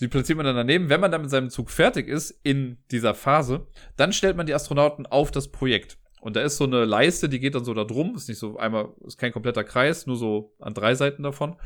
Die 0.00 0.08
platziert 0.08 0.36
man 0.36 0.46
dann 0.46 0.56
daneben. 0.56 0.88
Wenn 0.88 1.00
man 1.00 1.12
dann 1.12 1.22
mit 1.22 1.30
seinem 1.30 1.50
Zug 1.50 1.70
fertig 1.70 2.08
ist 2.08 2.30
in 2.42 2.78
dieser 2.90 3.14
Phase, 3.14 3.66
dann 3.96 4.12
stellt 4.12 4.36
man 4.36 4.46
die 4.46 4.54
Astronauten 4.54 5.06
auf 5.06 5.30
das 5.30 5.48
Projekt. 5.48 5.98
Und 6.20 6.36
da 6.36 6.40
ist 6.40 6.56
so 6.56 6.64
eine 6.64 6.84
Leiste, 6.86 7.28
die 7.28 7.38
geht 7.38 7.54
dann 7.54 7.64
so 7.64 7.74
da 7.74 7.84
drum. 7.84 8.14
Ist 8.16 8.28
nicht 8.28 8.38
so 8.38 8.56
einmal, 8.56 8.88
ist 9.06 9.18
kein 9.18 9.32
kompletter 9.32 9.62
Kreis, 9.62 10.06
nur 10.06 10.16
so 10.16 10.54
an 10.58 10.74
drei 10.74 10.94
Seiten 10.94 11.22
davon. 11.22 11.56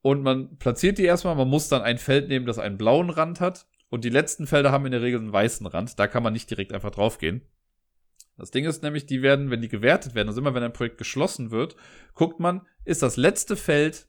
Und 0.00 0.22
man 0.22 0.56
platziert 0.56 0.96
die 0.96 1.04
erstmal. 1.04 1.36
Man 1.36 1.48
muss 1.48 1.68
dann 1.68 1.82
ein 1.82 1.98
Feld 1.98 2.28
nehmen, 2.28 2.46
das 2.46 2.58
einen 2.58 2.78
blauen 2.78 3.10
Rand 3.10 3.40
hat. 3.40 3.66
Und 3.90 4.04
die 4.04 4.08
letzten 4.08 4.46
Felder 4.46 4.72
haben 4.72 4.86
in 4.86 4.92
der 4.92 5.02
Regel 5.02 5.20
einen 5.20 5.32
weißen 5.32 5.66
Rand. 5.66 5.98
Da 5.98 6.06
kann 6.06 6.22
man 6.22 6.32
nicht 6.32 6.48
direkt 6.48 6.72
einfach 6.72 6.90
draufgehen. 6.90 7.42
Das 8.40 8.50
Ding 8.50 8.64
ist 8.64 8.82
nämlich, 8.82 9.06
die 9.06 9.22
werden, 9.22 9.50
wenn 9.50 9.60
die 9.60 9.68
gewertet 9.68 10.14
werden, 10.14 10.28
also 10.28 10.40
immer 10.40 10.54
wenn 10.54 10.62
ein 10.62 10.72
Projekt 10.72 10.98
geschlossen 10.98 11.50
wird, 11.50 11.76
guckt 12.14 12.40
man, 12.40 12.66
ist 12.84 13.02
das 13.02 13.16
letzte 13.16 13.56
Feld 13.56 14.08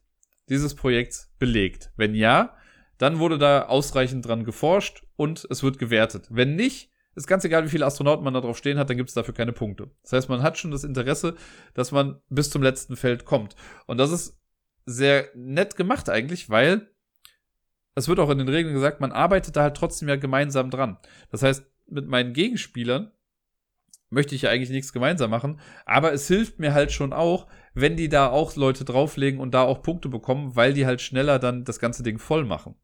dieses 0.50 0.76
Projekts 0.76 1.34
belegt? 1.38 1.92
Wenn 1.98 2.16
ja, 2.16 2.56
dann 2.98 3.20
wurde 3.20 3.38
da 3.38 3.64
ausreichend 3.64 4.26
dran 4.26 4.44
geforscht 4.44 5.04
und 5.16 5.46
es 5.50 5.64
wird 5.64 5.80
gewertet. 5.80 6.28
Wenn 6.30 6.56
nicht, 6.56 6.92
ist 7.16 7.28
ganz 7.28 7.44
egal, 7.44 7.66
wie 7.66 7.70
viele 7.70 7.86
Astronauten 7.86 8.24
man 8.24 8.34
da 8.34 8.42
drauf 8.42 8.58
stehen 8.58 8.78
hat, 8.78 8.90
dann 8.90 8.98
gibt 8.98 9.10
es 9.10 9.16
dafür 9.16 9.34
keine 9.34 9.54
Punkte. 9.54 9.92
Das 10.04 10.14
heißt, 10.14 10.30
man 10.30 10.44
hat 10.44 10.58
schon 10.58 10.72
das 10.72 10.84
Interesse, 10.84 11.36
dass 11.74 11.92
man 11.92 12.22
bis 12.30 12.50
zum 12.50 12.64
letzten 12.64 12.96
Feld 12.96 13.26
kommt. 13.26 13.56
Und 13.86 13.98
das 13.98 14.12
ist 14.12 14.40
sehr 14.86 15.30
nett 15.36 15.76
gemacht 15.76 16.10
eigentlich, 16.10 16.50
weil 16.50 16.90
es 17.96 18.08
wird 18.08 18.20
auch 18.20 18.30
in 18.30 18.38
den 18.38 18.48
Regeln 18.48 18.74
gesagt, 18.74 19.02
man 19.02 19.12
arbeitet 19.12 19.56
da 19.56 19.64
halt 19.64 19.76
trotzdem 19.76 20.08
ja 20.08 20.16
gemeinsam 20.16 20.70
dran. 20.70 20.98
Das 21.30 21.44
heißt, 21.44 21.66
mit 21.88 22.08
meinen 22.08 22.34
Gegenspielern 22.34 23.12
möchte 24.12 24.36
ich 24.36 24.44
ja 24.44 24.52
eigentlich 24.52 24.70
nichts 24.70 24.94
gemeinsam 24.94 25.32
machen, 25.32 25.60
aber 25.86 26.14
es 26.14 26.28
hilft 26.28 26.60
mir 26.60 26.74
halt 26.74 26.92
schon 26.92 27.14
auch, 27.14 27.48
wenn 27.74 27.96
die 27.96 28.10
da 28.10 28.30
auch 28.30 28.56
Leute 28.56 28.86
drauflegen 28.86 29.40
und 29.40 29.54
da 29.54 29.64
auch 29.64 29.82
Punkte 29.82 30.10
bekommen, 30.10 30.56
weil 30.56 30.74
die 30.74 30.86
halt 30.86 31.02
schneller 31.02 31.40
dann 31.40 31.64
das 31.64 31.80
ganze 31.80 32.04
Ding 32.04 32.20
voll 32.20 32.46
machen. 32.46 32.76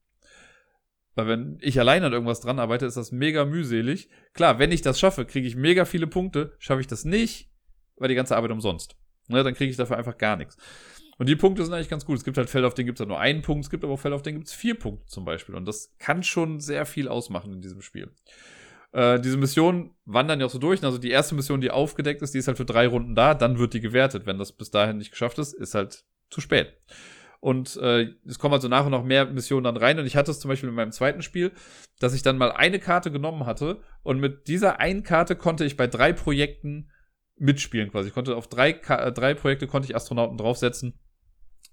Weil 1.16 1.28
wenn 1.28 1.58
ich 1.62 1.80
allein 1.80 2.04
an 2.04 2.14
irgendwas 2.14 2.42
dran 2.42 2.60
arbeite, 2.60 2.86
ist 2.86 2.96
das 2.96 3.12
mega 3.12 3.44
mühselig. 3.44 4.10
Klar, 4.34 4.60
wenn 4.60 4.72
ich 4.72 4.82
das 4.82 5.00
schaffe, 5.00 5.26
kriege 5.26 5.48
ich 5.48 5.56
mega 5.56 5.86
viele 5.86 6.08
Punkte. 6.08 6.56
Schaffe 6.60 6.82
ich 6.82 6.88
das 6.88 7.06
nicht, 7.06 7.50
war 7.98 8.08
die 8.08 8.16
ganze 8.16 8.38
Arbeit 8.38 8.52
umsonst. 8.52 8.96
Ne, 9.28 9.44
dann 9.44 9.56
kriege 9.56 9.70
ich 9.70 9.78
dafür 9.78 9.98
einfach 9.98 10.18
gar 10.18 10.38
nichts. 10.38 10.58
Und 11.18 11.28
die 11.28 11.36
Punkte 11.36 11.66
sind 11.66 11.74
eigentlich 11.74 11.90
ganz 11.90 12.06
gut. 12.06 12.18
Es 12.18 12.24
gibt 12.24 12.38
halt 12.38 12.50
Fälle, 12.50 12.68
auf 12.68 12.76
denen 12.76 12.86
gibt 12.86 13.00
es 13.00 13.02
halt 13.02 13.10
nur 13.10 13.20
einen 13.20 13.42
Punkt. 13.42 13.66
Es 13.66 13.72
gibt 13.72 13.84
aber 13.84 13.94
auch 13.94 14.00
Fälle, 14.00 14.16
auf 14.16 14.22
denen 14.22 14.38
gibt 14.38 14.48
es 14.48 14.54
vier 14.54 14.78
Punkte 14.78 15.08
zum 15.08 15.26
Beispiel. 15.26 15.56
Und 15.56 15.66
das 15.66 15.96
kann 15.98 16.24
schon 16.24 16.60
sehr 16.60 16.86
viel 16.86 17.08
ausmachen 17.08 17.52
in 17.52 17.62
diesem 17.62 17.82
Spiel. 17.82 18.12
Äh, 18.92 19.20
diese 19.20 19.38
Missionen 19.38 19.96
wandern 20.06 20.40
ja 20.40 20.46
auch 20.46 20.52
so 20.52 20.60
durch. 20.60 20.84
Also 20.84 20.98
die 20.98 21.12
erste 21.12 21.36
Mission, 21.36 21.62
die 21.62 21.72
aufgedeckt 21.72 22.22
ist, 22.22 22.34
die 22.34 22.40
ist 22.40 22.48
halt 22.48 22.58
für 22.58 22.66
drei 22.66 22.88
Runden 22.88 23.16
da. 23.16 23.34
Dann 23.34 23.60
wird 23.60 23.74
die 23.74 23.82
gewertet. 23.82 24.26
Wenn 24.26 24.38
das 24.38 24.52
bis 24.52 24.72
dahin 24.72 24.98
nicht 24.98 25.12
geschafft 25.12 25.40
ist, 25.40 25.54
ist 25.54 25.76
halt 25.76 26.06
zu 26.30 26.42
spät. 26.42 26.74
Und 27.40 27.78
äh, 27.78 28.14
es 28.26 28.40
kommen 28.40 28.54
also 28.54 28.68
nach 28.68 28.86
und 28.86 28.92
nach 28.92 29.04
mehr 29.04 29.26
Missionen 29.26 29.64
dann 29.64 29.78
rein. 29.78 30.00
Und 30.00 30.06
ich 30.06 30.16
hatte 30.16 30.32
es 30.32 30.40
zum 30.40 30.50
Beispiel 30.50 30.70
in 30.70 30.76
meinem 30.76 30.92
zweiten 30.92 31.22
Spiel, 31.22 31.52
dass 32.00 32.14
ich 32.14 32.24
dann 32.24 32.38
mal 32.38 32.52
eine 32.52 32.80
Karte 32.80 33.12
genommen 33.12 33.46
hatte. 33.46 33.82
Und 34.04 34.20
mit 34.20 34.48
dieser 34.48 34.80
einen 34.80 35.04
Karte 35.04 35.36
konnte 35.36 35.66
ich 35.66 35.78
bei 35.78 35.88
drei 35.88 36.14
Projekten 36.14 36.90
mitspielen 37.36 37.92
quasi. 37.92 38.10
Ich 38.10 38.14
konnte 38.14 38.36
auf 38.36 38.48
drei, 38.48 38.72
äh, 38.72 39.12
drei 39.12 39.34
Projekte 39.34 39.68
konnte 39.68 39.88
ich 39.88 39.96
Astronauten 39.96 40.38
draufsetzen, 40.38 41.00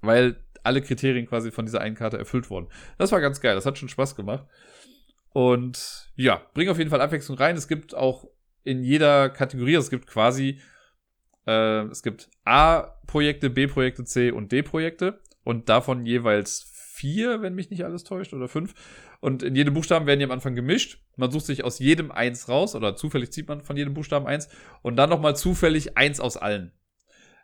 weil 0.02 0.44
alle 0.62 0.82
Kriterien 0.82 1.26
quasi 1.26 1.50
von 1.50 1.64
dieser 1.64 1.80
einen 1.80 1.94
Karte 1.94 2.18
erfüllt 2.18 2.50
wurden. 2.50 2.68
Das 2.98 3.12
war 3.12 3.20
ganz 3.20 3.40
geil. 3.40 3.54
Das 3.54 3.66
hat 3.66 3.78
schon 3.78 3.88
Spaß 3.88 4.16
gemacht. 4.16 4.46
Und 5.34 6.12
ja, 6.14 6.40
bring 6.54 6.68
auf 6.68 6.78
jeden 6.78 6.90
Fall 6.90 7.00
Abwechslung 7.00 7.36
rein. 7.36 7.56
Es 7.56 7.66
gibt 7.66 7.92
auch 7.92 8.28
in 8.62 8.84
jeder 8.84 9.28
Kategorie, 9.28 9.74
es 9.74 9.90
gibt 9.90 10.06
quasi, 10.06 10.60
äh, 11.44 11.86
es 11.86 12.04
gibt 12.04 12.30
A-Projekte, 12.44 13.50
B-Projekte, 13.50 14.04
C 14.04 14.30
und 14.30 14.52
D-Projekte 14.52 15.20
und 15.42 15.68
davon 15.68 16.06
jeweils 16.06 16.70
vier, 16.72 17.42
wenn 17.42 17.56
mich 17.56 17.68
nicht 17.68 17.84
alles 17.84 18.04
täuscht, 18.04 18.32
oder 18.32 18.46
fünf. 18.46 18.74
Und 19.18 19.42
in 19.42 19.56
jedem 19.56 19.74
Buchstaben 19.74 20.06
werden 20.06 20.20
die 20.20 20.24
am 20.24 20.30
Anfang 20.30 20.54
gemischt. 20.54 21.02
Man 21.16 21.32
sucht 21.32 21.46
sich 21.46 21.64
aus 21.64 21.80
jedem 21.80 22.12
eins 22.12 22.48
raus, 22.48 22.76
oder 22.76 22.94
zufällig 22.94 23.32
zieht 23.32 23.48
man 23.48 23.60
von 23.60 23.76
jedem 23.76 23.92
Buchstaben 23.92 24.28
eins 24.28 24.48
und 24.82 24.94
dann 24.94 25.10
nochmal 25.10 25.34
zufällig 25.34 25.98
eins 25.98 26.20
aus 26.20 26.36
allen. 26.36 26.70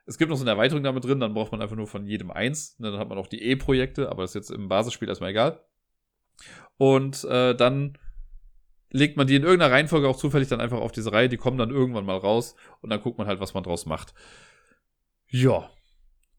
Es 0.06 0.16
gibt 0.16 0.30
noch 0.30 0.36
so 0.36 0.44
eine 0.44 0.52
Erweiterung 0.52 0.84
damit 0.84 1.02
drin, 1.02 1.18
dann 1.18 1.34
braucht 1.34 1.50
man 1.50 1.60
einfach 1.60 1.76
nur 1.76 1.88
von 1.88 2.06
jedem 2.06 2.30
eins. 2.30 2.76
Dann 2.78 2.98
hat 2.98 3.08
man 3.08 3.18
auch 3.18 3.26
die 3.26 3.42
E-Projekte, 3.42 4.10
aber 4.10 4.22
das 4.22 4.30
ist 4.30 4.34
jetzt 4.34 4.50
im 4.52 4.68
Basisspiel 4.68 5.08
erstmal 5.08 5.30
egal. 5.30 5.60
Und 6.76 7.24
äh, 7.24 7.54
dann 7.54 7.98
legt 8.90 9.16
man 9.16 9.26
die 9.26 9.36
in 9.36 9.42
irgendeiner 9.42 9.72
Reihenfolge 9.72 10.08
auch 10.08 10.16
zufällig 10.16 10.48
dann 10.48 10.60
einfach 10.60 10.80
auf 10.80 10.92
diese 10.92 11.12
Reihe. 11.12 11.28
Die 11.28 11.36
kommen 11.36 11.58
dann 11.58 11.70
irgendwann 11.70 12.06
mal 12.06 12.16
raus 12.16 12.56
und 12.80 12.90
dann 12.90 13.00
guckt 13.00 13.18
man 13.18 13.26
halt, 13.26 13.40
was 13.40 13.54
man 13.54 13.62
draus 13.62 13.86
macht. 13.86 14.14
Ja, 15.28 15.70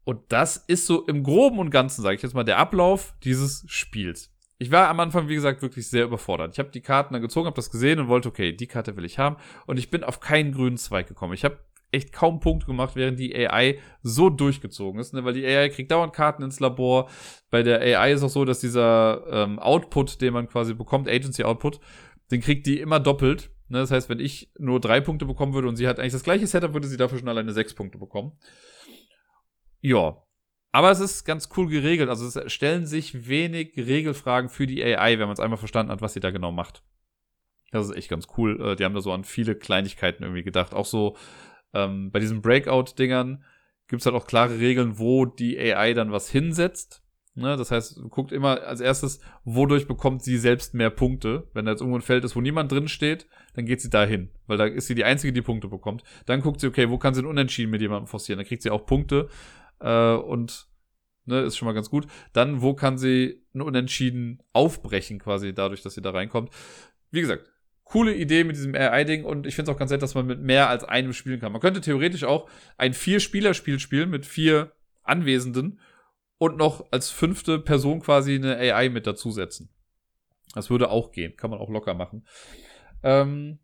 und 0.04 0.20
das 0.32 0.56
ist 0.56 0.86
so 0.86 1.06
im 1.06 1.22
Groben 1.22 1.58
und 1.58 1.70
Ganzen, 1.70 2.02
sage 2.02 2.16
ich 2.16 2.22
jetzt 2.22 2.34
mal, 2.34 2.44
der 2.44 2.58
Ablauf 2.58 3.14
dieses 3.22 3.64
Spiels. 3.68 4.30
Ich 4.58 4.70
war 4.70 4.88
am 4.88 5.00
Anfang, 5.00 5.28
wie 5.28 5.34
gesagt, 5.34 5.62
wirklich 5.62 5.88
sehr 5.88 6.04
überfordert. 6.04 6.52
Ich 6.52 6.58
habe 6.58 6.70
die 6.70 6.80
Karten 6.80 7.14
dann 7.14 7.22
gezogen, 7.22 7.46
habe 7.46 7.56
das 7.56 7.70
gesehen 7.70 7.98
und 7.98 8.08
wollte, 8.08 8.28
okay, 8.28 8.52
die 8.52 8.66
Karte 8.66 8.96
will 8.96 9.04
ich 9.04 9.18
haben. 9.18 9.36
Und 9.66 9.78
ich 9.78 9.90
bin 9.90 10.04
auf 10.04 10.20
keinen 10.20 10.52
grünen 10.52 10.76
Zweig 10.76 11.08
gekommen. 11.08 11.34
Ich 11.34 11.44
habe 11.44 11.58
echt 11.92 12.12
kaum 12.12 12.40
Punkte 12.40 12.66
gemacht, 12.66 12.96
während 12.96 13.18
die 13.18 13.36
AI 13.36 13.78
so 14.02 14.30
durchgezogen 14.30 15.00
ist, 15.00 15.12
ne? 15.12 15.24
weil 15.24 15.34
die 15.34 15.46
AI 15.46 15.68
kriegt 15.68 15.90
dauernd 15.90 16.12
Karten 16.12 16.42
ins 16.42 16.58
Labor. 16.58 17.08
Bei 17.50 17.62
der 17.62 17.80
AI 17.80 18.12
ist 18.12 18.22
auch 18.22 18.30
so, 18.30 18.44
dass 18.44 18.60
dieser 18.60 19.24
ähm, 19.30 19.58
Output, 19.58 20.20
den 20.20 20.32
man 20.32 20.48
quasi 20.48 20.74
bekommt, 20.74 21.08
Agency 21.08 21.44
Output, 21.44 21.80
den 22.30 22.40
kriegt 22.40 22.66
die 22.66 22.80
immer 22.80 22.98
doppelt. 22.98 23.50
Ne? 23.68 23.78
Das 23.78 23.90
heißt, 23.90 24.08
wenn 24.08 24.20
ich 24.20 24.50
nur 24.58 24.80
drei 24.80 25.00
Punkte 25.00 25.26
bekommen 25.26 25.54
würde 25.54 25.68
und 25.68 25.76
sie 25.76 25.86
hat 25.86 25.98
eigentlich 25.98 26.12
das 26.12 26.24
gleiche 26.24 26.46
Setup, 26.46 26.72
würde 26.72 26.88
sie 26.88 26.96
dafür 26.96 27.18
schon 27.18 27.28
alleine 27.28 27.52
sechs 27.52 27.74
Punkte 27.74 27.98
bekommen. 27.98 28.32
Ja. 29.80 30.22
Aber 30.74 30.90
es 30.90 31.00
ist 31.00 31.24
ganz 31.24 31.50
cool 31.56 31.68
geregelt. 31.68 32.08
Also 32.08 32.26
es 32.26 32.52
stellen 32.52 32.86
sich 32.86 33.28
wenig 33.28 33.76
Regelfragen 33.76 34.48
für 34.48 34.66
die 34.66 34.82
AI, 34.82 35.18
wenn 35.18 35.26
man 35.26 35.34
es 35.34 35.40
einmal 35.40 35.58
verstanden 35.58 35.92
hat, 35.92 36.00
was 36.00 36.14
sie 36.14 36.20
da 36.20 36.30
genau 36.30 36.50
macht. 36.50 36.82
Das 37.72 37.88
ist 37.88 37.96
echt 37.96 38.08
ganz 38.08 38.26
cool. 38.36 38.60
Äh, 38.60 38.76
die 38.76 38.84
haben 38.84 38.94
da 38.94 39.00
so 39.00 39.12
an 39.12 39.24
viele 39.24 39.54
Kleinigkeiten 39.54 40.22
irgendwie 40.22 40.42
gedacht. 40.42 40.74
Auch 40.74 40.86
so 40.86 41.16
ähm, 41.74 42.10
bei 42.10 42.18
diesen 42.18 42.42
Breakout-Dingern 42.42 43.44
gibt's 43.88 44.06
halt 44.06 44.16
auch 44.16 44.26
klare 44.26 44.58
Regeln, 44.58 44.98
wo 44.98 45.26
die 45.26 45.58
AI 45.58 45.94
dann 45.94 46.12
was 46.12 46.30
hinsetzt. 46.30 47.02
Ne? 47.34 47.56
Das 47.56 47.70
heißt, 47.70 48.00
guckt 48.10 48.32
immer 48.32 48.62
als 48.62 48.80
erstes, 48.80 49.20
wodurch 49.44 49.86
bekommt 49.86 50.22
sie 50.22 50.36
selbst 50.36 50.74
mehr 50.74 50.90
Punkte. 50.90 51.48
Wenn 51.54 51.64
da 51.64 51.72
jetzt 51.72 51.80
irgendwo 51.80 51.98
ein 51.98 52.02
Feld 52.02 52.24
ist, 52.24 52.36
wo 52.36 52.40
niemand 52.40 52.70
drin 52.70 52.88
steht, 52.88 53.26
dann 53.54 53.64
geht 53.64 53.80
sie 53.80 53.90
da 53.90 54.04
hin, 54.04 54.30
weil 54.46 54.58
da 54.58 54.66
ist 54.66 54.86
sie 54.86 54.94
die 54.94 55.04
Einzige, 55.04 55.32
die 55.32 55.42
Punkte 55.42 55.68
bekommt. 55.68 56.02
Dann 56.26 56.42
guckt 56.42 56.60
sie, 56.60 56.66
okay, 56.66 56.90
wo 56.90 56.98
kann 56.98 57.14
sie 57.14 57.22
ein 57.22 57.26
Unentschieden 57.26 57.70
mit 57.70 57.80
jemandem 57.80 58.06
forcieren? 58.06 58.38
Dann 58.38 58.46
kriegt 58.46 58.62
sie 58.62 58.70
auch 58.70 58.86
Punkte 58.86 59.28
äh, 59.80 60.14
und 60.14 60.68
ne, 61.24 61.40
ist 61.40 61.56
schon 61.56 61.66
mal 61.66 61.72
ganz 61.72 61.90
gut. 61.90 62.06
Dann, 62.32 62.62
wo 62.62 62.74
kann 62.74 62.98
sie 62.98 63.42
ein 63.54 63.62
Unentschieden 63.62 64.42
aufbrechen, 64.52 65.18
quasi 65.18 65.54
dadurch, 65.54 65.82
dass 65.82 65.94
sie 65.94 66.02
da 66.02 66.10
reinkommt. 66.10 66.50
Wie 67.10 67.20
gesagt, 67.20 67.51
coole 67.92 68.14
Idee 68.14 68.42
mit 68.44 68.56
diesem 68.56 68.74
AI-Ding 68.74 69.22
und 69.26 69.46
ich 69.46 69.54
finde 69.54 69.70
es 69.70 69.74
auch 69.74 69.78
ganz 69.78 69.90
nett, 69.90 70.00
dass 70.00 70.14
man 70.14 70.26
mit 70.26 70.40
mehr 70.40 70.70
als 70.70 70.82
einem 70.82 71.12
spielen 71.12 71.40
kann. 71.40 71.52
Man 71.52 71.60
könnte 71.60 71.82
theoretisch 71.82 72.24
auch 72.24 72.48
ein 72.78 72.94
Vier-Spieler-Spiel 72.94 73.78
spielen 73.78 74.08
mit 74.08 74.24
vier 74.24 74.72
Anwesenden 75.02 75.78
und 76.38 76.56
noch 76.56 76.86
als 76.90 77.10
fünfte 77.10 77.58
Person 77.58 78.00
quasi 78.00 78.34
eine 78.34 78.56
AI 78.56 78.88
mit 78.88 79.06
dazusetzen. 79.06 79.68
Das 80.54 80.70
würde 80.70 80.88
auch 80.88 81.12
gehen, 81.12 81.36
kann 81.36 81.50
man 81.50 81.58
auch 81.58 81.68
locker 81.68 81.92
machen. 81.92 82.26
Ähm, 83.02 83.58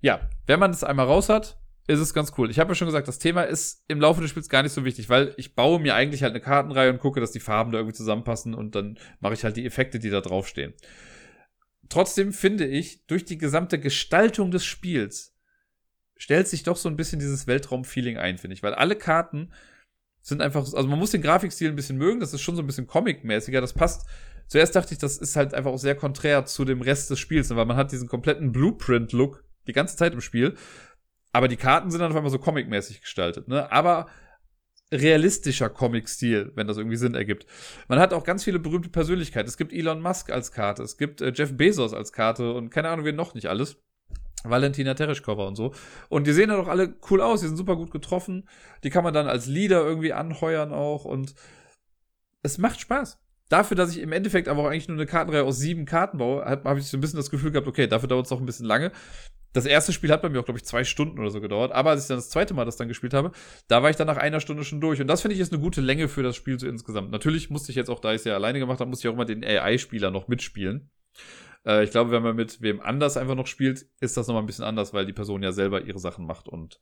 ja, 0.00 0.28
wenn 0.46 0.58
man 0.58 0.72
das 0.72 0.82
einmal 0.82 1.06
raus 1.06 1.28
hat, 1.28 1.56
ist 1.86 2.00
es 2.00 2.14
ganz 2.14 2.32
cool. 2.36 2.50
Ich 2.50 2.58
habe 2.58 2.72
ja 2.72 2.74
schon 2.74 2.88
gesagt, 2.88 3.06
das 3.06 3.20
Thema 3.20 3.42
ist 3.42 3.84
im 3.86 4.00
Laufe 4.00 4.22
des 4.22 4.30
Spiels 4.30 4.48
gar 4.48 4.64
nicht 4.64 4.72
so 4.72 4.84
wichtig, 4.84 5.08
weil 5.08 5.34
ich 5.36 5.54
baue 5.54 5.78
mir 5.78 5.94
eigentlich 5.94 6.24
halt 6.24 6.32
eine 6.32 6.40
Kartenreihe 6.40 6.90
und 6.90 6.98
gucke, 6.98 7.20
dass 7.20 7.30
die 7.30 7.38
Farben 7.38 7.70
da 7.70 7.78
irgendwie 7.78 7.96
zusammenpassen 7.96 8.54
und 8.54 8.74
dann 8.74 8.98
mache 9.20 9.34
ich 9.34 9.44
halt 9.44 9.56
die 9.56 9.66
Effekte, 9.66 10.00
die 10.00 10.10
da 10.10 10.20
draufstehen. 10.20 10.74
Trotzdem 11.88 12.32
finde 12.32 12.66
ich, 12.66 13.06
durch 13.06 13.24
die 13.24 13.38
gesamte 13.38 13.78
Gestaltung 13.78 14.50
des 14.50 14.64
Spiels 14.64 15.34
stellt 16.16 16.48
sich 16.48 16.62
doch 16.62 16.76
so 16.76 16.88
ein 16.88 16.96
bisschen 16.96 17.18
dieses 17.18 17.46
Weltraum-Feeling 17.46 18.16
ein, 18.16 18.38
finde 18.38 18.54
ich, 18.54 18.62
weil 18.62 18.74
alle 18.74 18.96
Karten 18.96 19.52
sind 20.22 20.40
einfach, 20.40 20.60
also 20.60 20.88
man 20.88 20.98
muss 20.98 21.10
den 21.10 21.22
Grafikstil 21.22 21.68
ein 21.68 21.76
bisschen 21.76 21.98
mögen, 21.98 22.20
das 22.20 22.32
ist 22.32 22.40
schon 22.40 22.56
so 22.56 22.62
ein 22.62 22.66
bisschen 22.66 22.86
Comic-mäßiger, 22.86 23.60
das 23.60 23.74
passt. 23.74 24.06
Zuerst 24.48 24.74
dachte 24.74 24.94
ich, 24.94 24.98
das 24.98 25.18
ist 25.18 25.36
halt 25.36 25.54
einfach 25.54 25.70
auch 25.70 25.78
sehr 25.78 25.94
konträr 25.94 26.46
zu 26.46 26.64
dem 26.64 26.80
Rest 26.80 27.10
des 27.10 27.18
Spiels, 27.18 27.54
weil 27.54 27.66
man 27.66 27.76
hat 27.76 27.92
diesen 27.92 28.08
kompletten 28.08 28.52
Blueprint-Look 28.52 29.44
die 29.66 29.72
ganze 29.72 29.96
Zeit 29.96 30.14
im 30.14 30.20
Spiel 30.20 30.56
aber 31.36 31.48
die 31.48 31.58
Karten 31.58 31.90
sind 31.90 32.00
dann 32.00 32.10
auf 32.10 32.16
einmal 32.16 32.30
so 32.30 32.38
comic-mäßig 32.38 33.02
gestaltet, 33.02 33.46
ne? 33.46 33.70
Aber 33.70 34.06
realistischer 34.92 35.68
Comic-Stil, 35.68 36.52
wenn 36.54 36.66
das 36.66 36.76
irgendwie 36.76 36.96
Sinn 36.96 37.14
ergibt. 37.14 37.46
Man 37.88 37.98
hat 37.98 38.12
auch 38.12 38.24
ganz 38.24 38.44
viele 38.44 38.58
berühmte 38.58 38.88
Persönlichkeiten. 38.88 39.48
Es 39.48 39.56
gibt 39.56 39.72
Elon 39.72 40.00
Musk 40.00 40.30
als 40.30 40.52
Karte, 40.52 40.82
es 40.82 40.96
gibt 40.96 41.20
äh, 41.20 41.32
Jeff 41.34 41.56
Bezos 41.56 41.92
als 41.92 42.12
Karte 42.12 42.52
und 42.52 42.70
keine 42.70 42.88
Ahnung, 42.90 43.04
wer 43.04 43.12
noch 43.12 43.34
nicht 43.34 43.46
alles. 43.46 43.76
Valentina 44.44 44.94
Tereshkova 44.94 45.44
und 45.46 45.56
so. 45.56 45.74
Und 46.08 46.26
die 46.26 46.32
sehen 46.32 46.50
dann 46.50 46.58
doch 46.58 46.68
alle 46.68 46.94
cool 47.10 47.20
aus, 47.20 47.40
die 47.40 47.48
sind 47.48 47.56
super 47.56 47.74
gut 47.74 47.90
getroffen. 47.90 48.48
Die 48.84 48.90
kann 48.90 49.02
man 49.02 49.12
dann 49.12 49.26
als 49.26 49.46
Leader 49.46 49.84
irgendwie 49.84 50.12
anheuern 50.12 50.72
auch 50.72 51.04
und 51.04 51.34
es 52.42 52.58
macht 52.58 52.80
Spaß. 52.80 53.18
dafür, 53.48 53.76
dass 53.76 53.90
ich 53.90 54.00
im 54.00 54.12
Endeffekt 54.12 54.48
aber 54.48 54.62
auch 54.62 54.66
eigentlich 54.66 54.88
nur 54.88 54.96
eine 54.96 55.06
Kartenreihe 55.06 55.44
aus 55.44 55.58
sieben 55.58 55.84
Karten 55.84 56.18
baue, 56.18 56.44
habe 56.44 56.68
hab 56.68 56.78
ich 56.78 56.86
so 56.86 56.96
ein 56.96 57.00
bisschen 57.00 57.16
das 57.18 57.30
Gefühl 57.30 57.50
gehabt, 57.52 57.68
okay, 57.68 57.86
dafür 57.86 58.08
dauert 58.08 58.26
es 58.26 58.32
auch 58.32 58.40
ein 58.40 58.46
bisschen 58.46 58.66
lange. 58.66 58.92
Das 59.56 59.64
erste 59.64 59.94
Spiel 59.94 60.10
hat 60.10 60.20
bei 60.20 60.28
mir 60.28 60.38
auch, 60.38 60.44
glaube 60.44 60.58
ich, 60.58 60.66
zwei 60.66 60.84
Stunden 60.84 61.18
oder 61.18 61.30
so 61.30 61.40
gedauert. 61.40 61.72
Aber 61.72 61.88
als 61.88 62.02
ich 62.02 62.08
dann 62.08 62.18
das 62.18 62.28
zweite 62.28 62.52
Mal 62.52 62.66
das 62.66 62.76
dann 62.76 62.88
gespielt 62.88 63.14
habe, 63.14 63.32
da 63.68 63.82
war 63.82 63.88
ich 63.88 63.96
dann 63.96 64.06
nach 64.06 64.18
einer 64.18 64.40
Stunde 64.40 64.64
schon 64.64 64.82
durch. 64.82 65.00
Und 65.00 65.06
das 65.06 65.22
finde 65.22 65.34
ich 65.34 65.40
ist 65.40 65.50
eine 65.50 65.62
gute 65.62 65.80
Länge 65.80 66.08
für 66.08 66.22
das 66.22 66.36
Spiel 66.36 66.60
so 66.60 66.68
insgesamt. 66.68 67.10
Natürlich 67.10 67.48
musste 67.48 67.72
ich 67.72 67.76
jetzt 67.76 67.88
auch, 67.88 68.00
da 68.00 68.10
ich 68.12 68.16
es 68.16 68.24
ja 68.24 68.34
alleine 68.34 68.58
gemacht 68.58 68.80
habe, 68.80 68.90
musste 68.90 69.08
ich 69.08 69.10
auch 69.10 69.14
immer 69.14 69.24
den 69.24 69.42
AI-Spieler 69.42 70.10
noch 70.10 70.28
mitspielen. 70.28 70.90
Äh, 71.64 71.84
ich 71.84 71.90
glaube, 71.90 72.10
wenn 72.10 72.22
man 72.22 72.36
mit 72.36 72.60
wem 72.60 72.82
anders 72.82 73.16
einfach 73.16 73.34
noch 73.34 73.46
spielt, 73.46 73.86
ist 73.98 74.18
das 74.18 74.26
nochmal 74.26 74.42
ein 74.42 74.46
bisschen 74.46 74.66
anders, 74.66 74.92
weil 74.92 75.06
die 75.06 75.14
Person 75.14 75.42
ja 75.42 75.52
selber 75.52 75.80
ihre 75.80 76.00
Sachen 76.00 76.26
macht. 76.26 76.50
Und 76.50 76.78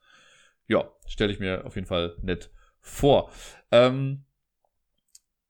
ja, 0.67 0.91
stelle 1.07 1.33
ich 1.33 1.39
mir 1.39 1.65
auf 1.67 1.77
jeden 1.77 1.87
Fall 1.87 2.17
nett 2.23 2.51
vor. 2.81 3.31
Ähm, 3.71 4.25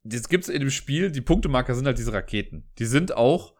jetzt 0.02 0.28
gibt 0.28 0.44
es 0.44 0.50
in 0.50 0.60
dem 0.60 0.68
Spiel, 0.68 1.10
die 1.10 1.22
Punktemarker 1.22 1.74
sind 1.74 1.86
halt 1.86 1.96
diese 1.96 2.12
Raketen. 2.12 2.68
Die 2.78 2.84
sind 2.84 3.16
auch, 3.16 3.54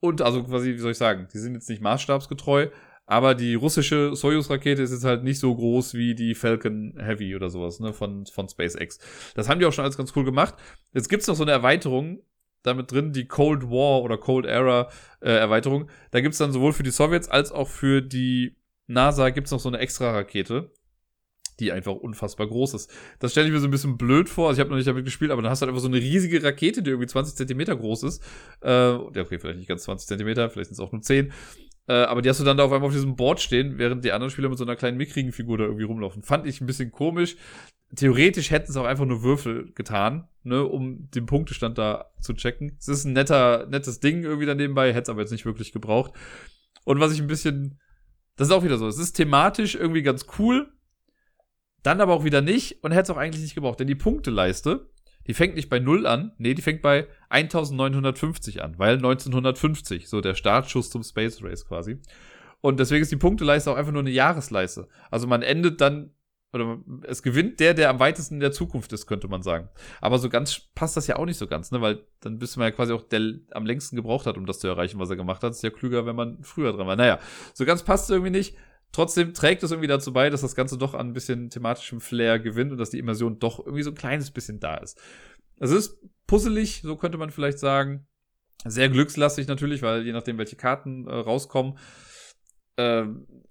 und 0.00 0.22
also 0.22 0.42
quasi, 0.42 0.74
wie 0.74 0.78
soll 0.78 0.92
ich 0.92 0.98
sagen, 0.98 1.28
die 1.32 1.38
sind 1.38 1.54
jetzt 1.54 1.68
nicht 1.68 1.82
maßstabsgetreu, 1.82 2.68
aber 3.06 3.34
die 3.34 3.54
russische 3.54 4.14
Soyuz-Rakete 4.14 4.82
ist 4.82 4.92
jetzt 4.92 5.04
halt 5.04 5.24
nicht 5.24 5.40
so 5.40 5.54
groß 5.54 5.94
wie 5.94 6.14
die 6.14 6.34
Falcon 6.34 6.94
Heavy 6.96 7.34
oder 7.34 7.50
sowas, 7.50 7.80
ne, 7.80 7.92
von, 7.92 8.24
von 8.26 8.48
SpaceX. 8.48 8.98
Das 9.34 9.48
haben 9.48 9.58
die 9.58 9.66
auch 9.66 9.72
schon 9.72 9.84
alles 9.84 9.96
ganz 9.96 10.12
cool 10.16 10.24
gemacht. 10.24 10.54
Jetzt 10.92 11.08
gibt's 11.08 11.26
noch 11.26 11.34
so 11.34 11.42
eine 11.42 11.52
Erweiterung, 11.52 12.22
damit 12.62 12.92
drin, 12.92 13.12
die 13.12 13.26
Cold 13.26 13.64
War 13.64 14.02
oder 14.02 14.16
Cold 14.18 14.46
Era 14.46 14.90
äh, 15.20 15.30
Erweiterung. 15.30 15.88
Da 16.12 16.20
gibt's 16.20 16.38
dann 16.38 16.52
sowohl 16.52 16.72
für 16.72 16.82
die 16.82 16.90
Sowjets 16.90 17.28
als 17.28 17.52
auch 17.52 17.68
für 17.68 18.00
die 18.00 18.56
NASA 18.86 19.30
gibt's 19.30 19.50
noch 19.50 19.60
so 19.60 19.68
eine 19.68 19.78
extra 19.78 20.12
Rakete 20.12 20.70
die 21.60 21.72
einfach 21.72 21.92
unfassbar 21.92 22.48
groß 22.48 22.74
ist. 22.74 22.90
Das 23.18 23.32
stelle 23.32 23.46
ich 23.46 23.52
mir 23.52 23.60
so 23.60 23.68
ein 23.68 23.70
bisschen 23.70 23.96
blöd 23.96 24.28
vor. 24.28 24.48
Also 24.48 24.58
ich 24.58 24.60
habe 24.60 24.70
noch 24.70 24.76
nicht 24.76 24.88
damit 24.88 25.04
gespielt, 25.04 25.30
aber 25.30 25.42
dann 25.42 25.50
hast 25.50 25.60
du 25.60 25.66
halt 25.66 25.70
einfach 25.70 25.82
so 25.82 25.88
eine 25.88 25.98
riesige 25.98 26.42
Rakete, 26.42 26.82
die 26.82 26.90
irgendwie 26.90 27.06
20 27.06 27.36
Zentimeter 27.36 27.76
groß 27.76 28.02
ist. 28.04 28.22
Äh, 28.62 28.92
okay, 28.92 29.38
vielleicht 29.38 29.58
nicht 29.58 29.68
ganz 29.68 29.84
20 29.84 30.08
Zentimeter, 30.08 30.50
vielleicht 30.50 30.68
sind 30.68 30.74
es 30.74 30.80
auch 30.80 30.92
nur 30.92 31.02
10. 31.02 31.32
Äh, 31.86 31.92
aber 31.92 32.22
die 32.22 32.28
hast 32.28 32.40
du 32.40 32.44
dann 32.44 32.56
da 32.56 32.64
auf 32.64 32.72
einmal 32.72 32.86
auf 32.86 32.94
diesem 32.94 33.16
Board 33.16 33.40
stehen, 33.40 33.78
während 33.78 34.04
die 34.04 34.12
anderen 34.12 34.30
Spieler 34.30 34.48
mit 34.48 34.58
so 34.58 34.64
einer 34.64 34.76
kleinen 34.76 34.96
mickrigen 34.96 35.32
Figur 35.32 35.58
da 35.58 35.64
irgendwie 35.64 35.84
rumlaufen. 35.84 36.22
Fand 36.22 36.46
ich 36.46 36.60
ein 36.60 36.66
bisschen 36.66 36.92
komisch. 36.92 37.36
Theoretisch 37.96 38.52
hätten 38.52 38.70
es 38.70 38.76
auch 38.76 38.84
einfach 38.84 39.06
nur 39.06 39.24
Würfel 39.24 39.72
getan, 39.74 40.28
ne, 40.44 40.64
um 40.64 41.10
den 41.10 41.26
Punktestand 41.26 41.78
da 41.78 42.12
zu 42.20 42.34
checken. 42.34 42.76
Es 42.78 42.86
ist 42.86 43.04
ein 43.04 43.12
netter, 43.12 43.66
nettes 43.66 43.98
Ding 43.98 44.22
irgendwie 44.22 44.46
da 44.46 44.54
nebenbei, 44.54 44.90
hätte 44.90 45.02
es 45.02 45.08
aber 45.08 45.22
jetzt 45.22 45.32
nicht 45.32 45.44
wirklich 45.44 45.72
gebraucht. 45.72 46.12
Und 46.84 47.00
was 47.00 47.12
ich 47.12 47.20
ein 47.20 47.26
bisschen, 47.26 47.80
das 48.36 48.46
ist 48.46 48.54
auch 48.54 48.62
wieder 48.62 48.78
so, 48.78 48.86
es 48.86 48.98
ist 48.98 49.14
thematisch 49.14 49.74
irgendwie 49.74 50.02
ganz 50.02 50.26
cool, 50.38 50.72
dann 51.82 52.00
aber 52.00 52.14
auch 52.14 52.24
wieder 52.24 52.42
nicht 52.42 52.82
und 52.82 52.92
hätte 52.92 53.02
es 53.02 53.10
auch 53.10 53.16
eigentlich 53.16 53.42
nicht 53.42 53.54
gebraucht. 53.54 53.80
Denn 53.80 53.86
die 53.86 53.94
Punkteleiste, 53.94 54.90
die 55.26 55.34
fängt 55.34 55.54
nicht 55.54 55.68
bei 55.68 55.78
0 55.78 56.06
an, 56.06 56.32
nee, 56.38 56.54
die 56.54 56.62
fängt 56.62 56.82
bei 56.82 57.06
1950 57.28 58.62
an, 58.62 58.78
weil 58.78 58.96
1950, 58.96 60.08
so 60.08 60.20
der 60.20 60.34
Startschuss 60.34 60.90
zum 60.90 61.02
Space 61.02 61.42
Race 61.42 61.66
quasi. 61.66 61.98
Und 62.60 62.80
deswegen 62.80 63.02
ist 63.02 63.12
die 63.12 63.16
Punkteleiste 63.16 63.70
auch 63.70 63.76
einfach 63.76 63.92
nur 63.92 64.02
eine 64.02 64.10
Jahresleiste. 64.10 64.88
Also 65.10 65.26
man 65.26 65.42
endet 65.42 65.80
dann, 65.80 66.12
oder 66.52 66.78
es 67.04 67.22
gewinnt 67.22 67.60
der, 67.60 67.74
der 67.74 67.90
am 67.90 68.00
weitesten 68.00 68.34
in 68.34 68.40
der 68.40 68.52
Zukunft 68.52 68.92
ist, 68.92 69.06
könnte 69.06 69.28
man 69.28 69.42
sagen. 69.42 69.68
Aber 70.00 70.18
so 70.18 70.28
ganz 70.28 70.60
passt 70.74 70.96
das 70.96 71.06
ja 71.06 71.16
auch 71.16 71.24
nicht 71.24 71.38
so 71.38 71.46
ganz, 71.46 71.70
ne? 71.70 71.80
Weil 71.80 72.04
dann 72.20 72.38
bist 72.38 72.56
du 72.56 72.60
ja 72.60 72.70
quasi 72.72 72.92
auch 72.92 73.02
der 73.02 73.34
am 73.52 73.64
längsten 73.64 73.96
gebraucht 73.96 74.26
hat, 74.26 74.36
um 74.36 74.46
das 74.46 74.58
zu 74.58 74.66
erreichen, 74.66 74.98
was 74.98 75.10
er 75.10 75.16
gemacht 75.16 75.42
hat. 75.42 75.52
Ist 75.52 75.62
ja 75.62 75.70
klüger, 75.70 76.06
wenn 76.06 76.16
man 76.16 76.42
früher 76.42 76.72
dran 76.72 76.88
war. 76.88 76.96
Naja, 76.96 77.20
so 77.54 77.64
ganz 77.64 77.84
passt 77.84 78.04
es 78.04 78.10
irgendwie 78.10 78.32
nicht. 78.32 78.56
Trotzdem 78.92 79.34
trägt 79.34 79.62
es 79.62 79.70
irgendwie 79.70 79.88
dazu 79.88 80.12
bei, 80.12 80.30
dass 80.30 80.40
das 80.40 80.56
Ganze 80.56 80.76
doch 80.76 80.94
an 80.94 81.08
ein 81.08 81.12
bisschen 81.12 81.48
thematischem 81.48 82.00
Flair 82.00 82.38
gewinnt 82.40 82.72
und 82.72 82.78
dass 82.78 82.90
die 82.90 82.98
Immersion 82.98 83.38
doch 83.38 83.60
irgendwie 83.60 83.82
so 83.82 83.90
ein 83.90 83.96
kleines 83.96 84.30
bisschen 84.30 84.58
da 84.58 84.76
ist. 84.76 85.00
Es 85.58 85.70
ist 85.70 85.98
puzzelig, 86.26 86.82
so 86.82 86.96
könnte 86.96 87.18
man 87.18 87.30
vielleicht 87.30 87.58
sagen. 87.58 88.06
Sehr 88.64 88.88
glückslastig 88.88 89.46
natürlich, 89.46 89.82
weil 89.82 90.04
je 90.04 90.12
nachdem, 90.12 90.38
welche 90.38 90.56
Karten 90.56 91.06
äh, 91.06 91.14
rauskommen. 91.14 91.78
Äh, 92.76 93.04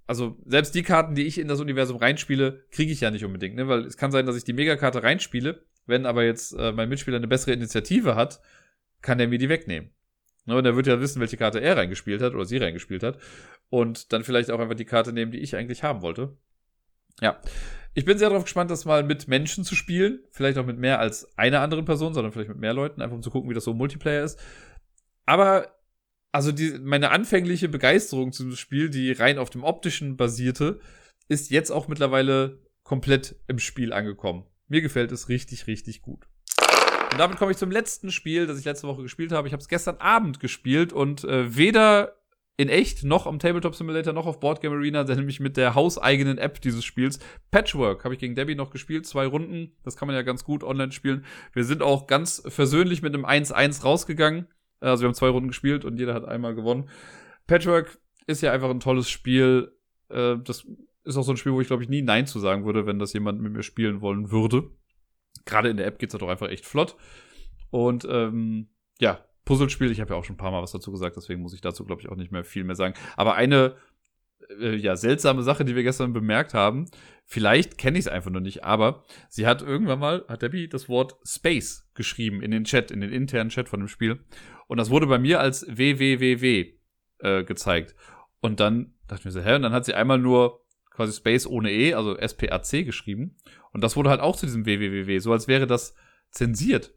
also 0.06 0.38
selbst 0.46 0.76
die 0.76 0.84
Karten, 0.84 1.16
die 1.16 1.26
ich 1.26 1.38
in 1.38 1.48
das 1.48 1.60
Universum 1.60 1.98
reinspiele, 1.98 2.66
kriege 2.72 2.92
ich 2.92 3.02
ja 3.02 3.12
nicht 3.12 3.26
unbedingt, 3.26 3.56
ne? 3.56 3.68
Weil 3.68 3.86
es 3.86 3.98
kann 3.98 4.12
sein, 4.12 4.26
dass 4.26 4.36
ich 4.36 4.44
die 4.44 4.54
Megakarte 4.54 5.04
reinspiele, 5.04 5.66
wenn 5.86 6.06
aber 6.06 6.24
jetzt 6.24 6.54
äh, 6.54 6.72
mein 6.72 6.90
Mitspieler 6.90 7.18
eine 7.18 7.28
bessere 7.28 7.54
Initiative 7.54 8.16
hat, 8.16 8.42
kann 9.02 9.20
er 9.20 9.28
mir 9.28 9.38
die 9.38 9.50
wegnehmen. 9.50 9.92
Ne, 10.50 10.58
und 10.58 10.66
er 10.66 10.76
wird 10.76 10.88
ja 10.88 11.00
wissen, 11.00 11.20
welche 11.20 11.38
Karte 11.38 11.62
er 11.62 11.78
reingespielt 11.78 12.24
hat 12.24 12.34
oder 12.34 12.44
sie 12.44 12.58
reingespielt 12.58 13.04
hat. 13.04 13.20
Und 13.70 14.12
dann 14.12 14.24
vielleicht 14.24 14.50
auch 14.50 14.60
einfach 14.60 14.74
die 14.74 14.86
Karte 14.86 15.14
nehmen, 15.14 15.32
die 15.32 15.38
ich 15.38 15.56
eigentlich 15.56 15.84
haben 15.84 16.02
wollte. 16.02 16.36
Ja. 17.22 17.40
Ich 17.94 18.04
bin 18.04 18.18
sehr 18.18 18.30
darauf 18.30 18.46
gespannt, 18.46 18.72
das 18.72 18.84
mal 18.84 19.04
mit 19.04 19.28
Menschen 19.28 19.64
zu 19.64 19.76
spielen. 19.76 20.22
Vielleicht 20.32 20.58
auch 20.58 20.66
mit 20.66 20.80
mehr 20.80 21.00
als 21.00 21.38
einer 21.38 21.62
anderen 21.62 21.86
Person, 21.86 22.16
sondern 22.16 22.32
vielleicht 22.32 22.50
mit 22.50 22.58
mehr 22.58 22.74
Leuten, 22.74 23.00
einfach 23.00 23.16
um 23.16 23.22
zu 23.22 23.30
gucken, 23.30 23.48
wie 23.48 23.54
das 23.54 23.64
so 23.64 23.76
Multiplayer 23.76 24.24
ist. 24.24 24.40
Aber, 25.28 25.68
also 26.32 26.52
die, 26.52 26.80
meine 26.80 27.12
anfängliche 27.12 27.70
Begeisterung 27.70 28.32
zum 28.32 28.56
Spiel, 28.56 28.90
die 28.90 29.12
rein 29.12 29.38
auf 29.38 29.52
dem 29.52 29.64
optischen 29.64 30.18
basierte, 30.18 30.80
ist 31.28 31.52
jetzt 31.52 31.70
auch 31.70 31.88
mittlerweile 31.88 32.58
komplett 32.82 33.36
im 33.48 33.60
Spiel 33.60 33.94
angekommen. 33.94 34.46
Mir 34.68 34.82
gefällt 34.82 35.12
es 35.12 35.30
richtig, 35.30 35.68
richtig 35.68 36.02
gut. 36.02 36.28
Und 37.12 37.20
damit 37.20 37.38
komme 37.38 37.52
ich 37.52 37.58
zum 37.58 37.72
letzten 37.72 38.12
Spiel, 38.12 38.48
das 38.48 38.60
ich 38.60 38.66
letzte 38.66 38.88
Woche 38.88 39.02
gespielt 39.02 39.32
habe. 39.32 39.48
Ich 39.48 39.54
habe 39.54 39.62
es 39.62 39.68
gestern 39.68 39.98
Abend 39.98 40.40
gespielt 40.40 40.94
und 40.94 41.24
äh, 41.24 41.56
weder 41.56 42.16
in 42.60 42.68
echt 42.68 43.06
noch 43.06 43.26
am 43.26 43.40
Tabletop 43.40 43.74
Simulator 43.74 44.12
noch 44.12 44.26
auf 44.26 44.42
Boardgame 44.42 44.76
Arena, 44.76 45.04
nämlich 45.04 45.40
mit 45.40 45.56
der 45.56 45.76
hauseigenen 45.76 46.38
App 46.38 46.60
dieses 46.60 46.84
Spiels. 46.84 47.20
Patchwork 47.52 48.04
habe 48.04 48.14
ich 48.14 48.20
gegen 48.20 48.36
Debbie 48.36 48.56
noch 48.56 48.70
gespielt, 48.70 49.08
zwei 49.08 49.26
Runden. 49.26 49.72
Das 49.84 49.96
kann 49.96 50.08
man 50.08 50.16
ja 50.16 50.24
ganz 50.24 50.44
gut 50.44 50.64
online 50.64 50.92
spielen. 50.92 51.24
Wir 51.54 51.64
sind 51.64 51.82
auch 51.82 52.06
ganz 52.06 52.44
versöhnlich 52.46 53.02
mit 53.02 53.14
einem 53.14 53.26
1-1 53.26 53.84
rausgegangen. 53.84 54.48
Also 54.82 55.04
wir 55.04 55.08
haben 55.08 55.16
zwei 55.16 55.30
Runden 55.30 55.48
gespielt 55.48 55.86
und 55.86 55.98
jeder 55.98 56.14
hat 56.14 56.26
einmal 56.26 56.54
gewonnen. 56.54 56.90
Patchwork 57.48 57.98
ist 58.28 58.42
ja 58.42 58.52
einfach 58.52 58.70
ein 58.70 58.82
tolles 58.82 59.10
Spiel. 59.10 59.72
Äh, 60.10 60.36
das 60.44 60.68
ist 61.06 61.16
auch 61.16 61.24
so 61.24 61.32
ein 61.32 61.38
Spiel, 61.38 61.54
wo 61.54 61.62
ich 61.62 61.68
glaube 61.68 61.84
ich 61.84 61.90
nie 61.90 62.02
Nein 62.02 62.28
zu 62.28 62.40
sagen 62.40 62.66
würde, 62.66 62.86
wenn 62.86 63.00
das 63.00 63.14
jemand 63.14 63.42
mit 63.42 63.54
mir 63.54 63.64
spielen 63.64 64.02
wollen 64.02 64.32
würde 64.32 64.70
gerade 65.46 65.70
in 65.70 65.78
der 65.78 65.88
App 65.88 66.00
geht 66.00 66.14
es 66.14 66.20
doch 66.20 66.28
einfach 66.28 66.50
echt 66.50 66.66
flott. 66.66 66.96
Und 67.72 68.08
ähm, 68.10 68.70
ja, 69.00 69.26
Puzzlespiel, 69.46 69.92
ich 69.92 70.00
habe 70.00 70.14
ja 70.14 70.20
auch 70.20 70.24
schon 70.24 70.36
ein 70.36 70.38
paar 70.38 70.52
Mal 70.52 70.62
was 70.62 70.72
dazu 70.72 70.92
gesagt, 70.92 71.16
deswegen 71.18 71.42
muss 71.42 71.54
ich 71.54 71.62
dazu, 71.62 71.86
glaube 71.86 72.02
ich, 72.02 72.10
auch 72.10 72.16
nicht 72.16 72.32
mehr 72.32 72.44
viel 72.44 72.64
mehr 72.64 72.76
sagen. 72.76 72.94
Aber 73.16 73.36
eine 73.36 73.76
äh, 74.60 74.76
ja, 74.76 74.96
seltsame 74.96 75.44
Sache, 75.44 75.66
die 75.66 75.76
wir 75.76 75.84
gestern 75.84 76.14
bemerkt 76.14 76.54
haben, 76.54 76.86
vielleicht 77.26 77.78
kenne 77.78 77.98
ich 77.98 78.06
es 78.06 78.12
einfach 78.12 78.32
nur 78.32 78.42
nicht, 78.42 78.64
aber 78.64 79.04
sie 79.30 79.48
hat 79.48 79.62
irgendwann 79.62 80.00
mal, 80.00 80.26
hat 80.28 80.42
Debbie 80.42 80.68
das 80.68 80.90
Wort 80.90 81.16
Space 81.24 81.90
geschrieben 81.94 82.42
in 82.42 82.52
den 82.52 82.64
Chat, 82.64 82.92
in 82.92 83.02
den 83.02 83.12
internen 83.12 83.50
Chat 83.50 83.70
von 83.70 83.80
dem 83.80 83.88
Spiel. 83.88 84.20
Und 84.68 84.78
das 84.78 84.90
wurde 84.90 85.08
bei 85.08 85.20
mir 85.20 85.40
als 85.40 85.66
WWWW 85.68 86.74
äh, 87.20 87.44
gezeigt. 87.44 87.96
Und 88.40 88.60
dann 88.60 88.94
dachte 89.08 89.22
ich 89.22 89.26
mir 89.26 89.32
so, 89.32 89.42
hä? 89.42 89.56
Und 89.56 89.64
dann 89.64 89.74
hat 89.74 89.86
sie 89.86 89.94
einmal 89.94 90.20
nur 90.20 90.66
quasi 91.00 91.14
Space 91.14 91.48
ohne 91.48 91.72
E, 91.72 91.94
also 91.94 92.18
SPAC 92.20 92.86
geschrieben. 92.86 93.38
Und 93.72 93.86
das 93.86 93.96
wurde 93.96 94.10
halt 94.10 94.20
auch 94.20 94.36
zu 94.36 94.46
diesem 94.46 94.66
WWW, 94.66 95.20
so 95.20 95.32
als 95.32 95.48
wäre 95.48 95.66
das 95.66 95.96
zensiert. 96.32 96.94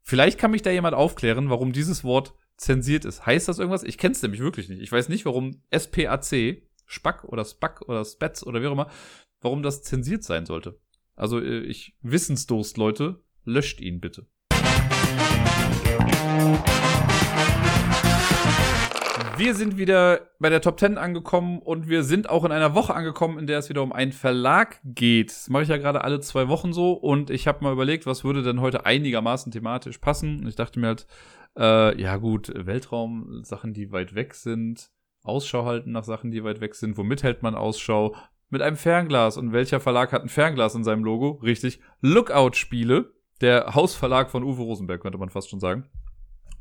Vielleicht 0.00 0.38
kann 0.38 0.50
mich 0.50 0.62
da 0.62 0.70
jemand 0.70 0.94
aufklären, 0.94 1.50
warum 1.50 1.74
dieses 1.74 2.04
Wort 2.04 2.32
zensiert 2.56 3.04
ist. 3.04 3.26
Heißt 3.26 3.46
das 3.46 3.58
irgendwas? 3.58 3.82
Ich 3.82 3.98
kenne 3.98 4.12
es 4.12 4.22
nämlich 4.22 4.40
wirklich 4.40 4.70
nicht. 4.70 4.80
Ich 4.80 4.90
weiß 4.90 5.10
nicht, 5.10 5.26
warum 5.26 5.60
SPAC, 5.76 6.62
Spack 6.86 7.24
oder 7.24 7.44
Spack 7.44 7.82
oder 7.82 8.02
Spets 8.02 8.46
oder 8.46 8.62
wie 8.62 8.66
auch 8.66 8.72
immer, 8.72 8.90
warum 9.42 9.62
das 9.62 9.82
zensiert 9.82 10.24
sein 10.24 10.46
sollte. 10.46 10.80
Also 11.14 11.38
äh, 11.38 11.60
ich 11.60 11.98
Wissensdurst, 12.00 12.78
Leute, 12.78 13.22
löscht 13.44 13.78
ihn 13.82 14.00
bitte. 14.00 14.26
Wir 19.44 19.54
sind 19.54 19.76
wieder 19.76 20.30
bei 20.38 20.48
der 20.48 20.62
Top 20.62 20.80
10 20.80 20.96
angekommen 20.96 21.58
und 21.58 21.86
wir 21.86 22.02
sind 22.02 22.30
auch 22.30 22.46
in 22.46 22.50
einer 22.50 22.74
Woche 22.74 22.94
angekommen, 22.94 23.38
in 23.38 23.46
der 23.46 23.58
es 23.58 23.68
wieder 23.68 23.82
um 23.82 23.92
einen 23.92 24.12
Verlag 24.12 24.80
geht. 24.86 25.32
Das 25.32 25.50
mache 25.50 25.64
ich 25.64 25.68
ja 25.68 25.76
gerade 25.76 26.02
alle 26.02 26.20
zwei 26.20 26.48
Wochen 26.48 26.72
so 26.72 26.94
und 26.94 27.28
ich 27.28 27.46
habe 27.46 27.62
mal 27.62 27.74
überlegt, 27.74 28.06
was 28.06 28.24
würde 28.24 28.42
denn 28.42 28.62
heute 28.62 28.86
einigermaßen 28.86 29.52
thematisch 29.52 29.98
passen. 29.98 30.40
Und 30.40 30.46
ich 30.46 30.56
dachte 30.56 30.80
mir 30.80 30.86
halt, 30.86 31.06
äh, 31.58 32.00
ja 32.00 32.16
gut, 32.16 32.50
Weltraum, 32.56 33.44
Sachen, 33.44 33.74
die 33.74 33.92
weit 33.92 34.14
weg 34.14 34.32
sind, 34.32 34.88
Ausschau 35.22 35.66
halten 35.66 35.92
nach 35.92 36.04
Sachen, 36.04 36.30
die 36.30 36.42
weit 36.42 36.62
weg 36.62 36.74
sind. 36.74 36.96
Womit 36.96 37.22
hält 37.22 37.42
man 37.42 37.54
Ausschau? 37.54 38.16
Mit 38.48 38.62
einem 38.62 38.76
Fernglas. 38.76 39.36
Und 39.36 39.52
welcher 39.52 39.78
Verlag 39.78 40.12
hat 40.12 40.22
ein 40.22 40.30
Fernglas 40.30 40.74
in 40.74 40.84
seinem 40.84 41.04
Logo? 41.04 41.32
Richtig, 41.42 41.80
Lookout-Spiele. 42.00 43.12
Der 43.42 43.74
Hausverlag 43.74 44.30
von 44.30 44.42
Uwe 44.42 44.62
Rosenberg, 44.62 45.02
könnte 45.02 45.18
man 45.18 45.28
fast 45.28 45.50
schon 45.50 45.60
sagen. 45.60 45.90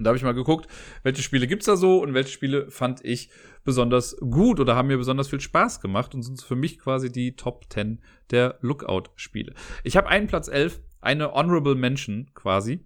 Und 0.04 0.06
da 0.06 0.10
habe 0.10 0.18
ich 0.18 0.24
mal 0.26 0.34
geguckt, 0.34 0.68
welche 1.04 1.22
Spiele 1.22 1.48
gibt's 1.48 1.66
da 1.66 1.78
so 1.78 2.04
und 2.04 2.14
welche 2.14 2.30
Spiele 2.30 2.70
fand 2.70 3.06
ich 3.06 3.30
besonders 3.64 4.18
gut 4.18 4.60
oder 4.60 4.76
haben 4.76 4.90
mir 4.90 4.98
besonders 4.98 5.30
viel 5.30 5.40
Spaß 5.40 5.80
gemacht 5.80 6.14
und 6.14 6.24
sind 6.24 6.42
für 6.42 6.58
mich 6.58 6.78
quasi 6.78 7.10
die 7.10 7.38
Top 7.38 7.68
10 7.70 8.02
der 8.30 8.58
Lookout-Spiele. 8.60 9.54
Ich 9.86 9.96
habe 9.96 10.10
einen 10.10 10.28
Platz 10.28 10.50
11, 10.50 10.82
eine 11.00 11.32
Honorable 11.32 11.76
Mention 11.76 12.32
quasi. 12.34 12.86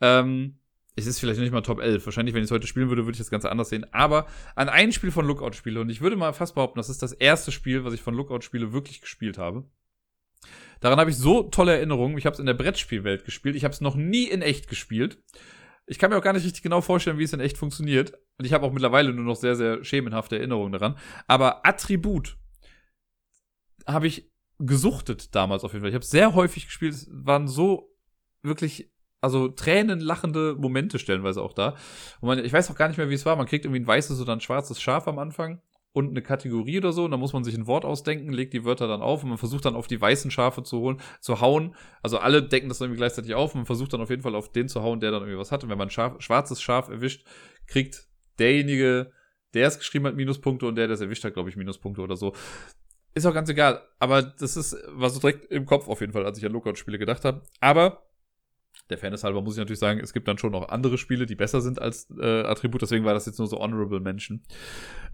Ähm, 0.00 0.58
es 0.96 1.06
ist 1.06 1.20
vielleicht 1.20 1.38
nicht 1.38 1.52
mal 1.52 1.60
Top 1.60 1.78
11. 1.78 2.04
Wahrscheinlich, 2.04 2.34
wenn 2.34 2.42
ich 2.42 2.48
es 2.48 2.50
heute 2.50 2.66
spielen 2.66 2.88
würde, 2.88 3.04
würde 3.04 3.14
ich 3.14 3.18
das 3.18 3.30
Ganze 3.30 3.48
anders 3.48 3.68
sehen. 3.68 3.86
Aber 3.92 4.26
an 4.56 4.68
ein 4.68 4.90
Spiel 4.90 5.12
von 5.12 5.24
Lookout 5.24 5.52
spiele 5.52 5.80
und 5.80 5.88
ich 5.88 6.00
würde 6.00 6.16
mal 6.16 6.32
fast 6.32 6.56
behaupten, 6.56 6.80
das 6.80 6.88
ist 6.88 7.00
das 7.00 7.12
erste 7.12 7.52
Spiel, 7.52 7.84
was 7.84 7.94
ich 7.94 8.02
von 8.02 8.16
Lookout 8.16 8.40
spiele, 8.40 8.72
wirklich 8.72 9.00
gespielt 9.00 9.38
habe. 9.38 9.62
Daran 10.80 10.98
habe 10.98 11.10
ich 11.10 11.16
so 11.16 11.44
tolle 11.44 11.76
Erinnerungen. 11.76 12.18
Ich 12.18 12.26
habe 12.26 12.34
es 12.34 12.40
in 12.40 12.46
der 12.46 12.54
Brettspielwelt 12.54 13.24
gespielt. 13.24 13.54
Ich 13.54 13.62
habe 13.62 13.72
es 13.72 13.80
noch 13.80 13.94
nie 13.94 14.24
in 14.24 14.42
echt 14.42 14.66
gespielt. 14.66 15.22
Ich 15.86 15.98
kann 15.98 16.10
mir 16.10 16.18
auch 16.18 16.22
gar 16.22 16.32
nicht 16.32 16.44
richtig 16.44 16.62
genau 16.62 16.80
vorstellen, 16.80 17.18
wie 17.18 17.22
es 17.22 17.32
in 17.32 17.40
echt 17.40 17.58
funktioniert. 17.58 18.12
Und 18.38 18.44
ich 18.44 18.52
habe 18.52 18.66
auch 18.66 18.72
mittlerweile 18.72 19.12
nur 19.12 19.24
noch 19.24 19.36
sehr, 19.36 19.54
sehr 19.54 19.84
schemenhafte 19.84 20.36
Erinnerungen 20.36 20.72
daran. 20.72 20.98
Aber 21.26 21.64
Attribut 21.64 22.36
habe 23.86 24.08
ich 24.08 24.30
gesuchtet 24.58 25.34
damals 25.34 25.64
auf 25.64 25.72
jeden 25.72 25.82
Fall. 25.82 25.90
Ich 25.90 25.94
habe 25.94 26.04
sehr 26.04 26.34
häufig 26.34 26.66
gespielt. 26.66 26.94
Es 26.94 27.08
waren 27.10 27.46
so 27.46 27.94
wirklich, 28.42 28.90
also 29.20 29.48
tränenlachende 29.48 30.56
Momente 30.58 30.98
stellenweise 30.98 31.42
auch 31.42 31.52
da. 31.52 31.76
Und 32.20 32.28
man, 32.28 32.44
ich 32.44 32.52
weiß 32.52 32.70
auch 32.70 32.76
gar 32.76 32.88
nicht 32.88 32.96
mehr, 32.96 33.10
wie 33.10 33.14
es 33.14 33.26
war. 33.26 33.36
Man 33.36 33.46
kriegt 33.46 33.64
irgendwie 33.64 33.80
ein 33.80 33.86
weißes 33.86 34.20
oder 34.20 34.32
ein 34.32 34.40
schwarzes 34.40 34.80
Schaf 34.80 35.06
am 35.06 35.18
Anfang 35.18 35.60
und 35.96 36.10
eine 36.10 36.20
Kategorie 36.20 36.76
oder 36.76 36.92
so. 36.92 37.06
Und 37.06 37.10
da 37.12 37.16
muss 37.16 37.32
man 37.32 37.42
sich 37.42 37.56
ein 37.56 37.66
Wort 37.66 37.86
ausdenken, 37.86 38.30
legt 38.30 38.52
die 38.52 38.66
Wörter 38.66 38.86
dann 38.86 39.00
auf 39.00 39.22
und 39.22 39.30
man 39.30 39.38
versucht 39.38 39.64
dann 39.64 39.74
auf 39.74 39.86
die 39.86 39.98
weißen 39.98 40.30
Schafe 40.30 40.62
zu 40.62 40.78
holen, 40.78 41.00
zu 41.20 41.40
hauen. 41.40 41.74
Also 42.02 42.18
alle 42.18 42.42
decken 42.42 42.68
das 42.68 42.82
irgendwie 42.82 42.98
gleichzeitig 42.98 43.34
auf 43.34 43.54
und 43.54 43.60
man 43.60 43.66
versucht 43.66 43.94
dann 43.94 44.02
auf 44.02 44.10
jeden 44.10 44.20
Fall 44.20 44.34
auf 44.34 44.52
den 44.52 44.68
zu 44.68 44.82
hauen, 44.82 45.00
der 45.00 45.10
dann 45.10 45.22
irgendwie 45.22 45.38
was 45.38 45.52
hat. 45.52 45.64
Und 45.64 45.70
wenn 45.70 45.78
man 45.78 45.88
ein 45.88 45.90
Schaf, 45.90 46.20
schwarzes 46.20 46.60
Schaf 46.60 46.90
erwischt, 46.90 47.26
kriegt 47.66 48.08
derjenige, 48.38 49.10
der 49.54 49.68
es 49.68 49.78
geschrieben 49.78 50.06
hat, 50.06 50.16
Minuspunkte 50.16 50.66
und 50.66 50.74
der, 50.74 50.86
der 50.86 50.96
es 50.96 51.00
erwischt 51.00 51.24
hat, 51.24 51.32
glaube 51.32 51.48
ich, 51.48 51.56
Minuspunkte 51.56 52.02
oder 52.02 52.16
so. 52.16 52.34
Ist 53.14 53.24
auch 53.24 53.32
ganz 53.32 53.48
egal. 53.48 53.80
Aber 53.98 54.20
das 54.20 54.58
ist, 54.58 54.76
war 54.88 55.08
so 55.08 55.18
direkt 55.18 55.50
im 55.50 55.64
Kopf 55.64 55.88
auf 55.88 56.02
jeden 56.02 56.12
Fall, 56.12 56.26
als 56.26 56.36
ich 56.36 56.44
an 56.44 56.52
Lookout-Spiele 56.52 56.98
gedacht 56.98 57.24
habe. 57.24 57.40
Aber 57.60 58.05
der 58.90 58.98
Fairness 58.98 59.24
halber 59.24 59.42
muss 59.42 59.54
ich 59.54 59.58
natürlich 59.58 59.80
sagen, 59.80 60.00
es 60.00 60.12
gibt 60.12 60.28
dann 60.28 60.38
schon 60.38 60.52
noch 60.52 60.68
andere 60.68 60.98
Spiele, 60.98 61.26
die 61.26 61.34
besser 61.34 61.60
sind 61.60 61.80
als 61.80 62.08
äh, 62.18 62.42
Attribut. 62.42 62.82
Deswegen 62.82 63.04
war 63.04 63.14
das 63.14 63.26
jetzt 63.26 63.38
nur 63.38 63.48
so 63.48 63.58
Honorable 63.58 64.00
Mention. 64.00 64.42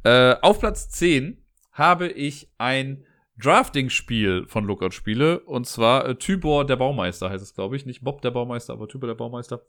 Äh, 0.03 0.37
auf 0.43 0.61
Platz 0.61 0.89
10 0.91 1.39
habe 1.73 2.09
ich 2.09 2.51
ein 2.59 3.05
Drafting-Spiel 3.39 4.45
von 4.47 4.65
Lookout-Spiele. 4.65 5.41
Und 5.41 5.67
zwar 5.67 6.07
äh, 6.07 6.15
Tybor 6.17 6.67
der 6.67 6.77
Baumeister 6.77 7.31
heißt 7.31 7.43
es, 7.43 7.55
glaube 7.55 7.77
ich. 7.77 7.87
Nicht 7.87 8.03
Bob 8.03 8.23
der 8.23 8.31
Baumeister, 8.31 8.75
aber 8.75 8.89
Tybor 8.89 9.09
der 9.09 9.15
Baumeister. 9.15 9.63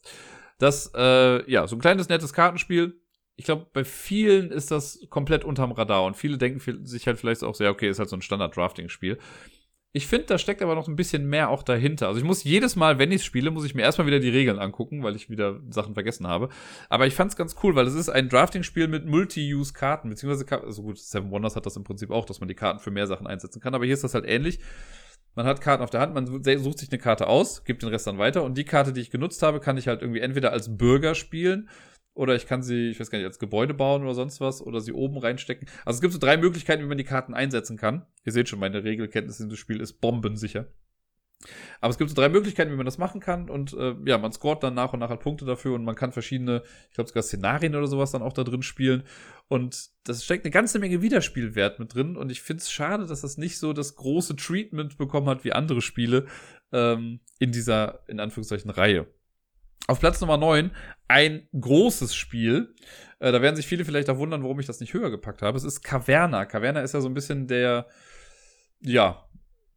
Das, 0.59 0.91
äh, 0.95 1.49
ja, 1.49 1.65
so 1.67 1.75
ein 1.75 1.81
kleines, 1.81 2.09
nettes 2.09 2.33
Kartenspiel 2.33 2.99
ich 3.35 3.45
glaube, 3.45 3.67
bei 3.73 3.83
vielen 3.83 4.51
ist 4.51 4.71
das 4.71 4.99
komplett 5.09 5.43
unterm 5.43 5.71
Radar 5.71 6.05
und 6.05 6.15
viele 6.15 6.37
denken 6.37 6.85
sich 6.85 7.07
halt 7.07 7.17
vielleicht 7.17 7.43
auch 7.43 7.55
sehr, 7.55 7.71
okay, 7.71 7.89
ist 7.89 7.99
halt 7.99 8.09
so 8.09 8.15
ein 8.15 8.21
Standard-Drafting-Spiel. 8.21 9.17
Ich 9.95 10.07
finde, 10.07 10.25
da 10.25 10.39
steckt 10.39 10.63
aber 10.63 10.73
noch 10.73 10.87
ein 10.87 10.95
bisschen 10.95 11.29
mehr 11.29 11.49
auch 11.49 11.61
dahinter. 11.61 12.07
Also 12.07 12.19
ich 12.19 12.25
muss 12.25 12.43
jedes 12.43 12.75
Mal, 12.75 12.97
wenn 12.97 13.11
ich 13.11 13.23
spiele, 13.23 13.51
muss 13.51 13.63
ich 13.63 13.75
mir 13.75 13.83
erstmal 13.83 14.07
wieder 14.07 14.19
die 14.19 14.29
Regeln 14.29 14.57
angucken, 14.57 15.03
weil 15.03 15.15
ich 15.15 15.29
wieder 15.29 15.59
Sachen 15.69 15.93
vergessen 15.93 16.25
habe. 16.25 16.49
Aber 16.89 17.05
ich 17.05 17.13
fand 17.13 17.29
es 17.29 17.37
ganz 17.37 17.55
cool, 17.61 17.75
weil 17.75 17.85
es 17.85 17.93
ist 17.93 18.09
ein 18.09 18.27
Drafting-Spiel 18.27 18.87
mit 18.87 19.05
Multi-Use-Karten, 19.05 20.09
beziehungsweise, 20.09 20.63
also 20.63 20.81
gut, 20.81 20.97
Seven 20.97 21.29
Wonders 21.29 21.55
hat 21.55 21.67
das 21.67 21.75
im 21.75 21.83
Prinzip 21.83 22.09
auch, 22.09 22.25
dass 22.25 22.39
man 22.39 22.47
die 22.47 22.55
Karten 22.55 22.79
für 22.79 22.89
mehr 22.89 23.05
Sachen 23.05 23.27
einsetzen 23.27 23.61
kann, 23.61 23.75
aber 23.75 23.85
hier 23.85 23.93
ist 23.93 24.03
das 24.03 24.15
halt 24.15 24.25
ähnlich. 24.25 24.59
Man 25.35 25.45
hat 25.45 25.61
Karten 25.61 25.83
auf 25.83 25.91
der 25.91 26.01
Hand, 26.01 26.15
man 26.15 26.25
sucht 26.25 26.79
sich 26.79 26.91
eine 26.91 26.99
Karte 26.99 27.27
aus, 27.27 27.63
gibt 27.63 27.83
den 27.83 27.89
Rest 27.89 28.07
dann 28.07 28.17
weiter 28.17 28.43
und 28.43 28.57
die 28.57 28.65
Karte, 28.65 28.93
die 28.93 29.01
ich 29.01 29.11
genutzt 29.11 29.43
habe, 29.43 29.59
kann 29.59 29.77
ich 29.77 29.87
halt 29.87 30.01
irgendwie 30.01 30.21
entweder 30.21 30.51
als 30.51 30.75
Bürger 30.75 31.13
spielen 31.13 31.69
oder 32.13 32.35
ich 32.35 32.45
kann 32.45 32.61
sie, 32.61 32.89
ich 32.89 32.99
weiß 32.99 33.09
gar 33.09 33.17
nicht, 33.17 33.27
als 33.27 33.39
Gebäude 33.39 33.73
bauen 33.73 34.03
oder 34.03 34.13
sonst 34.13 34.39
was 34.39 34.61
oder 34.61 34.81
sie 34.81 34.93
oben 34.93 35.17
reinstecken. 35.17 35.67
Also 35.85 35.97
es 35.97 36.01
gibt 36.01 36.13
so 36.13 36.19
drei 36.19 36.37
Möglichkeiten, 36.37 36.83
wie 36.83 36.87
man 36.87 36.97
die 36.97 37.03
Karten 37.03 37.33
einsetzen 37.33 37.77
kann. 37.77 38.05
Ihr 38.23 38.31
seht 38.31 38.49
schon, 38.49 38.59
meine 38.59 38.83
Regelkenntnis 38.83 39.39
in 39.39 39.49
dem 39.49 39.57
Spiel 39.57 39.81
ist 39.81 39.99
bombensicher. 39.99 40.67
Aber 41.81 41.91
es 41.91 41.97
gibt 41.97 42.09
so 42.09 42.15
drei 42.15 42.29
Möglichkeiten, 42.29 42.71
wie 42.71 42.75
man 42.75 42.85
das 42.85 42.97
machen 42.97 43.19
kann. 43.19 43.49
Und 43.49 43.73
äh, 43.73 43.95
ja, 44.05 44.17
man 44.17 44.31
scoret 44.31 44.63
dann 44.63 44.73
nach 44.73 44.93
und 44.93 44.99
nach 44.99 45.09
halt 45.09 45.19
Punkte 45.19 45.45
dafür 45.45 45.75
und 45.75 45.83
man 45.83 45.95
kann 45.95 46.11
verschiedene, 46.11 46.63
ich 46.89 46.95
glaube 46.95 47.09
sogar 47.09 47.23
Szenarien 47.23 47.75
oder 47.75 47.87
sowas 47.87 48.11
dann 48.11 48.21
auch 48.21 48.33
da 48.33 48.43
drin 48.43 48.63
spielen. 48.63 49.03
Und 49.47 49.89
das 50.05 50.23
steckt 50.23 50.45
eine 50.45 50.51
ganze 50.51 50.79
Menge 50.79 51.01
Wiederspielwert 51.01 51.79
mit 51.79 51.93
drin. 51.95 52.15
Und 52.15 52.31
ich 52.31 52.41
finde 52.41 52.61
es 52.61 52.71
schade, 52.71 53.05
dass 53.05 53.21
das 53.21 53.37
nicht 53.37 53.57
so 53.57 53.73
das 53.73 53.95
große 53.95 54.35
Treatment 54.35 54.97
bekommen 54.97 55.27
hat 55.27 55.43
wie 55.43 55.53
andere 55.53 55.81
Spiele 55.81 56.27
ähm, 56.71 57.19
in 57.39 57.51
dieser, 57.51 58.07
in 58.07 58.19
Anführungszeichen, 58.19 58.69
Reihe. 58.69 59.07
Auf 59.87 59.99
Platz 59.99 60.21
Nummer 60.21 60.37
9 60.37 60.71
ein 61.07 61.47
großes 61.59 62.15
Spiel. 62.15 62.73
Äh, 63.19 63.31
da 63.31 63.41
werden 63.41 63.55
sich 63.55 63.67
viele 63.67 63.83
vielleicht 63.83 64.09
auch 64.09 64.17
wundern, 64.17 64.43
warum 64.43 64.59
ich 64.59 64.65
das 64.65 64.79
nicht 64.79 64.93
höher 64.93 65.09
gepackt 65.09 65.41
habe. 65.41 65.57
Es 65.57 65.63
ist 65.63 65.81
Caverna. 65.81 66.45
Caverna 66.45 66.81
ist 66.81 66.93
ja 66.93 67.01
so 67.01 67.09
ein 67.09 67.13
bisschen 67.13 67.47
der, 67.47 67.87
ja, 68.79 69.27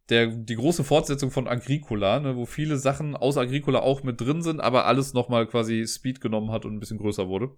der, 0.09 0.27
die 0.27 0.55
große 0.55 0.85
Fortsetzung 0.85 1.31
von 1.31 1.47
Agricola, 1.47 2.19
ne, 2.21 2.37
wo 2.37 2.45
viele 2.45 2.77
Sachen 2.77 3.15
aus 3.17 3.37
Agricola 3.37 3.79
auch 3.79 4.03
mit 4.03 4.21
drin 4.21 4.41
sind, 4.41 4.61
aber 4.61 4.85
alles 4.85 5.13
nochmal 5.13 5.45
quasi 5.47 5.85
Speed 5.85 6.21
genommen 6.21 6.51
hat 6.51 6.63
und 6.63 6.73
ein 6.73 6.79
bisschen 6.79 6.97
größer 6.97 7.27
wurde. 7.27 7.51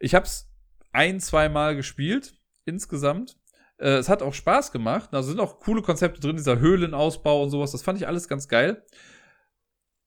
Ich 0.00 0.14
habe 0.14 0.26
es 0.26 0.50
ein, 0.92 1.20
zwei 1.20 1.48
Mal 1.48 1.76
gespielt, 1.76 2.34
insgesamt. 2.64 3.36
Äh, 3.78 3.98
es 3.98 4.08
hat 4.08 4.22
auch 4.22 4.34
Spaß 4.34 4.72
gemacht. 4.72 5.10
Da 5.12 5.22
sind 5.22 5.38
auch 5.38 5.60
coole 5.60 5.82
Konzepte 5.82 6.20
drin, 6.20 6.36
dieser 6.36 6.58
Höhlenausbau 6.58 7.44
und 7.44 7.50
sowas. 7.50 7.70
Das 7.70 7.82
fand 7.82 7.98
ich 7.98 8.08
alles 8.08 8.26
ganz 8.26 8.48
geil. 8.48 8.84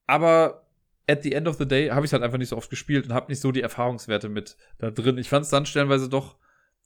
Aber 0.08 0.61
at 1.12 1.24
the 1.24 1.34
end 1.34 1.48
of 1.48 1.58
the 1.58 1.68
day 1.68 1.90
habe 1.90 2.06
ich 2.06 2.14
halt 2.14 2.24
einfach 2.24 2.38
nicht 2.38 2.50
so 2.50 2.58
oft 2.58 2.70
gespielt 2.70 3.06
und 3.06 3.14
habe 3.14 3.30
nicht 3.30 3.42
so 3.42 3.52
die 3.52 3.62
Erfahrungswerte 3.62 4.30
mit 4.30 4.56
da 4.78 4.92
drin. 4.92 5.18
Ich 5.18 5.30
fand 5.30 5.44
es 5.44 5.52
dann 5.52 5.66
stellenweise 5.66 6.10
doch 6.10 6.38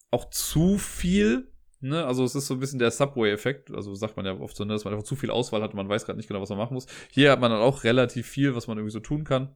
auch 0.09 0.29
zu 0.31 0.77
viel. 0.77 1.51
Ne? 1.79 2.03
Also 2.05 2.23
es 2.23 2.33
ist 2.33 2.47
so 2.47 2.55
ein 2.55 2.59
bisschen 2.59 2.79
der 2.79 2.89
Subway-Effekt. 2.91 3.71
Also 3.71 3.93
sagt 3.93 4.17
man 4.17 4.25
ja 4.25 4.33
oft 4.39 4.55
so, 4.55 4.65
ne, 4.65 4.73
dass 4.73 4.83
man 4.83 4.93
einfach 4.93 5.05
zu 5.05 5.15
viel 5.15 5.29
Auswahl 5.29 5.61
hat 5.61 5.71
und 5.71 5.77
man 5.77 5.89
weiß 5.89 6.05
gerade 6.05 6.17
nicht 6.17 6.27
genau, 6.27 6.41
was 6.41 6.49
man 6.49 6.57
machen 6.57 6.73
muss. 6.73 6.87
Hier 7.11 7.31
hat 7.31 7.39
man 7.39 7.51
dann 7.51 7.61
auch 7.61 7.83
relativ 7.83 8.27
viel, 8.27 8.55
was 8.55 8.67
man 8.67 8.77
irgendwie 8.77 8.93
so 8.93 8.99
tun 8.99 9.23
kann. 9.23 9.55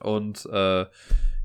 Und 0.00 0.46
äh, 0.46 0.86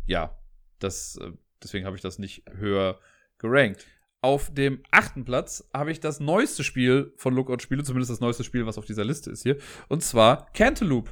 ja, 0.06 0.38
das, 0.80 1.18
äh, 1.18 1.32
deswegen 1.62 1.86
habe 1.86 1.96
ich 1.96 2.02
das 2.02 2.18
nicht 2.18 2.44
höher 2.56 3.00
gerankt. 3.40 3.86
Auf 4.22 4.54
dem 4.54 4.82
achten 4.92 5.26
Platz 5.26 5.70
habe 5.74 5.92
ich 5.92 6.00
das 6.00 6.20
neueste 6.20 6.64
Spiel 6.64 7.14
von 7.18 7.36
Lookout-Spiele, 7.36 7.84
zumindest 7.84 8.12
das 8.12 8.20
neueste 8.20 8.44
Spiel, 8.44 8.66
was 8.66 8.78
auf 8.78 8.86
dieser 8.86 9.06
Liste 9.06 9.30
ist 9.30 9.44
hier. 9.44 9.58
Und 9.90 10.02
zwar 10.02 10.52
Cantaloupe. 10.54 11.12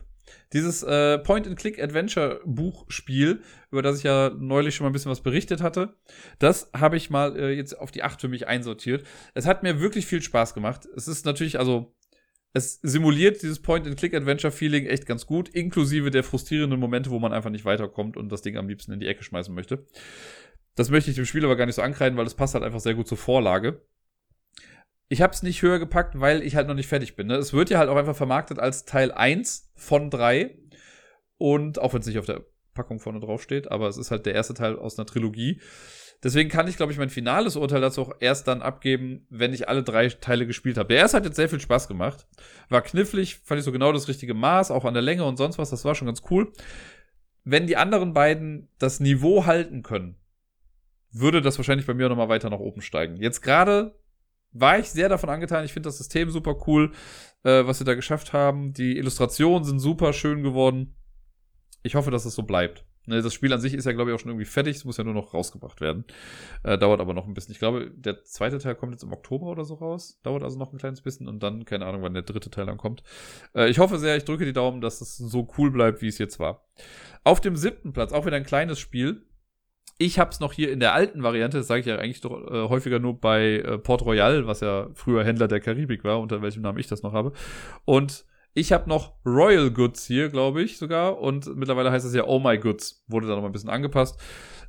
Dieses 0.53 0.83
äh, 0.83 1.17
Point-and-Click-Adventure-Buchspiel, 1.19 3.41
über 3.71 3.81
das 3.81 3.97
ich 3.97 4.03
ja 4.03 4.31
neulich 4.37 4.75
schon 4.75 4.85
mal 4.85 4.89
ein 4.89 4.93
bisschen 4.93 5.11
was 5.11 5.21
berichtet 5.21 5.61
hatte, 5.61 5.95
das 6.39 6.69
habe 6.75 6.97
ich 6.97 7.09
mal 7.09 7.37
äh, 7.37 7.51
jetzt 7.51 7.77
auf 7.77 7.91
die 7.91 8.03
8 8.03 8.21
für 8.21 8.27
mich 8.27 8.47
einsortiert. 8.47 9.05
Es 9.33 9.45
hat 9.45 9.63
mir 9.63 9.79
wirklich 9.79 10.05
viel 10.05 10.21
Spaß 10.21 10.53
gemacht. 10.53 10.87
Es 10.95 11.07
ist 11.07 11.25
natürlich, 11.25 11.59
also, 11.59 11.95
es 12.53 12.79
simuliert 12.81 13.41
dieses 13.41 13.61
Point-and-Click-Adventure-Feeling 13.61 14.85
echt 14.85 15.05
ganz 15.05 15.25
gut, 15.25 15.49
inklusive 15.49 16.11
der 16.11 16.23
frustrierenden 16.23 16.79
Momente, 16.79 17.09
wo 17.09 17.19
man 17.19 17.33
einfach 17.33 17.49
nicht 17.49 17.65
weiterkommt 17.65 18.15
und 18.15 18.31
das 18.31 18.41
Ding 18.41 18.57
am 18.57 18.69
liebsten 18.69 18.93
in 18.93 18.99
die 18.99 19.07
Ecke 19.07 19.23
schmeißen 19.23 19.53
möchte. 19.53 19.85
Das 20.75 20.89
möchte 20.89 21.09
ich 21.09 21.15
dem 21.15 21.25
Spiel 21.25 21.45
aber 21.45 21.55
gar 21.55 21.65
nicht 21.65 21.75
so 21.75 21.81
ankreiden, 21.81 22.17
weil 22.17 22.27
es 22.27 22.35
passt 22.35 22.53
halt 22.53 22.63
einfach 22.63 22.79
sehr 22.79 22.95
gut 22.95 23.07
zur 23.07 23.17
Vorlage 23.17 23.81
ich 25.07 25.21
habe 25.21 25.33
es 25.33 25.43
nicht 25.43 25.61
höher 25.61 25.79
gepackt, 25.79 26.19
weil 26.19 26.41
ich 26.41 26.55
halt 26.55 26.67
noch 26.67 26.73
nicht 26.73 26.87
fertig 26.87 27.15
bin. 27.15 27.27
Ne? 27.27 27.35
Es 27.35 27.53
wird 27.53 27.69
ja 27.69 27.77
halt 27.77 27.89
auch 27.89 27.95
einfach 27.95 28.15
vermarktet 28.15 28.59
als 28.59 28.85
Teil 28.85 29.11
1 29.11 29.71
von 29.75 30.09
3. 30.09 30.57
Und 31.37 31.79
auch 31.79 31.93
wenn 31.93 32.01
es 32.01 32.07
nicht 32.07 32.17
auf 32.17 32.25
der 32.25 32.45
Packung 32.73 32.99
vorne 32.99 33.19
drauf 33.19 33.41
steht, 33.41 33.71
aber 33.71 33.87
es 33.87 33.97
ist 33.97 34.11
halt 34.11 34.25
der 34.25 34.33
erste 34.33 34.53
Teil 34.53 34.77
aus 34.77 34.97
einer 34.97 35.05
Trilogie. 35.05 35.61
Deswegen 36.23 36.49
kann 36.49 36.67
ich, 36.67 36.77
glaube 36.77 36.91
ich, 36.91 36.97
mein 36.97 37.09
finales 37.09 37.55
Urteil 37.55 37.81
dazu 37.81 38.01
auch 38.01 38.15
erst 38.19 38.47
dann 38.47 38.61
abgeben, 38.61 39.27
wenn 39.29 39.53
ich 39.53 39.69
alle 39.69 39.83
drei 39.83 40.07
Teile 40.07 40.47
gespielt 40.47 40.77
habe. 40.77 40.89
Der 40.89 40.97
erste 40.97 41.17
hat 41.17 41.25
jetzt 41.25 41.35
sehr 41.35 41.49
viel 41.49 41.59
Spaß 41.59 41.87
gemacht. 41.87 42.25
War 42.69 42.81
knifflig, 42.81 43.35
fand 43.43 43.59
ich 43.59 43.65
so 43.65 43.71
genau 43.71 43.91
das 43.91 44.07
richtige 44.07 44.33
Maß, 44.33 44.71
auch 44.71 44.85
an 44.85 44.93
der 44.93 45.03
Länge 45.03 45.25
und 45.25 45.37
sonst 45.37 45.57
was. 45.57 45.69
Das 45.69 45.85
war 45.85 45.93
schon 45.93 46.07
ganz 46.07 46.23
cool. 46.29 46.51
Wenn 47.43 47.67
die 47.67 47.77
anderen 47.77 48.13
beiden 48.13 48.69
das 48.79 48.99
Niveau 48.99 49.45
halten 49.45 49.83
können, 49.83 50.15
würde 51.11 51.41
das 51.41 51.59
wahrscheinlich 51.59 51.85
bei 51.85 51.93
mir 51.93 52.09
nochmal 52.09 52.29
weiter 52.29 52.49
nach 52.49 52.59
oben 52.59 52.81
steigen. 52.81 53.17
Jetzt 53.17 53.41
gerade 53.41 53.95
war 54.55 54.79
ich 54.79 54.89
sehr 54.89 55.09
davon 55.09 55.29
angetan. 55.29 55.65
Ich 55.65 55.73
finde 55.73 55.87
das 55.87 55.97
System 55.97 56.31
super 56.31 56.55
cool, 56.67 56.91
äh, 57.43 57.65
was 57.65 57.77
sie 57.77 57.83
da 57.83 57.93
geschafft 57.93 58.33
haben. 58.33 58.73
Die 58.73 58.97
Illustrationen 58.97 59.63
sind 59.63 59.79
super 59.79 60.13
schön 60.13 60.43
geworden. 60.43 60.95
Ich 61.83 61.95
hoffe, 61.95 62.09
dass 62.09 62.25
es 62.25 62.35
so 62.35 62.43
bleibt. 62.43 62.85
Ne, 63.07 63.21
das 63.21 63.35
Spiel 63.35 63.53
an 63.53 63.61
sich 63.61 63.75
ist 63.75 63.85
ja, 63.85 63.91
glaube 63.91 64.09
ich, 64.09 64.15
auch 64.15 64.19
schon 64.19 64.31
irgendwie 64.31 64.45
fertig. 64.45 64.77
Es 64.77 64.85
muss 64.85 64.97
ja 64.97 65.03
nur 65.03 65.13
noch 65.13 65.33
rausgebracht 65.33 65.79
werden. 65.79 66.05
Äh, 66.63 66.77
dauert 66.77 66.99
aber 67.01 67.13
noch 67.13 67.27
ein 67.27 67.33
bisschen. 67.33 67.51
Ich 67.51 67.59
glaube, 67.59 67.91
der 67.91 68.23
zweite 68.23 68.57
Teil 68.57 68.75
kommt 68.75 68.93
jetzt 68.93 69.03
im 69.03 69.13
Oktober 69.13 69.45
oder 69.47 69.63
so 69.63 69.75
raus. 69.75 70.19
Dauert 70.23 70.43
also 70.43 70.57
noch 70.57 70.71
ein 70.71 70.79
kleines 70.79 71.01
bisschen 71.01 71.27
und 71.27 71.43
dann, 71.43 71.65
keine 71.65 71.85
Ahnung, 71.85 72.01
wann 72.01 72.13
der 72.13 72.23
dritte 72.23 72.49
Teil 72.49 72.65
dann 72.65 72.77
kommt. 72.77 73.03
Äh, 73.53 73.69
ich 73.69 73.77
hoffe 73.77 73.99
sehr, 73.99 74.17
ich 74.17 74.25
drücke 74.25 74.45
die 74.45 74.53
Daumen, 74.53 74.81
dass 74.81 75.01
es 75.01 75.17
so 75.17 75.47
cool 75.57 75.69
bleibt, 75.69 76.01
wie 76.01 76.07
es 76.07 76.17
jetzt 76.17 76.39
war. 76.39 76.65
Auf 77.23 77.41
dem 77.41 77.55
siebten 77.55 77.93
Platz, 77.93 78.11
auch 78.11 78.25
wieder 78.25 78.37
ein 78.37 78.45
kleines 78.45 78.79
Spiel. 78.79 79.23
Ich 79.97 80.19
habe 80.19 80.31
es 80.31 80.41
noch 80.41 80.51
hier 80.51 80.71
in 80.71 80.81
der 80.81 80.93
alten 80.93 81.23
Variante, 81.23 81.57
das 81.57 81.67
sage 81.67 81.79
ich 81.79 81.85
ja 81.85 81.97
eigentlich 81.97 82.19
doch 82.19 82.51
äh, 82.51 82.67
häufiger 82.67 82.99
nur 82.99 83.19
bei 83.19 83.59
äh, 83.59 83.77
Port 83.77 84.01
Royal, 84.01 84.45
was 84.45 84.59
ja 84.59 84.89
früher 84.93 85.23
Händler 85.23 85.47
der 85.47 85.61
Karibik 85.61 86.03
war, 86.03 86.19
unter 86.19 86.41
welchem 86.41 86.61
Namen 86.63 86.79
ich 86.79 86.87
das 86.87 87.01
noch 87.01 87.13
habe. 87.13 87.31
Und 87.85 88.25
ich 88.53 88.71
habe 88.71 88.89
noch 88.89 89.13
Royal 89.25 89.71
Goods 89.71 90.05
hier, 90.05 90.29
glaube 90.29 90.63
ich 90.63 90.77
sogar. 90.77 91.19
Und 91.19 91.55
mittlerweile 91.55 91.91
heißt 91.91 92.05
es 92.05 92.13
ja 92.13 92.25
Oh 92.25 92.39
My 92.39 92.57
Goods. 92.57 93.03
Wurde 93.07 93.27
da 93.27 93.35
noch 93.35 93.41
mal 93.41 93.49
ein 93.49 93.53
bisschen 93.53 93.69
angepasst 93.69 94.19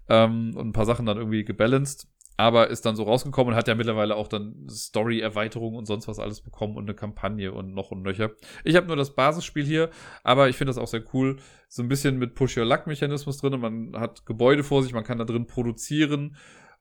ähm, 0.09 0.53
und 0.57 0.69
ein 0.69 0.73
paar 0.73 0.87
Sachen 0.87 1.07
dann 1.07 1.19
irgendwie 1.19 1.45
gebalanced 1.45 2.09
aber 2.37 2.69
ist 2.69 2.85
dann 2.85 2.97
so 2.97 3.05
rausgekommen 3.05 3.53
und 3.53 3.59
hat 3.59 3.69
ja 3.69 3.75
mittlerweile 3.75 4.17
auch 4.17 4.29
dann 4.29 4.67
Story-Erweiterung 4.69 5.75
und 5.75 5.87
sonst 5.87 6.07
was 6.09 6.19
alles 6.19 6.41
bekommen 6.41 6.77
und 6.77 6.85
eine 6.85 6.95
Kampagne 6.95 7.53
und 7.53 7.75
noch 7.75 7.91
und 7.91 8.03
nöcher. 8.03 8.31
Ich 8.65 8.77
habe 8.77 8.87
nur 8.87 8.97
das 8.97 9.15
Basisspiel 9.15 9.65
hier, 9.65 9.91
aber 10.23 10.49
ich 10.49 10.57
finde 10.57 10.71
das 10.71 10.79
auch 10.79 10.89
sehr 10.89 11.03
cool. 11.15 11.37
So 11.69 11.83
ein 11.83 11.89
bisschen 11.89 12.19
mit 12.19 12.35
Push-Your-Luck-Mechanismus 12.35 13.39
drin 13.39 13.55
und 13.55 13.61
man 13.61 14.01
hat 14.01 14.27
Gebäude 14.27 14.65
vor 14.65 14.83
sich, 14.83 14.93
man 14.93 15.05
kann 15.05 15.19
da 15.19 15.25
drin 15.25 15.47
produzieren 15.47 16.37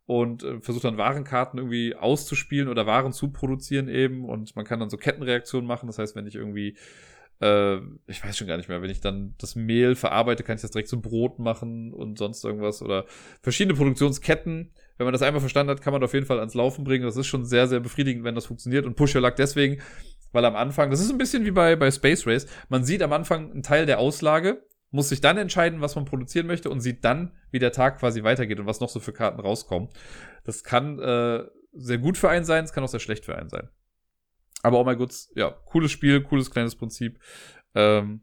und 0.05 0.43
äh, 0.43 0.59
versucht 0.59 0.83
dann 0.83 0.97
Warenkarten 0.97 1.57
irgendwie 1.57 1.95
auszuspielen 1.95 2.67
oder 2.67 2.85
Waren 2.85 3.13
zu 3.13 3.31
produzieren 3.31 3.87
eben 3.87 4.25
und 4.25 4.55
man 4.55 4.65
kann 4.65 4.79
dann 4.79 4.89
so 4.89 4.97
Kettenreaktionen 4.97 5.67
machen. 5.67 5.87
Das 5.87 5.97
heißt, 5.97 6.15
wenn 6.15 6.27
ich 6.27 6.35
irgendwie 6.35 6.77
äh, 7.41 7.77
ich 8.07 8.23
weiß 8.23 8.37
schon 8.37 8.47
gar 8.47 8.57
nicht 8.57 8.69
mehr, 8.69 8.81
wenn 8.81 8.89
ich 8.89 9.01
dann 9.01 9.35
das 9.37 9.55
Mehl 9.55 9.95
verarbeite, 9.95 10.43
kann 10.43 10.55
ich 10.55 10.61
das 10.61 10.71
direkt 10.71 10.89
zum 10.89 11.01
Brot 11.01 11.39
machen 11.39 11.93
und 11.93 12.17
sonst 12.17 12.43
irgendwas 12.43 12.81
oder 12.81 13.05
verschiedene 13.41 13.75
Produktionsketten. 13.75 14.71
Wenn 14.97 15.05
man 15.05 15.13
das 15.13 15.21
einmal 15.21 15.41
verstanden 15.41 15.71
hat, 15.71 15.81
kann 15.81 15.93
man 15.93 16.03
auf 16.03 16.13
jeden 16.13 16.25
Fall 16.25 16.39
ans 16.39 16.53
Laufen 16.53 16.83
bringen. 16.83 17.03
Das 17.03 17.17
ist 17.17 17.27
schon 17.27 17.45
sehr, 17.45 17.67
sehr 17.67 17.81
befriedigend, 17.81 18.23
wenn 18.23 18.35
das 18.35 18.45
funktioniert. 18.45 18.85
Und 18.85 18.95
Push 18.95 19.15
Your 19.15 19.21
Luck 19.21 19.35
deswegen, 19.35 19.81
weil 20.31 20.45
am 20.45 20.55
Anfang, 20.55 20.89
das 20.89 21.01
ist 21.01 21.11
ein 21.11 21.17
bisschen 21.17 21.45
wie 21.45 21.51
bei, 21.51 21.75
bei 21.75 21.91
Space 21.91 22.25
Race, 22.25 22.47
man 22.69 22.83
sieht 22.83 23.01
am 23.01 23.13
Anfang 23.13 23.51
einen 23.51 23.63
Teil 23.63 23.85
der 23.85 23.99
Auslage, 23.99 24.63
muss 24.91 25.09
sich 25.09 25.19
dann 25.19 25.37
entscheiden, 25.37 25.81
was 25.81 25.95
man 25.95 26.05
produzieren 26.05 26.47
möchte 26.47 26.69
und 26.69 26.79
sieht 26.79 27.03
dann, 27.03 27.33
wie 27.51 27.59
der 27.59 27.73
Tag 27.73 27.99
quasi 27.99 28.23
weitergeht 28.23 28.59
und 28.59 28.65
was 28.65 28.79
noch 28.79 28.89
so 28.89 28.99
für 28.99 29.13
Karten 29.13 29.41
rauskommen. 29.41 29.89
Das 30.45 30.63
kann 30.63 30.99
äh, 30.99 31.43
sehr 31.73 31.97
gut 31.97 32.17
für 32.17 32.29
einen 32.29 32.45
sein, 32.45 32.63
es 32.63 32.71
kann 32.71 32.83
auch 32.83 32.89
sehr 32.89 33.01
schlecht 33.01 33.25
für 33.25 33.37
einen 33.37 33.49
sein. 33.49 33.69
Aber 34.65 34.79
oh 34.79 34.83
my 34.83 34.95
goods, 34.95 35.31
ja, 35.35 35.51
cooles 35.51 35.91
Spiel, 35.91 36.23
cooles 36.23 36.49
kleines 36.49 36.75
Prinzip. 36.75 37.19
Ähm, 37.75 38.21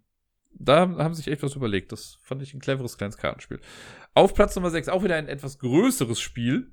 da 0.51 0.81
haben 0.81 1.15
sich 1.15 1.29
echt 1.29 1.45
was 1.45 1.55
überlegt. 1.55 1.93
Das 1.93 2.19
fand 2.21 2.43
ich 2.43 2.53
ein 2.53 2.61
cleveres 2.61 2.99
kleines 2.99 3.17
Kartenspiel. 3.17 3.61
Auf 4.15 4.35
Platz 4.35 4.57
Nummer 4.57 4.71
6 4.71 4.89
auch 4.89 5.05
wieder 5.05 5.15
ein 5.15 5.29
etwas 5.29 5.61
größeres 5.61 6.21
Spiel. 6.21 6.73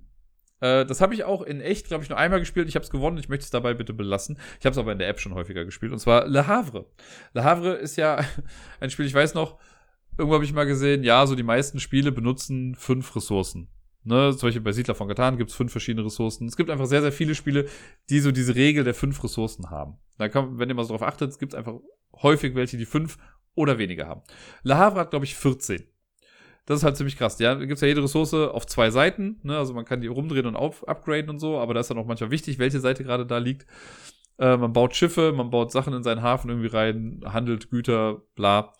Äh, 0.59 0.87
das 0.87 1.01
habe 1.01 1.13
ich 1.13 1.23
auch 1.23 1.43
in 1.43 1.61
echt, 1.61 1.85
glaube 1.85 2.03
ich, 2.03 2.09
nur 2.09 2.17
einmal 2.17 2.39
gespielt. 2.39 2.67
Ich 2.67 2.73
habe 2.73 2.83
es 2.83 2.89
gewonnen. 2.89 3.19
Ich 3.19 3.29
möchte 3.29 3.43
es 3.43 3.51
dabei 3.51 3.75
bitte 3.75 3.93
belassen. 3.93 4.39
Ich 4.59 4.65
habe 4.65 4.71
es 4.71 4.79
aber 4.79 4.91
in 4.91 4.97
der 4.97 5.07
App 5.07 5.19
schon 5.19 5.35
häufiger 5.35 5.65
gespielt. 5.65 5.91
Und 5.91 5.99
zwar 5.99 6.25
Le 6.27 6.47
Havre. 6.47 6.87
Le 7.33 7.43
Havre 7.43 7.75
ist 7.75 7.95
ja 7.95 8.25
ein 8.79 8.89
Spiel, 8.89 9.05
ich 9.05 9.13
weiß 9.13 9.35
noch, 9.35 9.59
irgendwo 10.17 10.33
habe 10.33 10.45
ich 10.45 10.53
mal 10.53 10.65
gesehen, 10.65 11.03
ja, 11.03 11.27
so 11.27 11.35
die 11.35 11.43
meisten 11.43 11.79
Spiele 11.79 12.11
benutzen 12.11 12.73
fünf 12.73 13.15
Ressourcen. 13.15 13.69
Ne, 14.03 14.33
zum 14.35 14.47
Beispiel 14.47 14.61
bei 14.61 14.71
Siedler 14.71 14.95
von 14.95 15.09
Katan 15.09 15.37
gibt 15.37 15.49
es 15.49 15.55
fünf 15.55 15.71
verschiedene 15.71 16.05
Ressourcen. 16.05 16.47
Es 16.47 16.55
gibt 16.55 16.69
einfach 16.69 16.85
sehr, 16.85 17.01
sehr 17.01 17.11
viele 17.11 17.35
Spiele, 17.35 17.67
die 18.09 18.19
so 18.19 18.31
diese 18.31 18.55
Regel 18.55 18.83
der 18.83 18.93
fünf 18.93 19.21
Ressourcen 19.23 19.69
haben. 19.69 19.97
Da 20.17 20.29
kann, 20.29 20.57
wenn 20.57 20.69
ihr 20.69 20.75
mal 20.75 20.83
so 20.83 20.93
drauf 20.93 21.07
achtet, 21.07 21.31
es 21.31 21.39
gibt 21.39 21.53
einfach 21.53 21.75
häufig 22.21 22.55
welche, 22.55 22.77
die 22.77 22.85
fünf 22.85 23.17
oder 23.55 23.77
weniger 23.77 24.07
haben. 24.07 24.21
Le 24.63 24.77
Havre 24.77 25.01
hat, 25.01 25.09
glaube 25.09 25.25
ich, 25.25 25.35
14. 25.35 25.83
Das 26.65 26.77
ist 26.77 26.83
halt 26.83 26.97
ziemlich 26.97 27.17
krass. 27.17 27.39
Ja, 27.39 27.55
gibt 27.55 27.73
es 27.73 27.81
ja 27.81 27.87
jede 27.87 28.03
Ressource 28.03 28.33
auf 28.33 28.67
zwei 28.67 28.91
Seiten. 28.91 29.39
Ne? 29.43 29.57
Also 29.57 29.73
man 29.73 29.85
kann 29.85 30.01
die 30.01 30.07
rumdrehen 30.07 30.45
und 30.45 30.55
auf 30.55 30.87
upgraden 30.87 31.29
und 31.29 31.39
so, 31.39 31.57
aber 31.57 31.73
da 31.73 31.79
ist 31.79 31.89
dann 31.89 31.97
auch 31.97 32.05
manchmal 32.05 32.31
wichtig, 32.31 32.59
welche 32.59 32.79
Seite 32.79 33.03
gerade 33.03 33.25
da 33.25 33.39
liegt. 33.39 33.65
Äh, 34.37 34.55
man 34.55 34.71
baut 34.71 34.95
Schiffe, 34.95 35.33
man 35.33 35.49
baut 35.49 35.71
Sachen 35.71 35.93
in 35.93 36.03
seinen 36.03 36.21
Hafen 36.21 36.49
irgendwie 36.49 36.69
rein, 36.69 37.21
handelt 37.25 37.69
Güter, 37.69 38.21
bla. 38.35 38.73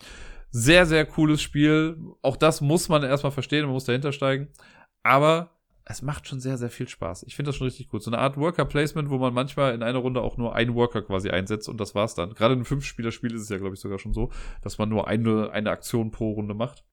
Sehr, 0.51 0.86
sehr 0.86 1.05
cooles 1.05 1.41
Spiel. 1.41 1.97
Auch 2.22 2.38
das 2.38 2.61
muss 2.61 2.89
man 2.89 3.03
erstmal 3.03 3.32
verstehen, 3.32 3.65
man 3.65 3.74
muss 3.74 3.86
dahinter 3.86 4.11
steigen. 4.11 4.49
Aber 5.10 5.49
es 5.86 6.03
macht 6.03 6.28
schon 6.28 6.39
sehr, 6.39 6.60
sehr 6.60 6.70
viel 6.70 6.88
Spaß. 6.88 7.24
Ich 7.24 7.36
finde 7.36 7.49
das 7.49 7.55
schon 7.55 7.66
richtig 7.66 7.89
gut. 7.89 8.03
So 8.03 8.12
eine 8.12 8.20
Art 8.20 8.38
Worker-Placement, 8.38 9.10
wo 9.10 9.18
man 9.18 9.34
manchmal 9.34 9.74
in 9.74 9.82
einer 9.82 9.97
Runde 9.97 10.22
auch 10.22 10.38
nur 10.38 10.53
einen 10.53 10.76
Worker 10.76 11.01
quasi 11.01 11.32
einsetzt 11.32 11.68
und 11.68 11.80
das 11.80 11.95
war's 11.95 12.14
dann. 12.14 12.36
Gerade 12.36 12.53
in 12.53 12.60
einem 12.60 12.66
Fünf-Spieler-Spiel 12.66 13.34
ist 13.34 13.41
es 13.41 13.49
ja, 13.49 13.57
glaube 13.57 13.74
ich, 13.74 13.82
sogar 13.82 13.97
schon 13.97 14.14
so, 14.14 14.30
dass 14.62 14.78
man 14.78 14.88
nur 14.88 15.07
eine, 15.07 15.49
eine 15.49 15.72
Aktion 15.72 16.12
pro 16.12 16.34
Runde 16.34 16.53
macht. 16.53 16.86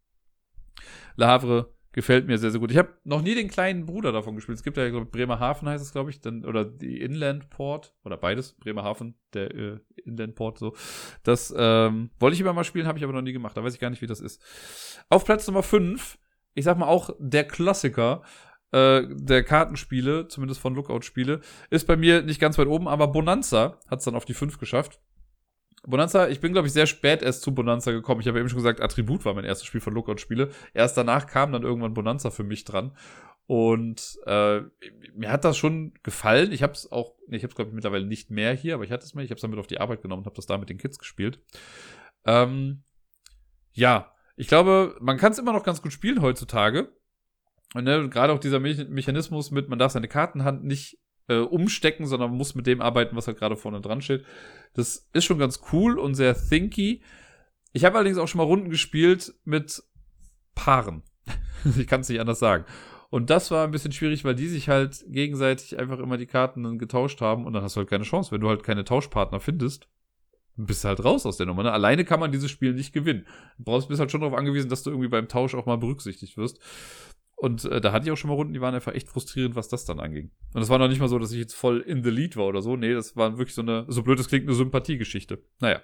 Le 1.16 1.26
Havre 1.26 1.74
gefällt 1.92 2.26
mir 2.26 2.38
sehr, 2.38 2.50
sehr 2.50 2.60
gut. 2.60 2.70
Ich 2.70 2.78
habe 2.78 2.88
noch 3.04 3.20
nie 3.20 3.34
den 3.34 3.48
kleinen 3.48 3.84
Bruder 3.84 4.12
davon 4.12 4.34
gespielt. 4.34 4.56
Es 4.56 4.64
gibt 4.64 4.78
ja, 4.78 4.88
glaube 4.88 5.04
ich, 5.04 5.10
Bremerhaven 5.10 5.68
heißt 5.68 5.84
es, 5.84 5.92
glaube 5.92 6.08
ich, 6.08 6.22
dann, 6.22 6.46
oder 6.46 6.64
die 6.64 7.02
Inland 7.02 7.50
Port, 7.50 7.94
oder 8.02 8.16
beides, 8.16 8.54
Bremerhaven, 8.54 9.14
der 9.34 9.54
äh, 9.54 9.78
Inland 10.06 10.36
Port, 10.36 10.56
so. 10.56 10.74
Das 11.22 11.54
ähm, 11.54 12.08
wollte 12.18 12.34
ich 12.34 12.40
immer 12.40 12.54
mal 12.54 12.64
spielen, 12.64 12.86
habe 12.86 12.96
ich 12.96 13.04
aber 13.04 13.12
noch 13.12 13.20
nie 13.20 13.34
gemacht. 13.34 13.58
Da 13.58 13.62
weiß 13.62 13.74
ich 13.74 13.80
gar 13.80 13.90
nicht, 13.90 14.00
wie 14.00 14.06
das 14.06 14.20
ist. 14.20 14.42
Auf 15.10 15.26
Platz 15.26 15.46
Nummer 15.46 15.62
5 15.62 16.16
ich 16.56 16.64
sag 16.64 16.76
mal 16.78 16.88
auch 16.88 17.10
der 17.18 17.44
Klassiker 17.44 18.22
äh, 18.72 19.02
der 19.08 19.44
Kartenspiele, 19.44 20.26
zumindest 20.26 20.60
von 20.60 20.74
Lookout-Spiele, 20.74 21.40
ist 21.70 21.86
bei 21.86 21.96
mir 21.96 22.22
nicht 22.22 22.40
ganz 22.40 22.58
weit 22.58 22.66
oben, 22.66 22.88
aber 22.88 23.08
Bonanza 23.08 23.78
hat 23.88 24.00
es 24.00 24.04
dann 24.04 24.16
auf 24.16 24.24
die 24.24 24.34
5 24.34 24.58
geschafft. 24.58 25.00
Bonanza, 25.84 26.28
ich 26.28 26.40
bin, 26.40 26.52
glaube 26.52 26.66
ich, 26.66 26.72
sehr 26.72 26.86
spät 26.86 27.22
erst 27.22 27.42
zu 27.42 27.54
Bonanza 27.54 27.92
gekommen. 27.92 28.20
Ich 28.20 28.26
habe 28.26 28.40
eben 28.40 28.48
schon 28.48 28.58
gesagt, 28.58 28.80
Attribut 28.80 29.24
war 29.24 29.34
mein 29.34 29.44
erstes 29.44 29.68
Spiel 29.68 29.80
von 29.80 29.94
Lookout-Spiele. 29.94 30.50
Erst 30.74 30.96
danach 30.96 31.28
kam 31.28 31.52
dann 31.52 31.62
irgendwann 31.62 31.94
Bonanza 31.94 32.30
für 32.30 32.42
mich 32.42 32.64
dran. 32.64 32.96
Und 33.46 34.18
äh, 34.26 34.62
mir 35.14 35.30
hat 35.30 35.44
das 35.44 35.56
schon 35.56 35.94
gefallen. 36.02 36.50
Ich 36.50 36.64
habe 36.64 36.72
es 36.72 36.90
auch, 36.90 37.14
ich 37.28 37.44
habe 37.44 37.50
es, 37.50 37.54
glaube 37.54 37.68
ich, 37.68 37.74
mittlerweile 37.74 38.04
nicht 38.04 38.30
mehr 38.30 38.52
hier, 38.52 38.74
aber 38.74 38.82
ich 38.82 38.90
hatte 38.90 39.04
es 39.04 39.14
mir. 39.14 39.22
Ich 39.22 39.30
habe 39.30 39.36
es 39.36 39.42
damit 39.42 39.60
auf 39.60 39.68
die 39.68 39.78
Arbeit 39.78 40.02
genommen 40.02 40.22
und 40.22 40.26
habe 40.26 40.34
das 40.34 40.46
da 40.46 40.58
mit 40.58 40.68
den 40.68 40.78
Kids 40.78 40.98
gespielt. 40.98 41.38
Ähm, 42.24 42.82
ja, 43.72 44.15
ich 44.36 44.48
glaube, 44.48 44.96
man 45.00 45.16
kann 45.16 45.32
es 45.32 45.38
immer 45.38 45.52
noch 45.52 45.64
ganz 45.64 45.82
gut 45.82 45.92
spielen 45.92 46.22
heutzutage. 46.22 46.92
Und 47.74 47.84
ne, 47.84 48.08
gerade 48.08 48.32
auch 48.32 48.38
dieser 48.38 48.60
Me 48.60 48.86
Mechanismus 48.88 49.50
mit, 49.50 49.68
man 49.68 49.78
darf 49.78 49.92
seine 49.92 50.08
Kartenhand 50.08 50.64
nicht 50.64 50.98
äh, 51.28 51.38
umstecken, 51.38 52.06
sondern 52.06 52.30
muss 52.32 52.54
mit 52.54 52.66
dem 52.66 52.80
arbeiten, 52.80 53.16
was 53.16 53.26
halt 53.26 53.38
gerade 53.38 53.56
vorne 53.56 53.80
dran 53.80 54.02
steht. 54.02 54.24
Das 54.74 55.08
ist 55.12 55.24
schon 55.24 55.38
ganz 55.38 55.60
cool 55.72 55.98
und 55.98 56.14
sehr 56.14 56.36
thinky. 56.36 57.02
Ich 57.72 57.84
habe 57.84 57.96
allerdings 57.96 58.18
auch 58.18 58.28
schon 58.28 58.38
mal 58.38 58.44
Runden 58.44 58.70
gespielt 58.70 59.34
mit 59.44 59.82
Paaren. 60.54 61.02
ich 61.78 61.86
kann 61.86 62.02
es 62.02 62.08
nicht 62.08 62.20
anders 62.20 62.38
sagen. 62.38 62.64
Und 63.08 63.30
das 63.30 63.50
war 63.50 63.64
ein 63.64 63.70
bisschen 63.70 63.92
schwierig, 63.92 64.24
weil 64.24 64.34
die 64.34 64.48
sich 64.48 64.68
halt 64.68 65.04
gegenseitig 65.08 65.78
einfach 65.78 65.98
immer 65.98 66.18
die 66.18 66.26
Karten 66.26 66.62
dann 66.62 66.78
getauscht 66.78 67.20
haben 67.20 67.46
und 67.46 67.52
dann 67.52 67.62
hast 67.62 67.76
du 67.76 67.78
halt 67.78 67.90
keine 67.90 68.04
Chance, 68.04 68.30
wenn 68.32 68.40
du 68.40 68.48
halt 68.48 68.62
keine 68.62 68.84
Tauschpartner 68.84 69.40
findest 69.40 69.88
bist 70.56 70.84
halt 70.84 71.04
raus 71.04 71.26
aus 71.26 71.36
der 71.36 71.46
Nummer. 71.46 71.62
Ne? 71.62 71.72
Alleine 71.72 72.04
kann 72.04 72.20
man 72.20 72.32
dieses 72.32 72.50
Spiel 72.50 72.72
nicht 72.72 72.92
gewinnen. 72.92 73.26
Du 73.58 73.64
brauchst, 73.64 73.88
bist 73.88 74.00
halt 74.00 74.10
schon 74.10 74.22
darauf 74.22 74.36
angewiesen, 74.36 74.68
dass 74.68 74.82
du 74.82 74.90
irgendwie 74.90 75.08
beim 75.08 75.28
Tausch 75.28 75.54
auch 75.54 75.66
mal 75.66 75.76
berücksichtigt 75.76 76.36
wirst. 76.36 76.60
Und 77.36 77.66
äh, 77.66 77.82
da 77.82 77.92
hatte 77.92 78.06
ich 78.06 78.12
auch 78.12 78.16
schon 78.16 78.30
mal 78.30 78.34
Runden, 78.34 78.54
die 78.54 78.62
waren 78.62 78.74
einfach 78.74 78.94
echt 78.94 79.08
frustrierend, 79.08 79.56
was 79.56 79.68
das 79.68 79.84
dann 79.84 80.00
anging. 80.00 80.30
Und 80.54 80.60
das 80.60 80.70
war 80.70 80.78
noch 80.78 80.88
nicht 80.88 81.00
mal 81.00 81.08
so, 81.08 81.18
dass 81.18 81.32
ich 81.32 81.38
jetzt 81.38 81.54
voll 81.54 81.80
in 81.80 82.02
the 82.02 82.10
lead 82.10 82.36
war 82.36 82.46
oder 82.46 82.62
so. 82.62 82.76
Nee, 82.76 82.94
das 82.94 83.14
war 83.14 83.36
wirklich 83.36 83.54
so 83.54 83.62
eine, 83.62 83.84
so 83.88 84.02
blöd 84.02 84.18
es 84.18 84.28
klingt, 84.28 84.46
eine 84.46 84.54
Sympathiegeschichte. 84.54 85.42
Naja. 85.60 85.82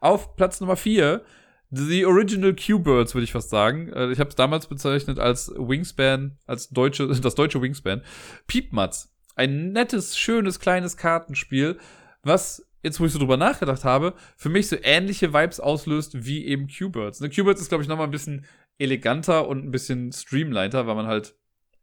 Auf 0.00 0.34
Platz 0.36 0.60
Nummer 0.60 0.76
4, 0.76 1.22
The 1.70 2.06
Original 2.06 2.54
Q-Birds, 2.54 3.14
würde 3.14 3.24
ich 3.24 3.32
fast 3.32 3.50
sagen. 3.50 3.92
Äh, 3.92 4.12
ich 4.12 4.18
habe 4.18 4.30
es 4.30 4.36
damals 4.36 4.66
bezeichnet 4.66 5.18
als 5.18 5.52
Wingspan, 5.56 6.38
als 6.46 6.70
deutsche, 6.70 7.06
das 7.20 7.34
deutsche 7.34 7.60
Wingspan. 7.60 8.02
Piepmatz. 8.46 9.14
Ein 9.36 9.72
nettes, 9.72 10.16
schönes, 10.16 10.58
kleines 10.58 10.96
Kartenspiel, 10.96 11.78
was 12.22 12.66
jetzt 12.84 13.00
wo 13.00 13.06
ich 13.06 13.12
so 13.12 13.18
drüber 13.18 13.36
nachgedacht 13.36 13.82
habe, 13.82 14.14
für 14.36 14.50
mich 14.50 14.68
so 14.68 14.76
ähnliche 14.82 15.32
Vibes 15.32 15.58
auslöst 15.58 16.26
wie 16.26 16.46
eben 16.46 16.68
Q-Birds. 16.68 17.20
Ne, 17.20 17.30
Q-Birds 17.30 17.60
ist, 17.60 17.70
glaube 17.70 17.82
ich, 17.82 17.88
nochmal 17.88 18.06
ein 18.06 18.12
bisschen 18.12 18.44
eleganter 18.78 19.48
und 19.48 19.64
ein 19.64 19.70
bisschen 19.70 20.12
streamliner, 20.12 20.86
weil 20.86 20.94
man 20.94 21.06
halt 21.06 21.34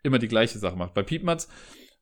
immer 0.04 0.20
die 0.20 0.28
gleiche 0.28 0.60
Sache 0.60 0.78
macht. 0.78 0.94
Bei 0.94 1.04
Piepmatz 1.04 1.50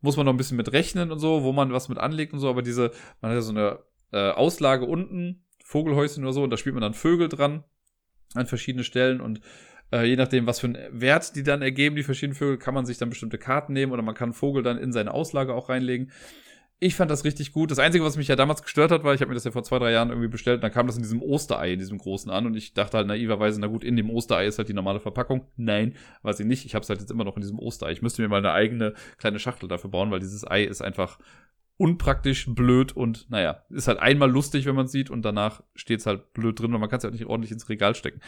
muss 0.02 0.18
man 0.18 0.26
noch 0.26 0.34
ein 0.34 0.38
bisschen 0.38 0.58
mit 0.58 0.72
rechnen 0.74 1.12
und 1.12 1.20
so, 1.20 1.44
wo 1.44 1.52
man 1.52 1.72
was 1.72 1.90
mit 1.90 1.98
anlegt 1.98 2.34
und 2.34 2.40
so, 2.40 2.50
aber 2.50 2.62
diese, 2.62 2.92
man 3.22 3.32
hat 3.32 3.38
ja 3.38 3.42
so 3.42 3.52
eine 3.52 3.80
äh, 4.12 4.32
Auslage 4.32 4.86
unten, 4.86 5.46
Vogelhäuschen 5.64 6.24
oder 6.24 6.34
so, 6.34 6.44
und 6.44 6.50
da 6.50 6.58
spielt 6.58 6.76
man 6.76 6.82
dann 6.82 6.94
Vögel 6.94 7.30
dran 7.30 7.64
an 8.34 8.48
verschiedene 8.48 8.84
Stellen 8.84 9.22
und 9.22 9.42
äh, 9.92 10.06
je 10.06 10.16
nachdem, 10.16 10.46
was 10.46 10.60
für 10.60 10.68
einen 10.68 10.78
Wert 10.92 11.36
die 11.36 11.44
dann 11.44 11.62
ergeben, 11.62 11.96
die 11.96 12.04
verschiedenen 12.04 12.36
Vögel, 12.36 12.58
kann 12.58 12.74
man 12.74 12.86
sich 12.86 12.98
dann 12.98 13.10
bestimmte 13.10 13.38
Karten 13.38 13.74
nehmen 13.74 13.92
oder 13.92 14.02
man 14.02 14.16
kann 14.16 14.34
Vogel 14.34 14.64
dann 14.64 14.78
in 14.78 14.92
seine 14.92 15.14
Auslage 15.14 15.54
auch 15.54 15.70
reinlegen. 15.70 16.12
Ich 16.82 16.96
fand 16.96 17.12
das 17.12 17.26
richtig 17.26 17.52
gut. 17.52 17.72
Das 17.72 17.80
Einzige, 17.80 18.06
was 18.06 18.16
mich 18.16 18.30
ja 18.30 18.38
damals 18.38 18.64
gestört 18.64 18.92
hat, 18.92 19.04
war, 19.04 19.14
ich 19.14 19.20
habe 19.20 19.30
mir 19.30 19.36
das 19.36 19.44
ja 19.44 19.52
vor 19.52 19.64
zwei, 19.64 19.80
drei 19.80 19.92
Jahren 19.92 20.10
irgendwie 20.10 20.30
bestellt, 20.30 20.58
und 20.58 20.62
dann 20.62 20.72
kam 20.72 20.88
das 20.88 20.96
in 20.96 21.02
diesem 21.02 21.22
Osterei, 21.22 21.74
in 21.74 21.80
diesem 21.80 21.98
großen 21.98 22.32
an 22.32 22.46
und 22.46 22.56
ich 22.56 22.74
dachte 22.74 22.96
halt 22.96 23.08
naiverweise, 23.08 23.60
na 23.60 23.68
gut, 23.68 23.84
in 23.84 23.98
dem 23.98 24.10
Osterei 24.10 24.46
ist 24.48 24.58
halt 24.60 24.70
die 24.70 24.74
normale 24.74 25.02
Verpackung. 25.02 25.46
Nein, 25.58 25.96
weiß 26.22 26.40
ich 26.40 26.46
nicht. 26.46 26.66
Ich 26.66 26.76
habe 26.76 26.84
es 26.84 26.90
halt 26.90 27.02
jetzt 27.02 27.12
immer 27.12 27.26
noch 27.26 27.36
in 27.36 27.42
diesem 27.42 27.60
Osterei. 27.60 27.92
Ich 27.92 28.02
müsste 28.02 28.22
mir 28.22 28.30
mal 28.30 28.38
eine 28.38 28.54
eigene 28.54 28.94
kleine 29.18 29.40
Schachtel 29.40 29.68
dafür 29.68 29.90
bauen, 29.90 30.10
weil 30.10 30.22
dieses 30.22 30.50
Ei 30.50 30.64
ist 30.64 30.82
einfach 30.82 31.20
unpraktisch, 31.76 32.46
blöd 32.48 32.94
und 32.94 33.30
naja, 33.30 33.64
ist 33.70 33.88
halt 33.88 34.00
einmal 34.00 34.30
lustig, 34.30 34.66
wenn 34.66 34.76
man 34.76 34.88
sieht 34.88 35.10
und 35.10 35.24
danach 35.24 35.64
steht's 35.76 36.06
halt 36.06 36.34
blöd 36.34 36.60
drin, 36.60 36.72
weil 36.74 36.80
man 36.80 36.90
kann 36.90 36.98
es 36.98 37.04
halt 37.04 37.14
nicht 37.14 37.26
ordentlich 37.26 37.52
ins 37.52 37.70
Regal 37.70 37.96
stecken. 37.96 38.22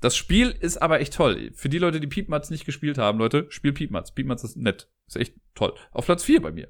Das 0.00 0.16
Spiel 0.16 0.50
ist 0.50 0.80
aber 0.80 1.00
echt 1.00 1.14
toll. 1.14 1.52
Für 1.54 1.68
die 1.70 1.78
Leute, 1.78 2.00
die 2.00 2.06
Piepmatz 2.06 2.50
nicht 2.50 2.66
gespielt 2.66 2.98
haben, 2.98 3.18
Leute, 3.18 3.46
spiel 3.48 3.72
Piepmatz. 3.72 4.12
Piepmatz 4.12 4.44
ist 4.44 4.56
nett. 4.56 4.88
Ist 5.06 5.16
echt 5.16 5.34
toll. 5.54 5.74
Auf 5.92 6.06
Platz 6.06 6.24
4 6.24 6.42
bei 6.42 6.52
mir. 6.52 6.68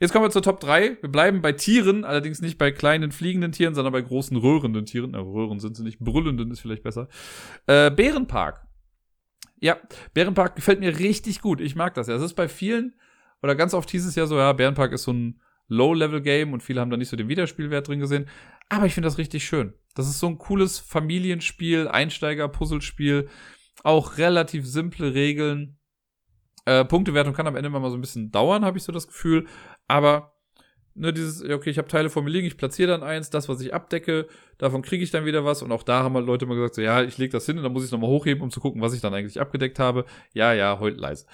Jetzt 0.00 0.12
kommen 0.12 0.24
wir 0.24 0.30
zur 0.30 0.42
Top 0.42 0.60
3. 0.60 0.96
Wir 1.02 1.10
bleiben 1.10 1.42
bei 1.42 1.52
Tieren, 1.52 2.06
allerdings 2.06 2.40
nicht 2.40 2.56
bei 2.56 2.72
kleinen 2.72 3.12
fliegenden 3.12 3.52
Tieren, 3.52 3.74
sondern 3.74 3.92
bei 3.92 4.00
großen 4.00 4.34
röhrenden 4.34 4.86
Tieren. 4.86 5.10
Na, 5.10 5.20
Röhren 5.20 5.60
sind 5.60 5.76
sie 5.76 5.82
nicht, 5.82 5.98
brüllenden 5.98 6.50
ist 6.50 6.60
vielleicht 6.60 6.82
besser. 6.82 7.08
Äh, 7.66 7.90
Bärenpark. 7.90 8.66
Ja, 9.60 9.76
Bärenpark 10.14 10.56
gefällt 10.56 10.80
mir 10.80 10.98
richtig 10.98 11.42
gut. 11.42 11.60
Ich 11.60 11.76
mag 11.76 11.92
das 11.92 12.08
ja. 12.08 12.14
Es 12.14 12.22
ist 12.22 12.32
bei 12.32 12.48
vielen, 12.48 12.94
oder 13.42 13.54
ganz 13.54 13.74
oft 13.74 13.90
hieß 13.90 14.06
es 14.06 14.14
ja 14.14 14.26
so, 14.26 14.38
ja, 14.38 14.54
Bärenpark 14.54 14.92
ist 14.92 15.02
so 15.02 15.12
ein 15.12 15.38
Low-Level-Game 15.68 16.54
und 16.54 16.62
viele 16.62 16.80
haben 16.80 16.90
da 16.90 16.96
nicht 16.96 17.10
so 17.10 17.16
den 17.16 17.28
Wiederspielwert 17.28 17.86
drin 17.86 18.00
gesehen. 18.00 18.26
Aber 18.70 18.86
ich 18.86 18.94
finde 18.94 19.06
das 19.06 19.18
richtig 19.18 19.44
schön. 19.44 19.74
Das 19.94 20.08
ist 20.08 20.18
so 20.18 20.28
ein 20.28 20.38
cooles 20.38 20.78
Familienspiel, 20.78 21.88
Einsteiger-Puzzlespiel. 21.88 23.28
Auch 23.84 24.16
relativ 24.16 24.66
simple 24.66 25.12
Regeln. 25.12 25.78
Äh, 26.64 26.84
Punktewertung 26.84 27.34
kann 27.34 27.46
am 27.46 27.56
Ende 27.56 27.70
mal 27.70 27.90
so 27.90 27.96
ein 27.96 28.00
bisschen 28.00 28.30
dauern, 28.30 28.64
habe 28.64 28.78
ich 28.78 28.84
so 28.84 28.92
das 28.92 29.06
Gefühl. 29.06 29.46
Aber 29.90 30.32
ne, 30.94 31.12
dieses, 31.12 31.42
okay, 31.42 31.70
ich 31.70 31.78
habe 31.78 31.88
Teile 31.88 32.10
vor 32.10 32.22
mir 32.22 32.30
liegen, 32.30 32.46
ich 32.46 32.56
platziere 32.56 32.90
dann 32.90 33.02
eins, 33.02 33.28
das, 33.28 33.48
was 33.48 33.60
ich 33.60 33.74
abdecke, 33.74 34.28
davon 34.56 34.82
kriege 34.82 35.02
ich 35.02 35.10
dann 35.10 35.24
wieder 35.24 35.44
was. 35.44 35.62
Und 35.62 35.72
auch 35.72 35.82
da 35.82 36.04
haben 36.04 36.14
halt 36.14 36.26
Leute 36.26 36.46
mal 36.46 36.54
gesagt, 36.54 36.76
so, 36.76 36.82
ja, 36.82 37.02
ich 37.02 37.18
lege 37.18 37.32
das 37.32 37.46
hin 37.46 37.58
und 37.58 37.64
dann 37.64 37.72
muss 37.72 37.82
ich 37.82 37.88
es 37.88 37.92
nochmal 37.92 38.10
hochheben, 38.10 38.42
um 38.42 38.50
zu 38.50 38.60
gucken, 38.60 38.80
was 38.80 38.94
ich 38.94 39.00
dann 39.00 39.12
eigentlich 39.12 39.40
abgedeckt 39.40 39.80
habe. 39.80 40.04
Ja, 40.32 40.52
ja, 40.52 40.78
heult 40.78 40.98
leise. 40.98 41.26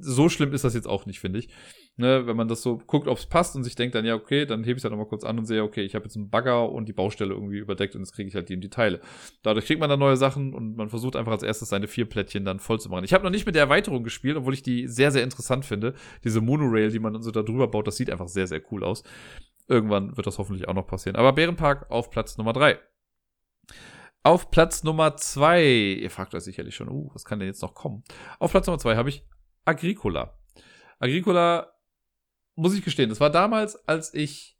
so 0.00 0.28
schlimm 0.28 0.52
ist 0.52 0.64
das 0.64 0.74
jetzt 0.74 0.86
auch 0.86 1.06
nicht, 1.06 1.20
finde 1.20 1.38
ich. 1.38 1.48
Ne, 1.96 2.26
wenn 2.26 2.36
man 2.36 2.48
das 2.48 2.60
so 2.60 2.78
guckt, 2.78 3.06
ob 3.06 3.18
es 3.18 3.26
passt 3.26 3.54
und 3.54 3.62
sich 3.62 3.76
denkt 3.76 3.94
dann, 3.94 4.04
ja, 4.04 4.16
okay, 4.16 4.46
dann 4.46 4.64
hebe 4.64 4.72
ich 4.72 4.78
es 4.78 4.84
halt 4.84 4.90
nochmal 4.90 5.06
kurz 5.06 5.22
an 5.22 5.38
und 5.38 5.44
sehe, 5.44 5.62
okay, 5.62 5.82
ich 5.82 5.94
habe 5.94 6.06
jetzt 6.06 6.16
einen 6.16 6.28
Bagger 6.28 6.68
und 6.72 6.88
die 6.88 6.92
Baustelle 6.92 7.32
irgendwie 7.32 7.58
überdeckt 7.58 7.94
und 7.94 8.00
jetzt 8.00 8.10
kriege 8.10 8.28
ich 8.28 8.34
halt 8.34 8.48
die, 8.48 8.58
die 8.58 8.68
Teile. 8.68 9.00
Dadurch 9.44 9.66
kriegt 9.66 9.78
man 9.78 9.88
dann 9.88 10.00
neue 10.00 10.16
Sachen 10.16 10.54
und 10.54 10.74
man 10.74 10.88
versucht 10.88 11.14
einfach 11.14 11.30
als 11.30 11.44
erstes 11.44 11.68
seine 11.68 11.86
vier 11.86 12.08
Plättchen 12.08 12.44
dann 12.44 12.58
voll 12.58 12.80
zu 12.80 12.88
machen. 12.88 13.04
Ich 13.04 13.14
habe 13.14 13.22
noch 13.22 13.30
nicht 13.30 13.46
mit 13.46 13.54
der 13.54 13.62
Erweiterung 13.62 14.02
gespielt, 14.02 14.36
obwohl 14.36 14.54
ich 14.54 14.64
die 14.64 14.88
sehr, 14.88 15.12
sehr 15.12 15.22
interessant 15.22 15.64
finde. 15.66 15.94
Diese 16.24 16.40
Monorail, 16.40 16.90
die 16.90 16.98
man 16.98 17.22
so 17.22 17.30
da 17.30 17.42
drüber 17.42 17.68
baut, 17.68 17.86
das 17.86 17.96
sieht 17.96 18.10
einfach 18.10 18.26
sehr, 18.26 18.48
sehr 18.48 18.60
cool 18.72 18.82
aus. 18.82 19.04
Irgendwann 19.68 20.16
wird 20.16 20.26
das 20.26 20.38
hoffentlich 20.38 20.66
auch 20.66 20.74
noch 20.74 20.88
passieren. 20.88 21.14
Aber 21.14 21.32
Bärenpark 21.32 21.88
auf 21.92 22.10
Platz 22.10 22.36
Nummer 22.38 22.52
drei. 22.52 22.80
Auf 24.24 24.50
Platz 24.50 24.82
Nummer 24.82 25.16
zwei, 25.16 25.64
ihr 25.64 26.10
fragt 26.10 26.34
euch 26.34 26.42
sicherlich 26.42 26.74
schon, 26.74 26.88
uh, 26.88 27.10
was 27.14 27.24
kann 27.24 27.38
denn 27.38 27.46
jetzt 27.46 27.62
noch 27.62 27.74
kommen? 27.74 28.02
Auf 28.40 28.50
Platz 28.50 28.66
Nummer 28.66 28.80
zwei 28.80 28.96
habe 28.96 29.10
ich 29.10 29.24
Agricola. 29.64 30.36
Agricola 30.98 31.73
muss 32.56 32.74
ich 32.74 32.84
gestehen, 32.84 33.08
das 33.08 33.20
war 33.20 33.30
damals, 33.30 33.88
als 33.88 34.14
ich 34.14 34.54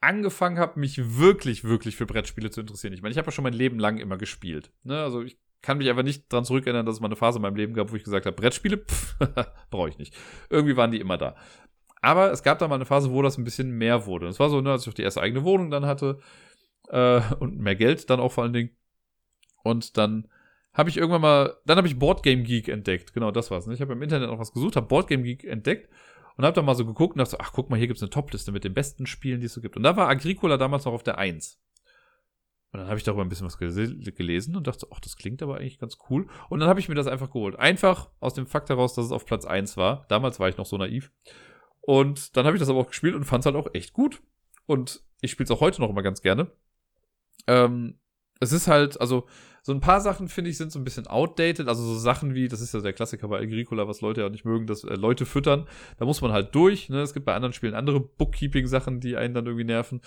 angefangen 0.00 0.58
habe, 0.58 0.78
mich 0.78 1.18
wirklich, 1.18 1.64
wirklich 1.64 1.96
für 1.96 2.06
Brettspiele 2.06 2.50
zu 2.50 2.60
interessieren. 2.60 2.92
Ich 2.92 3.02
meine, 3.02 3.12
ich 3.12 3.18
habe 3.18 3.26
ja 3.26 3.32
schon 3.32 3.44
mein 3.44 3.52
Leben 3.52 3.78
lang 3.78 3.98
immer 3.98 4.16
gespielt. 4.16 4.70
Ne? 4.82 5.00
Also 5.02 5.22
ich 5.22 5.38
kann 5.62 5.78
mich 5.78 5.88
einfach 5.88 6.02
nicht 6.02 6.32
dran 6.32 6.44
zurückerinnern, 6.44 6.86
dass 6.86 6.96
es 6.96 7.00
mal 7.00 7.08
eine 7.08 7.16
Phase 7.16 7.38
in 7.38 7.42
meinem 7.42 7.56
Leben 7.56 7.74
gab, 7.74 7.90
wo 7.90 7.96
ich 7.96 8.04
gesagt 8.04 8.26
habe, 8.26 8.36
Brettspiele, 8.36 8.84
brauche 9.70 9.88
ich 9.88 9.98
nicht. 9.98 10.14
Irgendwie 10.50 10.76
waren 10.76 10.90
die 10.90 11.00
immer 11.00 11.18
da. 11.18 11.34
Aber 12.02 12.30
es 12.30 12.42
gab 12.42 12.58
da 12.58 12.68
mal 12.68 12.76
eine 12.76 12.84
Phase, 12.84 13.10
wo 13.10 13.22
das 13.22 13.38
ein 13.38 13.44
bisschen 13.44 13.70
mehr 13.70 14.06
wurde. 14.06 14.26
Und 14.26 14.32
es 14.32 14.38
war 14.38 14.50
so, 14.50 14.60
ne, 14.60 14.70
als 14.70 14.82
ich 14.82 14.88
auch 14.88 14.94
die 14.94 15.02
erste 15.02 15.22
eigene 15.22 15.44
Wohnung 15.44 15.70
dann 15.70 15.86
hatte 15.86 16.20
äh, 16.88 17.20
und 17.40 17.58
mehr 17.58 17.74
Geld 17.74 18.08
dann 18.10 18.20
auch 18.20 18.32
vor 18.32 18.44
allen 18.44 18.52
Dingen. 18.52 18.70
Und 19.64 19.96
dann 19.96 20.28
habe 20.72 20.90
ich 20.90 20.98
irgendwann 20.98 21.22
mal, 21.22 21.56
dann 21.64 21.78
habe 21.78 21.88
ich 21.88 21.98
Boardgame 21.98 22.42
Geek 22.42 22.68
entdeckt. 22.68 23.14
Genau, 23.14 23.30
das 23.30 23.50
war's. 23.50 23.66
Ne? 23.66 23.74
Ich 23.74 23.80
habe 23.80 23.94
im 23.94 24.02
Internet 24.02 24.28
noch 24.28 24.38
was 24.38 24.52
gesucht, 24.52 24.76
habe 24.76 24.86
Boardgame 24.86 25.22
Geek 25.22 25.44
entdeckt 25.44 25.88
und 26.36 26.44
habe 26.44 26.54
dann 26.54 26.64
mal 26.64 26.74
so 26.74 26.84
geguckt 26.84 27.14
und 27.14 27.18
dachte 27.18 27.32
so, 27.32 27.38
ach 27.38 27.52
guck 27.52 27.70
mal, 27.70 27.76
hier 27.76 27.86
gibt's 27.86 28.02
eine 28.02 28.10
Topliste 28.10 28.52
mit 28.52 28.64
den 28.64 28.74
besten 28.74 29.06
Spielen, 29.06 29.40
die 29.40 29.46
es 29.46 29.54
so 29.54 29.60
gibt. 29.60 29.76
Und 29.76 29.82
da 29.82 29.96
war 29.96 30.08
Agricola 30.08 30.56
damals 30.56 30.84
noch 30.84 30.92
auf 30.92 31.02
der 31.02 31.18
1. 31.18 31.60
Und 32.72 32.80
dann 32.80 32.88
habe 32.88 32.98
ich 32.98 33.04
darüber 33.04 33.24
ein 33.24 33.28
bisschen 33.28 33.46
was 33.46 33.56
gelesen 33.58 34.54
und 34.54 34.66
dachte, 34.66 34.86
ach, 34.92 35.00
das 35.00 35.16
klingt 35.16 35.42
aber 35.42 35.56
eigentlich 35.56 35.78
ganz 35.78 35.96
cool. 36.10 36.26
Und 36.50 36.60
dann 36.60 36.68
habe 36.68 36.78
ich 36.78 36.88
mir 36.90 36.94
das 36.94 37.06
einfach 37.06 37.30
geholt. 37.30 37.56
Einfach 37.58 38.10
aus 38.20 38.34
dem 38.34 38.46
Fakt 38.46 38.68
heraus, 38.68 38.94
dass 38.94 39.06
es 39.06 39.12
auf 39.12 39.24
Platz 39.24 39.46
1 39.46 39.78
war. 39.78 40.04
Damals 40.08 40.40
war 40.40 40.48
ich 40.50 40.58
noch 40.58 40.66
so 40.66 40.76
naiv. 40.76 41.10
Und 41.80 42.36
dann 42.36 42.44
habe 42.44 42.56
ich 42.56 42.60
das 42.60 42.68
aber 42.68 42.80
auch 42.80 42.88
gespielt 42.88 43.14
und 43.14 43.24
fand 43.24 43.42
es 43.42 43.46
halt 43.46 43.56
auch 43.56 43.72
echt 43.72 43.94
gut. 43.94 44.20
Und 44.66 45.02
ich 45.22 45.30
spiele 45.30 45.44
es 45.44 45.50
auch 45.50 45.60
heute 45.60 45.80
noch 45.80 45.88
immer 45.88 46.02
ganz 46.02 46.20
gerne. 46.20 46.50
Ähm, 47.46 47.98
es 48.40 48.52
ist 48.52 48.68
halt, 48.68 49.00
also 49.00 49.26
so 49.66 49.72
ein 49.72 49.80
paar 49.80 50.00
Sachen, 50.00 50.28
finde 50.28 50.50
ich, 50.50 50.58
sind 50.58 50.70
so 50.70 50.78
ein 50.78 50.84
bisschen 50.84 51.08
outdated. 51.08 51.66
Also 51.66 51.82
so 51.82 51.98
Sachen 51.98 52.36
wie, 52.36 52.46
das 52.46 52.60
ist 52.60 52.72
ja 52.72 52.80
der 52.80 52.92
Klassiker 52.92 53.26
bei 53.26 53.40
Agricola, 53.40 53.88
was 53.88 54.00
Leute 54.00 54.20
ja 54.20 54.28
nicht 54.28 54.44
mögen, 54.44 54.68
dass 54.68 54.84
äh, 54.84 54.94
Leute 54.94 55.26
füttern. 55.26 55.66
Da 55.98 56.04
muss 56.04 56.20
man 56.20 56.30
halt 56.30 56.54
durch. 56.54 56.88
Ne? 56.88 57.00
Es 57.00 57.14
gibt 57.14 57.26
bei 57.26 57.34
anderen 57.34 57.52
Spielen 57.52 57.74
andere 57.74 57.98
Bookkeeping-Sachen, 57.98 59.00
die 59.00 59.16
einen 59.16 59.34
dann 59.34 59.46
irgendwie 59.46 59.64
nerven. 59.64 60.02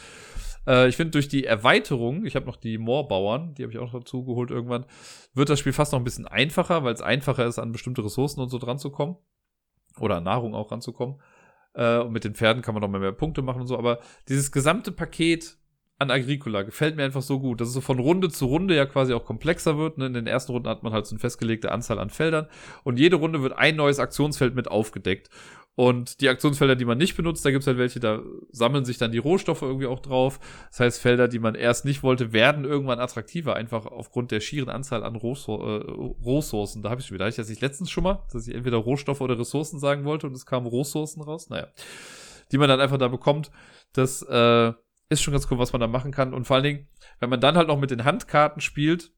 Äh, 0.65 0.88
ich 0.88 0.95
finde, 0.95 1.11
durch 1.11 1.27
die 1.27 1.43
Erweiterung, 1.43 2.26
ich 2.26 2.38
habe 2.38 2.45
noch 2.45 2.56
die 2.56 2.77
Moorbauern, 2.77 3.53
die 3.56 3.64
habe 3.64 3.73
ich 3.73 3.80
auch 3.80 3.91
noch 3.91 3.99
dazu 3.99 4.23
geholt 4.23 4.49
irgendwann, 4.49 4.85
wird 5.34 5.49
das 5.49 5.60
Spiel 5.60 5.73
fast 5.73 5.91
noch 5.91 5.99
ein 5.99 6.06
bisschen 6.06 6.26
einfacher, 6.26 6.85
weil 6.85 6.93
es 6.93 7.01
einfacher 7.01 7.45
ist, 7.45 7.60
an 7.60 7.73
bestimmte 7.73 8.06
Ressourcen 8.06 8.39
und 8.39 8.47
so 8.47 8.60
dran 8.60 8.80
zu 8.80 8.91
kommen. 8.91 9.18
Oder 9.99 10.18
an 10.18 10.23
Nahrung 10.23 10.56
auch 10.56 10.72
ranzukommen. 10.72 11.19
Äh, 11.73 11.97
und 11.97 12.14
mit 12.14 12.23
den 12.23 12.34
Pferden 12.34 12.61
kann 12.61 12.76
man 12.76 12.81
noch 12.81 12.89
mehr, 12.89 13.01
mehr 13.01 13.11
Punkte 13.11 13.41
machen 13.41 13.60
und 13.60 13.68
so. 13.68 13.77
Aber 13.77 13.99
dieses 14.30 14.53
gesamte 14.53 14.93
Paket 14.93 15.59
an 15.99 16.11
Agricola 16.11 16.61
gefällt 16.61 16.95
mir 16.95 17.03
einfach 17.03 17.21
so 17.21 17.39
gut, 17.39 17.59
dass 17.59 17.67
es 17.67 17.73
so 17.73 17.81
von 17.81 17.99
Runde 17.99 18.30
zu 18.30 18.45
Runde 18.45 18.73
ja 18.73 18.85
quasi 18.85 19.13
auch 19.13 19.26
komplexer 19.26 19.77
wird. 19.77 19.97
Ne? 19.97 20.05
In 20.07 20.13
den 20.13 20.27
ersten 20.27 20.53
Runden 20.53 20.69
hat 20.69 20.81
man 20.81 20.93
halt 20.93 21.05
so 21.05 21.13
eine 21.13 21.19
festgelegte 21.19 21.71
Anzahl 21.71 21.99
an 21.99 22.09
Feldern 22.09 22.47
und 22.84 22.97
jede 22.97 23.17
Runde 23.17 23.41
wird 23.41 23.57
ein 23.57 23.76
neues 23.76 23.99
Aktionsfeld 23.99 24.55
mit 24.55 24.69
aufgedeckt. 24.69 25.30
Und 25.76 26.19
die 26.19 26.27
Aktionsfelder, 26.27 26.76
die 26.76 26.84
man 26.84 26.97
nicht 26.97 27.15
benutzt, 27.15 27.45
da 27.45 27.51
gibt's 27.51 27.67
halt 27.67 27.77
welche, 27.77 28.01
da 28.01 28.21
sammeln 28.51 28.84
sich 28.84 28.97
dann 28.97 29.13
die 29.13 29.17
Rohstoffe 29.17 29.61
irgendwie 29.61 29.85
auch 29.85 29.99
drauf. 29.99 30.39
Das 30.71 30.81
heißt, 30.81 31.01
Felder, 31.01 31.30
die 31.30 31.39
man 31.39 31.55
erst 31.55 31.85
nicht 31.85 32.03
wollte, 32.03 32.34
werden 32.34 32.65
irgendwann 32.65 32.99
attraktiver, 32.99 33.55
einfach 33.55 33.85
aufgrund 33.85 34.31
der 34.31 34.41
schieren 34.41 34.67
Anzahl 34.67 35.05
an 35.05 35.15
Rohsourcen. 35.15 36.81
Da 36.81 36.89
habe 36.89 36.99
ich 36.99 37.07
schon 37.07 37.15
wieder. 37.15 37.23
Hatte 37.23 37.31
ich 37.31 37.38
das 37.38 37.47
nicht 37.47 37.61
letztens 37.61 37.91
schon 37.91 38.03
mal, 38.03 38.26
dass 38.34 38.45
ich 38.45 38.55
entweder 38.55 38.76
Rohstoffe 38.76 39.21
oder 39.21 39.39
Ressourcen 39.39 39.80
sagen 39.80 40.03
wollte 40.03 40.27
und 40.27 40.35
es 40.35 40.45
kamen 40.45 40.67
Rohsourcen 40.67 41.21
raus. 41.21 41.49
Naja. 41.49 41.67
Die 42.51 42.57
man 42.57 42.67
dann 42.67 42.81
einfach 42.81 42.97
da 42.97 43.07
bekommt. 43.07 43.49
Das 43.93 44.21
äh, 44.23 44.73
ist 45.10 45.22
schon 45.22 45.34
ganz 45.34 45.49
cool, 45.49 45.57
was 45.57 45.73
man 45.73 45.81
da 45.81 45.88
machen 45.88 46.11
kann. 46.11 46.34
Und 46.34 46.45
vor 46.45 46.56
allen 46.56 46.64
Dingen, 46.64 46.88
wenn 47.19 47.30
man 47.30 47.41
dann 47.41 47.57
halt 47.57 47.68
noch 47.68 47.80
mit 47.80 47.91
den 47.91 48.06
Handkarten 48.06 48.61
spielt, 48.61 49.11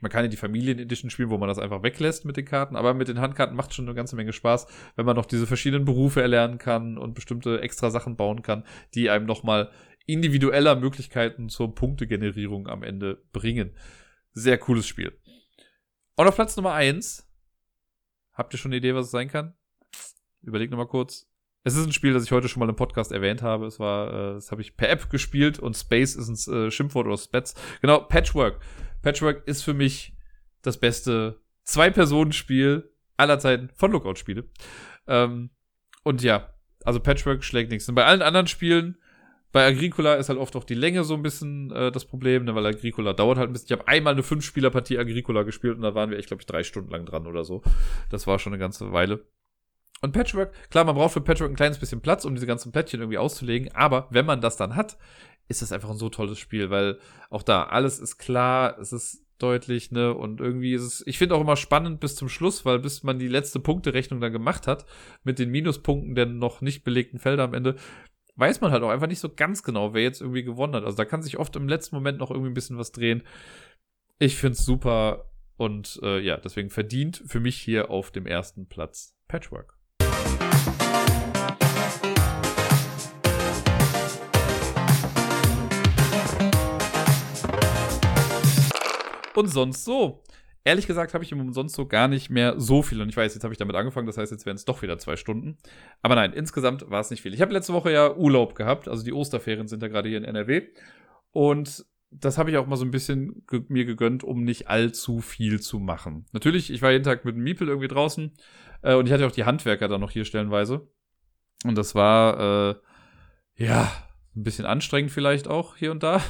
man 0.00 0.10
kann 0.10 0.24
ja 0.24 0.28
die 0.28 0.36
Familien-Edition 0.36 1.10
spielen, 1.10 1.30
wo 1.30 1.38
man 1.38 1.48
das 1.48 1.60
einfach 1.60 1.84
weglässt 1.84 2.24
mit 2.24 2.36
den 2.36 2.44
Karten, 2.44 2.74
aber 2.74 2.92
mit 2.92 3.06
den 3.06 3.20
Handkarten 3.20 3.56
macht 3.56 3.72
schon 3.72 3.86
eine 3.86 3.94
ganze 3.94 4.16
Menge 4.16 4.32
Spaß, 4.32 4.66
wenn 4.96 5.06
man 5.06 5.14
noch 5.14 5.26
diese 5.26 5.46
verschiedenen 5.46 5.84
Berufe 5.84 6.20
erlernen 6.20 6.58
kann 6.58 6.98
und 6.98 7.14
bestimmte 7.14 7.60
extra 7.60 7.90
Sachen 7.90 8.16
bauen 8.16 8.42
kann, 8.42 8.64
die 8.94 9.10
einem 9.10 9.26
nochmal 9.26 9.70
individueller 10.06 10.74
Möglichkeiten 10.74 11.48
zur 11.48 11.74
Punktegenerierung 11.76 12.66
am 12.66 12.82
Ende 12.82 13.22
bringen. 13.32 13.76
Sehr 14.32 14.58
cooles 14.58 14.88
Spiel. 14.88 15.16
Und 16.16 16.26
auf 16.26 16.34
Platz 16.34 16.56
Nummer 16.56 16.72
eins 16.72 17.30
habt 18.32 18.52
ihr 18.54 18.58
schon 18.58 18.70
eine 18.70 18.78
Idee, 18.78 18.96
was 18.96 19.06
es 19.06 19.12
sein 19.12 19.28
kann? 19.28 19.54
Überlegt 20.42 20.72
nochmal 20.72 20.88
kurz. 20.88 21.31
Es 21.64 21.76
ist 21.76 21.86
ein 21.86 21.92
Spiel, 21.92 22.12
das 22.12 22.24
ich 22.24 22.32
heute 22.32 22.48
schon 22.48 22.60
mal 22.60 22.68
im 22.68 22.76
Podcast 22.76 23.12
erwähnt 23.12 23.42
habe. 23.42 23.66
Es 23.66 23.78
war, 23.78 24.08
äh, 24.08 24.34
das 24.34 24.50
habe 24.50 24.62
ich 24.62 24.76
per 24.76 24.90
App 24.90 25.10
gespielt 25.10 25.58
und 25.58 25.76
Space 25.76 26.16
ist 26.16 26.48
ein 26.48 26.54
äh, 26.54 26.70
Schimpfwort 26.70 27.06
oder 27.06 27.16
Spets. 27.16 27.54
Genau, 27.80 28.00
Patchwork. 28.00 28.58
Patchwork 29.02 29.46
ist 29.46 29.62
für 29.62 29.74
mich 29.74 30.16
das 30.62 30.78
beste 30.78 31.40
Zwei-Personen-Spiel 31.64 32.90
aller 33.16 33.38
Zeiten 33.38 33.70
von 33.74 33.92
Lookout-Spiele. 33.92 34.44
Ähm, 35.06 35.50
und 36.02 36.22
ja, 36.22 36.52
also 36.84 36.98
Patchwork 36.98 37.44
schlägt 37.44 37.70
nichts. 37.70 37.88
Und 37.88 37.94
bei 37.94 38.04
allen 38.04 38.22
anderen 38.22 38.48
Spielen, 38.48 38.96
bei 39.52 39.64
Agricola 39.64 40.14
ist 40.14 40.30
halt 40.30 40.40
oft 40.40 40.56
auch 40.56 40.64
die 40.64 40.74
Länge 40.74 41.04
so 41.04 41.14
ein 41.14 41.22
bisschen 41.22 41.70
äh, 41.70 41.92
das 41.92 42.06
Problem, 42.06 42.44
ne, 42.44 42.56
weil 42.56 42.66
Agricola 42.66 43.12
dauert 43.12 43.38
halt 43.38 43.50
ein 43.50 43.52
bisschen. 43.52 43.66
Ich 43.66 43.72
habe 43.72 43.86
einmal 43.86 44.14
eine 44.14 44.24
Fünf-Spieler-Partie 44.24 44.98
Agricola 44.98 45.44
gespielt 45.44 45.76
und 45.76 45.82
da 45.82 45.94
waren 45.94 46.10
wir 46.10 46.18
echt, 46.18 46.28
glaube 46.28 46.42
ich, 46.42 46.46
drei 46.46 46.64
Stunden 46.64 46.90
lang 46.90 47.06
dran 47.06 47.28
oder 47.28 47.44
so. 47.44 47.62
Das 48.10 48.26
war 48.26 48.40
schon 48.40 48.52
eine 48.52 48.60
ganze 48.60 48.92
Weile. 48.92 49.24
Und 50.02 50.12
Patchwork, 50.12 50.52
klar, 50.68 50.84
man 50.84 50.96
braucht 50.96 51.12
für 51.12 51.20
Patchwork 51.20 51.50
ein 51.50 51.56
kleines 51.56 51.78
bisschen 51.78 52.00
Platz, 52.00 52.24
um 52.24 52.34
diese 52.34 52.46
ganzen 52.46 52.72
Plättchen 52.72 53.00
irgendwie 53.00 53.18
auszulegen, 53.18 53.72
aber 53.72 54.08
wenn 54.10 54.26
man 54.26 54.40
das 54.40 54.56
dann 54.56 54.74
hat, 54.74 54.98
ist 55.48 55.62
das 55.62 55.70
einfach 55.70 55.90
ein 55.90 55.96
so 55.96 56.08
tolles 56.08 56.38
Spiel, 56.38 56.70
weil 56.70 56.98
auch 57.30 57.42
da 57.42 57.64
alles 57.64 58.00
ist 58.00 58.18
klar, 58.18 58.78
es 58.80 58.92
ist 58.92 59.24
deutlich, 59.38 59.92
ne, 59.92 60.12
und 60.12 60.40
irgendwie 60.40 60.74
ist 60.74 60.82
es, 60.82 61.06
ich 61.06 61.18
finde 61.18 61.36
auch 61.36 61.40
immer 61.40 61.56
spannend 61.56 62.00
bis 62.00 62.16
zum 62.16 62.28
Schluss, 62.28 62.64
weil 62.64 62.80
bis 62.80 63.02
man 63.02 63.18
die 63.18 63.28
letzte 63.28 63.60
Punkterechnung 63.60 64.20
dann 64.20 64.32
gemacht 64.32 64.66
hat, 64.66 64.86
mit 65.24 65.38
den 65.38 65.50
Minuspunkten 65.50 66.14
der 66.14 66.26
noch 66.26 66.60
nicht 66.60 66.84
belegten 66.84 67.18
Felder 67.18 67.44
am 67.44 67.54
Ende, 67.54 67.76
weiß 68.36 68.60
man 68.60 68.72
halt 68.72 68.82
auch 68.82 68.90
einfach 68.90 69.08
nicht 69.08 69.20
so 69.20 69.28
ganz 69.28 69.62
genau, 69.62 69.94
wer 69.94 70.02
jetzt 70.02 70.20
irgendwie 70.20 70.42
gewonnen 70.42 70.74
hat. 70.74 70.84
Also 70.84 70.96
da 70.96 71.04
kann 71.04 71.22
sich 71.22 71.38
oft 71.38 71.54
im 71.54 71.68
letzten 71.68 71.94
Moment 71.94 72.18
noch 72.18 72.30
irgendwie 72.30 72.50
ein 72.50 72.54
bisschen 72.54 72.78
was 72.78 72.92
drehen. 72.92 73.22
Ich 74.18 74.36
find's 74.36 74.64
super 74.64 75.26
und 75.56 76.00
äh, 76.02 76.20
ja, 76.20 76.38
deswegen 76.38 76.70
verdient 76.70 77.22
für 77.26 77.40
mich 77.40 77.56
hier 77.56 77.90
auf 77.90 78.10
dem 78.10 78.26
ersten 78.26 78.66
Platz 78.66 79.16
Patchwork. 79.28 79.76
Und 89.34 89.48
sonst 89.48 89.84
so. 89.84 90.22
Ehrlich 90.64 90.86
gesagt 90.86 91.12
habe 91.12 91.24
ich 91.24 91.32
im 91.32 91.52
sonst 91.52 91.74
so 91.74 91.86
gar 91.86 92.06
nicht 92.06 92.30
mehr 92.30 92.60
so 92.60 92.82
viel. 92.82 93.00
Und 93.02 93.08
ich 93.08 93.16
weiß, 93.16 93.34
jetzt 93.34 93.42
habe 93.42 93.52
ich 93.52 93.58
damit 93.58 93.74
angefangen, 93.74 94.06
das 94.06 94.16
heißt, 94.16 94.30
jetzt 94.30 94.46
wären 94.46 94.54
es 94.54 94.64
doch 94.64 94.82
wieder 94.82 94.96
zwei 94.98 95.16
Stunden. 95.16 95.58
Aber 96.02 96.14
nein, 96.14 96.32
insgesamt 96.32 96.88
war 96.88 97.00
es 97.00 97.10
nicht 97.10 97.20
viel. 97.20 97.34
Ich 97.34 97.40
habe 97.40 97.52
letzte 97.52 97.72
Woche 97.72 97.90
ja 97.90 98.14
Urlaub 98.14 98.54
gehabt, 98.54 98.86
also 98.86 99.02
die 99.02 99.12
Osterferien 99.12 99.66
sind 99.66 99.82
ja 99.82 99.88
gerade 99.88 100.08
hier 100.08 100.18
in 100.18 100.24
NRW. 100.24 100.68
Und 101.32 101.84
das 102.12 102.38
habe 102.38 102.50
ich 102.50 102.58
auch 102.58 102.66
mal 102.66 102.76
so 102.76 102.84
ein 102.84 102.90
bisschen 102.90 103.44
ge 103.48 103.62
mir 103.68 103.84
gegönnt, 103.84 104.22
um 104.22 104.44
nicht 104.44 104.68
allzu 104.68 105.20
viel 105.20 105.60
zu 105.60 105.80
machen. 105.80 106.26
Natürlich, 106.32 106.70
ich 106.70 106.82
war 106.82 106.92
jeden 106.92 107.04
Tag 107.04 107.24
mit 107.24 107.34
dem 107.34 107.42
Miepel 107.42 107.68
irgendwie 107.68 107.88
draußen 107.88 108.32
äh, 108.82 108.94
und 108.94 109.06
ich 109.06 109.12
hatte 109.12 109.26
auch 109.26 109.32
die 109.32 109.44
Handwerker 109.44 109.88
da 109.88 109.98
noch 109.98 110.10
hier 110.10 110.24
stellenweise. 110.24 110.86
Und 111.64 111.76
das 111.76 111.94
war, 111.94 112.70
äh, 112.70 112.74
ja, 113.56 113.90
ein 114.36 114.42
bisschen 114.42 114.66
anstrengend 114.66 115.10
vielleicht 115.10 115.48
auch 115.48 115.76
hier 115.76 115.90
und 115.90 116.02
da. 116.02 116.22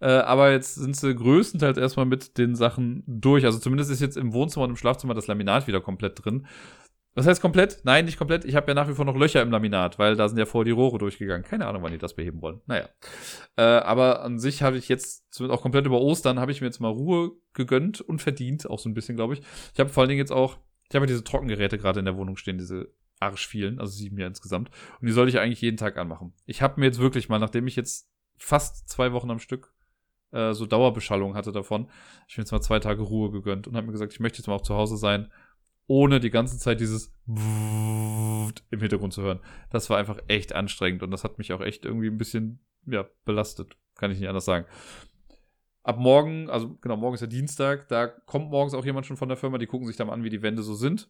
Äh, 0.00 0.06
aber 0.06 0.52
jetzt 0.52 0.76
sind 0.76 0.96
sie 0.96 1.14
größtenteils 1.14 1.78
erstmal 1.78 2.06
mit 2.06 2.38
den 2.38 2.54
Sachen 2.54 3.02
durch. 3.06 3.44
Also 3.44 3.58
zumindest 3.58 3.90
ist 3.90 4.00
jetzt 4.00 4.16
im 4.16 4.32
Wohnzimmer 4.32 4.64
und 4.64 4.70
im 4.70 4.76
Schlafzimmer 4.76 5.14
das 5.14 5.26
Laminat 5.26 5.66
wieder 5.66 5.80
komplett 5.80 6.24
drin. 6.24 6.46
Was 7.14 7.26
heißt 7.26 7.42
komplett? 7.42 7.80
Nein, 7.82 8.04
nicht 8.04 8.16
komplett. 8.16 8.44
Ich 8.44 8.54
habe 8.54 8.68
ja 8.68 8.74
nach 8.74 8.88
wie 8.88 8.94
vor 8.94 9.04
noch 9.04 9.16
Löcher 9.16 9.42
im 9.42 9.50
Laminat, 9.50 9.98
weil 9.98 10.14
da 10.14 10.28
sind 10.28 10.38
ja 10.38 10.46
vorher 10.46 10.66
die 10.66 10.70
Rohre 10.70 10.98
durchgegangen. 10.98 11.42
Keine 11.42 11.66
Ahnung, 11.66 11.82
wann 11.82 11.90
die 11.90 11.98
das 11.98 12.14
beheben 12.14 12.40
wollen. 12.42 12.60
Naja. 12.66 12.88
Äh, 13.56 13.62
aber 13.62 14.22
an 14.22 14.38
sich 14.38 14.62
habe 14.62 14.78
ich 14.78 14.88
jetzt, 14.88 15.32
zumindest 15.32 15.58
auch 15.58 15.62
komplett 15.62 15.84
über 15.86 16.00
Ostern, 16.00 16.38
habe 16.38 16.52
ich 16.52 16.60
mir 16.60 16.68
jetzt 16.68 16.78
mal 16.78 16.92
Ruhe 16.92 17.32
gegönnt 17.54 18.00
und 18.00 18.22
verdient, 18.22 18.70
auch 18.70 18.78
so 18.78 18.88
ein 18.88 18.94
bisschen, 18.94 19.16
glaube 19.16 19.34
ich. 19.34 19.40
Ich 19.74 19.80
habe 19.80 19.90
vor 19.90 20.02
allen 20.02 20.10
Dingen 20.10 20.20
jetzt 20.20 20.30
auch, 20.30 20.58
ich 20.88 20.94
habe 20.94 21.06
diese 21.06 21.24
Trockengeräte 21.24 21.76
gerade 21.76 21.98
in 21.98 22.04
der 22.04 22.16
Wohnung 22.16 22.36
stehen, 22.36 22.56
diese 22.56 22.92
arsch 23.18 23.48
vielen, 23.48 23.80
also 23.80 23.90
sieben 23.90 24.16
ja 24.18 24.28
insgesamt. 24.28 24.70
Und 25.00 25.08
die 25.08 25.12
sollte 25.12 25.30
ich 25.30 25.40
eigentlich 25.40 25.60
jeden 25.60 25.76
Tag 25.76 25.96
anmachen. 25.96 26.34
Ich 26.46 26.62
habe 26.62 26.78
mir 26.78 26.86
jetzt 26.86 27.00
wirklich 27.00 27.28
mal, 27.28 27.40
nachdem 27.40 27.66
ich 27.66 27.74
jetzt 27.74 28.08
fast 28.36 28.88
zwei 28.88 29.12
Wochen 29.12 29.32
am 29.32 29.40
Stück 29.40 29.74
äh, 30.32 30.52
so 30.52 30.66
Dauerbeschallung 30.66 31.34
hatte 31.34 31.52
davon, 31.52 31.88
ich 32.28 32.36
mir 32.36 32.42
jetzt 32.42 32.52
mal 32.52 32.60
zwei 32.60 32.80
Tage 32.80 33.02
Ruhe 33.02 33.30
gegönnt 33.30 33.66
und 33.66 33.76
habe 33.76 33.86
mir 33.86 33.92
gesagt, 33.92 34.12
ich 34.12 34.20
möchte 34.20 34.38
jetzt 34.38 34.46
mal 34.46 34.54
auch 34.54 34.62
zu 34.62 34.74
Hause 34.74 34.96
sein 34.96 35.30
ohne 35.88 36.20
die 36.20 36.30
ganze 36.30 36.58
Zeit 36.58 36.80
dieses 36.80 37.12
im 37.26 38.52
Hintergrund 38.70 39.12
zu 39.12 39.22
hören. 39.22 39.40
Das 39.70 39.90
war 39.90 39.98
einfach 39.98 40.18
echt 40.28 40.54
anstrengend 40.54 41.02
und 41.02 41.10
das 41.10 41.24
hat 41.24 41.38
mich 41.38 41.52
auch 41.52 41.60
echt 41.60 41.84
irgendwie 41.84 42.08
ein 42.08 42.18
bisschen 42.18 42.60
ja, 42.86 43.06
belastet. 43.24 43.76
Kann 43.96 44.12
ich 44.12 44.20
nicht 44.20 44.28
anders 44.28 44.44
sagen. 44.44 44.66
Ab 45.82 45.98
morgen, 45.98 46.50
also 46.50 46.76
genau, 46.80 46.96
morgen 46.96 47.14
ist 47.14 47.22
ja 47.22 47.26
Dienstag, 47.26 47.88
da 47.88 48.06
kommt 48.06 48.50
morgens 48.50 48.74
auch 48.74 48.84
jemand 48.84 49.06
schon 49.06 49.16
von 49.16 49.28
der 49.28 49.38
Firma, 49.38 49.56
die 49.56 49.66
gucken 49.66 49.86
sich 49.86 49.96
dann 49.96 50.10
an, 50.10 50.22
wie 50.22 50.30
die 50.30 50.42
Wände 50.42 50.62
so 50.62 50.74
sind, 50.74 51.08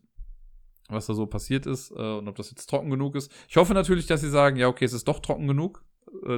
was 0.88 1.06
da 1.06 1.14
so 1.14 1.26
passiert 1.26 1.66
ist 1.66 1.90
äh, 1.90 1.94
und 1.94 2.28
ob 2.28 2.36
das 2.36 2.50
jetzt 2.50 2.66
trocken 2.66 2.88
genug 2.88 3.16
ist. 3.16 3.32
Ich 3.48 3.56
hoffe 3.56 3.74
natürlich, 3.74 4.06
dass 4.06 4.20
sie 4.20 4.30
sagen, 4.30 4.56
ja, 4.56 4.68
okay, 4.68 4.84
es 4.84 4.92
ist 4.92 5.08
doch 5.08 5.18
trocken 5.18 5.48
genug, 5.48 5.84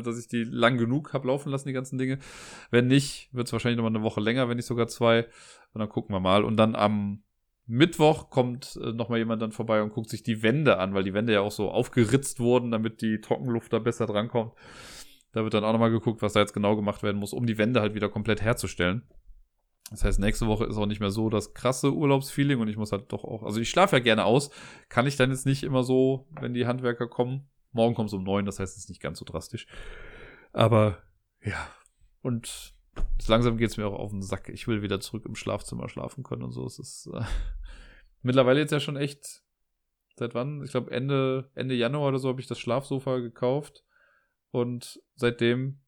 dass 0.03 0.19
ich 0.19 0.29
die 0.29 0.45
lang 0.45 0.79
genug 0.79 1.13
habe 1.13 1.29
laufen 1.29 1.51
lassen, 1.51 1.69
die 1.69 1.75
ganzen 1.75 1.99
Dinge. 1.99 2.19
Wenn 2.71 2.87
nicht, 2.87 3.29
wird 3.33 3.47
es 3.47 3.53
wahrscheinlich 3.53 3.77
nochmal 3.77 3.95
eine 3.95 4.05
Woche 4.05 4.21
länger, 4.21 4.49
wenn 4.49 4.57
nicht 4.57 4.67
sogar 4.67 4.89
zwei. 4.89 5.27
Und 5.73 5.81
dann 5.81 5.89
gucken 5.89 6.15
wir 6.15 6.21
mal. 6.21 6.45
Und 6.45 6.57
dann 6.57 6.75
am 6.75 7.23
Mittwoch 7.67 8.31
kommt 8.31 8.79
äh, 8.83 8.93
nochmal 8.93 9.19
jemand 9.19 9.41
dann 9.43 9.53
vorbei 9.53 9.83
und 9.83 9.93
guckt 9.93 10.11
sich 10.11 10.25
die 10.25 10.43
Wände 10.43 10.79
an, 10.79 10.93
weil 10.93 11.05
die 11.05 11.15
Wände 11.15 11.33
ja 11.33 11.41
auch 11.41 11.53
so 11.53 11.71
aufgeritzt 11.71 12.41
wurden, 12.41 12.73
damit 12.73 13.01
die 13.01 13.21
Trockenluft 13.21 13.73
da 13.73 13.79
besser 13.79 14.07
drankommt. 14.07 14.55
Da 15.33 15.45
wird 15.45 15.55
dann 15.55 15.63
auch 15.63 15.73
nochmal 15.73 15.93
geguckt, 15.93 16.23
was 16.23 16.33
da 16.33 16.41
jetzt 16.41 16.53
genau 16.53 16.75
gemacht 16.75 17.05
werden 17.05 17.19
muss, 17.19 17.33
um 17.33 17.47
die 17.47 17.59
Wände 17.59 17.81
halt 17.81 17.95
wieder 17.95 18.09
komplett 18.09 18.43
herzustellen. 18.43 19.03
Das 19.91 20.05
heißt, 20.05 20.21
nächste 20.21 20.47
Woche 20.47 20.67
ist 20.67 20.77
auch 20.77 20.87
nicht 20.87 21.01
mehr 21.01 21.11
so 21.11 21.31
das 21.31 21.55
krasse 21.55 21.93
Urlaubsfeeling 21.93 22.61
und 22.61 22.69
ich 22.69 22.77
muss 22.77 22.93
halt 22.93 23.13
doch 23.13 23.25
auch, 23.25 23.43
also 23.43 23.61
ich 23.61 23.71
schlafe 23.71 23.97
ja 23.97 24.03
gerne 24.03 24.25
aus, 24.25 24.51
kann 24.89 25.07
ich 25.07 25.17
dann 25.17 25.31
jetzt 25.31 25.47
nicht 25.47 25.63
immer 25.63 25.83
so, 25.83 26.29
wenn 26.41 26.55
die 26.55 26.67
Handwerker 26.67 27.09
kommen. 27.09 27.49
Morgen 27.73 27.95
kommt 27.95 28.09
es 28.09 28.15
um 28.15 28.25
neun, 28.25 28.47
das 28.47 28.59
heißt, 28.59 28.77
es 28.77 28.85
ist 28.85 28.89
nicht 28.89 29.03
ganz 29.03 29.19
so 29.19 29.25
drastisch. 29.25 29.67
Aber 30.53 30.99
ja, 31.43 31.69
und 32.23 32.75
langsam 33.27 33.57
geht 33.57 33.71
es 33.71 33.77
mir 33.77 33.87
auch 33.87 33.99
auf 33.99 34.11
den 34.11 34.23
Sack. 34.23 34.49
Ich 34.49 34.67
will 34.67 34.83
wieder 34.83 35.01
zurück 35.01 35.25
im 35.27 35.35
Schlafzimmer 35.35 35.89
schlafen 35.89 36.25
können 36.25 36.43
und 36.43 36.53
so. 36.53 36.65
Es 36.67 36.79
ist 36.79 37.09
äh, 37.13 37.23
mittlerweile 38.23 38.61
jetzt 38.61 38.73
ja 38.73 38.81
schon 38.81 38.97
echt. 38.97 39.43
Seit 40.17 40.35
wann? 40.35 40.63
Ich 40.65 40.73
glaube 40.73 40.91
Ende, 40.91 41.51
Ende 41.55 41.75
Januar 41.75 42.09
oder 42.09 42.19
so 42.19 42.29
habe 42.29 42.41
ich 42.41 42.47
das 42.47 42.59
Schlafsofa 42.59 43.19
gekauft. 43.19 43.85
Und 44.51 45.01
seitdem 45.15 45.81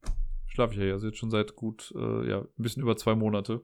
schlafe 0.47 0.75
ich 0.75 0.81
ja. 0.81 0.93
Also 0.93 1.09
jetzt 1.09 1.19
schon 1.19 1.31
seit 1.31 1.57
gut, 1.57 1.93
äh, 1.97 2.29
ja, 2.29 2.41
ein 2.41 2.49
bisschen 2.57 2.83
über 2.83 2.97
zwei 2.97 3.15
Monate. 3.15 3.63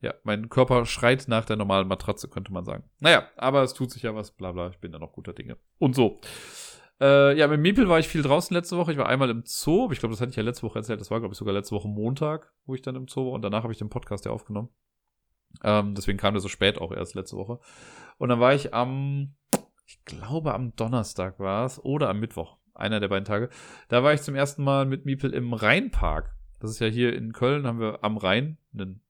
Ja, 0.00 0.14
mein 0.22 0.48
Körper 0.48 0.86
schreit 0.86 1.28
nach 1.28 1.44
der 1.44 1.56
normalen 1.56 1.86
Matratze, 1.86 2.28
könnte 2.28 2.52
man 2.52 2.64
sagen. 2.64 2.84
Naja, 3.00 3.28
aber 3.36 3.62
es 3.62 3.74
tut 3.74 3.90
sich 3.90 4.02
ja 4.02 4.14
was, 4.14 4.30
bla 4.30 4.52
bla, 4.52 4.70
ich 4.70 4.78
bin 4.78 4.92
da 4.92 4.98
noch 4.98 5.12
guter 5.12 5.34
Dinge. 5.34 5.58
Und 5.78 5.94
so. 5.94 6.20
Äh, 7.00 7.36
ja, 7.38 7.48
mit 7.48 7.60
Miepel 7.60 7.88
war 7.88 7.98
ich 7.98 8.08
viel 8.08 8.22
draußen 8.22 8.54
letzte 8.54 8.76
Woche. 8.76 8.92
Ich 8.92 8.98
war 8.98 9.08
einmal 9.08 9.30
im 9.30 9.42
Zoo. 9.46 9.90
Ich 9.90 10.00
glaube, 10.00 10.12
das 10.12 10.20
hatte 10.20 10.30
ich 10.30 10.36
ja 10.36 10.42
letzte 10.42 10.64
Woche 10.64 10.78
erzählt. 10.78 11.00
Das 11.00 11.10
war, 11.10 11.18
glaube 11.20 11.32
ich, 11.32 11.38
sogar 11.38 11.54
letzte 11.54 11.74
Woche 11.74 11.88
Montag, 11.88 12.52
wo 12.66 12.74
ich 12.74 12.82
dann 12.82 12.94
im 12.94 13.08
Zoo 13.08 13.26
war. 13.26 13.32
Und 13.32 13.42
danach 13.42 13.62
habe 13.62 13.72
ich 13.72 13.78
den 13.78 13.88
Podcast 13.88 14.26
ja 14.26 14.32
aufgenommen. 14.32 14.68
Ähm, 15.62 15.94
deswegen 15.94 16.18
kam 16.18 16.34
der 16.34 16.40
so 16.40 16.48
spät 16.48 16.78
auch 16.78 16.92
erst 16.92 17.14
letzte 17.14 17.36
Woche. 17.36 17.58
Und 18.18 18.28
dann 18.28 18.40
war 18.40 18.54
ich 18.54 18.74
am, 18.74 19.34
ich 19.86 20.04
glaube, 20.04 20.54
am 20.54 20.76
Donnerstag 20.76 21.38
war 21.38 21.64
es 21.64 21.82
oder 21.82 22.10
am 22.10 22.20
Mittwoch 22.20 22.58
einer 22.74 23.00
der 23.00 23.08
beiden 23.08 23.24
Tage. 23.24 23.48
Da 23.88 24.02
war 24.02 24.12
ich 24.12 24.22
zum 24.22 24.34
ersten 24.34 24.62
Mal 24.62 24.86
mit 24.86 25.06
Miepel 25.06 25.32
im 25.32 25.52
Rheinpark. 25.52 26.36
Das 26.60 26.70
ist 26.70 26.80
ja 26.80 26.86
hier 26.86 27.14
in 27.14 27.32
Köln, 27.32 27.66
haben 27.66 27.80
wir 27.80 28.04
am 28.04 28.18
Rhein 28.18 28.58
einen 28.74 29.02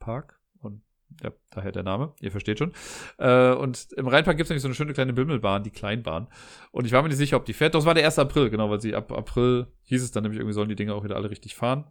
Park. 0.00 0.40
Und 0.60 0.82
ja, 1.22 1.30
daher 1.50 1.70
der 1.70 1.84
Name, 1.84 2.14
ihr 2.20 2.32
versteht 2.32 2.58
schon. 2.58 2.72
Äh, 3.18 3.52
und 3.52 3.92
im 3.96 4.08
Rheinpark 4.08 4.36
gibt 4.36 4.46
es 4.46 4.50
nämlich 4.50 4.62
so 4.62 4.68
eine 4.68 4.74
schöne 4.74 4.92
kleine 4.92 5.12
Bimmelbahn, 5.12 5.62
die 5.62 5.70
Kleinbahn. 5.70 6.26
Und 6.72 6.86
ich 6.86 6.92
war 6.92 7.02
mir 7.02 7.08
nicht 7.08 7.18
sicher, 7.18 7.36
ob 7.36 7.44
die 7.44 7.52
fährt. 7.52 7.74
Das 7.74 7.86
war 7.86 7.94
der 7.94 8.04
1. 8.04 8.18
April, 8.18 8.50
genau, 8.50 8.68
weil 8.70 8.80
sie 8.80 8.96
ab 8.96 9.12
April 9.12 9.68
hieß 9.84 10.02
es 10.02 10.10
dann 10.10 10.24
nämlich, 10.24 10.40
irgendwie 10.40 10.54
sollen 10.54 10.68
die 10.68 10.76
Dinge 10.76 10.94
auch 10.94 11.04
wieder 11.04 11.16
alle 11.16 11.30
richtig 11.30 11.54
fahren. 11.54 11.86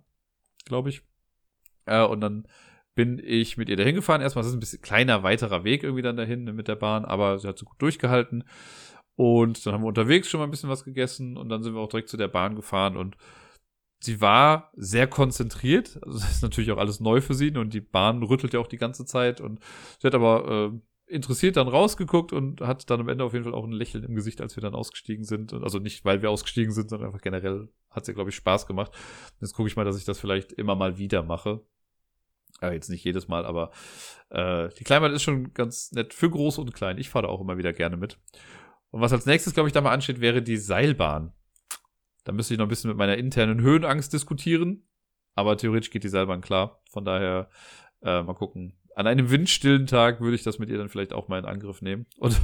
Glaube 0.66 0.90
ich. 0.90 1.02
Äh, 1.86 2.04
und 2.04 2.20
dann 2.20 2.46
bin 2.96 3.22
ich 3.24 3.56
mit 3.56 3.70
ihr 3.70 3.78
dahin 3.78 3.96
gefahren. 3.96 4.22
Erstmal 4.22 4.44
ist 4.44 4.50
es 4.50 4.58
ein 4.58 4.60
bisschen 4.60 4.82
kleiner, 4.82 5.24
weiterer 5.24 5.64
Weg 5.64 5.84
irgendwie 5.84 6.02
dann 6.02 6.18
dahin 6.18 6.44
mit 6.56 6.68
der 6.68 6.76
Bahn, 6.76 7.06
aber 7.06 7.40
sie 7.40 7.48
hat 7.48 7.58
so 7.58 7.66
gut 7.66 7.82
durchgehalten. 7.82 8.44
Und 9.16 9.66
dann 9.66 9.74
haben 9.74 9.84
wir 9.84 9.88
unterwegs 9.88 10.30
schon 10.30 10.40
mal 10.40 10.46
ein 10.46 10.52
bisschen 10.52 10.70
was 10.70 10.86
gegessen 10.86 11.36
und 11.36 11.50
dann 11.50 11.62
sind 11.62 11.74
wir 11.74 11.82
auch 11.82 11.90
direkt 11.90 12.10
zu 12.10 12.18
der 12.18 12.30
Bahn 12.30 12.56
gefahren 12.56 12.96
und 12.96 13.18
sie 14.00 14.22
war 14.22 14.72
sehr 14.76 15.08
konzentriert. 15.08 16.00
Also 16.04 16.20
das 16.20 16.32
ist 16.32 16.44
natürlich 16.44 16.72
auch 16.72 16.78
alles 16.78 17.00
neu 17.00 17.22
für 17.22 17.34
sie 17.34 17.56
und 17.56 17.74
die 17.74 17.82
Bahn 17.82 18.24
rüttelt 18.24 18.54
ja 18.54 18.60
auch 18.60 18.68
die 18.68 18.78
ganze 18.78 19.06
Zeit 19.06 19.42
und 19.42 19.60
sie 20.00 20.08
hat 20.08 20.16
aber 20.16 20.72
äh, 20.74 20.80
interessiert 21.10 21.58
dann 21.58 21.68
rausgeguckt 21.68 22.32
und 22.32 22.62
hat 22.62 22.90
dann 22.90 23.02
am 23.02 23.10
Ende 23.10 23.24
auf 23.24 23.34
jeden 23.34 23.44
Fall 23.44 23.54
auch 23.54 23.66
ein 23.66 23.72
Lächeln 23.72 24.04
im 24.04 24.16
Gesicht, 24.16 24.42
als 24.42 24.56
wir 24.56 24.62
dann 24.62 24.76
ausgestiegen 24.76 25.26
sind. 25.26 25.54
Also 25.54 25.80
nicht, 25.80 26.06
weil 26.06 26.22
wir 26.22 26.30
ausgestiegen 26.30 26.72
sind, 26.72 26.90
sondern 26.90 27.08
einfach 27.08 27.22
generell 27.22 27.70
hat 27.90 28.06
sie, 28.06 28.14
glaube 28.14 28.30
ich, 28.30 28.36
Spaß 28.36 28.68
gemacht. 28.68 28.92
Jetzt 29.42 29.54
gucke 29.54 29.68
ich 29.68 29.76
mal, 29.76 29.86
dass 29.86 29.98
ich 29.98 30.06
das 30.06 30.20
vielleicht 30.20 30.52
immer 30.52 30.76
mal 30.76 30.98
wieder 30.98 31.24
mache. 31.24 31.62
Äh, 32.62 32.74
jetzt 32.74 32.90
nicht 32.90 33.04
jedes 33.04 33.28
Mal, 33.28 33.46
aber 33.46 33.72
äh, 34.30 34.70
die 34.78 34.84
Kleinbahn 34.84 35.14
ist 35.14 35.24
schon 35.24 35.54
ganz 35.54 35.92
nett 35.92 36.14
für 36.14 36.30
groß 36.30 36.60
und 36.60 36.74
klein. 36.74 36.98
Ich 37.00 37.10
fahre 37.10 37.26
da 37.26 37.30
auch 37.32 37.42
immer 37.42 37.58
wieder 37.58 37.74
gerne 37.74 37.98
mit. 37.98 38.20
Und 38.92 39.02
was 39.02 39.14
als 39.14 39.26
nächstes, 39.26 39.54
glaube 39.54 39.68
ich, 39.68 39.74
da 39.74 39.82
mal 39.82 39.92
ansteht, 39.92 40.22
wäre 40.22 40.42
die 40.42 40.58
Seilbahn. 40.58 41.34
Da 42.30 42.34
müsste 42.34 42.54
ich 42.54 42.60
noch 42.60 42.68
ein 42.68 42.70
bisschen 42.70 42.92
mit 42.92 42.98
meiner 43.00 43.18
internen 43.18 43.60
Höhenangst 43.60 44.14
diskutieren. 44.14 44.84
Aber 45.34 45.58
theoretisch 45.58 45.90
geht 45.90 46.04
die 46.04 46.10
Seilbahn 46.10 46.42
klar. 46.42 46.84
Von 46.92 47.04
daher, 47.04 47.50
äh, 48.04 48.22
mal 48.22 48.36
gucken. 48.36 48.78
An 48.94 49.08
einem 49.08 49.32
windstillen 49.32 49.88
Tag 49.88 50.22
würde 50.22 50.36
ich 50.36 50.44
das 50.44 50.60
mit 50.60 50.70
ihr 50.70 50.78
dann 50.78 50.90
vielleicht 50.90 51.12
auch 51.12 51.28
mal 51.28 51.40
in 51.40 51.46
Angriff 51.46 51.82
nehmen. 51.82 52.06
Und 52.20 52.40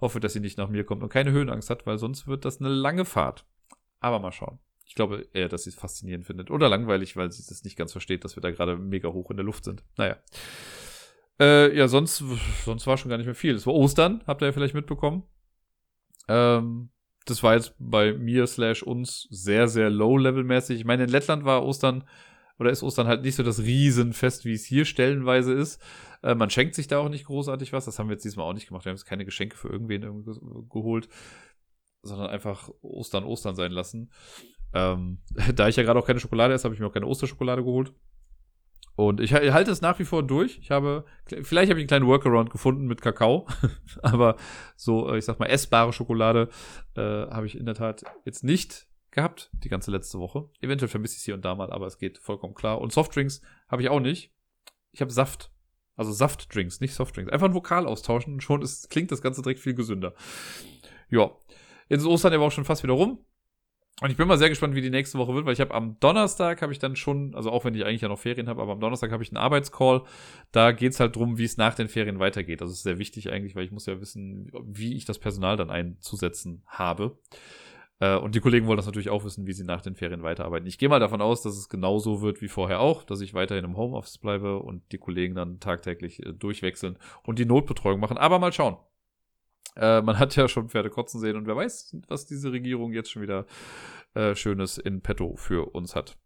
hoffe, 0.00 0.18
dass 0.18 0.32
sie 0.32 0.40
nicht 0.40 0.56
nach 0.56 0.70
mir 0.70 0.84
kommt 0.84 1.02
und 1.02 1.10
keine 1.10 1.30
Höhenangst 1.30 1.68
hat, 1.68 1.84
weil 1.84 1.98
sonst 1.98 2.26
wird 2.26 2.46
das 2.46 2.58
eine 2.58 2.70
lange 2.70 3.04
Fahrt. 3.04 3.44
Aber 3.98 4.18
mal 4.18 4.32
schauen. 4.32 4.58
Ich 4.86 4.94
glaube 4.94 5.28
eher, 5.34 5.50
dass 5.50 5.64
sie 5.64 5.70
es 5.70 5.76
faszinierend 5.76 6.24
findet. 6.24 6.50
Oder 6.50 6.70
langweilig, 6.70 7.18
weil 7.18 7.30
sie 7.30 7.44
das 7.46 7.62
nicht 7.64 7.76
ganz 7.76 7.92
versteht, 7.92 8.24
dass 8.24 8.34
wir 8.34 8.40
da 8.40 8.50
gerade 8.50 8.78
mega 8.78 9.10
hoch 9.10 9.30
in 9.30 9.36
der 9.36 9.44
Luft 9.44 9.64
sind. 9.64 9.84
Naja. 9.98 10.16
Äh, 11.38 11.76
ja, 11.76 11.86
sonst, 11.86 12.24
sonst 12.64 12.86
war 12.86 12.96
schon 12.96 13.10
gar 13.10 13.18
nicht 13.18 13.26
mehr 13.26 13.34
viel. 13.34 13.56
Es 13.56 13.66
war 13.66 13.74
Ostern, 13.74 14.22
habt 14.26 14.40
ihr 14.42 14.46
ja 14.46 14.52
vielleicht 14.52 14.72
mitbekommen. 14.72 15.24
Ähm, 16.28 16.88
das 17.26 17.42
war 17.42 17.54
jetzt 17.54 17.74
bei 17.78 18.12
mir 18.12 18.46
slash 18.46 18.82
uns 18.82 19.28
sehr, 19.30 19.68
sehr 19.68 19.90
low-level-mäßig. 19.90 20.78
Ich 20.78 20.84
meine, 20.84 21.04
in 21.04 21.10
Lettland 21.10 21.44
war 21.44 21.64
Ostern 21.64 22.04
oder 22.58 22.70
ist 22.70 22.82
Ostern 22.82 23.06
halt 23.06 23.22
nicht 23.22 23.36
so 23.36 23.42
das 23.42 23.60
Riesenfest, 23.60 24.44
wie 24.44 24.52
es 24.52 24.64
hier 24.64 24.84
stellenweise 24.84 25.54
ist. 25.54 25.80
Äh, 26.22 26.34
man 26.34 26.50
schenkt 26.50 26.74
sich 26.74 26.88
da 26.88 26.98
auch 26.98 27.08
nicht 27.08 27.24
großartig 27.24 27.72
was. 27.72 27.86
Das 27.86 27.98
haben 27.98 28.08
wir 28.08 28.14
jetzt 28.14 28.24
diesmal 28.24 28.46
auch 28.46 28.52
nicht 28.52 28.68
gemacht. 28.68 28.84
Wir 28.84 28.90
haben 28.90 28.96
jetzt 28.96 29.06
keine 29.06 29.24
Geschenke 29.24 29.56
für 29.56 29.68
irgendwen 29.68 30.24
geholt, 30.68 31.08
sondern 32.02 32.28
einfach 32.28 32.70
Ostern 32.82 33.24
Ostern 33.24 33.56
sein 33.56 33.72
lassen. 33.72 34.10
Ähm, 34.74 35.18
da 35.54 35.68
ich 35.68 35.76
ja 35.76 35.82
gerade 35.82 35.98
auch 35.98 36.06
keine 36.06 36.20
Schokolade 36.20 36.52
esse, 36.54 36.64
habe 36.64 36.74
ich 36.74 36.80
mir 36.80 36.86
auch 36.86 36.92
keine 36.92 37.06
Osterschokolade 37.06 37.64
geholt. 37.64 37.94
Und 39.00 39.18
ich 39.20 39.32
halte 39.32 39.70
es 39.70 39.80
nach 39.80 39.98
wie 39.98 40.04
vor 40.04 40.22
durch. 40.22 40.58
Ich 40.58 40.70
habe, 40.70 41.06
vielleicht 41.24 41.70
habe 41.70 41.80
ich 41.80 41.84
einen 41.84 41.86
kleinen 41.86 42.06
Workaround 42.06 42.50
gefunden 42.50 42.86
mit 42.86 43.00
Kakao, 43.00 43.48
aber 44.02 44.36
so, 44.76 45.10
äh, 45.10 45.16
ich 45.16 45.24
sag 45.24 45.38
mal, 45.38 45.46
essbare 45.46 45.94
Schokolade 45.94 46.50
äh, 46.96 47.00
habe 47.00 47.46
ich 47.46 47.56
in 47.56 47.64
der 47.64 47.74
Tat 47.74 48.04
jetzt 48.26 48.44
nicht 48.44 48.88
gehabt, 49.10 49.50
die 49.54 49.70
ganze 49.70 49.90
letzte 49.90 50.18
Woche. 50.18 50.50
Eventuell 50.60 50.90
vermisse 50.90 51.14
ich 51.14 51.20
es 51.20 51.24
hier 51.24 51.32
und 51.32 51.46
da 51.46 51.54
mal, 51.54 51.72
aber 51.72 51.86
es 51.86 51.96
geht 51.96 52.18
vollkommen 52.18 52.52
klar. 52.52 52.78
Und 52.78 52.92
Softdrinks 52.92 53.40
habe 53.68 53.80
ich 53.80 53.88
auch 53.88 54.00
nicht. 54.00 54.34
Ich 54.92 55.00
habe 55.00 55.10
Saft. 55.10 55.50
Also 55.96 56.12
Saftdrinks, 56.12 56.80
nicht 56.80 56.92
Softdrinks. 56.92 57.32
Einfach 57.32 57.48
ein 57.48 57.54
Vokal 57.54 57.86
austauschen 57.86 58.34
und 58.34 58.42
schon 58.42 58.60
ist, 58.60 58.90
klingt 58.90 59.10
das 59.12 59.22
Ganze 59.22 59.40
direkt 59.40 59.60
viel 59.60 59.74
gesünder. 59.74 60.12
Ja. 61.08 61.30
Jetzt 61.88 62.02
ist 62.02 62.06
Ostern 62.06 62.34
aber 62.34 62.44
auch 62.44 62.52
schon 62.52 62.66
fast 62.66 62.82
wieder 62.82 62.92
rum. 62.92 63.24
Und 64.00 64.10
ich 64.10 64.16
bin 64.16 64.26
mal 64.26 64.38
sehr 64.38 64.48
gespannt, 64.48 64.74
wie 64.74 64.80
die 64.80 64.90
nächste 64.90 65.18
Woche 65.18 65.34
wird, 65.34 65.44
weil 65.44 65.52
ich 65.52 65.60
habe 65.60 65.74
am 65.74 65.98
Donnerstag 66.00 66.62
habe 66.62 66.72
ich 66.72 66.78
dann 66.78 66.96
schon, 66.96 67.34
also 67.34 67.50
auch 67.50 67.66
wenn 67.66 67.74
ich 67.74 67.84
eigentlich 67.84 68.00
ja 68.00 68.08
noch 68.08 68.18
Ferien 68.18 68.48
habe, 68.48 68.62
aber 68.62 68.72
am 68.72 68.80
Donnerstag 68.80 69.12
habe 69.12 69.22
ich 69.22 69.30
einen 69.30 69.36
Arbeitscall. 69.36 70.02
Da 70.52 70.72
geht's 70.72 71.00
halt 71.00 71.16
drum, 71.16 71.36
wie 71.36 71.44
es 71.44 71.58
nach 71.58 71.74
den 71.74 71.88
Ferien 71.88 72.18
weitergeht. 72.18 72.62
Das 72.62 72.70
ist 72.70 72.82
sehr 72.82 72.98
wichtig 72.98 73.30
eigentlich, 73.30 73.54
weil 73.56 73.64
ich 73.64 73.72
muss 73.72 73.84
ja 73.86 74.00
wissen, 74.00 74.50
wie 74.64 74.96
ich 74.96 75.04
das 75.04 75.18
Personal 75.18 75.58
dann 75.58 75.70
einzusetzen 75.70 76.62
habe. 76.66 77.18
Äh, 77.98 78.16
und 78.16 78.34
die 78.34 78.40
Kollegen 78.40 78.66
wollen 78.66 78.78
das 78.78 78.86
natürlich 78.86 79.10
auch 79.10 79.24
wissen, 79.24 79.46
wie 79.46 79.52
sie 79.52 79.64
nach 79.64 79.82
den 79.82 79.94
Ferien 79.94 80.22
weiterarbeiten. 80.22 80.66
Ich 80.66 80.78
gehe 80.78 80.88
mal 80.88 80.98
davon 80.98 81.20
aus, 81.20 81.42
dass 81.42 81.56
es 81.56 81.68
genauso 81.68 82.22
wird 82.22 82.40
wie 82.40 82.48
vorher 82.48 82.80
auch, 82.80 83.04
dass 83.04 83.20
ich 83.20 83.34
weiterhin 83.34 83.64
im 83.64 83.76
Homeoffice 83.76 84.18
bleibe 84.18 84.60
und 84.60 84.82
die 84.92 84.98
Kollegen 84.98 85.34
dann 85.34 85.60
tagtäglich 85.60 86.24
äh, 86.24 86.32
durchwechseln 86.32 86.96
und 87.22 87.38
die 87.38 87.44
Notbetreuung 87.44 88.00
machen. 88.00 88.16
Aber 88.16 88.38
mal 88.38 88.52
schauen. 88.52 88.76
Äh, 89.76 90.02
man 90.02 90.18
hat 90.18 90.36
ja 90.36 90.48
schon 90.48 90.68
Pferde 90.68 90.90
kotzen 90.90 91.20
sehen 91.20 91.36
und 91.36 91.46
wer 91.46 91.56
weiß, 91.56 91.96
was 92.08 92.26
diese 92.26 92.52
Regierung 92.52 92.92
jetzt 92.92 93.10
schon 93.10 93.22
wieder 93.22 93.46
äh, 94.14 94.34
Schönes 94.34 94.78
in 94.78 95.00
petto 95.00 95.36
für 95.36 95.74
uns 95.74 95.94
hat. 95.94 96.16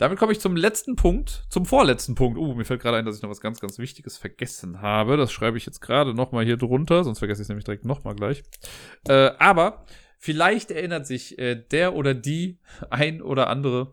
Damit 0.00 0.18
komme 0.18 0.32
ich 0.32 0.40
zum 0.40 0.56
letzten 0.56 0.96
Punkt, 0.96 1.44
zum 1.50 1.66
vorletzten 1.66 2.14
Punkt. 2.14 2.38
Uh, 2.38 2.54
mir 2.54 2.64
fällt 2.64 2.80
gerade 2.80 2.96
ein, 2.96 3.04
dass 3.04 3.16
ich 3.16 3.22
noch 3.22 3.28
was 3.28 3.42
ganz, 3.42 3.60
ganz 3.60 3.78
Wichtiges 3.78 4.16
vergessen 4.16 4.80
habe. 4.80 5.18
Das 5.18 5.30
schreibe 5.30 5.58
ich 5.58 5.66
jetzt 5.66 5.80
gerade 5.80 6.14
nochmal 6.14 6.46
hier 6.46 6.56
drunter, 6.56 7.04
sonst 7.04 7.18
vergesse 7.18 7.42
ich 7.42 7.44
es 7.44 7.48
nämlich 7.50 7.66
direkt 7.66 7.84
nochmal 7.84 8.14
gleich. 8.14 8.42
Äh, 9.06 9.32
aber 9.38 9.84
vielleicht 10.18 10.70
erinnert 10.70 11.06
sich 11.06 11.38
äh, 11.38 11.54
der 11.54 11.94
oder 11.94 12.14
die 12.14 12.60
ein 12.88 13.20
oder 13.20 13.50
andere 13.50 13.92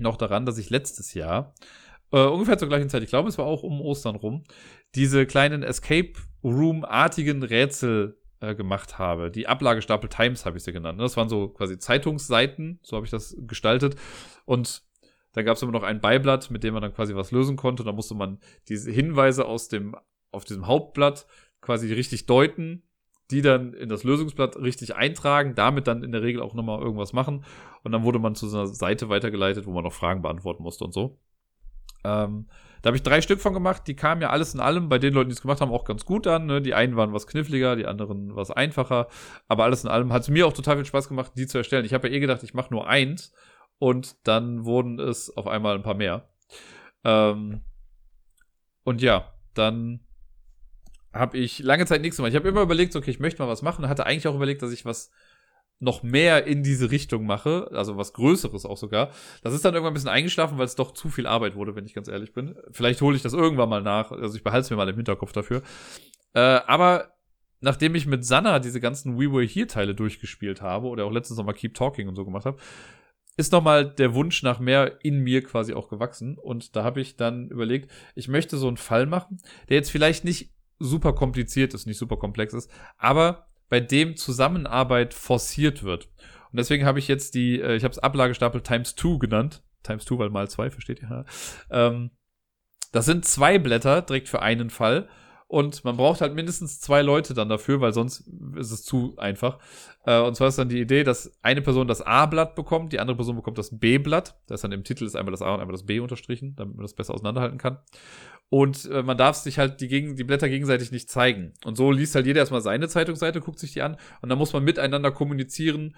noch 0.00 0.16
daran, 0.16 0.46
dass 0.46 0.58
ich 0.58 0.70
letztes 0.70 1.12
Jahr, 1.14 1.54
äh, 2.12 2.24
ungefähr 2.24 2.56
zur 2.56 2.68
gleichen 2.68 2.88
Zeit, 2.88 3.02
ich 3.02 3.08
glaube, 3.08 3.28
es 3.28 3.36
war 3.36 3.46
auch 3.46 3.64
um 3.64 3.80
Ostern 3.80 4.14
rum, 4.14 4.44
diese 4.94 5.26
kleinen 5.26 5.64
Escape 5.64 6.12
Room-artigen 6.42 7.42
Rätsel 7.42 8.18
äh, 8.40 8.54
gemacht 8.54 8.98
habe. 8.98 9.30
Die 9.30 9.48
Ablagestapel 9.48 10.08
Times 10.08 10.44
habe 10.44 10.56
ich 10.56 10.64
sie 10.64 10.72
genannt. 10.72 10.98
Ne? 10.98 11.04
Das 11.04 11.16
waren 11.16 11.28
so 11.28 11.48
quasi 11.48 11.78
Zeitungsseiten, 11.78 12.78
so 12.82 12.96
habe 12.96 13.06
ich 13.06 13.10
das 13.10 13.36
gestaltet. 13.46 13.96
Und 14.44 14.82
da 15.32 15.42
gab 15.42 15.56
es 15.56 15.62
immer 15.62 15.72
noch 15.72 15.82
ein 15.82 16.00
Beiblatt, 16.00 16.50
mit 16.50 16.64
dem 16.64 16.74
man 16.74 16.82
dann 16.82 16.94
quasi 16.94 17.14
was 17.14 17.30
lösen 17.30 17.56
konnte. 17.56 17.84
Da 17.84 17.92
musste 17.92 18.14
man 18.14 18.38
diese 18.68 18.90
Hinweise 18.90 19.46
aus 19.46 19.68
dem 19.68 19.96
auf 20.32 20.44
diesem 20.44 20.66
Hauptblatt 20.66 21.26
quasi 21.60 21.92
richtig 21.92 22.26
deuten, 22.26 22.82
die 23.30 23.42
dann 23.42 23.72
in 23.72 23.88
das 23.88 24.04
Lösungsblatt 24.04 24.56
richtig 24.56 24.94
eintragen, 24.94 25.54
damit 25.54 25.86
dann 25.86 26.02
in 26.02 26.12
der 26.12 26.22
Regel 26.22 26.40
auch 26.42 26.54
nochmal 26.54 26.80
irgendwas 26.80 27.12
machen. 27.12 27.44
Und 27.82 27.92
dann 27.92 28.04
wurde 28.04 28.18
man 28.18 28.34
zu 28.34 28.48
so 28.48 28.58
einer 28.58 28.66
Seite 28.66 29.08
weitergeleitet, 29.08 29.66
wo 29.66 29.72
man 29.72 29.84
noch 29.84 29.92
Fragen 29.92 30.22
beantworten 30.22 30.62
musste 30.62 30.84
und 30.84 30.92
so. 30.92 31.18
Ähm, 32.04 32.48
da 32.82 32.88
habe 32.88 32.96
ich 32.96 33.02
drei 33.02 33.20
Stück 33.20 33.40
von 33.40 33.54
gemacht. 33.54 33.82
Die 33.86 33.96
kamen 33.96 34.22
ja 34.22 34.30
alles 34.30 34.54
in 34.54 34.60
allem 34.60 34.88
bei 34.88 34.98
den 34.98 35.14
Leuten, 35.14 35.30
die 35.30 35.34
es 35.34 35.42
gemacht 35.42 35.60
haben, 35.60 35.72
auch 35.72 35.84
ganz 35.84 36.04
gut 36.04 36.26
an. 36.26 36.46
Ne? 36.46 36.62
Die 36.62 36.74
einen 36.74 36.96
waren 36.96 37.12
was 37.12 37.26
kniffliger, 37.26 37.76
die 37.76 37.86
anderen 37.86 38.36
was 38.36 38.50
einfacher. 38.50 39.08
Aber 39.48 39.64
alles 39.64 39.84
in 39.84 39.90
allem 39.90 40.12
hat 40.12 40.22
es 40.22 40.28
mir 40.28 40.46
auch 40.46 40.52
total 40.52 40.76
viel 40.76 40.84
Spaß 40.84 41.08
gemacht, 41.08 41.32
die 41.36 41.46
zu 41.46 41.58
erstellen. 41.58 41.84
Ich 41.84 41.94
habe 41.94 42.08
ja 42.08 42.14
eh 42.14 42.20
gedacht, 42.20 42.42
ich 42.42 42.54
mache 42.54 42.72
nur 42.72 42.88
eins. 42.88 43.32
Und 43.78 44.16
dann 44.26 44.64
wurden 44.64 44.98
es 44.98 45.36
auf 45.36 45.46
einmal 45.46 45.74
ein 45.74 45.82
paar 45.82 45.94
mehr. 45.94 46.28
Ähm, 47.04 47.60
und 48.84 49.02
ja, 49.02 49.32
dann 49.54 50.00
habe 51.12 51.38
ich 51.38 51.58
lange 51.60 51.86
Zeit 51.86 52.00
nichts 52.00 52.16
gemacht. 52.16 52.30
Ich 52.30 52.36
habe 52.36 52.48
immer 52.48 52.62
überlegt, 52.62 52.94
okay, 52.94 53.10
ich 53.10 53.20
möchte 53.20 53.42
mal 53.42 53.48
was 53.48 53.62
machen. 53.62 53.88
Hatte 53.88 54.06
eigentlich 54.06 54.28
auch 54.28 54.34
überlegt, 54.34 54.62
dass 54.62 54.72
ich 54.72 54.84
was 54.84 55.10
noch 55.78 56.02
mehr 56.02 56.46
in 56.46 56.62
diese 56.62 56.90
Richtung 56.90 57.26
mache, 57.26 57.68
also 57.72 57.96
was 57.96 58.12
Größeres 58.14 58.64
auch 58.64 58.78
sogar. 58.78 59.10
Das 59.42 59.52
ist 59.52 59.64
dann 59.64 59.74
irgendwann 59.74 59.92
ein 59.92 59.94
bisschen 59.94 60.08
eingeschlafen, 60.08 60.56
weil 60.58 60.64
es 60.64 60.74
doch 60.74 60.92
zu 60.92 61.10
viel 61.10 61.26
Arbeit 61.26 61.54
wurde, 61.54 61.76
wenn 61.76 61.84
ich 61.84 61.94
ganz 61.94 62.08
ehrlich 62.08 62.32
bin. 62.32 62.56
Vielleicht 62.70 63.02
hole 63.02 63.16
ich 63.16 63.22
das 63.22 63.34
irgendwann 63.34 63.68
mal 63.68 63.82
nach, 63.82 64.10
also 64.10 64.36
ich 64.36 64.42
behalte 64.42 64.64
es 64.64 64.70
mir 64.70 64.76
mal 64.76 64.88
im 64.88 64.96
Hinterkopf 64.96 65.32
dafür. 65.32 65.62
Äh, 66.32 66.40
aber 66.40 67.12
nachdem 67.60 67.94
ich 67.94 68.06
mit 68.06 68.24
Sanna 68.24 68.58
diese 68.58 68.80
ganzen 68.80 69.18
We 69.18 69.32
Were 69.32 69.44
Here 69.44 69.66
Teile 69.66 69.94
durchgespielt 69.94 70.62
habe 70.62 70.86
oder 70.86 71.04
auch 71.04 71.12
letztens 71.12 71.38
nochmal 71.38 71.54
Keep 71.54 71.74
Talking 71.74 72.08
und 72.08 72.16
so 72.16 72.24
gemacht 72.24 72.46
habe, 72.46 72.58
ist 73.36 73.52
nochmal 73.52 73.84
der 73.86 74.14
Wunsch 74.14 74.42
nach 74.42 74.60
mehr 74.60 75.04
in 75.04 75.18
mir 75.18 75.42
quasi 75.42 75.74
auch 75.74 75.88
gewachsen. 75.88 76.38
Und 76.38 76.74
da 76.74 76.84
habe 76.84 77.02
ich 77.02 77.16
dann 77.16 77.50
überlegt, 77.50 77.90
ich 78.14 78.28
möchte 78.28 78.56
so 78.56 78.68
einen 78.68 78.78
Fall 78.78 79.04
machen, 79.04 79.40
der 79.68 79.76
jetzt 79.76 79.90
vielleicht 79.90 80.24
nicht 80.24 80.54
super 80.78 81.12
kompliziert 81.12 81.74
ist, 81.74 81.86
nicht 81.86 81.98
super 81.98 82.16
komplex 82.16 82.54
ist, 82.54 82.70
aber 82.98 83.46
bei 83.68 83.80
dem 83.80 84.16
Zusammenarbeit 84.16 85.14
forciert 85.14 85.82
wird. 85.82 86.08
Und 86.52 86.58
deswegen 86.58 86.84
habe 86.84 86.98
ich 86.98 87.08
jetzt 87.08 87.34
die, 87.34 87.60
äh, 87.60 87.76
ich 87.76 87.84
habe 87.84 87.92
es 87.92 87.98
Ablagestapel 87.98 88.60
times 88.60 88.94
2 88.96 89.18
genannt. 89.18 89.62
Times 89.82 90.04
2, 90.04 90.18
weil 90.18 90.30
mal 90.30 90.48
2, 90.48 90.70
versteht 90.70 91.02
ihr? 91.02 91.24
Ähm, 91.70 92.10
das 92.92 93.04
sind 93.04 93.24
zwei 93.24 93.58
Blätter 93.58 94.02
direkt 94.02 94.28
für 94.28 94.42
einen 94.42 94.70
Fall. 94.70 95.08
Und 95.48 95.84
man 95.84 95.96
braucht 95.96 96.20
halt 96.20 96.34
mindestens 96.34 96.80
zwei 96.80 97.02
Leute 97.02 97.32
dann 97.32 97.48
dafür, 97.48 97.80
weil 97.80 97.92
sonst 97.92 98.28
ist 98.56 98.72
es 98.72 98.82
zu 98.82 99.16
einfach. 99.16 99.58
Äh, 100.04 100.20
und 100.20 100.34
zwar 100.34 100.48
ist 100.48 100.58
dann 100.58 100.68
die 100.68 100.80
Idee, 100.80 101.04
dass 101.04 101.32
eine 101.40 101.62
Person 101.62 101.86
das 101.86 102.02
A-Blatt 102.02 102.56
bekommt, 102.56 102.92
die 102.92 102.98
andere 102.98 103.16
Person 103.16 103.36
bekommt 103.36 103.56
das 103.56 103.78
B-Blatt. 103.78 104.40
Das 104.48 104.58
ist 104.58 104.64
dann 104.64 104.72
im 104.72 104.82
Titel 104.82 105.04
ist 105.04 105.14
einmal 105.14 105.30
das 105.30 105.42
A 105.42 105.54
und 105.54 105.60
einmal 105.60 105.74
das 105.74 105.86
B 105.86 106.00
unterstrichen, 106.00 106.56
damit 106.56 106.74
man 106.74 106.82
das 106.82 106.94
besser 106.94 107.14
auseinanderhalten 107.14 107.58
kann. 107.58 107.78
Und 108.48 108.90
äh, 108.90 109.04
man 109.04 109.16
darf 109.16 109.36
sich 109.36 109.58
halt 109.58 109.80
die, 109.80 109.88
gegen, 109.88 110.16
die 110.16 110.24
Blätter 110.24 110.48
gegenseitig 110.48 110.90
nicht 110.90 111.10
zeigen. 111.10 111.54
Und 111.64 111.76
so 111.76 111.92
liest 111.92 112.16
halt 112.16 112.26
jeder 112.26 112.40
erstmal 112.40 112.60
seine 112.60 112.88
Zeitungsseite, 112.88 113.40
guckt 113.40 113.60
sich 113.60 113.72
die 113.72 113.82
an 113.82 113.96
und 114.22 114.28
dann 114.28 114.38
muss 114.38 114.52
man 114.52 114.64
miteinander 114.64 115.12
kommunizieren, 115.12 115.94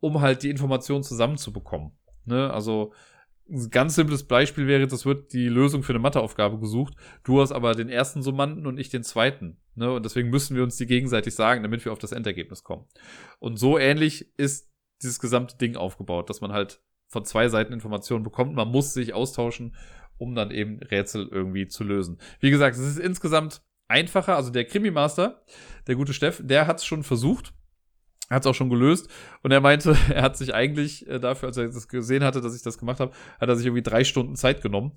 um 0.00 0.22
halt 0.22 0.42
die 0.42 0.50
Informationen 0.50 1.02
zusammenzubekommen. 1.02 1.92
Ne? 2.24 2.50
Also 2.50 2.92
ein 3.50 3.70
ganz 3.70 3.96
simples 3.96 4.24
Beispiel 4.24 4.66
wäre, 4.66 4.86
das 4.86 5.04
wird 5.04 5.32
die 5.32 5.48
Lösung 5.48 5.82
für 5.82 5.92
eine 5.92 5.98
Matheaufgabe 5.98 6.58
gesucht. 6.58 6.94
Du 7.24 7.40
hast 7.40 7.52
aber 7.52 7.74
den 7.74 7.88
ersten 7.88 8.22
Summanden 8.22 8.66
und 8.66 8.78
ich 8.78 8.88
den 8.88 9.02
zweiten. 9.02 9.58
Ne? 9.74 9.92
Und 9.92 10.04
deswegen 10.04 10.30
müssen 10.30 10.56
wir 10.56 10.62
uns 10.62 10.76
die 10.76 10.86
gegenseitig 10.86 11.34
sagen, 11.34 11.62
damit 11.62 11.84
wir 11.84 11.92
auf 11.92 11.98
das 11.98 12.12
Endergebnis 12.12 12.62
kommen. 12.62 12.86
Und 13.38 13.58
so 13.58 13.78
ähnlich 13.78 14.32
ist 14.38 14.70
dieses 15.02 15.18
gesamte 15.18 15.56
Ding 15.56 15.76
aufgebaut, 15.76 16.30
dass 16.30 16.40
man 16.40 16.52
halt 16.52 16.80
von 17.08 17.24
zwei 17.24 17.48
Seiten 17.48 17.72
Informationen 17.72 18.22
bekommt. 18.22 18.54
Man 18.54 18.68
muss 18.68 18.94
sich 18.94 19.14
austauschen, 19.14 19.74
um 20.16 20.34
dann 20.34 20.50
eben 20.50 20.78
Rätsel 20.78 21.28
irgendwie 21.28 21.66
zu 21.66 21.82
lösen. 21.82 22.18
Wie 22.38 22.50
gesagt, 22.50 22.76
es 22.76 22.82
ist 22.82 22.98
insgesamt 22.98 23.62
einfacher. 23.88 24.36
Also 24.36 24.50
der 24.50 24.64
Krimi-Master, 24.64 25.42
der 25.88 25.96
gute 25.96 26.12
Steff, 26.12 26.40
der 26.44 26.66
hat 26.66 26.78
es 26.78 26.84
schon 26.84 27.02
versucht 27.02 27.52
er 28.30 28.36
hat 28.36 28.44
es 28.44 28.46
auch 28.46 28.54
schon 28.54 28.70
gelöst 28.70 29.10
und 29.42 29.50
er 29.50 29.60
meinte, 29.60 29.96
er 30.14 30.22
hat 30.22 30.38
sich 30.38 30.54
eigentlich 30.54 31.06
äh, 31.08 31.18
dafür, 31.18 31.48
als 31.48 31.56
er 31.58 31.66
das 31.66 31.88
gesehen 31.88 32.24
hatte, 32.24 32.40
dass 32.40 32.56
ich 32.56 32.62
das 32.62 32.78
gemacht 32.78 33.00
habe, 33.00 33.12
hat 33.40 33.48
er 33.48 33.56
sich 33.56 33.66
irgendwie 33.66 33.82
drei 33.82 34.04
Stunden 34.04 34.36
Zeit 34.36 34.62
genommen. 34.62 34.92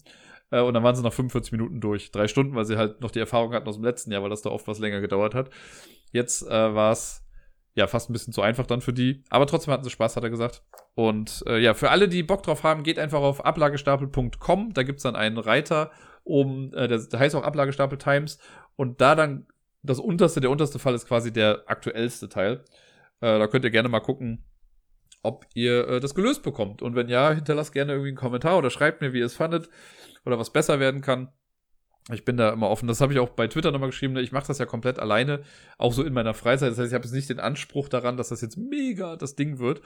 Äh, 0.51 0.61
und 0.61 0.75
dann 0.75 0.83
waren 0.83 0.95
sie 0.95 1.01
nach 1.01 1.11
45 1.11 1.51
Minuten 1.51 1.81
durch. 1.81 2.11
Drei 2.11 2.27
Stunden, 2.27 2.55
weil 2.55 2.65
sie 2.65 2.77
halt 2.77 3.01
noch 3.01 3.11
die 3.11 3.19
Erfahrung 3.19 3.53
hatten 3.53 3.67
aus 3.67 3.75
dem 3.75 3.83
letzten 3.83 4.11
Jahr, 4.11 4.21
weil 4.21 4.29
das 4.29 4.43
da 4.43 4.51
oft 4.51 4.67
was 4.67 4.79
länger 4.79 5.01
gedauert 5.01 5.33
hat. 5.33 5.49
Jetzt 6.11 6.43
äh, 6.43 6.75
war 6.75 6.91
es 6.91 7.25
ja 7.73 7.87
fast 7.87 8.09
ein 8.09 8.13
bisschen 8.13 8.33
zu 8.33 8.43
einfach 8.43 8.67
dann 8.67 8.81
für 8.81 8.93
die. 8.93 9.23
Aber 9.31 9.47
trotzdem 9.47 9.73
hatten 9.73 9.83
sie 9.83 9.89
Spaß, 9.89 10.15
hat 10.15 10.23
er 10.23 10.29
gesagt. 10.29 10.61
Und 10.93 11.43
äh, 11.47 11.57
ja, 11.57 11.73
für 11.73 11.89
alle, 11.89 12.07
die 12.07 12.21
Bock 12.21 12.43
drauf 12.43 12.61
haben, 12.61 12.83
geht 12.83 12.99
einfach 12.99 13.21
auf 13.21 13.43
ablagestapel.com. 13.43 14.73
Da 14.73 14.83
gibt's 14.83 15.03
dann 15.03 15.15
einen 15.15 15.39
Reiter 15.39 15.91
um, 16.23 16.71
äh, 16.75 16.87
der, 16.87 16.99
der 16.99 17.19
heißt 17.19 17.33
auch 17.33 17.43
Ablagestapel 17.43 17.97
Times. 17.97 18.37
Und 18.75 19.01
da 19.01 19.15
dann 19.15 19.47
das 19.81 19.99
unterste, 19.99 20.39
der 20.39 20.51
unterste 20.51 20.77
Fall 20.77 20.93
ist 20.93 21.07
quasi 21.07 21.33
der 21.33 21.63
aktuellste 21.65 22.29
Teil. 22.29 22.63
Äh, 23.23 23.39
da 23.39 23.47
könnt 23.47 23.63
ihr 23.63 23.71
gerne 23.71 23.87
mal 23.87 24.01
gucken, 24.01 24.43
ob 25.21 25.45
ihr 25.53 25.87
äh, 25.87 25.99
das 26.01 26.13
gelöst 26.13 26.43
bekommt. 26.43 26.81
Und 26.81 26.95
wenn 26.95 27.07
ja, 27.07 27.31
hinterlasst 27.31 27.71
gerne 27.71 27.93
irgendwie 27.93 28.09
einen 28.09 28.17
Kommentar 28.17 28.57
oder 28.57 28.69
schreibt 28.69 28.99
mir, 28.99 29.13
wie 29.13 29.19
ihr 29.19 29.25
es 29.25 29.33
fandet 29.33 29.69
oder 30.25 30.37
was 30.37 30.51
besser 30.51 30.81
werden 30.81 30.99
kann. 30.99 31.31
Ich 32.11 32.25
bin 32.25 32.35
da 32.35 32.49
immer 32.49 32.69
offen. 32.69 32.89
Das 32.89 32.99
habe 32.99 33.13
ich 33.13 33.19
auch 33.19 33.29
bei 33.29 33.47
Twitter 33.47 33.71
nochmal 33.71 33.91
geschrieben. 33.91 34.11
Ne? 34.11 34.21
Ich 34.21 34.33
mache 34.33 34.47
das 34.47 34.57
ja 34.57 34.65
komplett 34.65 34.99
alleine, 34.99 35.41
auch 35.77 35.93
so 35.93 36.03
in 36.03 36.11
meiner 36.11 36.33
Freizeit. 36.33 36.71
Das 36.71 36.77
heißt, 36.77 36.89
ich 36.89 36.93
habe 36.93 37.05
jetzt 37.05 37.13
nicht 37.13 37.29
den 37.29 37.39
Anspruch 37.39 37.87
daran, 37.87 38.17
dass 38.17 38.27
das 38.27 38.41
jetzt 38.41 38.57
mega 38.57 39.15
das 39.15 39.37
Ding 39.37 39.57
wird. 39.57 39.81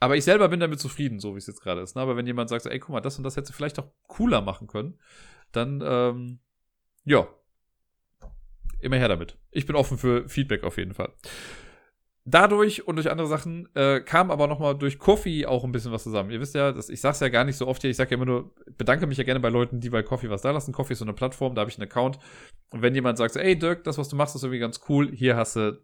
Aber 0.00 0.16
ich 0.16 0.24
selber 0.24 0.48
bin 0.48 0.58
damit 0.58 0.80
zufrieden, 0.80 1.20
so 1.20 1.34
wie 1.34 1.38
es 1.38 1.46
jetzt 1.46 1.62
gerade 1.62 1.80
ist. 1.80 1.94
Ne? 1.94 2.02
Aber 2.02 2.16
wenn 2.16 2.26
jemand 2.26 2.50
sagt, 2.50 2.66
ey, 2.66 2.80
guck 2.80 2.90
mal, 2.90 3.00
das 3.00 3.18
und 3.18 3.24
das 3.24 3.36
hätte 3.36 3.52
vielleicht 3.52 3.78
auch 3.78 3.86
cooler 4.08 4.40
machen 4.40 4.66
können, 4.66 4.98
dann, 5.52 5.80
ähm, 5.86 6.40
ja, 7.04 7.28
immer 8.80 8.96
her 8.96 9.08
damit. 9.08 9.38
Ich 9.52 9.64
bin 9.64 9.76
offen 9.76 9.96
für 9.96 10.28
Feedback 10.28 10.64
auf 10.64 10.76
jeden 10.76 10.94
Fall 10.94 11.12
dadurch 12.30 12.86
und 12.86 12.96
durch 12.96 13.10
andere 13.10 13.26
Sachen 13.26 13.68
äh, 13.74 14.00
kam 14.00 14.30
aber 14.30 14.46
nochmal 14.46 14.76
durch 14.76 14.98
Coffee 14.98 15.46
auch 15.46 15.64
ein 15.64 15.72
bisschen 15.72 15.92
was 15.92 16.02
zusammen. 16.02 16.30
Ihr 16.30 16.40
wisst 16.40 16.54
ja, 16.54 16.72
dass, 16.72 16.88
ich 16.88 17.00
sag's 17.00 17.20
ja 17.20 17.28
gar 17.28 17.44
nicht 17.44 17.56
so 17.56 17.66
oft 17.66 17.80
hier, 17.82 17.90
ich 17.90 17.96
sag 17.96 18.10
ja 18.10 18.16
immer 18.16 18.26
nur, 18.26 18.54
bedanke 18.76 19.06
mich 19.06 19.18
ja 19.18 19.24
gerne 19.24 19.40
bei 19.40 19.48
Leuten, 19.48 19.80
die 19.80 19.90
bei 19.90 20.02
Coffee 20.02 20.30
was 20.30 20.42
da 20.42 20.50
lassen. 20.50 20.72
Coffee 20.72 20.92
ist 20.92 20.98
so 20.98 21.04
eine 21.04 21.14
Plattform, 21.14 21.54
da 21.54 21.60
habe 21.60 21.70
ich 21.70 21.78
einen 21.78 21.88
Account. 21.88 22.18
Und 22.70 22.82
wenn 22.82 22.94
jemand 22.94 23.18
sagt, 23.18 23.34
so, 23.34 23.40
ey 23.40 23.58
Dirk, 23.58 23.84
das, 23.84 23.98
was 23.98 24.08
du 24.08 24.16
machst, 24.16 24.36
ist 24.36 24.42
irgendwie 24.42 24.60
ganz 24.60 24.80
cool, 24.88 25.10
hier 25.12 25.36
hast 25.36 25.56
du 25.56 25.80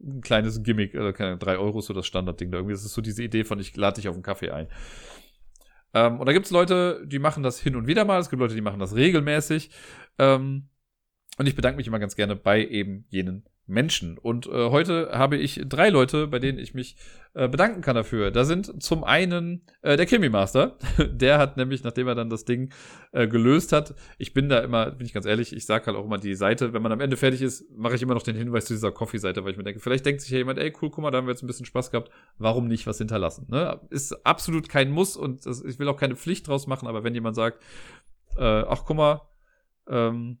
ein 0.00 0.20
kleines 0.20 0.62
Gimmick, 0.62 0.94
also 0.94 1.12
keine 1.12 1.38
drei 1.38 1.58
Euro 1.58 1.80
so 1.80 1.92
das 1.92 2.06
Standardding 2.06 2.50
da 2.50 2.58
irgendwie. 2.58 2.74
Das 2.74 2.84
ist 2.84 2.94
so 2.94 3.02
diese 3.02 3.22
Idee 3.22 3.44
von, 3.44 3.58
ich 3.58 3.76
lade 3.76 3.96
dich 3.96 4.08
auf 4.08 4.14
einen 4.14 4.22
Kaffee 4.22 4.50
ein. 4.50 4.68
Ähm, 5.94 6.20
und 6.20 6.26
da 6.26 6.32
gibt's 6.32 6.50
Leute, 6.50 7.02
die 7.06 7.18
machen 7.18 7.42
das 7.42 7.58
hin 7.58 7.74
und 7.74 7.86
wieder 7.86 8.04
mal, 8.04 8.20
es 8.20 8.30
gibt 8.30 8.40
Leute, 8.40 8.54
die 8.54 8.60
machen 8.60 8.78
das 8.78 8.94
regelmäßig. 8.94 9.70
Ähm, 10.18 10.68
und 11.38 11.46
ich 11.46 11.56
bedanke 11.56 11.76
mich 11.76 11.86
immer 11.86 11.98
ganz 11.98 12.14
gerne 12.14 12.36
bei 12.36 12.64
eben 12.64 13.06
jenen 13.08 13.48
Menschen. 13.68 14.18
Und 14.18 14.46
äh, 14.46 14.70
heute 14.70 15.10
habe 15.12 15.36
ich 15.36 15.62
drei 15.66 15.90
Leute, 15.90 16.26
bei 16.26 16.38
denen 16.38 16.58
ich 16.58 16.74
mich 16.74 16.96
äh, 17.34 17.48
bedanken 17.48 17.82
kann 17.82 17.94
dafür. 17.94 18.30
Da 18.30 18.44
sind 18.44 18.82
zum 18.82 19.04
einen 19.04 19.62
äh, 19.82 19.96
der 19.96 20.06
Krimi 20.06 20.30
Master. 20.30 20.78
der 20.98 21.38
hat 21.38 21.56
nämlich, 21.56 21.84
nachdem 21.84 22.08
er 22.08 22.14
dann 22.14 22.30
das 22.30 22.44
Ding 22.46 22.72
äh, 23.12 23.28
gelöst 23.28 23.72
hat, 23.72 23.94
ich 24.16 24.32
bin 24.32 24.48
da 24.48 24.60
immer, 24.60 24.90
bin 24.90 25.06
ich 25.06 25.12
ganz 25.12 25.26
ehrlich, 25.26 25.54
ich 25.54 25.66
sage 25.66 25.86
halt 25.86 25.96
auch 25.96 26.06
immer 26.06 26.18
die 26.18 26.34
Seite, 26.34 26.72
wenn 26.72 26.82
man 26.82 26.92
am 26.92 27.00
Ende 27.00 27.16
fertig 27.16 27.42
ist, 27.42 27.70
mache 27.76 27.94
ich 27.94 28.02
immer 28.02 28.14
noch 28.14 28.22
den 28.22 28.36
Hinweis 28.36 28.64
zu 28.64 28.72
dieser 28.72 28.90
Coffee-Seite, 28.90 29.44
weil 29.44 29.52
ich 29.52 29.58
mir 29.58 29.64
denke, 29.64 29.80
vielleicht 29.80 30.06
denkt 30.06 30.22
sich 30.22 30.30
ja 30.30 30.38
jemand, 30.38 30.58
ey, 30.58 30.72
cool, 30.80 30.90
guck 30.90 31.02
mal, 31.02 31.10
da 31.10 31.18
haben 31.18 31.26
wir 31.26 31.32
jetzt 31.32 31.42
ein 31.42 31.46
bisschen 31.46 31.66
Spaß 31.66 31.90
gehabt, 31.90 32.10
warum 32.38 32.66
nicht 32.66 32.86
was 32.86 32.98
hinterlassen? 32.98 33.46
Ne? 33.50 33.80
Ist 33.90 34.26
absolut 34.26 34.68
kein 34.68 34.90
Muss 34.90 35.16
und 35.16 35.44
das, 35.44 35.62
ich 35.62 35.78
will 35.78 35.88
auch 35.88 35.98
keine 35.98 36.16
Pflicht 36.16 36.48
draus 36.48 36.66
machen, 36.66 36.88
aber 36.88 37.04
wenn 37.04 37.14
jemand 37.14 37.36
sagt, 37.36 37.62
äh, 38.36 38.42
ach 38.42 38.84
guck 38.86 38.96
mal, 38.96 39.20
ähm, 39.88 40.38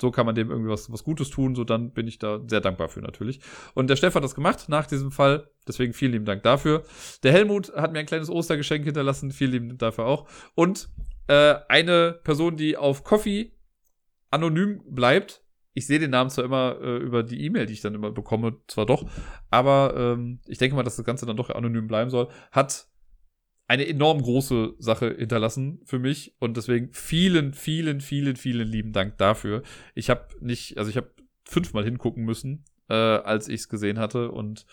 so 0.00 0.10
kann 0.10 0.26
man 0.26 0.34
dem 0.34 0.50
irgendwie 0.50 0.70
was, 0.70 0.90
was 0.90 1.04
Gutes 1.04 1.30
tun, 1.30 1.54
so 1.54 1.64
dann 1.64 1.92
bin 1.92 2.06
ich 2.06 2.18
da 2.18 2.40
sehr 2.46 2.60
dankbar 2.60 2.88
für 2.88 3.00
natürlich. 3.00 3.40
Und 3.74 3.88
der 3.88 3.96
Steff 3.96 4.14
hat 4.14 4.24
das 4.24 4.34
gemacht 4.34 4.68
nach 4.68 4.86
diesem 4.86 5.10
Fall, 5.10 5.48
deswegen 5.68 5.92
vielen 5.92 6.12
lieben 6.12 6.24
Dank 6.24 6.42
dafür. 6.42 6.82
Der 7.22 7.32
Helmut 7.32 7.74
hat 7.74 7.92
mir 7.92 8.00
ein 8.00 8.06
kleines 8.06 8.28
Ostergeschenk 8.28 8.84
hinterlassen, 8.84 9.30
vielen 9.30 9.52
lieben 9.52 9.68
Dank 9.68 9.78
dafür 9.78 10.06
auch. 10.06 10.28
Und 10.54 10.88
äh, 11.28 11.54
eine 11.68 12.20
Person, 12.24 12.56
die 12.56 12.76
auf 12.76 13.04
Coffee 13.04 13.52
anonym 14.30 14.82
bleibt, 14.86 15.42
ich 15.74 15.86
sehe 15.86 15.98
den 15.98 16.10
Namen 16.10 16.30
zwar 16.30 16.44
immer 16.44 16.78
äh, 16.80 16.96
über 16.98 17.22
die 17.22 17.44
E-Mail, 17.44 17.66
die 17.66 17.72
ich 17.72 17.80
dann 17.80 17.94
immer 17.94 18.10
bekomme, 18.10 18.58
zwar 18.68 18.86
doch, 18.86 19.04
aber 19.50 19.94
ähm, 19.96 20.40
ich 20.46 20.58
denke 20.58 20.76
mal, 20.76 20.84
dass 20.84 20.96
das 20.96 21.04
Ganze 21.04 21.26
dann 21.26 21.36
doch 21.36 21.50
anonym 21.50 21.86
bleiben 21.86 22.10
soll, 22.10 22.28
hat 22.52 22.86
eine 23.74 23.88
enorm 23.88 24.22
große 24.22 24.74
Sache 24.78 25.16
hinterlassen 25.18 25.80
für 25.84 25.98
mich 25.98 26.34
und 26.38 26.56
deswegen 26.56 26.90
vielen, 26.92 27.52
vielen, 27.54 28.00
vielen, 28.00 28.36
vielen 28.36 28.68
lieben 28.68 28.92
Dank 28.92 29.18
dafür. 29.18 29.62
Ich 29.94 30.10
habe 30.10 30.28
nicht, 30.40 30.78
also 30.78 30.90
ich 30.90 30.96
habe 30.96 31.10
fünfmal 31.44 31.82
hingucken 31.82 32.24
müssen, 32.24 32.64
äh, 32.88 32.94
als 32.94 33.48
ich 33.48 33.62
es 33.62 33.68
gesehen 33.68 33.98
hatte 33.98 34.30
und 34.30 34.64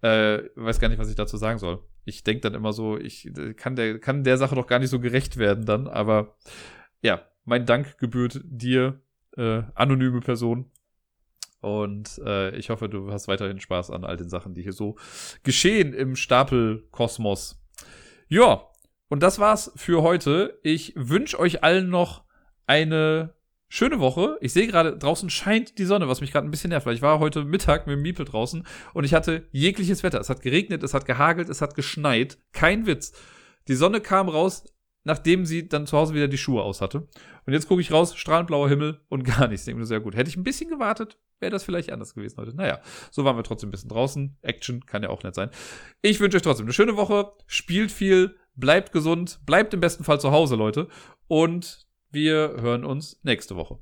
äh, 0.00 0.42
weiß 0.54 0.78
gar 0.78 0.88
nicht, 0.88 0.98
was 0.98 1.10
ich 1.10 1.16
dazu 1.16 1.36
sagen 1.36 1.58
soll. 1.58 1.82
Ich 2.04 2.22
denke 2.22 2.42
dann 2.42 2.54
immer 2.54 2.72
so, 2.72 2.96
ich 2.96 3.28
kann 3.56 3.74
der, 3.74 3.98
kann 3.98 4.22
der 4.22 4.38
Sache 4.38 4.54
doch 4.54 4.68
gar 4.68 4.78
nicht 4.78 4.90
so 4.90 5.00
gerecht 5.00 5.38
werden 5.38 5.64
dann, 5.64 5.88
aber 5.88 6.36
ja, 7.02 7.26
mein 7.44 7.66
Dank 7.66 7.98
gebührt 7.98 8.40
dir, 8.44 9.00
äh, 9.36 9.62
anonyme 9.74 10.20
Person. 10.20 10.70
Und 11.60 12.20
äh, 12.24 12.54
ich 12.56 12.70
hoffe, 12.70 12.88
du 12.88 13.10
hast 13.10 13.26
weiterhin 13.26 13.58
Spaß 13.58 13.90
an 13.90 14.04
all 14.04 14.16
den 14.16 14.28
Sachen, 14.28 14.54
die 14.54 14.62
hier 14.62 14.72
so 14.72 14.94
geschehen 15.42 15.94
im 15.94 16.14
Stapelkosmos. 16.14 17.60
Ja, 18.28 18.68
und 19.08 19.22
das 19.22 19.38
war's 19.38 19.72
für 19.76 20.02
heute. 20.02 20.58
Ich 20.62 20.92
wünsche 20.96 21.38
euch 21.38 21.62
allen 21.62 21.88
noch 21.90 22.24
eine 22.66 23.34
schöne 23.68 24.00
Woche. 24.00 24.36
Ich 24.40 24.52
sehe 24.52 24.66
gerade, 24.66 24.98
draußen 24.98 25.30
scheint 25.30 25.78
die 25.78 25.84
Sonne, 25.84 26.08
was 26.08 26.20
mich 26.20 26.32
gerade 26.32 26.46
ein 26.46 26.50
bisschen 26.50 26.70
nervt, 26.70 26.86
weil 26.86 26.94
ich 26.94 27.02
war 27.02 27.20
heute 27.20 27.44
Mittag 27.44 27.86
mit 27.86 27.94
dem 27.94 28.02
Miepel 28.02 28.24
draußen 28.24 28.66
und 28.94 29.04
ich 29.04 29.14
hatte 29.14 29.46
jegliches 29.52 30.02
Wetter. 30.02 30.20
Es 30.20 30.28
hat 30.28 30.42
geregnet, 30.42 30.82
es 30.82 30.92
hat 30.92 31.06
gehagelt, 31.06 31.48
es 31.48 31.62
hat 31.62 31.76
geschneit. 31.76 32.38
Kein 32.52 32.86
Witz. 32.86 33.12
Die 33.68 33.74
Sonne 33.74 34.00
kam 34.00 34.28
raus, 34.28 34.64
nachdem 35.06 35.46
sie 35.46 35.68
dann 35.68 35.86
zu 35.86 35.96
Hause 35.96 36.14
wieder 36.14 36.26
die 36.26 36.36
Schuhe 36.36 36.62
aus 36.62 36.80
hatte. 36.80 37.06
Und 37.46 37.52
jetzt 37.52 37.68
gucke 37.68 37.80
ich 37.80 37.92
raus, 37.92 38.16
strahlend 38.16 38.48
blauer 38.48 38.68
Himmel 38.68 39.00
und 39.08 39.22
gar 39.24 39.46
nichts. 39.46 39.64
Denke 39.64 39.78
mir 39.78 39.86
sehr 39.86 40.00
gut. 40.00 40.16
Hätte 40.16 40.28
ich 40.28 40.36
ein 40.36 40.42
bisschen 40.42 40.68
gewartet, 40.68 41.16
wäre 41.38 41.52
das 41.52 41.62
vielleicht 41.62 41.92
anders 41.92 42.12
gewesen 42.12 42.36
heute. 42.38 42.54
Naja, 42.54 42.80
so 43.12 43.24
waren 43.24 43.36
wir 43.36 43.44
trotzdem 43.44 43.68
ein 43.68 43.70
bisschen 43.70 43.88
draußen. 43.88 44.36
Action 44.42 44.84
kann 44.84 45.04
ja 45.04 45.08
auch 45.08 45.22
nett 45.22 45.36
sein. 45.36 45.50
Ich 46.02 46.18
wünsche 46.18 46.36
euch 46.36 46.42
trotzdem 46.42 46.66
eine 46.66 46.72
schöne 46.72 46.96
Woche. 46.96 47.32
Spielt 47.46 47.92
viel, 47.92 48.36
bleibt 48.56 48.90
gesund, 48.92 49.38
bleibt 49.46 49.72
im 49.74 49.80
besten 49.80 50.02
Fall 50.02 50.20
zu 50.20 50.32
Hause, 50.32 50.56
Leute. 50.56 50.88
Und 51.28 51.86
wir 52.10 52.56
hören 52.60 52.84
uns 52.84 53.20
nächste 53.22 53.54
Woche. 53.54 53.78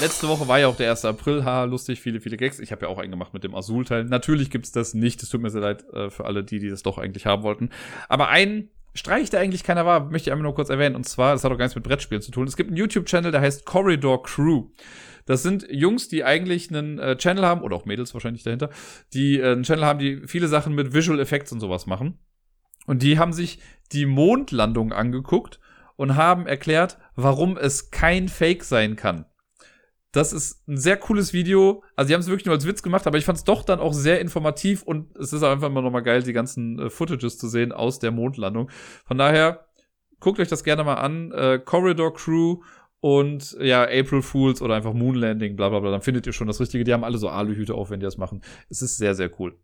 Letzte 0.00 0.28
Woche 0.28 0.48
war 0.48 0.58
ja 0.58 0.66
auch 0.66 0.76
der 0.76 0.90
1. 0.90 1.04
April. 1.04 1.44
Ha, 1.44 1.64
lustig, 1.64 2.00
viele, 2.00 2.20
viele 2.20 2.38
Gags. 2.38 2.58
Ich 2.58 2.72
habe 2.72 2.86
ja 2.86 2.88
auch 2.88 2.96
einen 2.96 3.10
gemacht 3.10 3.34
mit 3.34 3.44
dem 3.44 3.54
Azul-Teil. 3.54 4.04
Natürlich 4.04 4.48
gibt's 4.48 4.72
das 4.72 4.94
nicht. 4.94 5.22
Es 5.22 5.28
tut 5.28 5.42
mir 5.42 5.50
sehr 5.50 5.60
leid 5.60 5.84
äh, 5.92 6.08
für 6.08 6.24
alle, 6.24 6.42
die, 6.42 6.58
die 6.58 6.70
das 6.70 6.82
doch 6.82 6.96
eigentlich 6.96 7.26
haben 7.26 7.42
wollten. 7.42 7.68
Aber 8.08 8.28
einen 8.28 8.70
Streich, 8.94 9.28
der 9.28 9.40
eigentlich 9.40 9.62
keiner 9.62 9.84
war, 9.84 10.06
möchte 10.10 10.28
ich 10.28 10.32
einmal 10.32 10.44
nur 10.44 10.54
kurz 10.54 10.70
erwähnen. 10.70 10.96
Und 10.96 11.04
zwar, 11.06 11.32
das 11.32 11.44
hat 11.44 11.52
auch 11.52 11.58
gar 11.58 11.66
nichts 11.66 11.74
mit 11.74 11.84
Brettspielen 11.84 12.22
zu 12.22 12.30
tun. 12.30 12.46
Es 12.46 12.56
gibt 12.56 12.70
einen 12.70 12.78
YouTube-Channel, 12.78 13.30
der 13.30 13.42
heißt 13.42 13.66
Corridor 13.66 14.22
Crew. 14.22 14.68
Das 15.26 15.42
sind 15.42 15.66
Jungs, 15.70 16.08
die 16.08 16.24
eigentlich 16.24 16.70
einen 16.70 16.98
äh, 16.98 17.16
Channel 17.18 17.44
haben, 17.44 17.60
oder 17.60 17.76
auch 17.76 17.84
Mädels 17.84 18.14
wahrscheinlich 18.14 18.42
dahinter, 18.42 18.70
die 19.12 19.38
äh, 19.38 19.52
einen 19.52 19.64
Channel 19.64 19.84
haben, 19.84 19.98
die 19.98 20.22
viele 20.26 20.48
Sachen 20.48 20.74
mit 20.74 20.94
Visual 20.94 21.20
Effects 21.20 21.52
und 21.52 21.60
sowas 21.60 21.86
machen. 21.86 22.18
Und 22.86 23.02
die 23.02 23.18
haben 23.18 23.34
sich 23.34 23.60
die 23.92 24.06
Mondlandung 24.06 24.94
angeguckt 24.94 25.60
und 25.96 26.16
haben 26.16 26.46
erklärt, 26.46 26.96
warum 27.16 27.58
es 27.58 27.90
kein 27.90 28.28
Fake 28.28 28.64
sein 28.64 28.96
kann. 28.96 29.26
Das 30.12 30.32
ist 30.32 30.66
ein 30.68 30.76
sehr 30.76 30.96
cooles 30.96 31.32
Video. 31.32 31.84
Also, 31.94 32.08
die 32.08 32.14
haben 32.14 32.20
es 32.20 32.26
wirklich 32.26 32.46
nur 32.46 32.54
als 32.54 32.66
Witz 32.66 32.82
gemacht, 32.82 33.06
aber 33.06 33.18
ich 33.18 33.24
fand 33.24 33.38
es 33.38 33.44
doch 33.44 33.62
dann 33.62 33.78
auch 33.78 33.92
sehr 33.92 34.20
informativ 34.20 34.82
und 34.82 35.16
es 35.16 35.32
ist 35.32 35.42
einfach 35.42 35.68
immer 35.68 35.82
nochmal 35.82 36.02
geil, 36.02 36.22
die 36.22 36.32
ganzen 36.32 36.78
äh, 36.78 36.90
Footages 36.90 37.38
zu 37.38 37.48
sehen 37.48 37.72
aus 37.72 38.00
der 38.00 38.10
Mondlandung. 38.10 38.70
Von 39.06 39.18
daher, 39.18 39.66
guckt 40.20 40.38
euch 40.38 40.48
das 40.48 40.64
gerne 40.64 40.84
mal 40.84 40.94
an. 40.94 41.32
Äh, 41.32 41.58
Corridor 41.64 42.14
Crew 42.14 42.60
und 43.00 43.56
ja, 43.60 43.84
April 43.84 44.22
Fools 44.22 44.60
oder 44.62 44.74
einfach 44.74 44.92
Moon 44.92 45.14
Landing, 45.14 45.56
bla 45.56 45.68
bla 45.68 45.80
bla. 45.80 45.90
Dann 45.90 46.02
findet 46.02 46.26
ihr 46.26 46.32
schon 46.32 46.46
das 46.46 46.60
Richtige. 46.60 46.84
Die 46.84 46.92
haben 46.92 47.04
alle 47.04 47.18
so 47.18 47.28
Aluhüte 47.28 47.74
auf, 47.74 47.90
wenn 47.90 48.00
die 48.00 48.04
das 48.04 48.18
machen. 48.18 48.42
Es 48.68 48.82
ist 48.82 48.98
sehr, 48.98 49.14
sehr 49.14 49.30
cool. 49.40 49.56